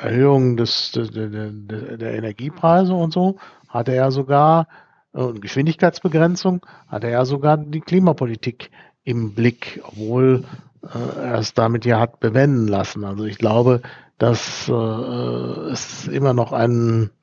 Erhöhungen 0.00 0.56
des, 0.56 0.92
der, 0.92 1.06
der, 1.06 1.50
der 1.50 2.14
Energiepreise 2.14 2.94
und 2.94 3.12
so, 3.12 3.38
hat 3.68 3.88
er 3.88 3.94
ja 3.94 4.10
sogar, 4.10 4.68
und 5.12 5.40
Geschwindigkeitsbegrenzung, 5.40 6.64
hat 6.88 7.04
er 7.04 7.10
ja 7.10 7.24
sogar 7.24 7.56
die 7.56 7.80
Klimapolitik 7.80 8.70
im 9.04 9.34
Blick, 9.34 9.80
obwohl 9.84 10.44
äh, 10.82 11.20
er 11.20 11.38
es 11.38 11.54
damit 11.54 11.84
ja 11.84 12.00
hat 12.00 12.20
bewenden 12.20 12.68
lassen. 12.68 13.04
Also 13.04 13.24
ich 13.24 13.38
glaube, 13.38 13.82
dass 14.18 14.68
äh, 14.68 14.72
es 14.72 16.06
immer 16.06 16.34
noch 16.34 16.52
ein 16.52 17.04
äh, 17.04 17.21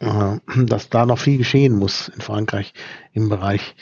dass 0.00 0.90
da 0.90 1.06
noch 1.06 1.18
viel 1.18 1.38
geschehen 1.38 1.74
muss 1.74 2.08
in 2.08 2.20
Frankreich 2.20 2.72
im 3.12 3.28
Bereich 3.28 3.74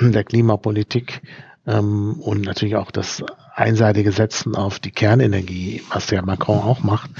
der 0.00 0.24
Klimapolitik 0.24 1.20
ähm, 1.66 2.14
und 2.20 2.42
natürlich 2.42 2.76
auch 2.76 2.90
das 2.90 3.22
einseitige 3.54 4.12
Setzen 4.12 4.54
auf 4.56 4.78
die 4.78 4.90
Kernenergie, 4.90 5.82
was 5.90 6.06
der 6.06 6.24
Macron 6.24 6.58
auch 6.58 6.82
macht, 6.82 7.10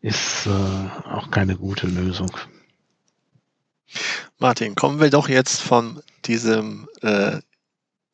ist 0.00 0.46
äh, 0.46 1.08
auch 1.08 1.30
keine 1.30 1.56
gute 1.56 1.86
Lösung. 1.86 2.30
Martin, 4.38 4.74
kommen 4.74 5.00
wir 5.00 5.10
doch 5.10 5.28
jetzt 5.28 5.62
von 5.62 6.02
diesem 6.24 6.88
äh, 7.02 7.38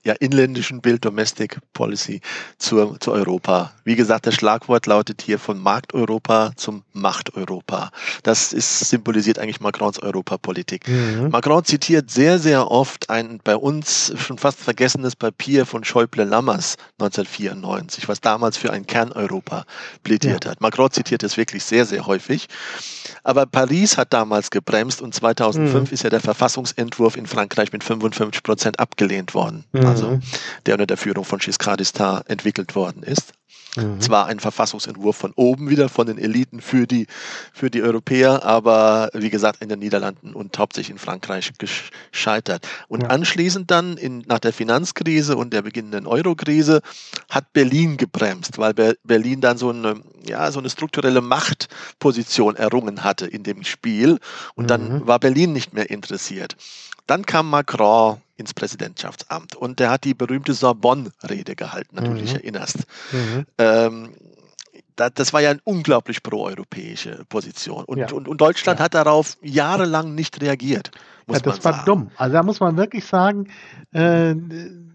ja, 0.03 0.15
inländischen 0.15 0.81
Bild 0.81 1.05
Domestic 1.05 1.59
Policy 1.75 2.23
zur, 2.57 2.99
zu 3.01 3.13
Europa. 3.13 3.73
Wie 3.85 3.97
gesagt, 3.97 4.27
das 4.27 4.35
Schlagwort 4.35 4.87
lautet 4.87 5.21
hier 5.21 5.39
von 5.39 5.59
Markt-Europa 5.59 6.53
zum 6.57 6.85
Macht-Europa. 6.95 7.91
Das 8.23 8.55
ist, 8.55 8.81
symbolisiert 8.81 9.39
eigentlich 9.39 9.61
Macrons 9.61 9.99
Europapolitik. 9.99 10.89
Mhm. 10.89 11.29
Macron 11.31 11.65
zitiert 11.65 12.11
sehr, 12.11 12.39
sehr 12.39 12.71
oft 12.71 13.11
ein 13.11 13.41
bei 13.45 13.57
uns 13.57 14.13
schon 14.17 14.39
fast 14.39 14.61
vergessenes 14.61 15.17
Papier 15.17 15.67
von 15.67 15.85
Schäuble-Lammers 15.85 16.77
1994, 16.99 18.09
was 18.09 18.23
damals 18.23 18.57
für 18.57 18.73
ein 18.73 18.87
Kern-Europa 18.87 19.65
plädiert 20.03 20.47
ja. 20.47 20.53
hat. 20.53 20.63
Macron 20.63 20.91
zitiert 20.91 21.23
es 21.23 21.37
wirklich 21.37 21.65
sehr, 21.65 21.85
sehr 21.85 22.07
häufig. 22.07 22.49
Aber 23.23 23.45
Paris 23.45 23.99
hat 23.99 24.15
damals 24.15 24.51
gebremst 24.51 25.03
und 25.03 25.15
2005 25.15 25.91
mhm. 25.91 25.95
ist 25.95 26.05
ja 26.05 26.11
der 26.11 26.21
Verfassungsentwurf 26.21 27.19
in 27.19 27.27
Frankreich 27.27 27.71
mit 27.73 27.85
55 27.85 28.43
Prozent 28.43 28.81
abgelehnt 28.81 29.35
worden. 29.35 29.65
Mhm 29.73 29.90
also 29.91 30.19
der 30.67 30.75
unter 30.75 30.87
der 30.87 30.97
Führung 30.97 31.25
von 31.25 31.39
Giscard 31.39 31.81
d'Estaing 31.81 32.27
entwickelt 32.29 32.75
worden 32.75 33.03
ist. 33.03 33.33
Mhm. 33.77 34.01
Zwar 34.01 34.27
ein 34.27 34.41
Verfassungsentwurf 34.41 35.17
von 35.17 35.33
oben 35.37 35.71
wieder, 35.71 35.89
von 35.89 36.07
den 36.07 36.19
Eliten 36.19 36.61
für 36.61 36.87
die, 36.87 37.07
für 37.53 37.71
die 37.71 37.83
Europäer, 37.83 38.45
aber 38.45 39.11
wie 39.15 39.31
gesagt 39.31 39.63
in 39.63 39.69
den 39.69 39.79
Niederlanden 39.79 40.35
und 40.35 40.59
hauptsächlich 40.59 40.91
in 40.91 40.99
Frankreich 40.99 41.53
gescheitert. 41.59 42.67
Und 42.89 43.05
ja. 43.05 43.11
anschließend 43.11 43.71
dann 43.71 43.97
in, 43.97 44.25
nach 44.27 44.41
der 44.41 44.53
Finanzkrise 44.53 45.37
und 45.37 45.53
der 45.53 45.63
beginnenden 45.63 46.07
Eurokrise 46.07 46.81
hat 47.29 47.53
Berlin 47.53 47.97
gebremst, 47.97 48.59
weil 48.59 48.75
Berlin 49.05 49.41
dann 49.41 49.57
so 49.57 49.71
eine, 49.71 50.01
ja, 50.27 50.51
so 50.51 50.59
eine 50.59 50.71
strukturelle 50.71 51.21
Machtposition 51.21 52.57
errungen 52.57 53.05
hatte 53.05 53.27
in 53.27 53.45
dem 53.45 53.63
Spiel 53.63 54.19
und 54.55 54.65
mhm. 54.65 54.69
dann 54.69 55.07
war 55.07 55.21
Berlin 55.21 55.53
nicht 55.53 55.75
mehr 55.75 55.91
interessiert. 55.91 56.57
Dann 57.07 57.25
kam 57.25 57.49
Macron 57.51 58.21
ins 58.41 58.55
Präsidentschaftsamt 58.55 59.55
und 59.55 59.79
der 59.79 59.91
hat 59.91 60.05
die 60.05 60.15
berühmte 60.15 60.55
Sorbonne-Rede 60.55 61.55
gehalten, 61.55 61.97
natürlich 61.97 62.33
mhm. 62.33 62.41
erinnerst. 62.41 62.79
Mhm. 63.13 63.47
Ähm, 63.59 64.11
das 64.97 65.33
war 65.33 65.41
ja 65.41 65.51
eine 65.51 65.61
unglaublich 65.65 66.23
proeuropäische 66.23 67.25
Position. 67.29 67.85
Und, 67.85 67.99
ja. 67.99 68.13
und, 68.13 68.29
und, 68.29 68.41
Deutschland 68.41 68.81
ja. 68.81 68.85
hat 68.85 68.95
darauf 68.95 69.39
jahrelang 69.41 70.15
nicht 70.15 70.43
reagiert. 70.43 70.91
ja, 71.27 71.39
das 71.39 71.65
war 71.65 71.85
dumm. 71.87 72.11
Also 72.17 72.35
da 72.35 72.43
muss 72.43 72.61
man 72.61 72.77
wirklich 72.77 73.07
sagen, 73.07 73.49
äh, 73.93 74.35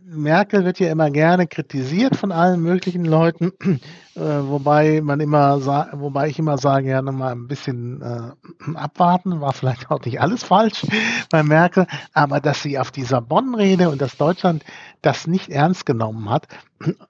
Merkel 0.07 0.65
wird 0.65 0.79
ja 0.79 0.91
immer 0.91 1.09
gerne 1.09 1.47
kritisiert 1.47 2.15
von 2.15 2.31
allen 2.31 2.61
möglichen 2.61 3.05
Leuten, 3.05 3.51
äh, 4.15 4.19
wobei 4.19 5.01
man 5.01 5.19
immer, 5.19 5.65
wobei 5.93 6.29
ich 6.29 6.37
immer 6.37 6.57
sage, 6.57 6.89
ja, 6.89 7.01
nochmal 7.01 7.31
ein 7.31 7.47
bisschen 7.47 8.01
äh, 8.01 8.31
abwarten, 8.75 9.41
war 9.41 9.53
vielleicht 9.53 9.89
auch 9.89 10.03
nicht 10.05 10.21
alles 10.21 10.43
falsch 10.43 10.85
bei 11.31 11.41
Merkel, 11.43 11.87
aber 12.13 12.39
dass 12.39 12.61
sie 12.61 12.77
auf 12.77 12.91
dieser 12.91 13.21
Bonn-Rede 13.21 13.89
und 13.89 14.01
dass 14.01 14.17
Deutschland 14.17 14.63
das 15.01 15.27
nicht 15.27 15.49
ernst 15.49 15.85
genommen 15.85 16.29
hat 16.29 16.47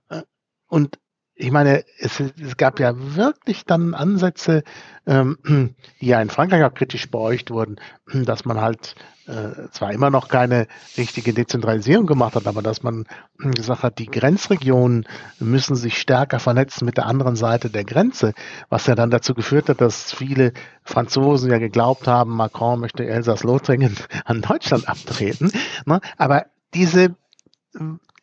äh, 0.10 0.22
und 0.68 0.98
ich 1.38 1.52
meine, 1.52 1.84
es, 2.00 2.22
es, 2.22 2.56
gab 2.56 2.80
ja 2.80 2.94
wirklich 2.96 3.66
dann 3.66 3.94
Ansätze, 3.94 4.64
ähm, 5.06 5.38
die 6.02 6.08
ja 6.08 6.22
in 6.22 6.30
Frankreich 6.30 6.64
auch 6.64 6.74
kritisch 6.74 7.12
beäugt 7.12 7.52
wurden, 7.52 7.76
dass 8.14 8.46
man 8.46 8.62
halt 8.62 8.96
äh, 9.28 9.70
zwar 9.72 9.92
immer 9.92 10.10
noch 10.10 10.28
keine 10.28 10.68
richtige 10.98 11.34
Dezentralisierung 11.34 12.06
gemacht 12.06 12.36
hat, 12.36 12.48
aber 12.48 12.62
dass 12.62 12.84
man 12.84 13.06
gesagt 13.38 13.84
hat, 13.84 14.00
die 14.00 14.06
Grenzregionen 14.06 15.08
müssen 15.40 15.76
sich 15.76 16.00
stärker 16.00 16.40
vernetzen 16.40 16.86
mit 16.86 16.98
der 16.98 17.08
anderen 17.08 17.36
Seite 17.36 17.70
der 17.70 17.86
Grenze, 17.86 18.34
was 18.70 18.86
ja 18.86 18.96
dann 18.96 19.10
dazu 19.10 19.34
geführt 19.34 19.70
hat, 19.70 19.82
dass 19.82 20.14
viele 20.14 20.54
Franzosen 20.84 21.52
ja 21.52 21.58
geglaubt 21.58 22.08
haben, 22.08 22.36
Macron 22.36 22.80
möchte 22.80 23.06
Elsass-Lothringen 23.06 23.96
an 24.26 24.42
Deutschland 24.42 24.88
abtreten. 24.88 25.52
Ne? 25.86 26.02
Aber 26.18 26.46
diese 26.74 27.04
äh, 27.04 27.14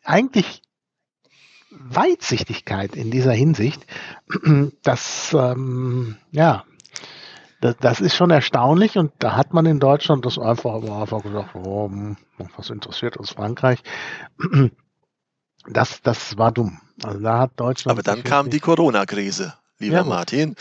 eigentlich 0.03 0.61
Weitsichtigkeit 1.69 2.95
in 2.95 3.11
dieser 3.11 3.33
Hinsicht, 3.33 3.85
das, 4.83 5.35
ähm, 5.37 6.17
ja, 6.31 6.63
das, 7.63 7.77
das, 7.79 8.01
ist 8.01 8.15
schon 8.15 8.29
erstaunlich 8.29 8.97
und 8.97 9.13
da 9.19 9.37
hat 9.37 9.53
man 9.53 9.65
in 9.65 9.79
Deutschland 9.79 10.25
das 10.25 10.37
einfach, 10.37 10.83
einfach 10.83 11.23
gesagt, 11.23 11.55
oh, 11.55 11.87
hm, 11.87 12.17
was 12.57 12.69
interessiert 12.69 13.15
uns 13.15 13.31
Frankreich? 13.31 13.81
Das, 15.67 16.01
das 16.01 16.37
war 16.37 16.51
dumm. 16.51 16.81
Also 17.03 17.19
da 17.19 17.39
hat 17.39 17.51
Deutschland. 17.55 17.97
Aber 17.97 18.03
dann 18.03 18.23
kam 18.23 18.49
die 18.49 18.59
Corona-Krise, 18.59 19.53
lieber 19.79 19.95
ja, 19.95 20.03
Martin. 20.03 20.55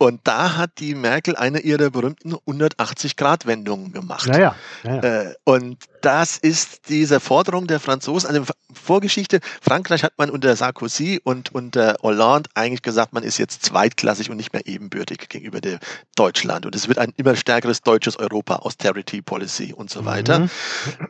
Und 0.00 0.22
da 0.24 0.56
hat 0.56 0.78
die 0.78 0.94
Merkel 0.94 1.36
eine 1.36 1.60
ihrer 1.60 1.90
berühmten 1.90 2.34
180-Grad-Wendungen 2.34 3.92
gemacht. 3.92 4.28
Ja, 4.28 4.38
ja, 4.38 4.54
ja, 4.82 5.00
äh, 5.02 5.34
und 5.44 5.76
das 6.00 6.38
ist 6.38 6.88
diese 6.88 7.20
Forderung 7.20 7.66
der 7.66 7.80
Franzosen. 7.80 8.30
Also 8.30 8.50
Vorgeschichte, 8.72 9.40
Frankreich 9.60 10.02
hat 10.02 10.14
man 10.16 10.30
unter 10.30 10.56
Sarkozy 10.56 11.20
und 11.22 11.54
unter 11.54 11.96
Hollande 12.02 12.48
eigentlich 12.54 12.80
gesagt, 12.80 13.12
man 13.12 13.24
ist 13.24 13.36
jetzt 13.36 13.62
zweitklassig 13.62 14.30
und 14.30 14.38
nicht 14.38 14.54
mehr 14.54 14.66
ebenbürtig 14.66 15.28
gegenüber 15.28 15.60
der 15.60 15.78
Deutschland. 16.16 16.64
Und 16.64 16.74
es 16.74 16.88
wird 16.88 16.96
ein 16.96 17.12
immer 17.18 17.36
stärkeres 17.36 17.82
deutsches 17.82 18.18
Europa, 18.18 18.56
Austerity 18.56 19.20
Policy 19.20 19.74
und 19.74 19.90
so 19.90 20.06
weiter 20.06 20.38
mhm. 20.38 20.50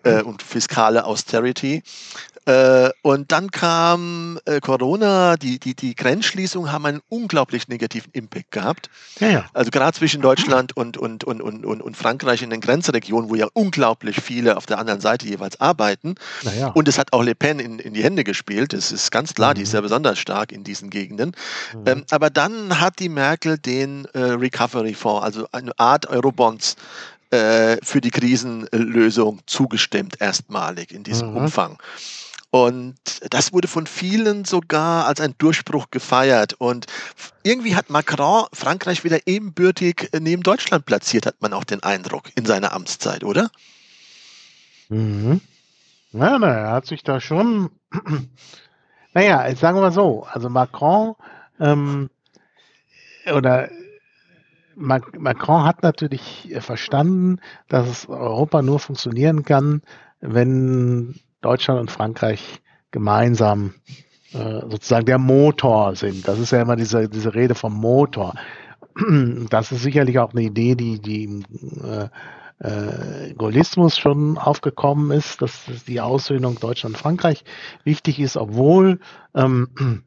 äh, 0.02 0.22
und 0.22 0.42
fiskale 0.42 1.04
Austerity. 1.04 1.84
Äh, 2.46 2.90
und 3.02 3.32
dann 3.32 3.50
kam 3.50 4.38
äh, 4.46 4.60
Corona, 4.60 5.36
die, 5.36 5.58
die, 5.58 5.74
die 5.74 5.94
Grenzschließungen 5.94 6.72
haben 6.72 6.86
einen 6.86 7.00
unglaublich 7.08 7.68
negativen 7.68 8.10
Impact 8.12 8.50
gehabt. 8.50 8.90
Ja, 9.18 9.28
ja. 9.28 9.44
Also 9.52 9.70
gerade 9.70 9.96
zwischen 9.96 10.22
Deutschland 10.22 10.74
und, 10.76 10.96
und, 10.96 11.24
und, 11.24 11.42
und, 11.42 11.64
und, 11.64 11.96
Frankreich 11.96 12.42
in 12.42 12.50
den 12.50 12.60
Grenzregionen, 12.60 13.28
wo 13.28 13.34
ja 13.34 13.46
unglaublich 13.52 14.20
viele 14.20 14.56
auf 14.56 14.64
der 14.64 14.78
anderen 14.78 15.00
Seite 15.00 15.26
jeweils 15.26 15.60
arbeiten. 15.60 16.14
Ja. 16.58 16.68
Und 16.68 16.88
es 16.88 16.98
hat 16.98 17.12
auch 17.12 17.22
Le 17.22 17.34
Pen 17.34 17.60
in, 17.60 17.78
in 17.78 17.92
die 17.92 18.02
Hände 18.02 18.24
gespielt. 18.24 18.72
Das 18.72 18.90
ist 18.90 19.10
ganz 19.10 19.34
klar, 19.34 19.50
mhm. 19.50 19.56
die 19.56 19.62
ist 19.62 19.74
ja 19.74 19.80
besonders 19.82 20.18
stark 20.18 20.50
in 20.50 20.64
diesen 20.64 20.88
Gegenden. 20.88 21.36
Mhm. 21.74 21.82
Ähm, 21.86 22.04
aber 22.10 22.30
dann 22.30 22.80
hat 22.80 23.00
die 23.00 23.10
Merkel 23.10 23.58
den 23.58 24.06
äh, 24.14 24.18
Recovery 24.18 24.94
Fonds, 24.94 25.24
also 25.24 25.46
eine 25.52 25.78
Art 25.78 26.06
Eurobonds, 26.06 26.76
äh, 27.30 27.76
für 27.82 28.00
die 28.00 28.10
Krisenlösung 28.10 29.40
zugestimmt, 29.46 30.20
erstmalig 30.20 30.90
in 30.90 31.04
diesem 31.04 31.30
mhm. 31.30 31.36
Umfang. 31.36 31.78
Und 32.50 32.96
das 33.30 33.52
wurde 33.52 33.68
von 33.68 33.86
vielen 33.86 34.44
sogar 34.44 35.06
als 35.06 35.20
ein 35.20 35.34
Durchbruch 35.38 35.90
gefeiert. 35.90 36.54
Und 36.54 36.86
irgendwie 37.44 37.76
hat 37.76 37.90
Macron 37.90 38.46
Frankreich 38.52 39.04
wieder 39.04 39.18
ebenbürtig 39.26 40.10
neben 40.18 40.42
Deutschland 40.42 40.84
platziert, 40.84 41.26
hat 41.26 41.40
man 41.40 41.52
auch 41.52 41.64
den 41.64 41.82
Eindruck 41.82 42.24
in 42.34 42.44
seiner 42.44 42.72
Amtszeit, 42.72 43.22
oder? 43.22 43.50
Mhm. 44.88 45.40
Ja, 46.12 46.38
na, 46.40 46.48
er 46.48 46.70
hat 46.72 46.86
sich 46.86 47.04
da 47.04 47.20
schon, 47.20 47.70
naja, 49.14 49.54
sagen 49.54 49.76
wir 49.76 49.82
mal 49.82 49.92
so, 49.92 50.24
also 50.24 50.48
Macron 50.48 51.14
ähm, 51.60 52.10
oder 53.32 53.68
Macron 54.74 55.64
hat 55.64 55.84
natürlich 55.84 56.52
verstanden, 56.60 57.38
dass 57.68 58.08
Europa 58.08 58.62
nur 58.62 58.80
funktionieren 58.80 59.44
kann, 59.44 59.82
wenn 60.20 61.20
Deutschland 61.40 61.80
und 61.80 61.90
Frankreich 61.90 62.60
gemeinsam 62.90 63.74
äh, 64.32 64.60
sozusagen 64.68 65.06
der 65.06 65.18
Motor 65.18 65.96
sind. 65.96 66.26
Das 66.26 66.38
ist 66.38 66.52
ja 66.52 66.62
immer 66.62 66.76
diese, 66.76 67.08
diese 67.08 67.34
Rede 67.34 67.54
vom 67.54 67.74
Motor. 67.74 68.34
Das 69.50 69.72
ist 69.72 69.82
sicherlich 69.82 70.18
auch 70.18 70.32
eine 70.32 70.42
Idee, 70.42 70.74
die, 70.74 71.00
die 71.00 71.24
im 71.24 71.44
äh, 71.82 72.08
äh, 72.60 73.32
Gaullismus 73.34 73.96
schon 73.96 74.36
aufgekommen 74.36 75.10
ist, 75.10 75.40
dass 75.40 75.64
die 75.86 76.00
Aussöhnung 76.00 76.58
Deutschland-Frankreich 76.60 77.44
wichtig 77.84 78.20
ist, 78.20 78.36
obwohl 78.36 79.00
ähm, 79.34 79.68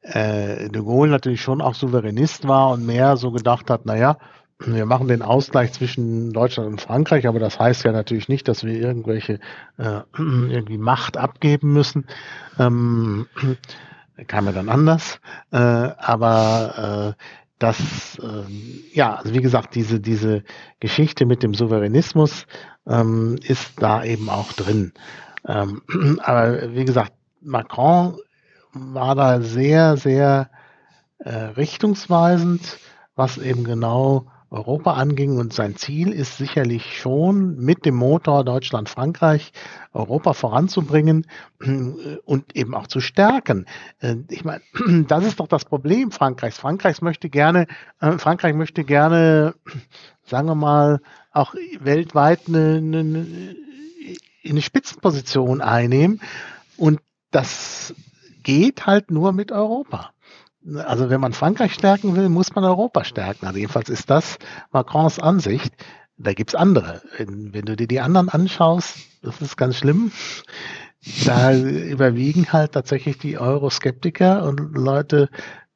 äh, 0.00 0.70
de 0.70 0.82
Gaulle 0.82 1.10
natürlich 1.10 1.42
schon 1.42 1.60
auch 1.60 1.74
Souveränist 1.74 2.48
war 2.48 2.70
und 2.70 2.86
mehr 2.86 3.16
so 3.16 3.32
gedacht 3.32 3.68
hat, 3.68 3.84
naja, 3.84 4.18
wir 4.58 4.86
machen 4.86 5.08
den 5.08 5.22
Ausgleich 5.22 5.72
zwischen 5.72 6.32
Deutschland 6.32 6.68
und 6.68 6.80
Frankreich, 6.80 7.26
aber 7.26 7.38
das 7.38 7.58
heißt 7.58 7.84
ja 7.84 7.92
natürlich 7.92 8.28
nicht, 8.28 8.48
dass 8.48 8.64
wir 8.64 8.74
irgendwelche 8.74 9.38
äh, 9.76 10.00
irgendwie 10.18 10.78
Macht 10.78 11.16
abgeben 11.16 11.72
müssen. 11.72 12.06
Ähm, 12.58 13.26
kam 14.28 14.46
ja 14.46 14.52
dann 14.52 14.70
anders. 14.70 15.20
Äh, 15.50 15.58
aber 15.58 17.14
äh, 17.18 17.22
das, 17.58 18.18
äh, 18.18 18.50
ja, 18.92 19.16
also 19.16 19.34
wie 19.34 19.42
gesagt, 19.42 19.74
diese, 19.74 20.00
diese 20.00 20.42
Geschichte 20.80 21.26
mit 21.26 21.42
dem 21.42 21.52
Souveränismus 21.52 22.46
ähm, 22.86 23.38
ist 23.42 23.82
da 23.82 24.04
eben 24.04 24.30
auch 24.30 24.52
drin. 24.54 24.92
Ähm, 25.46 25.82
aber 26.22 26.74
wie 26.74 26.84
gesagt, 26.86 27.12
Macron 27.42 28.16
war 28.72 29.14
da 29.14 29.40
sehr, 29.42 29.98
sehr 29.98 30.50
äh, 31.18 31.30
richtungsweisend, 31.30 32.78
was 33.16 33.38
eben 33.38 33.64
genau 33.64 34.26
Europa 34.50 34.94
anging. 34.94 35.38
Und 35.38 35.52
sein 35.52 35.76
Ziel 35.76 36.12
ist 36.12 36.36
sicherlich 36.36 36.98
schon, 37.00 37.56
mit 37.56 37.84
dem 37.84 37.96
Motor 37.96 38.44
Deutschland-Frankreich 38.44 39.52
Europa 39.92 40.32
voranzubringen 40.32 41.26
äh, 41.60 42.16
und 42.24 42.56
eben 42.56 42.74
auch 42.74 42.86
zu 42.86 43.00
stärken. 43.00 43.66
Äh, 44.00 44.16
ich 44.30 44.44
meine, 44.44 44.62
das 45.08 45.24
ist 45.24 45.40
doch 45.40 45.48
das 45.48 45.64
Problem 45.64 46.10
Frankreichs. 46.10 46.58
Frankreich 46.58 47.02
möchte 47.02 47.28
gerne, 47.28 47.66
äh, 48.00 48.18
Frankreich 48.18 48.54
möchte 48.54 48.84
gerne, 48.84 49.54
sagen 50.24 50.46
wir 50.46 50.54
mal, 50.54 51.00
auch 51.32 51.54
weltweit 51.80 52.48
eine, 52.48 52.76
eine 52.76 53.56
eine 54.50 54.62
Spitzenposition 54.62 55.60
einnehmen. 55.60 56.20
Und 56.76 57.00
das 57.30 57.94
geht 58.42 58.86
halt 58.86 59.10
nur 59.10 59.32
mit 59.32 59.52
Europa. 59.52 60.12
Also 60.74 61.10
wenn 61.10 61.20
man 61.20 61.32
Frankreich 61.32 61.74
stärken 61.74 62.16
will, 62.16 62.28
muss 62.28 62.54
man 62.54 62.64
Europa 62.64 63.04
stärken. 63.04 63.46
Also 63.46 63.58
jedenfalls 63.58 63.88
ist 63.88 64.10
das 64.10 64.38
Macrons 64.72 65.18
Ansicht. 65.18 65.72
Da 66.18 66.32
gibt's 66.32 66.54
andere. 66.54 67.02
Wenn, 67.16 67.52
wenn 67.52 67.66
du 67.66 67.76
dir 67.76 67.86
die 67.86 68.00
anderen 68.00 68.28
anschaust, 68.28 68.96
das 69.22 69.40
ist 69.40 69.56
ganz 69.56 69.76
schlimm. 69.76 70.12
Da 71.24 71.54
überwiegen 71.54 72.52
halt 72.52 72.72
tatsächlich 72.72 73.18
die 73.18 73.38
Euroskeptiker 73.38 74.44
und 74.44 74.76
Leute, 74.76 75.28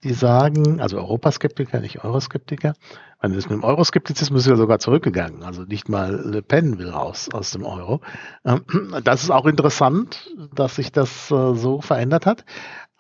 die 0.02 0.14
sagen, 0.14 0.80
also 0.80 0.96
Europaskeptiker, 0.96 1.80
nicht 1.80 2.02
Euroskeptiker, 2.02 2.72
man 3.22 3.34
ist 3.34 3.50
mit 3.50 3.58
dem 3.58 3.64
Euroskeptizismus 3.64 4.46
ja 4.46 4.56
sogar 4.56 4.78
zurückgegangen. 4.78 5.42
Also 5.42 5.62
nicht 5.64 5.90
mal 5.90 6.14
Le 6.24 6.40
Pen 6.40 6.78
will 6.78 6.88
raus 6.88 7.28
aus 7.32 7.50
dem 7.50 7.64
Euro. 7.64 8.00
Ähm, 8.46 8.64
das 9.04 9.22
ist 9.22 9.30
auch 9.30 9.44
interessant, 9.44 10.30
dass 10.54 10.76
sich 10.76 10.90
das 10.90 11.30
äh, 11.30 11.54
so 11.54 11.82
verändert 11.82 12.24
hat. 12.24 12.46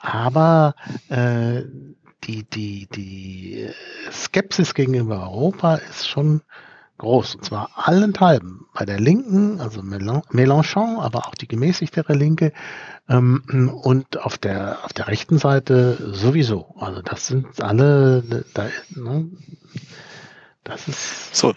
Aber 0.00 0.74
äh, 1.08 1.62
die, 2.24 2.44
die, 2.44 2.86
die 2.86 3.68
Skepsis 4.10 4.74
gegenüber 4.74 5.22
Europa 5.22 5.76
ist 5.76 6.08
schon 6.08 6.42
groß. 6.98 7.36
Und 7.36 7.44
zwar 7.44 7.70
allenthalben. 7.74 8.66
Bei 8.74 8.84
der 8.84 9.00
Linken, 9.00 9.60
also 9.60 9.80
Mélenchon, 9.80 11.00
aber 11.00 11.26
auch 11.26 11.34
die 11.34 11.48
gemäßigtere 11.48 12.14
Linke. 12.14 12.52
Ähm, 13.08 13.70
und 13.82 14.20
auf 14.20 14.38
der, 14.38 14.84
auf 14.84 14.92
der 14.92 15.08
rechten 15.08 15.38
Seite 15.38 16.12
sowieso. 16.12 16.74
Also 16.78 17.02
das 17.02 17.26
sind 17.26 17.62
alle, 17.62 18.44
da, 18.54 18.68
ne, 18.90 19.30
das 20.64 20.88
ist. 20.88 21.34
So. 21.34 21.54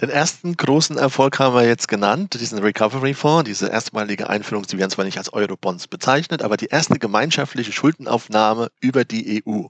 Den 0.00 0.10
ersten 0.10 0.56
großen 0.56 0.96
Erfolg 0.96 1.40
haben 1.40 1.56
wir 1.56 1.66
jetzt 1.66 1.88
genannt, 1.88 2.34
diesen 2.40 2.60
Recovery 2.60 3.14
Fonds, 3.14 3.48
diese 3.48 3.66
erstmalige 3.68 4.30
Einführung, 4.30 4.64
sie 4.64 4.78
werden 4.78 4.90
zwar 4.90 5.04
nicht 5.04 5.18
als 5.18 5.32
Eurobonds 5.32 5.88
bezeichnet, 5.88 6.40
aber 6.42 6.56
die 6.56 6.66
erste 6.66 7.00
gemeinschaftliche 7.00 7.72
Schuldenaufnahme 7.72 8.70
über 8.80 9.04
die 9.04 9.42
EU. 9.44 9.64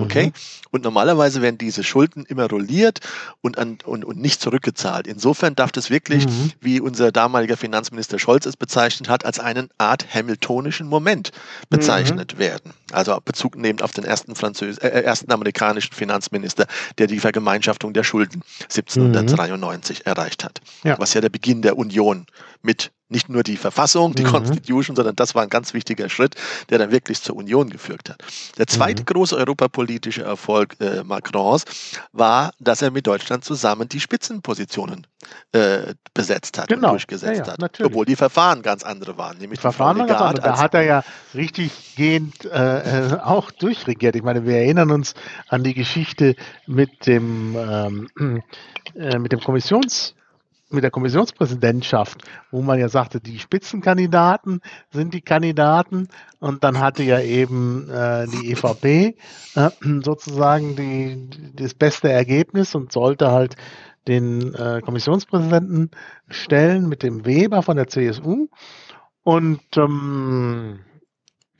Okay? 0.00 0.26
Mhm. 0.26 0.32
Und 0.70 0.84
normalerweise 0.84 1.42
werden 1.42 1.58
diese 1.58 1.84
Schulden 1.84 2.24
immer 2.24 2.48
rolliert 2.48 3.00
und, 3.40 3.58
an, 3.58 3.78
und, 3.84 4.04
und 4.04 4.18
nicht 4.18 4.40
zurückgezahlt. 4.40 5.06
Insofern 5.06 5.54
darf 5.54 5.72
das 5.72 5.90
wirklich, 5.90 6.26
mhm. 6.26 6.52
wie 6.60 6.80
unser 6.80 7.12
damaliger 7.12 7.56
Finanzminister 7.56 8.18
Scholz 8.18 8.46
es 8.46 8.56
bezeichnet 8.56 9.08
hat, 9.08 9.24
als 9.24 9.38
einen 9.38 9.68
Art 9.78 10.06
hamiltonischen 10.14 10.86
Moment 10.88 11.32
bezeichnet 11.68 12.34
mhm. 12.34 12.38
werden. 12.38 12.72
Also 12.92 13.18
Bezug 13.24 13.56
nehmend 13.56 13.82
auf 13.82 13.92
den 13.92 14.04
ersten, 14.04 14.34
Französ 14.34 14.78
äh, 14.78 14.88
äh 14.88 15.02
ersten 15.02 15.30
amerikanischen 15.30 15.92
Finanzminister, 15.94 16.66
der 16.98 17.06
die 17.06 17.18
Vergemeinschaftung 17.18 17.92
der 17.92 18.04
Schulden 18.04 18.42
1793 18.62 20.00
mhm. 20.00 20.02
erreicht 20.04 20.44
hat. 20.44 20.60
Ja. 20.84 20.98
Was 20.98 21.14
ja 21.14 21.20
der 21.20 21.28
Beginn 21.28 21.62
der 21.62 21.76
Union 21.76 22.26
mit 22.62 22.92
nicht 23.12 23.28
nur 23.28 23.42
die 23.44 23.56
Verfassung, 23.56 24.14
die 24.14 24.24
mhm. 24.24 24.30
Constitution, 24.30 24.96
sondern 24.96 25.14
das 25.14 25.34
war 25.34 25.42
ein 25.42 25.48
ganz 25.48 25.74
wichtiger 25.74 26.08
Schritt, 26.08 26.34
der 26.70 26.78
dann 26.78 26.90
wirklich 26.90 27.22
zur 27.22 27.36
Union 27.36 27.70
geführt 27.70 28.10
hat. 28.10 28.22
Der 28.58 28.66
zweite 28.66 29.02
mhm. 29.02 29.06
große 29.06 29.36
europapolitische 29.36 30.22
Erfolg 30.22 30.76
äh, 30.80 31.04
Macrons 31.04 31.64
war, 32.12 32.52
dass 32.58 32.82
er 32.82 32.90
mit 32.90 33.06
Deutschland 33.06 33.44
zusammen 33.44 33.88
die 33.88 34.00
Spitzenpositionen 34.00 35.06
äh, 35.52 35.94
besetzt 36.14 36.58
hat 36.58 36.68
genau. 36.68 36.88
und 36.88 36.92
durchgesetzt 36.94 37.38
ja, 37.38 37.44
ja, 37.44 37.52
hat. 37.52 37.60
Natürlich. 37.60 37.92
Obwohl 37.92 38.06
die 38.06 38.16
Verfahren 38.16 38.62
ganz 38.62 38.82
andere 38.82 39.16
waren. 39.16 39.38
Nämlich 39.38 39.58
die 39.58 39.62
Verfahren 39.62 39.98
waren 39.98 40.08
ganz 40.08 40.20
andere. 40.20 40.46
Da 40.46 40.58
hat 40.58 40.74
er 40.74 40.82
ja 40.82 41.04
richtig 41.34 41.94
gehend 41.96 42.44
äh, 42.46 43.10
äh, 43.10 43.18
auch 43.20 43.50
durchregiert. 43.50 44.16
Ich 44.16 44.22
meine, 44.22 44.44
wir 44.44 44.56
erinnern 44.56 44.90
uns 44.90 45.14
an 45.48 45.62
die 45.62 45.74
Geschichte 45.74 46.34
mit 46.66 47.06
dem, 47.06 47.56
ähm, 48.18 48.42
äh, 48.96 49.18
mit 49.18 49.32
dem 49.32 49.40
Kommissions 49.40 50.14
mit 50.72 50.84
der 50.84 50.90
Kommissionspräsidentschaft, 50.90 52.22
wo 52.50 52.62
man 52.62 52.78
ja 52.78 52.88
sagte, 52.88 53.20
die 53.20 53.38
Spitzenkandidaten 53.38 54.60
sind 54.90 55.14
die 55.14 55.20
Kandidaten 55.20 56.08
und 56.40 56.64
dann 56.64 56.80
hatte 56.80 57.02
ja 57.02 57.20
eben 57.20 57.88
äh, 57.90 58.26
die 58.26 58.52
EVP 58.52 59.16
äh, 59.54 59.70
sozusagen 60.02 60.76
die, 60.76 61.54
das 61.54 61.74
beste 61.74 62.10
Ergebnis 62.10 62.74
und 62.74 62.92
sollte 62.92 63.30
halt 63.30 63.56
den 64.08 64.54
äh, 64.54 64.80
Kommissionspräsidenten 64.84 65.90
stellen 66.28 66.88
mit 66.88 67.02
dem 67.02 67.24
Weber 67.24 67.62
von 67.62 67.76
der 67.76 67.88
CSU. 67.88 68.48
Und 69.22 69.60
ähm, 69.76 70.80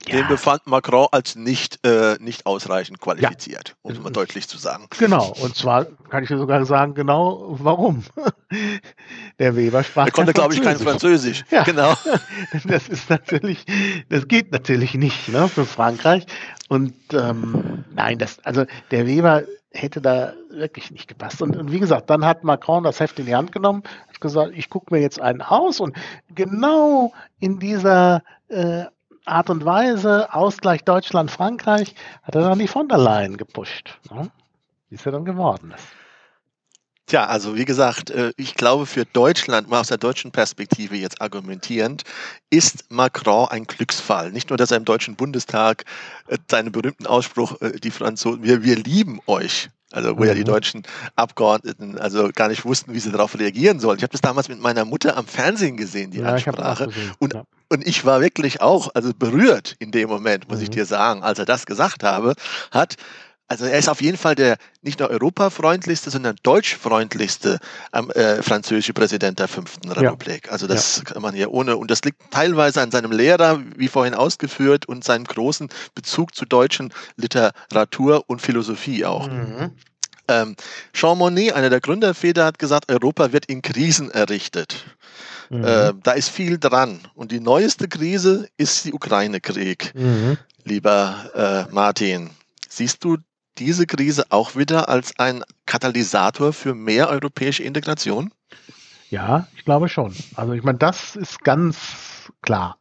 ja. 0.07 0.17
Den 0.17 0.29
befand 0.29 0.67
Macron 0.67 1.09
als 1.13 1.37
nicht, 1.37 1.85
äh, 1.87 2.17
nicht 2.21 2.47
ausreichend 2.47 3.01
qualifiziert, 3.01 3.71
ja. 3.71 3.75
um 3.83 3.93
es 3.93 4.01
mal 4.01 4.11
deutlich 4.11 4.49
zu 4.49 4.59
sagen. 4.59 4.87
Genau, 4.99 5.33
und 5.41 5.57
zwar 5.57 5.87
kann 6.11 6.25
ich 6.25 6.29
sogar 6.29 6.65
sagen, 6.65 6.95
genau 6.95 7.57
warum. 7.59 8.05
Der 9.39 9.57
Weber 9.57 9.83
sprach. 9.83 10.07
Er 10.07 10.13
konnte, 10.13 10.33
glaube 10.33 10.55
ich, 10.55 10.63
kein 10.63 10.79
Französisch. 10.79 11.45
Ja. 11.51 11.65
Genau. 11.65 11.95
Das 12.65 12.89
ist 12.89 13.09
natürlich, 13.11 13.65
das 14.09 14.29
geht 14.29 14.53
natürlich 14.53 14.95
nicht 14.95 15.29
ne, 15.29 15.49
für 15.49 15.65
Frankreich. 15.65 16.27
Und 16.69 16.95
ähm, 17.13 17.85
nein, 17.95 18.19
das, 18.19 18.39
also 18.45 18.65
der 18.91 19.07
Weber 19.07 19.45
hätte 19.73 20.01
da 20.01 20.35
wirklich 20.51 20.91
nicht 20.91 21.09
gepasst. 21.09 21.43
Und, 21.43 21.57
und, 21.57 21.73
wie 21.73 21.81
gesagt, 21.81 22.11
dann 22.11 22.25
hat 22.25 22.45
Macron 22.45 22.85
das 22.85 23.01
Heft 23.01 23.19
in 23.19 23.27
die 23.27 23.35
Hand 23.35 23.53
genommen, 23.53 23.83
hat 24.09 24.21
gesagt, 24.21 24.53
ich 24.55 24.71
gucke 24.71 24.95
mir 24.95 25.01
jetzt 25.01 25.21
einen 25.21 25.43
aus 25.43 25.81
und 25.81 25.97
genau 26.35 27.13
in 27.41 27.59
dieser 27.59 28.23
äh, 28.49 28.85
Art 29.25 29.51
und 29.51 29.65
Weise, 29.65 30.33
Ausgleich 30.35 30.85
Deutschland-Frankreich, 30.85 31.95
hat 32.23 32.35
er 32.35 32.43
dann 32.43 32.59
die 32.59 32.69
von 32.69 32.89
der 32.89 32.99
Leyen 32.99 33.37
gepusht. 33.37 33.99
Ne? 34.11 34.31
Wie 34.89 34.97
ist 34.97 35.07
er 35.07 35.13
dann 35.13 35.25
geworden 35.25 35.73
ist. 35.77 35.87
Tja, 37.07 37.27
also 37.27 37.57
wie 37.57 37.65
gesagt, 37.65 38.11
äh, 38.11 38.33
ich 38.37 38.55
glaube 38.55 38.87
für 38.87 39.05
Deutschland, 39.05 39.69
mal 39.69 39.81
aus 39.81 39.89
der 39.89 39.99
deutschen 39.99 40.31
Perspektive 40.31 40.97
jetzt 40.97 41.21
argumentierend, 41.21 42.05
ist 42.49 42.91
Macron 42.91 43.49
ein 43.49 43.65
Glücksfall. 43.65 44.31
Nicht 44.31 44.51
nur, 44.51 44.57
dass 44.57 44.71
er 44.71 44.77
im 44.77 44.85
Deutschen 44.85 45.17
Bundestag 45.17 45.85
äh, 46.29 46.39
seinen 46.49 46.71
berühmten 46.71 47.07
Ausspruch, 47.07 47.61
äh, 47.61 47.73
die 47.73 47.91
Franzosen, 47.91 48.43
wir, 48.43 48.63
wir 48.63 48.77
lieben 48.77 49.21
euch, 49.27 49.69
also 49.91 50.17
wo 50.17 50.25
ja 50.25 50.33
die 50.33 50.41
mhm. 50.41 50.47
deutschen 50.47 50.83
Abgeordneten 51.17 51.99
also 51.99 52.31
gar 52.33 52.49
nicht 52.49 52.65
wussten, 52.65 52.95
wie 52.95 53.01
sie 53.01 53.11
darauf 53.11 53.39
reagieren 53.39 53.81
sollen. 53.81 53.99
Ich 53.99 54.05
habe 54.05 54.13
das 54.13 54.21
damals 54.21 54.49
mit 54.49 54.61
meiner 54.61 54.85
Mutter 54.85 55.17
am 55.17 55.27
Fernsehen 55.27 55.77
gesehen, 55.77 56.13
die 56.13 56.21
ja, 56.21 56.29
Ansprache. 56.29 56.89
Und, 57.19 57.35
ja. 57.35 57.43
Und 57.73 57.87
ich 57.87 58.05
war 58.05 58.21
wirklich 58.21 58.61
auch 58.61 58.91
also 58.95 59.13
berührt 59.15 59.77
in 59.79 59.91
dem 59.91 60.09
Moment, 60.11 60.49
muss 60.49 60.59
mhm. 60.59 60.65
ich 60.65 60.71
dir 60.71 60.85
sagen, 60.85 61.23
als 61.23 61.39
er 61.39 61.47
das 61.47 61.65
gesagt 61.65 62.05
habe, 62.05 62.35
hat. 62.71 62.97
Also 63.49 63.67
er 63.67 63.79
ist 63.79 63.89
auf 63.89 64.01
jeden 64.01 64.17
Fall 64.17 64.35
der 64.35 64.57
nicht 64.81 65.01
nur 65.01 65.11
europafreundlichste, 65.11 66.11
sondern 66.11 66.37
deutschfreundlichste 66.43 67.59
ähm, 67.93 68.11
äh, 68.11 68.43
französische 68.43 68.95
Präsident 68.95 69.41
der 69.41 69.49
fünften 69.49 69.91
Republik. 69.91 70.47
Ja. 70.47 70.53
Also 70.53 70.67
das 70.67 70.99
ja. 70.99 71.05
kann 71.05 71.23
man 71.23 71.35
ja 71.35 71.49
ohne, 71.49 71.77
und 71.77 71.91
das 71.91 72.03
liegt 72.03 72.31
teilweise 72.31 72.81
an 72.81 72.91
seinem 72.91 73.13
Lehrer, 73.13 73.61
wie 73.77 73.89
vorhin 73.89 74.15
ausgeführt, 74.15 74.87
und 74.87 75.05
seinem 75.05 75.25
großen 75.25 75.69
Bezug 75.95 76.35
zu 76.35 76.47
deutschen 76.47 76.95
Literatur 77.17 78.25
und 78.27 78.41
Philosophie 78.41 79.05
auch. 79.05 79.29
Mhm. 79.29 79.73
Ähm, 80.29 80.57
Jean 80.93 81.19
Monnet, 81.19 81.53
einer 81.53 81.71
der 81.71 81.81
Gründerväter, 81.81 82.45
hat 82.45 82.59
gesagt, 82.59 82.91
Europa 82.91 83.33
wird 83.33 83.47
in 83.47 83.63
Krisen 83.63 84.11
errichtet. 84.11 84.85
Mhm. 85.51 85.65
Äh, 85.65 85.93
da 86.03 86.13
ist 86.13 86.31
viel 86.31 86.59
dran. 86.59 87.01
Und 87.15 87.33
die 87.33 87.41
neueste 87.41 87.89
Krise 87.89 88.49
ist 88.57 88.85
die 88.85 88.93
Ukraine-Krieg, 88.93 89.93
mhm. 89.95 90.39
lieber 90.65 91.69
äh, 91.69 91.73
Martin. 91.75 92.31
Siehst 92.69 93.05
du 93.05 93.19
diese 93.59 93.87
Krise 93.87 94.25
auch 94.31 94.57
wieder 94.57 94.89
als 94.89 95.19
ein 95.19 95.45
Katalysator 95.67 96.53
für 96.53 96.75
mehr 96.75 97.11
europäische 97.11 97.63
Integration? 97.63 98.33
Ja, 99.11 99.47
ich 99.57 99.65
glaube 99.65 99.91
schon. 99.91 100.15
Also 100.37 100.55
ich 100.55 100.63
meine, 100.63 100.79
das 100.79 101.17
ist 101.17 101.45
ganz 101.45 101.77
klar. 102.41 102.79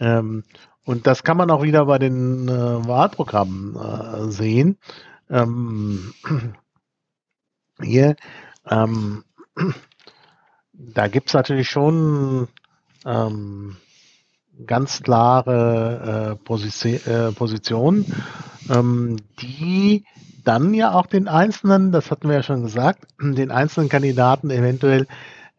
Ähm, 0.00 0.42
und 0.84 1.06
das 1.06 1.22
kann 1.22 1.36
man 1.36 1.50
auch 1.50 1.62
wieder 1.62 1.86
bei 1.86 1.98
den 1.98 2.48
äh, 2.48 2.88
Wahlprogrammen 2.88 3.76
äh, 3.76 4.30
sehen. 4.30 4.78
Ähm, 5.30 6.12
hier, 7.82 8.16
ähm, 8.68 9.24
da 10.72 11.08
gibt 11.08 11.28
es 11.28 11.34
natürlich 11.34 11.68
schon 11.68 12.48
ähm, 13.04 13.76
ganz 14.66 15.02
klare 15.02 16.36
äh, 16.40 16.44
Position, 16.44 17.00
äh, 17.06 17.32
Positionen, 17.32 18.06
ähm, 18.68 19.16
die 19.40 20.04
dann 20.44 20.72
ja 20.74 20.92
auch 20.92 21.06
den 21.06 21.28
einzelnen, 21.28 21.92
das 21.92 22.10
hatten 22.10 22.28
wir 22.28 22.36
ja 22.36 22.42
schon 22.42 22.62
gesagt, 22.62 23.06
den 23.20 23.50
einzelnen 23.50 23.88
Kandidaten 23.88 24.50
eventuell 24.50 25.06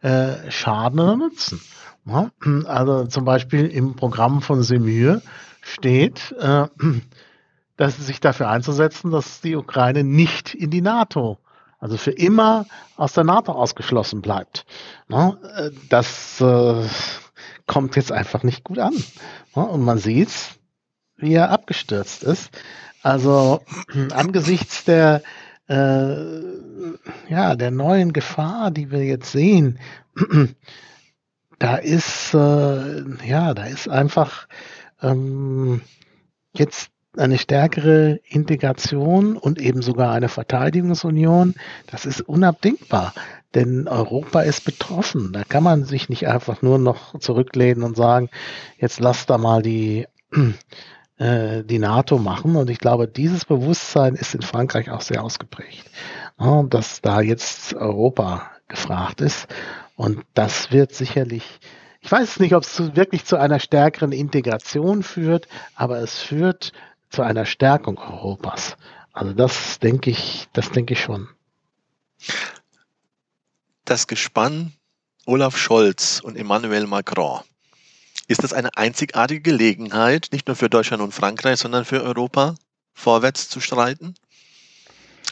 äh, 0.02 0.50
schaden 0.50 1.00
oder 1.00 1.16
nutzen. 1.16 1.62
Ja? 2.06 2.32
Also 2.66 3.06
zum 3.06 3.26
Beispiel 3.26 3.68
im 3.68 3.96
Programm 3.96 4.42
von 4.42 4.64
Semir 4.64 5.22
steht, 5.62 6.34
äh, 6.40 6.66
dass 7.80 7.96
sich 7.96 8.20
dafür 8.20 8.50
einzusetzen, 8.50 9.10
dass 9.10 9.40
die 9.40 9.56
Ukraine 9.56 10.04
nicht 10.04 10.54
in 10.54 10.70
die 10.70 10.82
NATO, 10.82 11.38
also 11.80 11.96
für 11.96 12.12
immer 12.12 12.66
aus 12.98 13.14
der 13.14 13.24
NATO 13.24 13.54
ausgeschlossen 13.54 14.22
bleibt. 14.22 14.66
Äh, 15.10 15.72
das 15.88 16.42
äh, 16.42 16.86
kommt 17.68 17.96
jetzt 17.96 18.12
einfach 18.12 18.44
nicht 18.44 18.66
gut 18.66 18.80
an. 18.80 18.94
Und 19.54 19.86
man 19.86 19.98
sieht, 19.98 20.30
wie 21.16 21.34
er 21.36 21.52
abgestürzt 21.52 22.24
ist. 22.24 22.50
Also 23.02 23.62
angesichts 24.12 24.84
der, 24.84 25.24
äh, 25.70 26.16
ja, 27.30 27.56
der 27.56 27.72
neuen 27.72 28.12
Gefahr, 28.12 28.72
die 28.72 28.92
wir 28.92 29.06
jetzt 29.06 29.32
sehen, 29.32 29.80
da 31.60 31.78
ist, 31.78 32.34
äh, 32.34 33.04
ja, 33.26 33.54
da 33.54 33.64
ist 33.64 33.88
einfach 33.88 34.50
ähm, 35.02 35.80
jetzt 36.54 36.92
eine 37.18 37.38
stärkere 37.38 38.20
Integration 38.28 39.36
und 39.36 39.60
eben 39.60 39.82
sogar 39.82 40.12
eine 40.12 40.30
Verteidigungsunion, 40.30 41.56
das 41.88 42.06
ist 42.06 42.22
unabdingbar. 42.22 43.14
Denn 43.56 43.88
Europa 43.88 44.42
ist 44.42 44.64
betroffen. 44.64 45.34
Da 45.34 45.44
kann 45.44 45.64
man 45.64 45.84
sich 45.84 46.08
nicht 46.08 46.28
einfach 46.28 46.62
nur 46.62 46.78
noch 46.78 47.20
zurücklehnen 47.20 47.84
und 47.84 47.98
sagen, 47.98 48.30
jetzt 48.78 49.00
lass 49.00 49.26
da 49.26 49.40
mal 49.40 49.64
die, 49.64 50.08
äh, 51.18 51.64
die 51.64 51.80
NATO 51.80 52.20
machen. 52.20 52.56
Und 52.56 52.70
ich 52.70 52.78
glaube, 52.78 53.08
dieses 53.08 53.46
Bewusstsein 53.46 54.14
ist 54.14 54.36
in 54.36 54.44
Frankreich 54.44 54.92
auch 54.92 55.02
sehr 55.02 55.24
ausgeprägt. 55.24 55.90
Ja, 56.40 56.62
dass 56.64 57.02
da 57.02 57.22
jetzt 57.22 57.74
Europa 57.74 58.52
gefragt 58.68 59.22
ist. 59.22 59.48
Und 59.96 60.24
das 60.36 60.72
wird 60.72 60.94
sicherlich 60.94 61.60
ich 62.02 62.12
weiß 62.12 62.40
nicht, 62.40 62.56
ob 62.56 62.64
es 62.64 62.96
wirklich 62.96 63.26
zu 63.26 63.36
einer 63.36 63.60
stärkeren 63.60 64.14
Integration 64.14 65.04
führt, 65.04 65.48
aber 65.76 66.00
es 66.00 66.18
führt 66.18 66.72
zu 67.10 67.22
einer 67.22 67.46
Stärkung 67.46 67.98
Europas. 67.98 68.78
Also 69.14 69.34
das 69.34 69.80
denke 69.80 70.12
ich, 70.12 70.48
das 70.54 70.72
denke 70.72 70.94
ich 70.94 71.02
schon. 71.02 71.28
Das 73.86 74.08
Gespann 74.08 74.74
Olaf 75.26 75.58
Scholz 75.58 76.22
und 76.24 76.36
Emmanuel 76.36 76.88
Macron. 76.88 77.42
Ist 78.28 78.44
das 78.44 78.54
eine 78.54 78.76
einzigartige 78.78 79.42
Gelegenheit, 79.42 80.30
nicht 80.32 80.48
nur 80.48 80.56
für 80.56 80.70
Deutschland 80.70 81.02
und 81.02 81.14
Frankreich, 81.14 81.60
sondern 81.60 81.86
für 81.86 82.04
Europa 82.04 82.56
vorwärts 82.94 83.50
zu 83.50 83.60
streiten? 83.60 84.14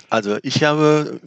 Also 0.09 0.37
ich 0.41 0.63
habe, 0.63 1.19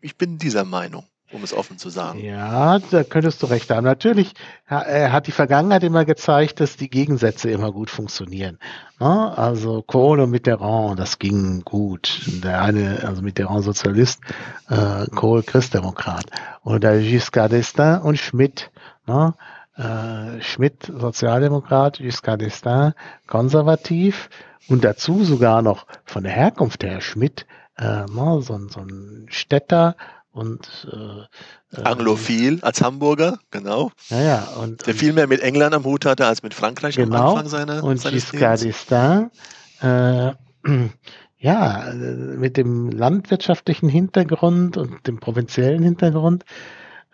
ich 0.00 0.16
bin 0.16 0.38
dieser 0.38 0.64
Meinung 0.64 1.06
um 1.32 1.42
es 1.42 1.52
offen 1.52 1.78
zu 1.78 1.90
sagen. 1.90 2.20
Ja, 2.20 2.78
da 2.78 3.02
könntest 3.02 3.42
du 3.42 3.46
recht 3.46 3.70
haben. 3.70 3.84
Natürlich 3.84 4.34
hat 4.66 5.26
die 5.26 5.32
Vergangenheit 5.32 5.82
immer 5.82 6.04
gezeigt, 6.04 6.60
dass 6.60 6.76
die 6.76 6.88
Gegensätze 6.88 7.50
immer 7.50 7.72
gut 7.72 7.90
funktionieren. 7.90 8.58
Also 8.98 9.82
Kohl 9.82 10.20
und 10.20 10.30
Mitterrand, 10.30 10.98
das 10.98 11.18
ging 11.18 11.62
gut. 11.62 12.20
Der 12.42 12.62
eine, 12.62 13.02
also 13.04 13.22
Mitterrand 13.22 13.64
Sozialist, 13.64 14.20
äh, 14.68 15.06
Kohl 15.14 15.42
Christdemokrat. 15.42 16.26
Oder 16.62 16.98
Giscard 16.98 17.52
d'Estaing 17.52 18.00
und 18.00 18.18
Schmidt. 18.18 18.70
Ne? 19.06 19.34
Äh, 19.76 20.40
Schmidt 20.40 20.84
Sozialdemokrat, 20.84 21.98
Giscard 21.98 22.40
d'Estaing 22.42 22.92
konservativ 23.26 24.30
und 24.68 24.84
dazu 24.84 25.24
sogar 25.24 25.62
noch 25.62 25.86
von 26.04 26.22
der 26.22 26.32
Herkunft 26.32 26.84
her 26.84 27.00
Schmidt, 27.00 27.46
äh, 27.76 28.06
ne? 28.06 28.40
so, 28.40 28.68
so 28.68 28.80
ein 28.80 29.26
Städter, 29.28 29.96
und 30.34 30.88
äh, 30.92 31.76
äh, 31.76 31.84
Anglophil 31.84 32.58
als 32.62 32.82
Hamburger, 32.82 33.38
genau. 33.52 33.92
Ja, 34.08 34.20
ja, 34.20 34.48
und, 34.60 34.84
der 34.86 34.94
viel 34.94 35.12
mehr 35.12 35.28
mit 35.28 35.40
England 35.40 35.74
am 35.74 35.84
Hut 35.84 36.04
hatte 36.04 36.26
als 36.26 36.42
mit 36.42 36.54
Frankreich 36.54 36.96
genau, 36.96 37.16
am 37.16 37.26
Anfang 37.36 37.48
seiner 37.48 37.84
Und 37.84 38.02
Giscard 38.02 38.60
d'Estaing, 38.60 39.30
äh, 39.80 40.32
ja, 41.38 41.92
mit 41.94 42.56
dem 42.56 42.90
landwirtschaftlichen 42.90 43.88
Hintergrund 43.88 44.76
und 44.76 45.06
dem 45.06 45.20
provinziellen 45.20 45.84
Hintergrund. 45.84 46.44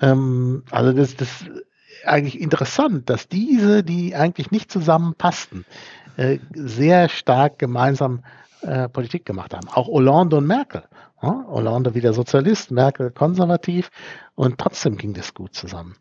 Ähm, 0.00 0.64
also 0.70 0.92
das, 0.94 1.14
das 1.14 1.28
ist 1.28 2.06
eigentlich 2.06 2.40
interessant, 2.40 3.10
dass 3.10 3.28
diese, 3.28 3.84
die 3.84 4.14
eigentlich 4.14 4.50
nicht 4.50 4.72
zusammenpassten, 4.72 5.66
äh, 6.16 6.38
sehr 6.54 7.10
stark 7.10 7.58
gemeinsam 7.58 8.24
äh, 8.62 8.88
Politik 8.88 9.26
gemacht 9.26 9.54
haben. 9.54 9.68
Auch 9.68 9.88
Hollande 9.88 10.36
und 10.36 10.46
Merkel. 10.46 10.84
Ja, 11.22 11.44
Hollande 11.48 11.94
wieder 11.94 12.14
Sozialist, 12.14 12.70
Merkel 12.70 13.10
konservativ 13.10 13.90
und 14.36 14.58
trotzdem 14.58 14.96
ging 14.96 15.12
das 15.12 15.34
gut 15.34 15.54
zusammen. 15.54 15.96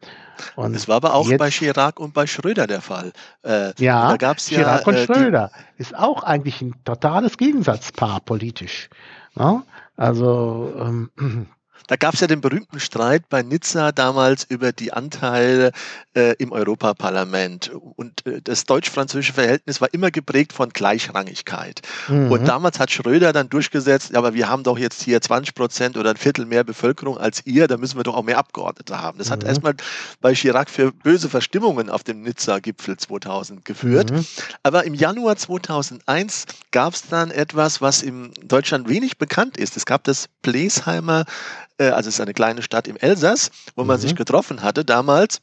Und 0.56 0.74
das 0.74 0.88
war 0.88 0.96
aber 0.96 1.14
auch 1.14 1.28
jetzt, 1.28 1.40
bei 1.40 1.50
Chirac 1.50 2.00
und 2.00 2.14
bei 2.14 2.26
Schröder 2.26 2.68
der 2.68 2.80
Fall. 2.80 3.12
Äh, 3.44 3.74
ja, 3.80 4.16
da 4.18 4.34
Chirac 4.36 4.82
ja, 4.82 4.88
und 4.88 4.96
äh, 4.96 5.06
Schröder 5.06 5.52
ist 5.78 5.94
auch 5.98 6.24
eigentlich 6.24 6.62
ein 6.62 6.74
totales 6.86 7.38
Gegensatzpaar 7.38 8.22
politisch. 8.22 8.90
Ja, 9.36 9.64
also 9.98 10.74
ähm, 10.80 11.10
Da 11.90 11.96
gab 11.96 12.14
es 12.14 12.20
ja 12.20 12.28
den 12.28 12.40
berühmten 12.40 12.80
Streit 12.80 13.30
bei 13.30 13.42
Nizza 13.42 13.92
damals 13.92 14.44
über 14.44 14.72
die 14.72 14.94
Anteile 14.94 15.72
äh, 16.14 16.36
im 16.38 16.52
Europaparlament. 16.52 17.72
Und 17.74 18.28
äh, 18.28 18.42
das 18.44 18.66
deutsch-französische 18.66 19.34
Verhältnis 19.34 19.82
war 19.82 19.92
immer 19.92 20.12
geprägt 20.12 20.54
von 20.54 20.70
Gleichrangigkeit. 20.70 21.82
Mhm. 22.08 22.32
Und 22.32 22.48
damals 22.48 22.80
hat 22.80 22.92
Schröder 22.92 23.34
dann 23.34 23.50
durchgesetzt, 23.50 24.16
aber 24.16 24.36
wir 24.36 24.48
haben 24.48 24.62
doch 24.62 24.78
jetzt 24.78 25.02
hier 25.02 25.20
20 25.20 25.56
Prozent 25.56 25.98
oder 25.98 26.12
ein 26.12 26.18
Viertel 26.18 26.46
mehr 26.46 26.64
Bevölkerung 26.64 27.18
als 27.18 27.44
ihr, 27.48 27.68
da 27.68 27.78
müssen 27.78 27.98
wir 27.98 28.04
doch 28.04 28.16
auch 28.16 28.24
mehr 28.24 28.38
Abgeordnete 28.38 29.02
haben. 29.02 29.18
Das 29.18 29.30
mhm. 29.30 29.34
hat 29.34 29.44
erstmal 29.46 29.74
bei 30.22 30.36
Chirac 30.36 30.70
für 30.70 30.92
böse 30.92 31.28
Verstimmungen 31.28 31.90
auf 31.90 32.04
dem 32.04 32.22
Nizza-Gipfel 32.22 32.98
2000 32.98 33.66
geführt. 33.66 34.12
Mhm. 34.12 34.28
Aber 34.62 34.84
im 34.84 34.94
Januar 34.94 35.38
2001 35.38 36.46
gab 36.70 36.94
es 36.94 37.08
dann 37.08 37.32
etwas, 37.32 37.82
was 37.82 38.04
in 38.04 38.32
Deutschland 38.44 38.88
wenig 38.88 39.18
bekannt 39.18 39.58
ist. 39.58 39.76
Es 39.76 39.88
gab 39.88 40.04
das 40.04 40.30
Plesheimer 40.44 41.26
äh, 41.79 41.79
also 41.88 42.10
es 42.10 42.16
ist 42.16 42.22
eine 42.22 42.34
kleine 42.34 42.62
Stadt 42.62 42.88
im 42.88 42.98
Elsass, 42.98 43.52
wo 43.76 43.84
man 43.84 43.98
mhm. 43.98 44.02
sich 44.02 44.16
getroffen 44.16 44.62
hatte 44.62 44.84
damals 44.84 45.42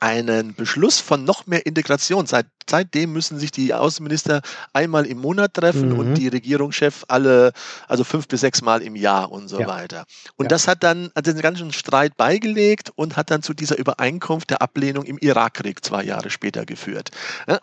einen 0.00 0.54
Beschluss 0.54 1.00
von 1.00 1.24
noch 1.24 1.46
mehr 1.46 1.64
Integration. 1.64 2.26
Seit, 2.26 2.46
seitdem 2.68 3.12
müssen 3.12 3.38
sich 3.38 3.50
die 3.50 3.72
Außenminister 3.72 4.42
einmal 4.72 5.06
im 5.06 5.18
Monat 5.18 5.54
treffen 5.54 5.90
mhm. 5.90 5.98
und 5.98 6.14
die 6.14 6.28
Regierungschef 6.28 7.04
alle, 7.08 7.52
also 7.88 8.04
fünf 8.04 8.28
bis 8.28 8.40
sechs 8.40 8.62
Mal 8.62 8.82
im 8.82 8.96
Jahr 8.96 9.32
und 9.32 9.48
so 9.48 9.60
ja. 9.60 9.66
weiter. 9.66 10.04
Und 10.36 10.44
ja. 10.44 10.48
das 10.48 10.68
hat 10.68 10.82
dann 10.82 11.10
hat 11.14 11.26
den 11.26 11.40
ganzen 11.40 11.72
Streit 11.72 12.16
beigelegt 12.16 12.90
und 12.94 13.16
hat 13.16 13.30
dann 13.30 13.42
zu 13.42 13.54
dieser 13.54 13.78
Übereinkunft 13.78 14.50
der 14.50 14.62
Ablehnung 14.62 15.04
im 15.04 15.18
Irakkrieg 15.18 15.84
zwei 15.84 16.04
Jahre 16.04 16.30
später 16.30 16.66
geführt. 16.66 17.10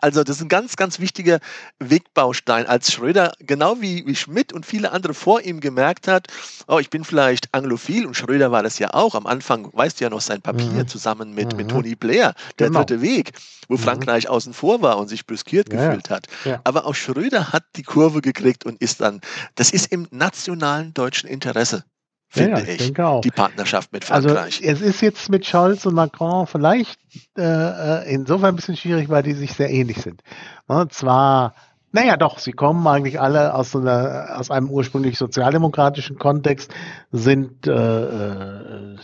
Also 0.00 0.24
das 0.24 0.36
ist 0.36 0.42
ein 0.42 0.48
ganz, 0.48 0.76
ganz 0.76 0.98
wichtiger 0.98 1.38
Wegbaustein. 1.78 2.66
Als 2.66 2.92
Schröder, 2.92 3.32
genau 3.38 3.80
wie, 3.80 4.06
wie 4.06 4.16
Schmidt 4.16 4.52
und 4.52 4.66
viele 4.66 4.92
andere 4.92 5.14
vor 5.14 5.40
ihm 5.42 5.60
gemerkt 5.60 6.08
hat, 6.08 6.28
oh, 6.66 6.78
ich 6.78 6.90
bin 6.90 7.04
vielleicht 7.04 7.52
anglophil 7.52 8.06
und 8.06 8.14
Schröder 8.16 8.50
war 8.50 8.62
das 8.62 8.78
ja 8.78 8.92
auch. 8.94 9.14
Am 9.14 9.26
Anfang, 9.26 9.70
weißt 9.72 10.00
du 10.00 10.04
ja 10.04 10.10
noch, 10.10 10.20
sein 10.20 10.42
Papier 10.42 10.64
mhm. 10.66 10.88
zusammen 10.88 11.34
mit, 11.34 11.52
mhm. 11.52 11.58
mit 11.58 11.70
Tony 11.70 11.94
Blair 11.94 12.23
her, 12.24 12.34
der 12.58 12.68
genau. 12.68 12.80
dritte 12.80 13.00
Weg, 13.00 13.32
wo 13.68 13.74
mhm. 13.74 13.78
Frankreich 13.78 14.28
außen 14.28 14.52
vor 14.52 14.82
war 14.82 14.98
und 14.98 15.08
sich 15.08 15.26
brüskiert 15.26 15.72
ja, 15.72 15.88
gefühlt 15.88 16.10
hat. 16.10 16.26
Ja. 16.44 16.60
Aber 16.64 16.86
auch 16.86 16.94
Schröder 16.94 17.52
hat 17.52 17.64
die 17.76 17.82
Kurve 17.82 18.20
gekriegt 18.20 18.64
und 18.64 18.80
ist 18.80 19.00
dann, 19.00 19.20
das 19.54 19.70
ist 19.70 19.92
im 19.92 20.08
nationalen 20.10 20.94
deutschen 20.94 21.28
Interesse 21.28 21.84
finde 22.34 22.60
ja, 22.60 22.66
ich, 22.66 22.80
ich 22.80 23.20
die 23.22 23.30
Partnerschaft 23.30 23.92
mit 23.92 24.10
also, 24.10 24.28
Frankreich. 24.28 24.60
Also 24.60 24.72
es 24.72 24.80
ist 24.80 25.00
jetzt 25.00 25.30
mit 25.30 25.46
Scholz 25.46 25.86
und 25.86 25.94
Macron 25.94 26.46
vielleicht 26.46 26.98
äh, 27.38 27.42
äh, 27.42 28.12
insofern 28.12 28.50
ein 28.50 28.56
bisschen 28.56 28.76
schwierig, 28.76 29.08
weil 29.08 29.22
die 29.22 29.34
sich 29.34 29.54
sehr 29.54 29.70
ähnlich 29.70 30.02
sind. 30.02 30.22
Und 30.66 30.92
zwar, 30.92 31.54
naja 31.92 32.16
doch, 32.16 32.38
sie 32.38 32.52
kommen 32.52 32.86
eigentlich 32.86 33.20
alle 33.20 33.54
aus, 33.54 33.74
einer, 33.76 34.36
aus 34.36 34.50
einem 34.50 34.68
ursprünglich 34.68 35.16
sozialdemokratischen 35.16 36.18
Kontext, 36.18 36.74
sind 37.12 37.66
äh, 37.66 37.72
äh 37.72 38.96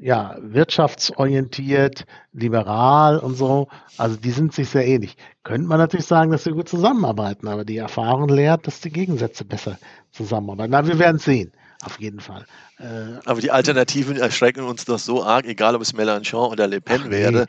ja, 0.00 0.36
wirtschaftsorientiert, 0.40 2.06
liberal 2.32 3.18
und 3.18 3.34
so. 3.34 3.68
Also 3.96 4.16
die 4.16 4.30
sind 4.30 4.52
sich 4.52 4.68
sehr 4.68 4.86
ähnlich. 4.86 5.16
Könnte 5.42 5.66
man 5.66 5.78
natürlich 5.78 6.06
sagen, 6.06 6.30
dass 6.30 6.44
sie 6.44 6.52
gut 6.52 6.68
zusammenarbeiten, 6.68 7.48
aber 7.48 7.64
die 7.64 7.78
Erfahrung 7.78 8.28
lehrt, 8.28 8.66
dass 8.66 8.80
die 8.80 8.90
Gegensätze 8.90 9.44
besser 9.44 9.78
zusammenarbeiten. 10.12 10.70
Na, 10.72 10.86
wir 10.86 10.98
werden 10.98 11.18
sehen. 11.18 11.52
Auf 11.84 12.00
jeden 12.00 12.18
Fall. 12.18 12.44
Äh, 12.78 13.20
aber 13.24 13.40
die 13.40 13.52
Alternativen 13.52 14.16
erschrecken 14.16 14.64
uns 14.64 14.84
doch 14.84 14.98
so 14.98 15.22
arg, 15.22 15.46
egal 15.46 15.76
ob 15.76 15.82
es 15.82 15.94
Mélenchon 15.94 16.50
oder 16.50 16.66
Le 16.66 16.80
Pen 16.80 17.04
nee, 17.04 17.10
wäre. 17.10 17.46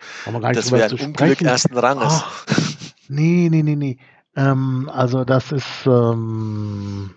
Das 0.54 0.72
wäre 0.72 0.86
ein 0.86 1.00
Unglück 1.00 1.42
ersten 1.42 1.76
Ranges. 1.76 2.24
Ach, 2.24 2.46
nee, 3.08 3.48
nee, 3.50 3.64
nee, 3.64 3.76
nee. 3.76 3.98
Ähm, 4.36 4.90
also 4.94 5.26
das 5.26 5.52
ist 5.52 5.86
ähm, 5.88 7.16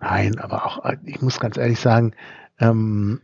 nein, 0.00 0.38
aber 0.38 0.64
auch 0.64 0.82
ich 1.04 1.20
muss 1.20 1.38
ganz 1.40 1.58
ehrlich 1.58 1.78
sagen, 1.78 2.14
ähm, 2.58 3.20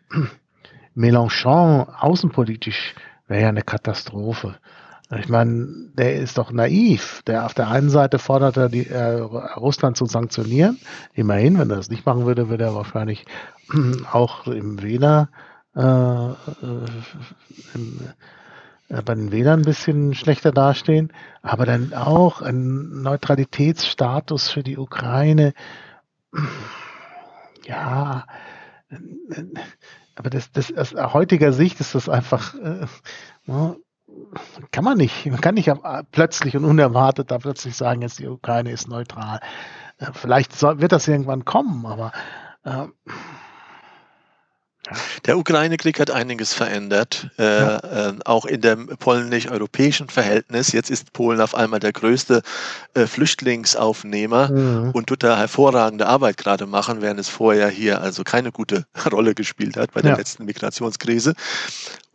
Mélenchon 0.95 1.89
außenpolitisch 1.89 2.95
wäre 3.27 3.43
ja 3.43 3.49
eine 3.49 3.63
Katastrophe. 3.63 4.57
Ich 5.19 5.29
meine, 5.29 5.91
der 5.95 6.17
ist 6.17 6.39
doch 6.39 6.51
naiv. 6.51 7.23
Der 7.27 7.45
auf 7.47 7.55
der 7.55 7.69
einen 7.69 7.91
Seite 7.91 8.19
fordert 8.19 8.57
er, 8.57 8.69
die, 8.69 8.89
äh, 8.89 9.21
Russland 9.21 9.97
zu 9.97 10.07
sanktionieren. 10.07 10.79
Immerhin, 11.13 11.59
wenn 11.59 11.71
er 11.71 11.77
das 11.77 11.91
nicht 11.91 12.07
machen 12.07 12.27
würde, 12.27 12.49
würde 12.49 12.65
er 12.65 12.75
wahrscheinlich 12.75 13.25
auch 14.13 14.47
im 14.47 14.83
Wähler 14.83 15.29
äh, 15.77 15.81
äh, 15.81 16.87
im, 17.75 18.01
äh, 18.89 19.03
bei 19.03 19.15
den 19.15 19.33
Wählern 19.33 19.61
ein 19.61 19.65
bisschen 19.65 20.15
schlechter 20.15 20.53
dastehen, 20.53 21.13
aber 21.43 21.67
dann 21.67 21.93
auch 21.95 22.43
ein 22.43 23.03
Neutralitätsstatus 23.03 24.51
für 24.51 24.63
die 24.63 24.79
Ukraine. 24.79 25.53
Ja, 27.67 28.27
aber 30.17 30.31
das, 30.31 30.51
das 30.53 30.73
aus 30.73 30.95
heutiger 31.13 31.53
Sicht 31.53 31.81
ist 31.81 31.95
das 31.95 32.09
einfach, 32.09 32.55
äh, 32.55 32.87
kann 34.71 34.85
man 34.85 34.99
nicht. 34.99 35.27
Man 35.27 35.41
kann 35.41 35.55
nicht 35.55 35.71
plötzlich 36.13 36.57
und 36.57 36.65
unerwartet 36.65 37.31
da 37.31 37.39
plötzlich 37.39 37.77
sagen, 37.77 38.03
jetzt 38.03 38.19
die 38.19 38.29
Ukraine 38.29 38.71
ist 38.71 38.89
neutral. 38.89 39.41
Äh, 39.99 40.07
vielleicht 40.13 40.61
wird 40.63 40.93
das 40.93 41.09
irgendwann 41.09 41.45
kommen, 41.45 41.87
aber 41.87 42.13
äh, 42.65 42.87
Der 45.27 45.39
Ukraine-Krieg 45.39 45.99
hat 45.99 46.11
einiges 46.11 46.53
verändert, 46.53 47.31
äh, 47.39 47.43
ja. 47.43 47.79
äh, 47.79 48.13
auch 48.25 48.45
in 48.45 48.61
dem 48.61 48.89
polnisch-europäischen 48.99 50.09
Verhältnis. 50.09 50.73
Jetzt 50.73 50.91
ist 50.91 51.13
Polen 51.13 51.41
auf 51.41 51.55
einmal 51.55 51.81
der 51.81 51.93
größte 51.93 52.43
äh, 52.95 53.07
Flüchtlingsaufnehmer 53.07 54.51
mhm. 54.51 54.91
und 54.91 55.07
tut 55.07 55.23
da 55.23 55.39
hervorragende 55.39 56.07
Arbeit 56.07 56.37
gerade 56.37 56.67
machen, 56.67 57.01
während 57.01 57.19
es 57.21 57.29
vorher 57.29 57.69
hier 57.69 58.03
also 58.03 58.25
keine 58.25 58.53
gute 58.53 58.85
Rolle 59.11 59.35
gespielt 59.35 59.77
hat 59.77 59.93
bei 59.93 60.03
der 60.03 60.13
ja. 60.13 60.17
letzten 60.19 60.45
Migrationskrise. 60.45 61.35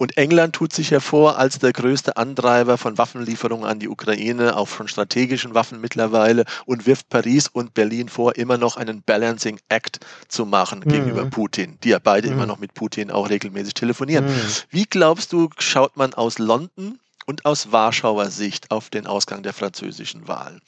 Und 0.01 0.15
England 0.15 0.55
tut 0.55 0.71
sich 0.71 0.91
hervor 0.91 1.37
als 1.37 1.59
der 1.59 1.73
größte 1.73 2.15
Antreiber 2.15 2.77
von 2.77 2.97
Waffenlieferungen 2.97 3.65
an 3.65 3.79
die 3.79 3.89
Ukraine, 3.89 4.55
auch 4.55 4.69
von 4.69 4.87
strategischen 4.87 5.55
Waffen 5.55 5.81
mittlerweile, 5.81 6.45
und 6.65 6.87
wirft 6.87 7.09
Paris 7.09 7.49
und 7.49 7.73
Berlin 7.73 8.07
vor, 8.07 8.37
immer 8.37 8.57
noch 8.57 8.77
einen 8.77 9.03
Balancing 9.03 9.59
Act 9.67 9.99
zu 10.29 10.45
machen 10.45 10.79
mhm. 10.85 10.89
gegenüber 10.89 11.25
Putin, 11.25 11.77
die 11.83 11.89
ja 11.89 11.99
beide 11.99 12.29
mhm. 12.29 12.35
immer 12.35 12.45
noch 12.45 12.59
mit 12.59 12.75
Putin 12.75 13.11
auch 13.11 13.29
regelmäßig 13.29 13.73
telefonieren. 13.73 14.25
Mhm. 14.25 14.41
Wie 14.69 14.85
glaubst 14.85 15.33
du, 15.33 15.49
schaut 15.57 15.97
man 15.97 16.13
aus 16.13 16.39
London 16.39 16.97
und 17.25 17.43
aus 17.43 17.73
Warschauer 17.73 18.27
Sicht 18.27 18.71
auf 18.71 18.89
den 18.89 19.05
Ausgang 19.05 19.43
der 19.43 19.51
französischen 19.51 20.29
Wahlen? 20.29 20.61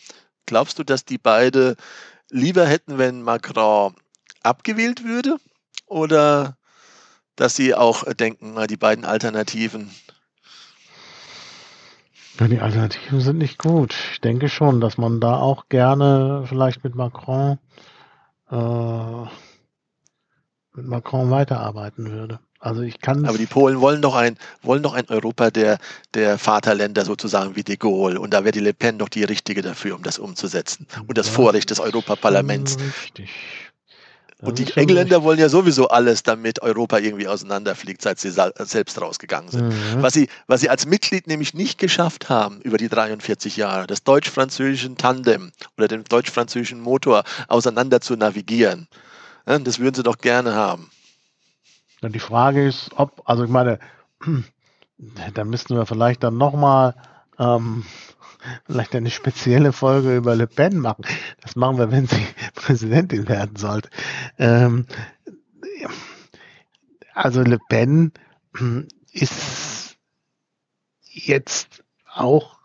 Glaubst 0.45 0.77
du, 0.77 0.83
dass 0.83 1.05
die 1.05 1.17
beide 1.17 1.77
lieber 2.29 2.65
hätten, 2.65 2.97
wenn 2.97 3.21
Macron 3.21 3.95
abgewählt 4.43 5.05
würde? 5.05 5.37
Oder 5.85 6.57
dass 7.41 7.55
Sie 7.55 7.73
auch 7.73 8.03
denken, 8.13 8.55
die 8.67 8.77
beiden 8.77 9.03
Alternativen. 9.03 9.89
Ja, 12.39 12.47
die 12.47 12.59
Alternativen 12.59 13.19
sind 13.19 13.39
nicht 13.39 13.57
gut. 13.57 13.95
Ich 14.13 14.21
denke 14.21 14.47
schon, 14.47 14.79
dass 14.79 14.99
man 14.99 15.19
da 15.19 15.37
auch 15.37 15.67
gerne 15.67 16.45
vielleicht 16.47 16.83
mit 16.83 16.93
Macron 16.93 17.57
äh, 18.51 19.25
mit 20.73 20.87
Macron 20.87 21.31
weiterarbeiten 21.31 22.11
würde. 22.11 22.39
Also 22.59 22.83
ich 22.83 23.01
kann. 23.01 23.25
Aber 23.25 23.39
die 23.39 23.47
Polen 23.47 23.81
wollen 23.81 24.03
doch 24.03 24.13
ein, 24.13 24.37
wollen 24.61 24.83
doch 24.83 24.93
ein 24.93 25.09
Europa 25.09 25.49
der, 25.49 25.79
der 26.13 26.37
Vaterländer 26.37 27.05
sozusagen 27.05 27.55
wie 27.55 27.63
de 27.63 27.75
Gaulle. 27.75 28.19
Und 28.19 28.35
da 28.35 28.43
wäre 28.43 28.51
die 28.51 28.59
Le 28.59 28.73
Pen 28.73 28.99
doch 28.99 29.09
die 29.09 29.23
richtige 29.23 29.63
dafür, 29.63 29.95
um 29.95 30.03
das 30.03 30.19
umzusetzen. 30.19 30.85
Und 31.07 31.17
das 31.17 31.27
ja, 31.27 31.33
Vorrecht 31.33 31.71
des 31.71 31.79
Europaparlaments. 31.79 32.77
Richtig. 32.79 33.31
Und 34.41 34.57
die 34.57 34.71
Engländer 34.75 35.23
wollen 35.23 35.39
ja 35.39 35.49
sowieso 35.49 35.89
alles, 35.89 36.23
damit 36.23 36.61
Europa 36.61 36.97
irgendwie 36.97 37.27
auseinanderfliegt, 37.27 38.01
seit 38.01 38.19
sie 38.19 38.31
selbst 38.31 38.99
rausgegangen 38.99 39.51
sind. 39.51 39.69
Mhm. 39.69 40.01
Was, 40.01 40.13
sie, 40.13 40.29
was 40.47 40.61
sie 40.61 40.69
als 40.69 40.85
Mitglied 40.85 41.27
nämlich 41.27 41.53
nicht 41.53 41.77
geschafft 41.77 42.29
haben 42.29 42.59
über 42.61 42.77
die 42.77 42.89
43 42.89 43.57
Jahre, 43.57 43.85
das 43.85 44.03
deutsch-französischen 44.03 44.97
Tandem 44.97 45.51
oder 45.77 45.87
den 45.87 46.03
deutsch-französischen 46.03 46.81
Motor 46.81 47.23
auseinander 47.47 48.01
zu 48.01 48.15
navigieren. 48.15 48.87
Das 49.45 49.79
würden 49.79 49.95
sie 49.95 50.03
doch 50.03 50.17
gerne 50.17 50.55
haben. 50.55 50.89
Und 52.01 52.15
die 52.15 52.19
Frage 52.19 52.67
ist, 52.67 52.89
ob, 52.95 53.21
also 53.25 53.43
ich 53.43 53.49
meine, 53.49 53.79
da 55.33 55.43
müssten 55.43 55.75
wir 55.75 55.85
vielleicht 55.85 56.23
dann 56.23 56.37
nochmal 56.37 56.95
ähm, 57.37 57.85
vielleicht 58.65 58.95
eine 58.95 59.09
spezielle 59.09 59.73
Folge 59.73 60.15
über 60.15 60.35
Le 60.35 60.47
Pen 60.47 60.79
machen. 60.79 61.05
Das 61.41 61.55
machen 61.55 61.77
wir, 61.77 61.91
wenn 61.91 62.07
sie 62.07 62.25
Präsidentin 62.55 63.27
werden 63.27 63.55
sollte. 63.55 63.89
Ähm, 64.37 64.85
also 67.13 67.41
Le 67.41 67.59
Pen 67.69 68.11
ist 69.11 69.97
jetzt 71.03 71.83
auch, 72.13 72.59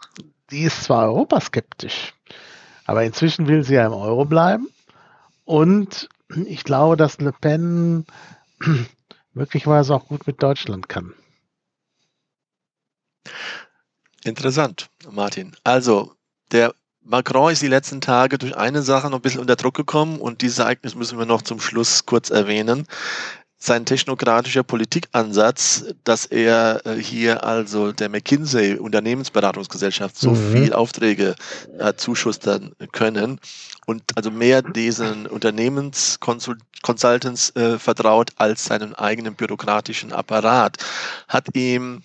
die 0.51 0.63
ist 0.63 0.85
zwar 0.85 1.07
europaskeptisch, 1.07 2.15
aber 2.85 3.05
inzwischen 3.05 3.49
will 3.49 3.65
sie 3.65 3.75
ja 3.75 3.87
im 3.87 3.93
Euro 3.93 4.25
bleiben. 4.25 4.69
Und 5.45 6.09
ich 6.29 6.65
glaube, 6.65 6.97
dass 6.97 7.21
Le 7.21 7.33
Pen 7.33 8.07
möglicherweise 9.33 9.95
auch 9.95 10.09
gut 10.09 10.27
mit 10.27 10.43
Deutschland 10.43 10.89
kann. 10.89 11.15
Interessant, 14.27 14.91
Martin. 15.11 15.57
Also, 15.63 16.13
der 16.51 16.75
Macron 17.01 17.53
ist 17.53 17.63
die 17.63 17.69
letzten 17.69 18.01
Tage 18.01 18.39
durch 18.39 18.57
eine 18.57 18.83
Sache 18.83 19.09
noch 19.09 19.19
ein 19.19 19.23
bisschen 19.23 19.41
unter 19.41 19.55
Druck 19.55 19.75
gekommen 19.75 20.19
und 20.19 20.43
dieses 20.43 20.59
Ereignis 20.59 20.97
müssen 20.97 21.17
wir 21.17 21.27
noch 21.27 21.43
zum 21.43 21.61
Schluss 21.61 22.07
kurz 22.07 22.31
erwähnen. 22.31 22.89
Sein 23.57 23.87
technokratischer 23.87 24.65
Politikansatz, 24.65 25.85
dass 26.03 26.27
er 26.27 26.85
äh, 26.85 26.97
hier 26.97 27.45
also 27.45 27.93
der 27.93 28.09
McKinsey 28.09 28.77
Unternehmensberatungsgesellschaft 28.77 30.19
so 30.19 30.33
mhm. 30.33 30.53
viel 30.53 30.73
Aufträge 30.73 31.37
äh, 31.79 31.95
zuschustern 31.95 32.73
können 32.91 33.39
und 33.87 34.03
also 34.17 34.33
mehr 34.33 34.63
diesen 34.63 35.29
Unternehmensconsultants 35.29 37.55
äh, 37.55 37.79
vertraut 37.79 38.33
als 38.37 38.65
seinen 38.65 38.97
eigenen 38.97 39.37
bürokratischen 39.37 40.13
Apparat, 40.13 40.79
hat 41.29 41.55
ihm 41.55 42.03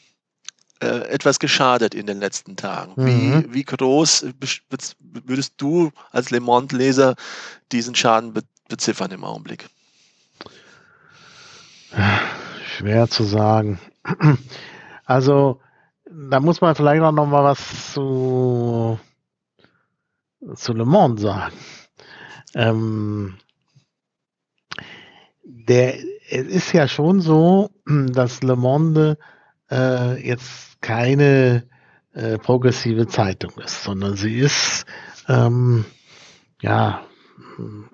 äh, 0.81 1.07
etwas 1.09 1.39
geschadet 1.39 1.93
in 1.93 2.07
den 2.07 2.19
letzten 2.19 2.55
Tagen. 2.55 2.93
Mhm. 2.95 3.05
Wie, 3.05 3.53
wie 3.53 3.63
groß 3.63 4.25
würdest 4.99 5.53
du 5.57 5.91
als 6.11 6.31
Le 6.31 6.39
Monde-Leser 6.39 7.15
diesen 7.71 7.93
Schaden 7.95 8.33
be 8.33 8.41
beziffern 8.67 9.11
im 9.11 9.25
Augenblick? 9.25 9.67
Schwer 12.65 13.09
zu 13.09 13.25
sagen. 13.25 13.79
Also, 15.05 15.59
da 16.05 16.39
muss 16.39 16.61
man 16.61 16.73
vielleicht 16.73 17.01
auch 17.03 17.11
noch 17.11 17.27
mal 17.27 17.43
was 17.43 17.93
zu, 17.93 18.97
zu 20.55 20.73
Le 20.73 20.85
Monde 20.85 21.21
sagen. 21.21 21.53
Ähm, 22.55 23.37
der, 25.43 25.99
es 26.29 26.47
ist 26.47 26.71
ja 26.71 26.87
schon 26.87 27.19
so, 27.19 27.69
dass 27.85 28.41
Le 28.41 28.55
Monde 28.55 29.17
äh, 29.69 30.25
jetzt 30.25 30.70
keine 30.81 31.67
äh, 32.13 32.37
progressive 32.37 33.07
Zeitung 33.07 33.51
ist, 33.63 33.83
sondern 33.83 34.15
sie 34.15 34.39
ist 34.39 34.85
ähm, 35.27 35.85
ja 36.61 37.05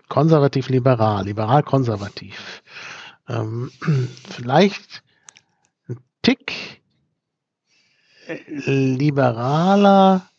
konservativ-liberal, 0.10 1.26
liberal-konservativ. 1.26 2.64
Ähm, 3.28 3.72
vielleicht 4.30 5.04
ein 5.88 5.98
Tick 6.22 6.82
äh, 8.28 8.40
liberaler 8.56 10.30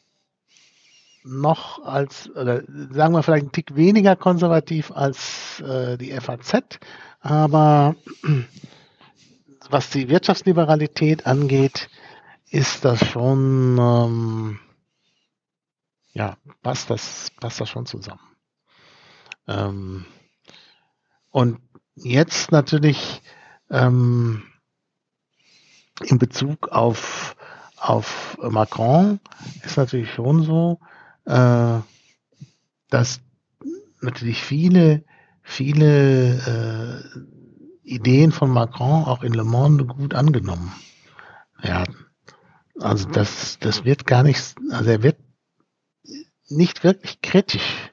noch 1.24 1.84
als, 1.84 2.30
oder 2.30 2.62
sagen 2.90 3.14
wir 3.14 3.22
vielleicht 3.22 3.46
ein 3.46 3.52
Tick 3.52 3.76
weniger 3.76 4.16
konservativ 4.16 4.90
als 4.90 5.60
äh, 5.60 5.98
die 5.98 6.12
FAZ, 6.12 6.78
aber 7.20 7.96
was 9.70 9.90
die 9.90 10.08
Wirtschaftsliberalität 10.08 11.26
angeht, 11.26 11.88
ist 12.50 12.84
das 12.84 13.06
schon, 13.06 13.78
ähm, 13.78 14.58
ja, 16.12 16.36
passt 16.62 16.90
das, 16.90 17.30
passt 17.40 17.60
das 17.60 17.68
schon 17.68 17.86
zusammen. 17.86 18.20
Ähm, 19.46 20.04
und 21.30 21.60
jetzt 21.94 22.52
natürlich 22.52 23.22
ähm, 23.70 24.42
in 26.04 26.18
Bezug 26.18 26.68
auf, 26.68 27.36
auf 27.76 28.38
Macron 28.40 29.20
ist 29.64 29.76
natürlich 29.76 30.12
schon 30.12 30.42
so, 30.42 30.80
äh, 31.24 31.80
dass 32.90 33.20
natürlich 34.00 34.42
viele, 34.42 35.04
viele 35.42 37.04
äh, 37.14 37.88
Ideen 37.88 38.32
von 38.32 38.50
Macron 38.50 39.04
auch 39.04 39.22
in 39.22 39.32
Le 39.32 39.44
Monde 39.44 39.84
gut 39.84 40.14
angenommen 40.14 40.72
werden. 41.58 42.07
Also 42.80 43.08
das, 43.08 43.58
das 43.60 43.84
wird 43.84 44.06
gar 44.06 44.22
nicht, 44.22 44.54
also 44.70 44.90
er 44.90 45.02
wird 45.02 45.16
nicht 46.48 46.84
wirklich 46.84 47.20
kritisch 47.22 47.90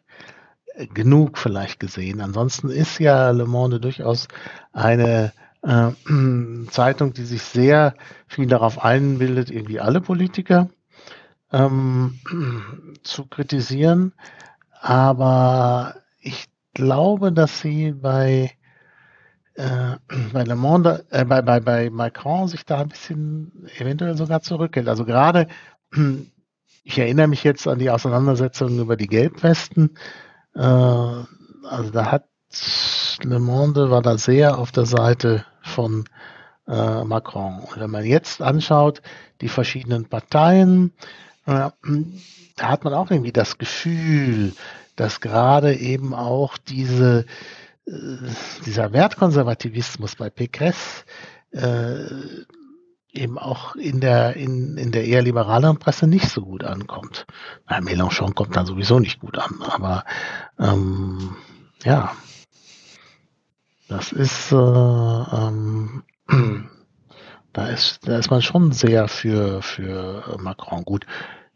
genug 0.94 1.38
vielleicht 1.38 1.80
gesehen. 1.80 2.22
Ansonsten 2.22 2.70
ist 2.70 3.00
ja 3.00 3.32
Le 3.32 3.46
Monde 3.46 3.80
durchaus 3.80 4.28
eine 4.74 5.34
äh, 5.64 5.92
Zeitung, 6.70 7.14
die 7.14 7.26
sich 7.26 7.42
sehr 7.42 7.96
viel 8.28 8.48
darauf 8.48 8.84
einbildet, 8.84 9.50
irgendwie 9.50 9.80
alle 9.80 10.02
Politiker 10.02 10.70
ähm, 11.52 12.20
zu 13.04 13.26
kritisieren. 13.26 14.14
Aber 14.82 15.96
ich 16.20 16.48
glaube, 16.74 17.32
dass 17.32 17.62
sie 17.62 17.94
bei 17.94 18.52
äh, 19.56 19.98
bei 20.34 20.44
Le 20.44 20.56
Monde, 20.56 21.06
äh, 21.10 21.26
bei, 21.26 21.42
bei, 21.42 21.60
bei 21.60 21.90
Macron 21.90 22.48
sich 22.48 22.66
da 22.66 22.80
ein 22.80 22.90
bisschen 22.90 23.68
eventuell 23.78 24.16
sogar 24.16 24.42
zurückhält. 24.42 24.88
Also 24.88 25.06
gerade, 25.06 25.48
ich 26.84 27.00
erinnere 27.00 27.28
mich 27.28 27.44
jetzt 27.44 27.68
an 27.68 27.80
die 27.80 27.90
Auseinandersetzungen 27.90 28.80
über 28.80 28.96
die 28.96 29.08
Gelbwesten. 29.08 29.98
Äh, 30.56 30.60
also 30.60 31.90
da 31.92 32.12
hat 32.12 32.26
Le 33.24 33.40
Monde 33.40 33.90
war 33.90 34.02
da 34.02 34.18
sehr 34.18 34.58
auf 34.58 34.72
der 34.72 34.86
Seite 34.86 35.46
von 35.62 36.06
äh, 36.68 37.04
Macron. 37.04 37.60
Und 37.60 37.80
wenn 37.80 37.90
man 37.90 38.06
jetzt 38.06 38.42
anschaut, 38.42 39.02
die 39.42 39.50
verschiedenen 39.50 40.06
Parteien, 40.06 40.94
äh, 41.46 41.70
da 42.58 42.70
hat 42.70 42.84
man 42.84 42.94
auch 42.94 43.12
irgendwie 43.12 43.32
das 43.32 43.58
Gefühl, 43.58 44.54
dass 44.96 45.22
gerade 45.22 45.76
eben 45.76 46.14
auch 46.14 46.58
diese 46.58 47.26
dieser 47.86 48.94
Wertkonservativismus 48.94 50.16
bei 50.16 50.30
Pécresse 50.30 51.06
äh, 51.52 52.46
eben 53.12 53.38
auch 53.38 53.76
in 53.76 54.02
der, 54.02 54.36
in, 54.36 54.78
in 54.78 54.92
der 54.92 55.06
eher 55.06 55.22
liberaleren 55.22 55.78
Presse 55.78 56.08
nicht 56.08 56.30
so 56.30 56.42
gut 56.42 56.64
ankommt. 56.64 57.26
Na, 57.70 57.80
Mélenchon 57.80 58.34
kommt 58.34 58.56
dann 58.56 58.66
sowieso 58.66 59.00
nicht 59.00 59.20
gut 59.20 59.38
an, 59.38 59.62
aber 59.62 60.04
ähm, 60.60 61.36
ja, 61.84 62.12
das 63.88 64.12
ist, 64.12 64.52
äh, 64.52 64.56
ähm, 64.56 66.04
da 67.54 67.68
ist, 67.68 68.08
da 68.08 68.18
ist 68.18 68.32
man 68.32 68.42
schon 68.42 68.72
sehr 68.72 69.08
für, 69.08 69.62
für 69.62 70.38
Macron 70.42 70.84
gut 70.84 71.06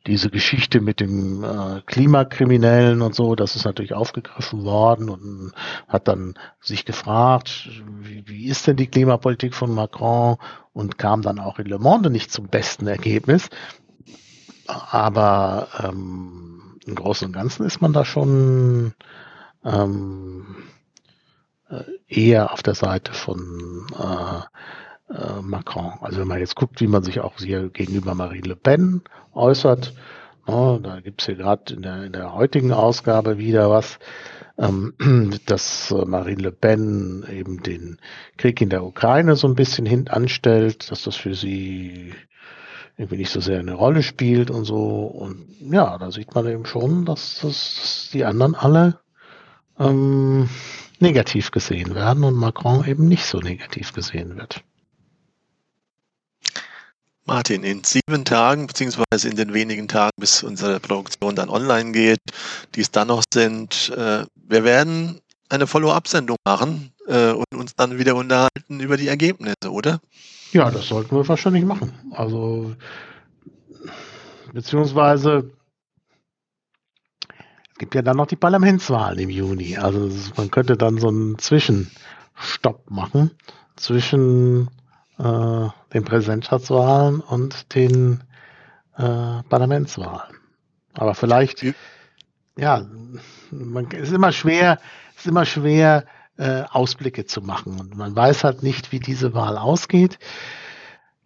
diese 0.10 0.30
Geschichte 0.30 0.82
mit 0.82 1.00
dem 1.00 1.44
äh, 1.44 1.82
Klimakriminellen 1.86 3.02
und 3.02 3.16
so, 3.16 3.36
das 3.36 3.56
ist 3.56 3.66
natürlich 3.66 3.94
aufgegriffen 3.94 4.64
worden 4.66 5.10
und 5.10 5.52
hat 5.88 6.08
dann 6.08 6.34
sich 6.60 6.84
gefragt, 6.84 7.70
wie, 8.02 8.28
wie 8.28 8.48
ist 8.48 8.68
denn 8.68 8.76
die 8.76 8.88
Klimapolitik 8.88 9.54
von 9.54 9.74
Macron 9.74 10.38
und 10.74 10.98
kam 10.98 11.22
dann 11.22 11.40
auch 11.40 11.60
in 11.60 11.68
Le 11.68 11.80
Monde 11.80 12.10
nicht 12.10 12.32
zum 12.32 12.48
besten 12.48 12.88
Ergebnis. 12.88 13.50
Aber 14.68 15.68
ähm, 15.80 16.80
im 16.86 16.96
Großen 16.96 17.28
und 17.28 17.34
Ganzen 17.34 17.66
ist 17.66 17.82
man 17.82 17.94
da 17.94 18.04
schon 18.04 18.94
ähm, 19.64 20.56
äh, 21.70 21.84
eher 22.08 22.52
auf 22.52 22.64
der 22.64 22.76
Seite 22.76 23.14
von 23.14 23.88
äh, 23.98 24.42
äh, 25.10 25.42
Macron. 25.42 25.94
Also 26.02 26.22
wenn 26.22 26.28
man 26.28 26.40
jetzt 26.40 26.56
guckt, 26.56 26.82
wie 26.82 26.88
man 26.88 27.04
sich 27.04 27.20
auch 27.20 27.38
hier 27.38 27.70
gegenüber 27.70 28.16
Marine 28.16 28.48
Le 28.48 28.56
Pen 28.56 29.02
äußert, 29.34 29.94
no, 30.48 30.80
da 30.80 31.00
gibt's 31.00 31.26
hier 31.26 31.36
gerade 31.36 31.74
in 31.74 31.82
der, 31.82 32.04
in 32.04 32.14
der 32.14 32.34
heutigen 32.34 32.72
Ausgabe 32.72 33.38
wieder 33.38 33.70
was, 33.70 34.00
ähm, 34.58 34.94
dass 35.46 35.92
äh, 35.92 36.06
Marine 36.06 36.44
Le 36.44 36.52
Pen 36.52 37.26
eben 37.32 37.64
den 37.64 37.98
Krieg 38.38 38.62
in 38.62 38.70
der 38.70 38.84
Ukraine 38.84 39.36
so 39.36 39.48
ein 39.48 39.56
bisschen 39.56 39.86
hintanstellt, 39.86 40.92
dass 40.92 41.04
das 41.04 41.16
für 41.16 41.34
sie 41.34 42.14
irgendwie 42.98 43.18
nicht 43.18 43.32
so 43.32 43.40
sehr 43.40 43.60
eine 43.60 43.74
Rolle 43.74 44.04
spielt 44.04 44.52
und 44.52 44.66
so. 44.66 45.06
Und 45.06 45.46
ja, 45.62 45.98
da 45.98 46.12
sieht 46.12 46.36
man 46.36 46.46
eben 46.48 46.66
schon, 46.66 47.06
dass, 47.06 47.40
das, 47.42 48.10
die 48.12 48.26
anderen 48.26 48.56
alle 48.56 49.00
ähm, 49.80 50.50
negativ 51.00 51.52
gesehen 51.52 51.96
werden 51.96 52.26
und 52.26 52.36
Macron 52.36 52.86
eben 52.86 53.08
nicht 53.08 53.26
so 53.26 53.40
negativ 53.40 53.94
gesehen 53.94 54.36
wird. 54.36 54.64
Martin, 57.30 57.64
in 57.64 57.84
sieben 57.84 58.26
Tagen, 58.26 58.66
beziehungsweise 58.66 59.30
in 59.30 59.36
den 59.36 59.54
wenigen 59.54 59.88
Tagen, 59.88 60.16
bis 60.18 60.42
unsere 60.42 60.80
Produktion 60.80 61.36
dann 61.36 61.50
online 61.50 61.92
geht, 61.92 62.18
die 62.74 62.82
es 62.82 62.90
dann 62.90 63.10
noch 63.10 63.22
sind, 63.32 63.94
äh, 63.96 64.26
wir 64.36 64.64
werden 64.64 65.22
eine 65.48 65.68
Follow-up-Sendung 65.68 66.38
machen 66.44 66.92
äh, 67.06 67.30
und 67.30 67.46
uns 67.54 67.76
dann 67.76 68.00
wieder 68.00 68.16
unterhalten 68.16 68.80
über 68.80 68.98
die 68.98 69.08
Ergebnisse, 69.08 69.70
oder? 69.70 70.02
Ja, 70.54 70.72
das 70.72 70.88
sollten 70.88 71.16
wir 71.16 71.28
wahrscheinlich 71.28 71.66
machen. 71.66 71.94
Also, 72.14 72.74
beziehungsweise, 74.52 75.52
es 77.30 77.78
gibt 77.78 77.94
ja 77.94 78.02
dann 78.02 78.18
noch 78.18 78.26
die 78.26 78.38
Parlamentswahlen 78.38 79.20
im 79.20 79.30
Juni. 79.30 79.78
Also, 79.78 80.10
man 80.36 80.50
könnte 80.50 80.78
dann 80.78 80.98
so 80.98 81.10
einen 81.10 81.38
Zwischenstopp 81.38 82.90
machen 82.90 83.30
zwischen 83.76 84.72
äh, 85.20 85.68
den 85.94 86.06
Präsidentschaftswahlen 86.06 87.20
und 87.22 87.76
den 87.76 88.24
äh, 88.98 89.44
Parlamentswahlen. 89.50 90.38
Aber 90.94 91.14
vielleicht, 91.14 91.64
ja, 92.58 92.86
man, 93.52 93.88
es 93.92 94.10
ist 94.10 94.14
immer 94.14 94.32
schwer, 94.32 94.80
es 95.16 95.22
ist 95.22 95.28
immer 95.28 95.46
schwer, 95.46 96.06
äh, 96.38 96.64
Ausblicke 96.70 97.26
zu 97.26 97.42
machen. 97.42 97.80
Und 97.80 97.98
man 97.98 98.16
weiß 98.16 98.44
halt 98.44 98.64
nicht, 98.64 98.92
wie 98.92 99.00
diese 99.00 99.34
Wahl 99.34 99.58
ausgeht. 99.58 100.20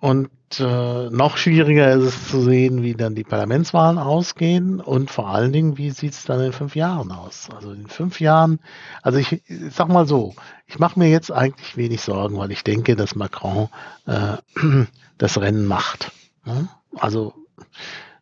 Und 0.03 0.29
äh, 0.59 1.09
noch 1.11 1.37
schwieriger 1.37 1.93
ist 1.93 2.03
es 2.03 2.27
zu 2.27 2.41
sehen, 2.41 2.83
wie 2.83 2.93
dann 2.93 3.15
die 3.15 3.23
Parlamentswahlen 3.23 3.97
ausgehen 3.97 4.81
und 4.81 5.09
vor 5.09 5.29
allen 5.29 5.53
Dingen, 5.53 5.77
wie 5.77 5.91
sieht 5.91 6.11
es 6.11 6.25
dann 6.25 6.41
in 6.41 6.51
fünf 6.51 6.75
Jahren 6.75 7.09
aus? 7.13 7.47
Also 7.55 7.71
in 7.71 7.87
fünf 7.87 8.19
Jahren, 8.19 8.59
also 9.01 9.17
ich, 9.17 9.31
ich 9.31 9.73
sag 9.73 9.87
mal 9.87 10.05
so, 10.05 10.35
ich 10.67 10.77
mache 10.77 10.99
mir 10.99 11.09
jetzt 11.09 11.31
eigentlich 11.31 11.77
wenig 11.77 12.01
Sorgen, 12.01 12.37
weil 12.37 12.51
ich 12.51 12.65
denke, 12.65 12.97
dass 12.97 13.15
Macron 13.15 13.69
äh, 14.05 14.35
das 15.17 15.39
Rennen 15.39 15.67
macht. 15.67 16.11
Also 16.97 17.33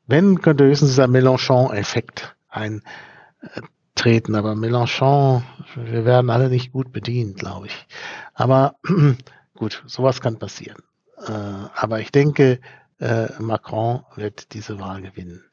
wenn, 0.05 0.39
könnte 0.39 0.65
höchstens 0.65 0.91
dieser 0.91 1.07
Mélenchon-Effekt 1.07 2.35
eintreten, 2.47 4.35
aber 4.35 4.53
Mélenchon, 4.53 5.41
wir 5.73 6.05
werden 6.05 6.29
alle 6.29 6.49
nicht 6.49 6.73
gut 6.73 6.91
bedient, 6.91 7.39
glaube 7.39 7.65
ich. 7.65 7.87
Aber 8.35 8.75
gut, 9.55 9.81
sowas 9.87 10.21
kann 10.21 10.37
passieren. 10.37 10.83
Äh, 11.25 11.31
aber 11.75 11.99
ich 11.99 12.11
denke, 12.11 12.59
äh, 12.99 13.27
Macron 13.39 14.03
wird 14.15 14.53
diese 14.53 14.79
Wahl 14.79 15.01
gewinnen. 15.01 15.43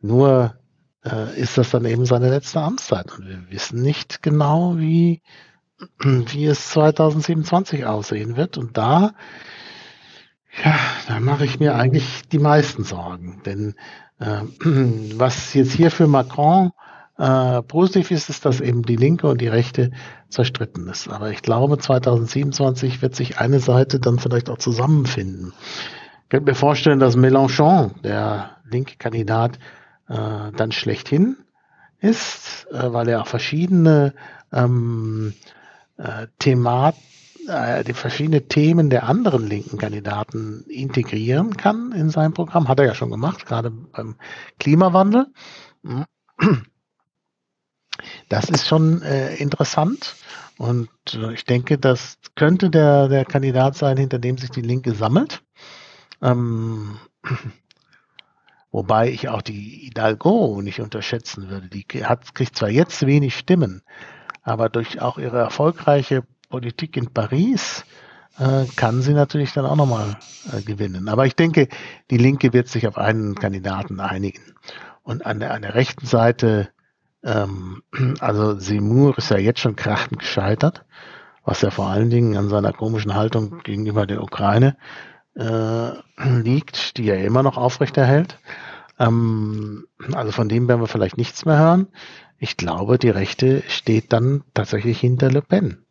Nur 0.00 0.56
äh, 1.04 1.38
ist 1.40 1.58
das 1.58 1.70
dann 1.70 1.84
eben 1.84 2.06
seine 2.06 2.30
letzte 2.30 2.60
Amtszeit 2.60 3.12
und 3.18 3.26
wir 3.26 3.50
wissen 3.50 3.82
nicht 3.82 4.22
genau, 4.22 4.78
wie, 4.78 5.22
wie 6.00 6.46
es 6.46 6.70
2027 6.70 7.86
aussehen 7.86 8.36
wird. 8.36 8.58
Und 8.58 8.76
da, 8.76 9.14
ja, 10.64 10.78
da 11.06 11.20
mache 11.20 11.44
ich 11.44 11.60
mir 11.60 11.74
eigentlich 11.74 12.22
die 12.30 12.38
meisten 12.38 12.84
Sorgen. 12.84 13.42
Denn 13.44 13.74
was 14.18 15.54
jetzt 15.54 15.72
hier 15.72 15.92
für 15.92 16.08
Macron 16.08 16.72
äh, 17.18 17.62
positiv 17.62 18.10
ist, 18.10 18.30
ist, 18.30 18.44
dass 18.44 18.60
eben 18.60 18.82
die 18.82 18.96
Linke 18.96 19.26
und 19.26 19.40
die 19.40 19.48
Rechte 19.48 19.90
zerstritten 20.28 20.88
ist. 20.88 21.08
Aber 21.08 21.30
ich 21.30 21.42
glaube, 21.42 21.78
2027 21.78 23.02
wird 23.02 23.16
sich 23.16 23.38
eine 23.38 23.60
Seite 23.60 23.98
dann 23.98 24.18
vielleicht 24.18 24.48
auch 24.48 24.58
zusammenfinden. 24.58 25.52
Ich 26.22 26.28
könnte 26.28 26.50
mir 26.50 26.54
vorstellen, 26.54 27.00
dass 27.00 27.16
Mélenchon, 27.16 28.00
der 28.02 28.56
linke 28.70 28.96
Kandidat, 28.98 29.58
äh, 30.08 30.52
dann 30.56 30.72
schlechthin 30.72 31.36
ist, 32.00 32.68
äh, 32.70 32.92
weil 32.92 33.08
er 33.08 33.22
auch 33.22 33.26
verschiedene 33.26 34.14
ähm, 34.52 35.34
äh, 35.96 36.28
Themat, 36.38 36.94
äh, 37.48 37.82
die 37.82 37.94
verschiedene 37.94 38.46
Themen 38.46 38.90
der 38.90 39.08
anderen 39.08 39.46
linken 39.46 39.78
Kandidaten 39.78 40.64
integrieren 40.68 41.56
kann 41.56 41.92
in 41.92 42.10
sein 42.10 42.32
Programm. 42.32 42.68
Hat 42.68 42.78
er 42.78 42.86
ja 42.86 42.94
schon 42.94 43.10
gemacht, 43.10 43.44
gerade 43.46 43.70
beim 43.70 44.16
Klimawandel. 44.60 45.26
Das 48.28 48.50
ist 48.50 48.66
schon 48.66 49.02
äh, 49.02 49.34
interessant. 49.36 50.16
Und 50.58 50.90
äh, 51.14 51.32
ich 51.32 51.44
denke, 51.44 51.78
das 51.78 52.18
könnte 52.34 52.70
der, 52.70 53.08
der 53.08 53.24
Kandidat 53.24 53.76
sein, 53.76 53.96
hinter 53.96 54.18
dem 54.18 54.38
sich 54.38 54.50
die 54.50 54.62
Linke 54.62 54.94
sammelt. 54.94 55.42
Ähm, 56.20 56.98
wobei 58.70 59.10
ich 59.10 59.28
auch 59.28 59.42
die 59.42 59.82
Hidalgo 59.84 60.60
nicht 60.62 60.80
unterschätzen 60.80 61.48
würde. 61.48 61.68
Die 61.68 61.86
hat, 62.04 62.34
kriegt 62.34 62.56
zwar 62.56 62.68
jetzt 62.68 63.06
wenig 63.06 63.36
Stimmen, 63.36 63.82
aber 64.42 64.68
durch 64.68 65.00
auch 65.00 65.18
ihre 65.18 65.38
erfolgreiche 65.38 66.24
Politik 66.48 66.96
in 66.96 67.12
Paris 67.12 67.84
äh, 68.38 68.64
kann 68.76 69.02
sie 69.02 69.14
natürlich 69.14 69.52
dann 69.52 69.66
auch 69.66 69.76
nochmal 69.76 70.16
äh, 70.52 70.62
gewinnen. 70.62 71.08
Aber 71.08 71.26
ich 71.26 71.36
denke, 71.36 71.68
die 72.10 72.18
Linke 72.18 72.52
wird 72.52 72.68
sich 72.68 72.86
auf 72.86 72.98
einen 72.98 73.34
Kandidaten 73.34 74.00
einigen. 74.00 74.54
Und 75.02 75.24
an 75.24 75.40
der, 75.40 75.54
an 75.54 75.62
der 75.62 75.74
rechten 75.74 76.06
Seite 76.06 76.68
ähm, 77.24 77.82
also 78.20 78.58
Seymour 78.58 79.16
ist 79.18 79.30
ja 79.30 79.38
jetzt 79.38 79.60
schon 79.60 79.76
krachend 79.76 80.20
gescheitert, 80.20 80.84
was 81.44 81.62
ja 81.62 81.70
vor 81.70 81.88
allen 81.88 82.10
Dingen 82.10 82.36
an 82.36 82.48
seiner 82.48 82.72
komischen 82.72 83.14
Haltung 83.14 83.60
gegenüber 83.62 84.06
der 84.06 84.22
Ukraine 84.22 84.76
äh, 85.34 85.90
liegt, 86.16 86.96
die 86.96 87.08
er 87.08 87.24
immer 87.24 87.42
noch 87.42 87.56
aufrechterhält. 87.56 88.38
Ähm, 88.98 89.86
also 90.12 90.32
von 90.32 90.48
dem 90.48 90.68
werden 90.68 90.80
wir 90.80 90.88
vielleicht 90.88 91.16
nichts 91.16 91.44
mehr 91.44 91.58
hören. 91.58 91.88
Ich 92.38 92.56
glaube, 92.56 92.98
die 92.98 93.10
Rechte 93.10 93.62
steht 93.68 94.12
dann 94.12 94.44
tatsächlich 94.54 95.00
hinter 95.00 95.30
Le 95.30 95.42
Pen. 95.42 95.84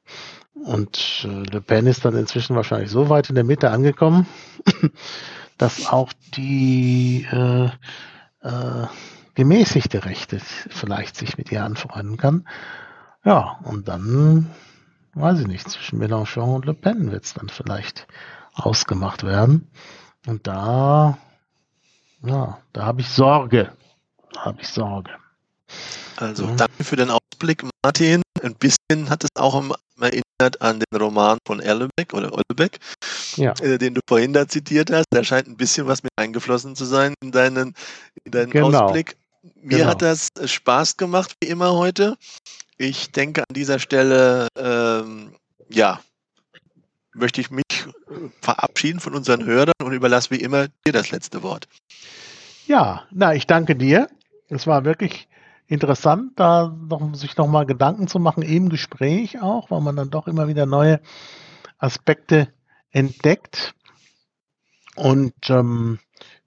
Und 0.54 1.28
äh, 1.28 1.52
Le 1.52 1.62
Pen 1.62 1.88
ist 1.88 2.06
dann 2.06 2.16
inzwischen 2.16 2.56
wahrscheinlich 2.56 2.90
so 2.90 3.10
weit 3.10 3.30
in 3.30 3.36
der 3.36 3.44
Mitte 3.44 3.70
angekommen, 3.72 4.28
dass 5.58 5.88
auch 5.88 6.12
die 6.36 7.26
äh, 7.32 7.70
äh, 8.41 8.88
gemäßigte 9.38 10.03
Rechte 10.03 10.39
vielleicht 10.39 11.15
sich 11.15 11.38
mit 11.38 11.51
ihr 11.51 11.64
anfreunden 11.64 12.18
kann. 12.18 12.47
Ja, 13.23 13.59
und 13.64 13.88
dann, 13.88 14.49
weiß 15.14 15.41
ich 15.41 15.47
nicht, 15.47 15.69
zwischen 15.69 15.99
Mélenchon 15.99 16.55
und 16.55 16.65
Le 16.65 16.73
Pen 16.73 17.11
wird 17.11 17.23
es 17.23 17.35
dann 17.35 17.47
vielleicht 17.47 18.07
ausgemacht 18.55 19.23
werden. 19.23 19.69
Und 20.26 20.47
da, 20.47 21.19
ja, 22.23 22.57
da 22.73 22.85
habe 22.85 23.01
ich 23.01 23.09
Sorge. 23.09 23.72
Da 24.34 24.45
habe 24.45 24.61
ich 24.61 24.69
Sorge. 24.69 25.11
Also, 26.15 26.47
danke 26.55 26.84
für 26.84 26.95
den 26.95 27.11
Ausblick, 27.11 27.64
Martin. 27.84 28.23
Ein 28.41 28.55
bisschen 28.55 29.07
hat 29.07 29.23
es 29.23 29.30
auch 29.35 29.64
erinnert 30.01 30.61
an 30.61 30.80
den 30.80 30.99
Roman 30.99 31.38
von 31.45 31.59
Erlebeck 31.59 32.11
oder 32.14 32.31
Olbeck, 32.34 32.80
ja. 33.35 33.53
äh, 33.61 33.77
den 33.77 33.93
du 33.93 34.01
vorhin 34.09 34.34
da 34.34 34.47
zitiert 34.47 34.91
hast. 34.91 35.05
Da 35.11 35.23
scheint 35.23 35.47
ein 35.47 35.57
bisschen 35.57 35.85
was 35.85 36.01
mit 36.01 36.11
eingeflossen 36.15 36.76
zu 36.76 36.85
sein 36.85 37.14
in 37.22 37.31
deinen, 37.31 37.76
in 38.23 38.31
deinen 38.31 38.49
genau. 38.49 38.72
Ausblick. 38.81 39.15
Mir 39.56 39.80
genau. 39.80 39.90
hat 39.90 40.02
das 40.02 40.30
Spaß 40.44 40.98
gemacht, 40.98 41.36
wie 41.41 41.49
immer 41.49 41.74
heute. 41.74 42.18
Ich 42.78 43.11
denke 43.11 43.41
an 43.41 43.56
dieser 43.56 43.80
Stelle, 43.80 44.48
ähm, 44.57 45.36
ja, 45.69 45.99
möchte 47.14 47.41
ich 47.41 47.49
mich 47.49 47.64
verabschieden 48.41 48.99
von 48.99 49.15
unseren 49.15 49.45
Hörern 49.45 49.74
und 49.82 49.94
überlasse 49.94 50.32
wie 50.32 50.41
immer 50.41 50.68
dir 50.86 50.94
das 50.94 51.11
letzte 51.11 51.44
Wort. 51.44 51.68
Ja, 52.68 53.03
na, 53.11 53.34
ich 53.34 53.48
danke 53.48 53.76
dir. 53.76 54.10
Es 54.49 54.68
war 54.68 54.86
wirklich 54.86 55.28
interessant, 55.68 56.34
da 56.36 56.68
noch, 56.68 57.14
sich 57.15 57.36
nochmal 57.38 57.65
Gedanken 57.65 58.07
zu 58.07 58.19
machen, 58.19 58.44
im 58.44 58.69
Gespräch 58.69 59.41
auch, 59.41 59.72
weil 59.72 59.82
man 59.82 59.95
dann 59.95 60.10
doch 60.10 60.28
immer 60.28 60.48
wieder 60.48 60.65
neue 60.65 61.02
Aspekte 61.78 62.48
entdeckt. 62.91 63.74
Und 64.95 65.34
ähm, 65.49 65.99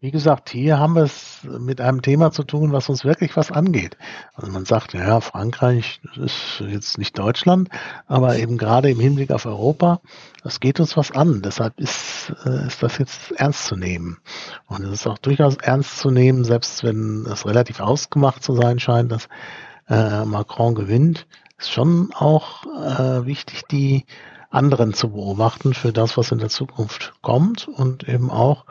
wie 0.02 0.10
gesagt, 0.10 0.48
hier 0.48 0.78
haben 0.78 0.94
wir 0.94 1.02
es 1.02 1.40
mit 1.44 1.82
einem 1.82 2.00
Thema 2.00 2.32
zu 2.32 2.42
tun, 2.42 2.72
was 2.72 2.88
uns 2.88 3.04
wirklich 3.04 3.36
was 3.36 3.52
angeht. 3.52 3.98
Also 4.34 4.50
man 4.50 4.64
sagt, 4.64 4.94
ja, 4.94 5.20
Frankreich 5.20 6.00
ist 6.16 6.62
jetzt 6.66 6.96
nicht 6.96 7.18
Deutschland, 7.18 7.68
aber 8.06 8.38
eben 8.38 8.56
gerade 8.56 8.90
im 8.90 8.98
Hinblick 8.98 9.30
auf 9.30 9.44
Europa, 9.44 10.00
das 10.42 10.58
geht 10.58 10.80
uns 10.80 10.96
was 10.96 11.10
an. 11.10 11.42
Deshalb 11.42 11.78
ist, 11.78 12.32
äh, 12.46 12.66
ist 12.66 12.82
das 12.82 12.96
jetzt 12.96 13.32
ernst 13.32 13.66
zu 13.66 13.76
nehmen. 13.76 14.16
Und 14.66 14.84
es 14.84 14.92
ist 14.92 15.06
auch 15.06 15.18
durchaus 15.18 15.56
ernst 15.56 15.98
zu 15.98 16.10
nehmen, 16.10 16.44
selbst 16.44 16.82
wenn 16.82 17.26
es 17.30 17.44
relativ 17.44 17.80
ausgemacht 17.80 18.42
zu 18.42 18.54
sein 18.54 18.78
scheint, 18.78 19.12
dass 19.12 19.28
äh, 19.90 20.24
Macron 20.24 20.74
gewinnt, 20.74 21.26
ist 21.58 21.72
schon 21.72 22.10
auch 22.14 22.64
äh, 22.64 23.26
wichtig, 23.26 23.64
die 23.70 24.06
anderen 24.48 24.94
zu 24.94 25.10
beobachten 25.10 25.74
für 25.74 25.92
das, 25.92 26.16
was 26.16 26.32
in 26.32 26.38
der 26.38 26.48
Zukunft 26.48 27.12
kommt 27.20 27.68
und 27.68 28.08
eben 28.08 28.30
auch 28.30 28.64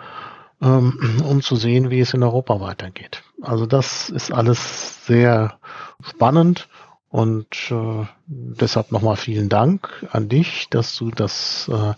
ähm, 0.62 1.22
um 1.28 1.42
zu 1.42 1.56
sehen, 1.56 1.90
wie 1.90 2.00
es 2.00 2.14
in 2.14 2.24
Europa 2.24 2.60
weitergeht. 2.60 3.24
Also 3.42 3.66
das 3.66 4.10
ist 4.10 4.32
alles 4.32 5.06
sehr 5.06 5.60
spannend 6.02 6.68
und 7.10 7.72
äh, 7.72 8.06
deshalb 8.28 8.92
nochmal 8.92 9.16
vielen 9.16 9.50
Dank 9.50 10.06
an 10.12 10.30
dich, 10.30 10.68
dass 10.70 10.96
du 10.96 11.12
das 11.12 11.70
äh, 11.70 11.94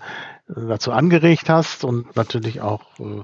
dazu 0.47 0.91
angeregt 0.91 1.49
hast 1.49 1.83
und 1.83 2.15
natürlich 2.15 2.61
auch 2.61 2.99
äh, 2.99 3.23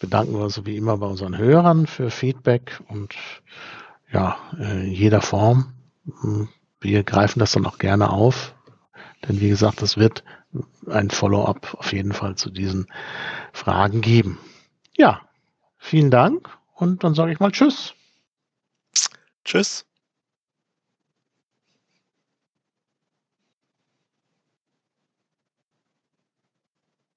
bedanken 0.00 0.34
wir 0.34 0.44
uns 0.44 0.64
wie 0.64 0.76
immer 0.76 0.98
bei 0.98 1.06
unseren 1.06 1.38
Hörern 1.38 1.86
für 1.86 2.10
Feedback 2.10 2.80
und 2.88 3.14
ja, 4.12 4.36
in 4.58 4.90
jeder 4.90 5.22
Form. 5.22 5.72
Wir 6.80 7.02
greifen 7.02 7.38
das 7.38 7.52
dann 7.52 7.66
auch 7.66 7.78
gerne 7.78 8.10
auf, 8.10 8.54
denn 9.26 9.40
wie 9.40 9.48
gesagt, 9.48 9.82
es 9.82 9.96
wird 9.96 10.22
ein 10.88 11.10
Follow-up 11.10 11.74
auf 11.78 11.92
jeden 11.92 12.12
Fall 12.12 12.36
zu 12.36 12.50
diesen 12.50 12.86
Fragen 13.52 14.02
geben. 14.02 14.38
Ja, 14.96 15.28
vielen 15.78 16.10
Dank 16.10 16.56
und 16.74 17.04
dann 17.04 17.14
sage 17.14 17.32
ich 17.32 17.40
mal 17.40 17.50
Tschüss. 17.50 17.94
Tschüss. 19.44 19.84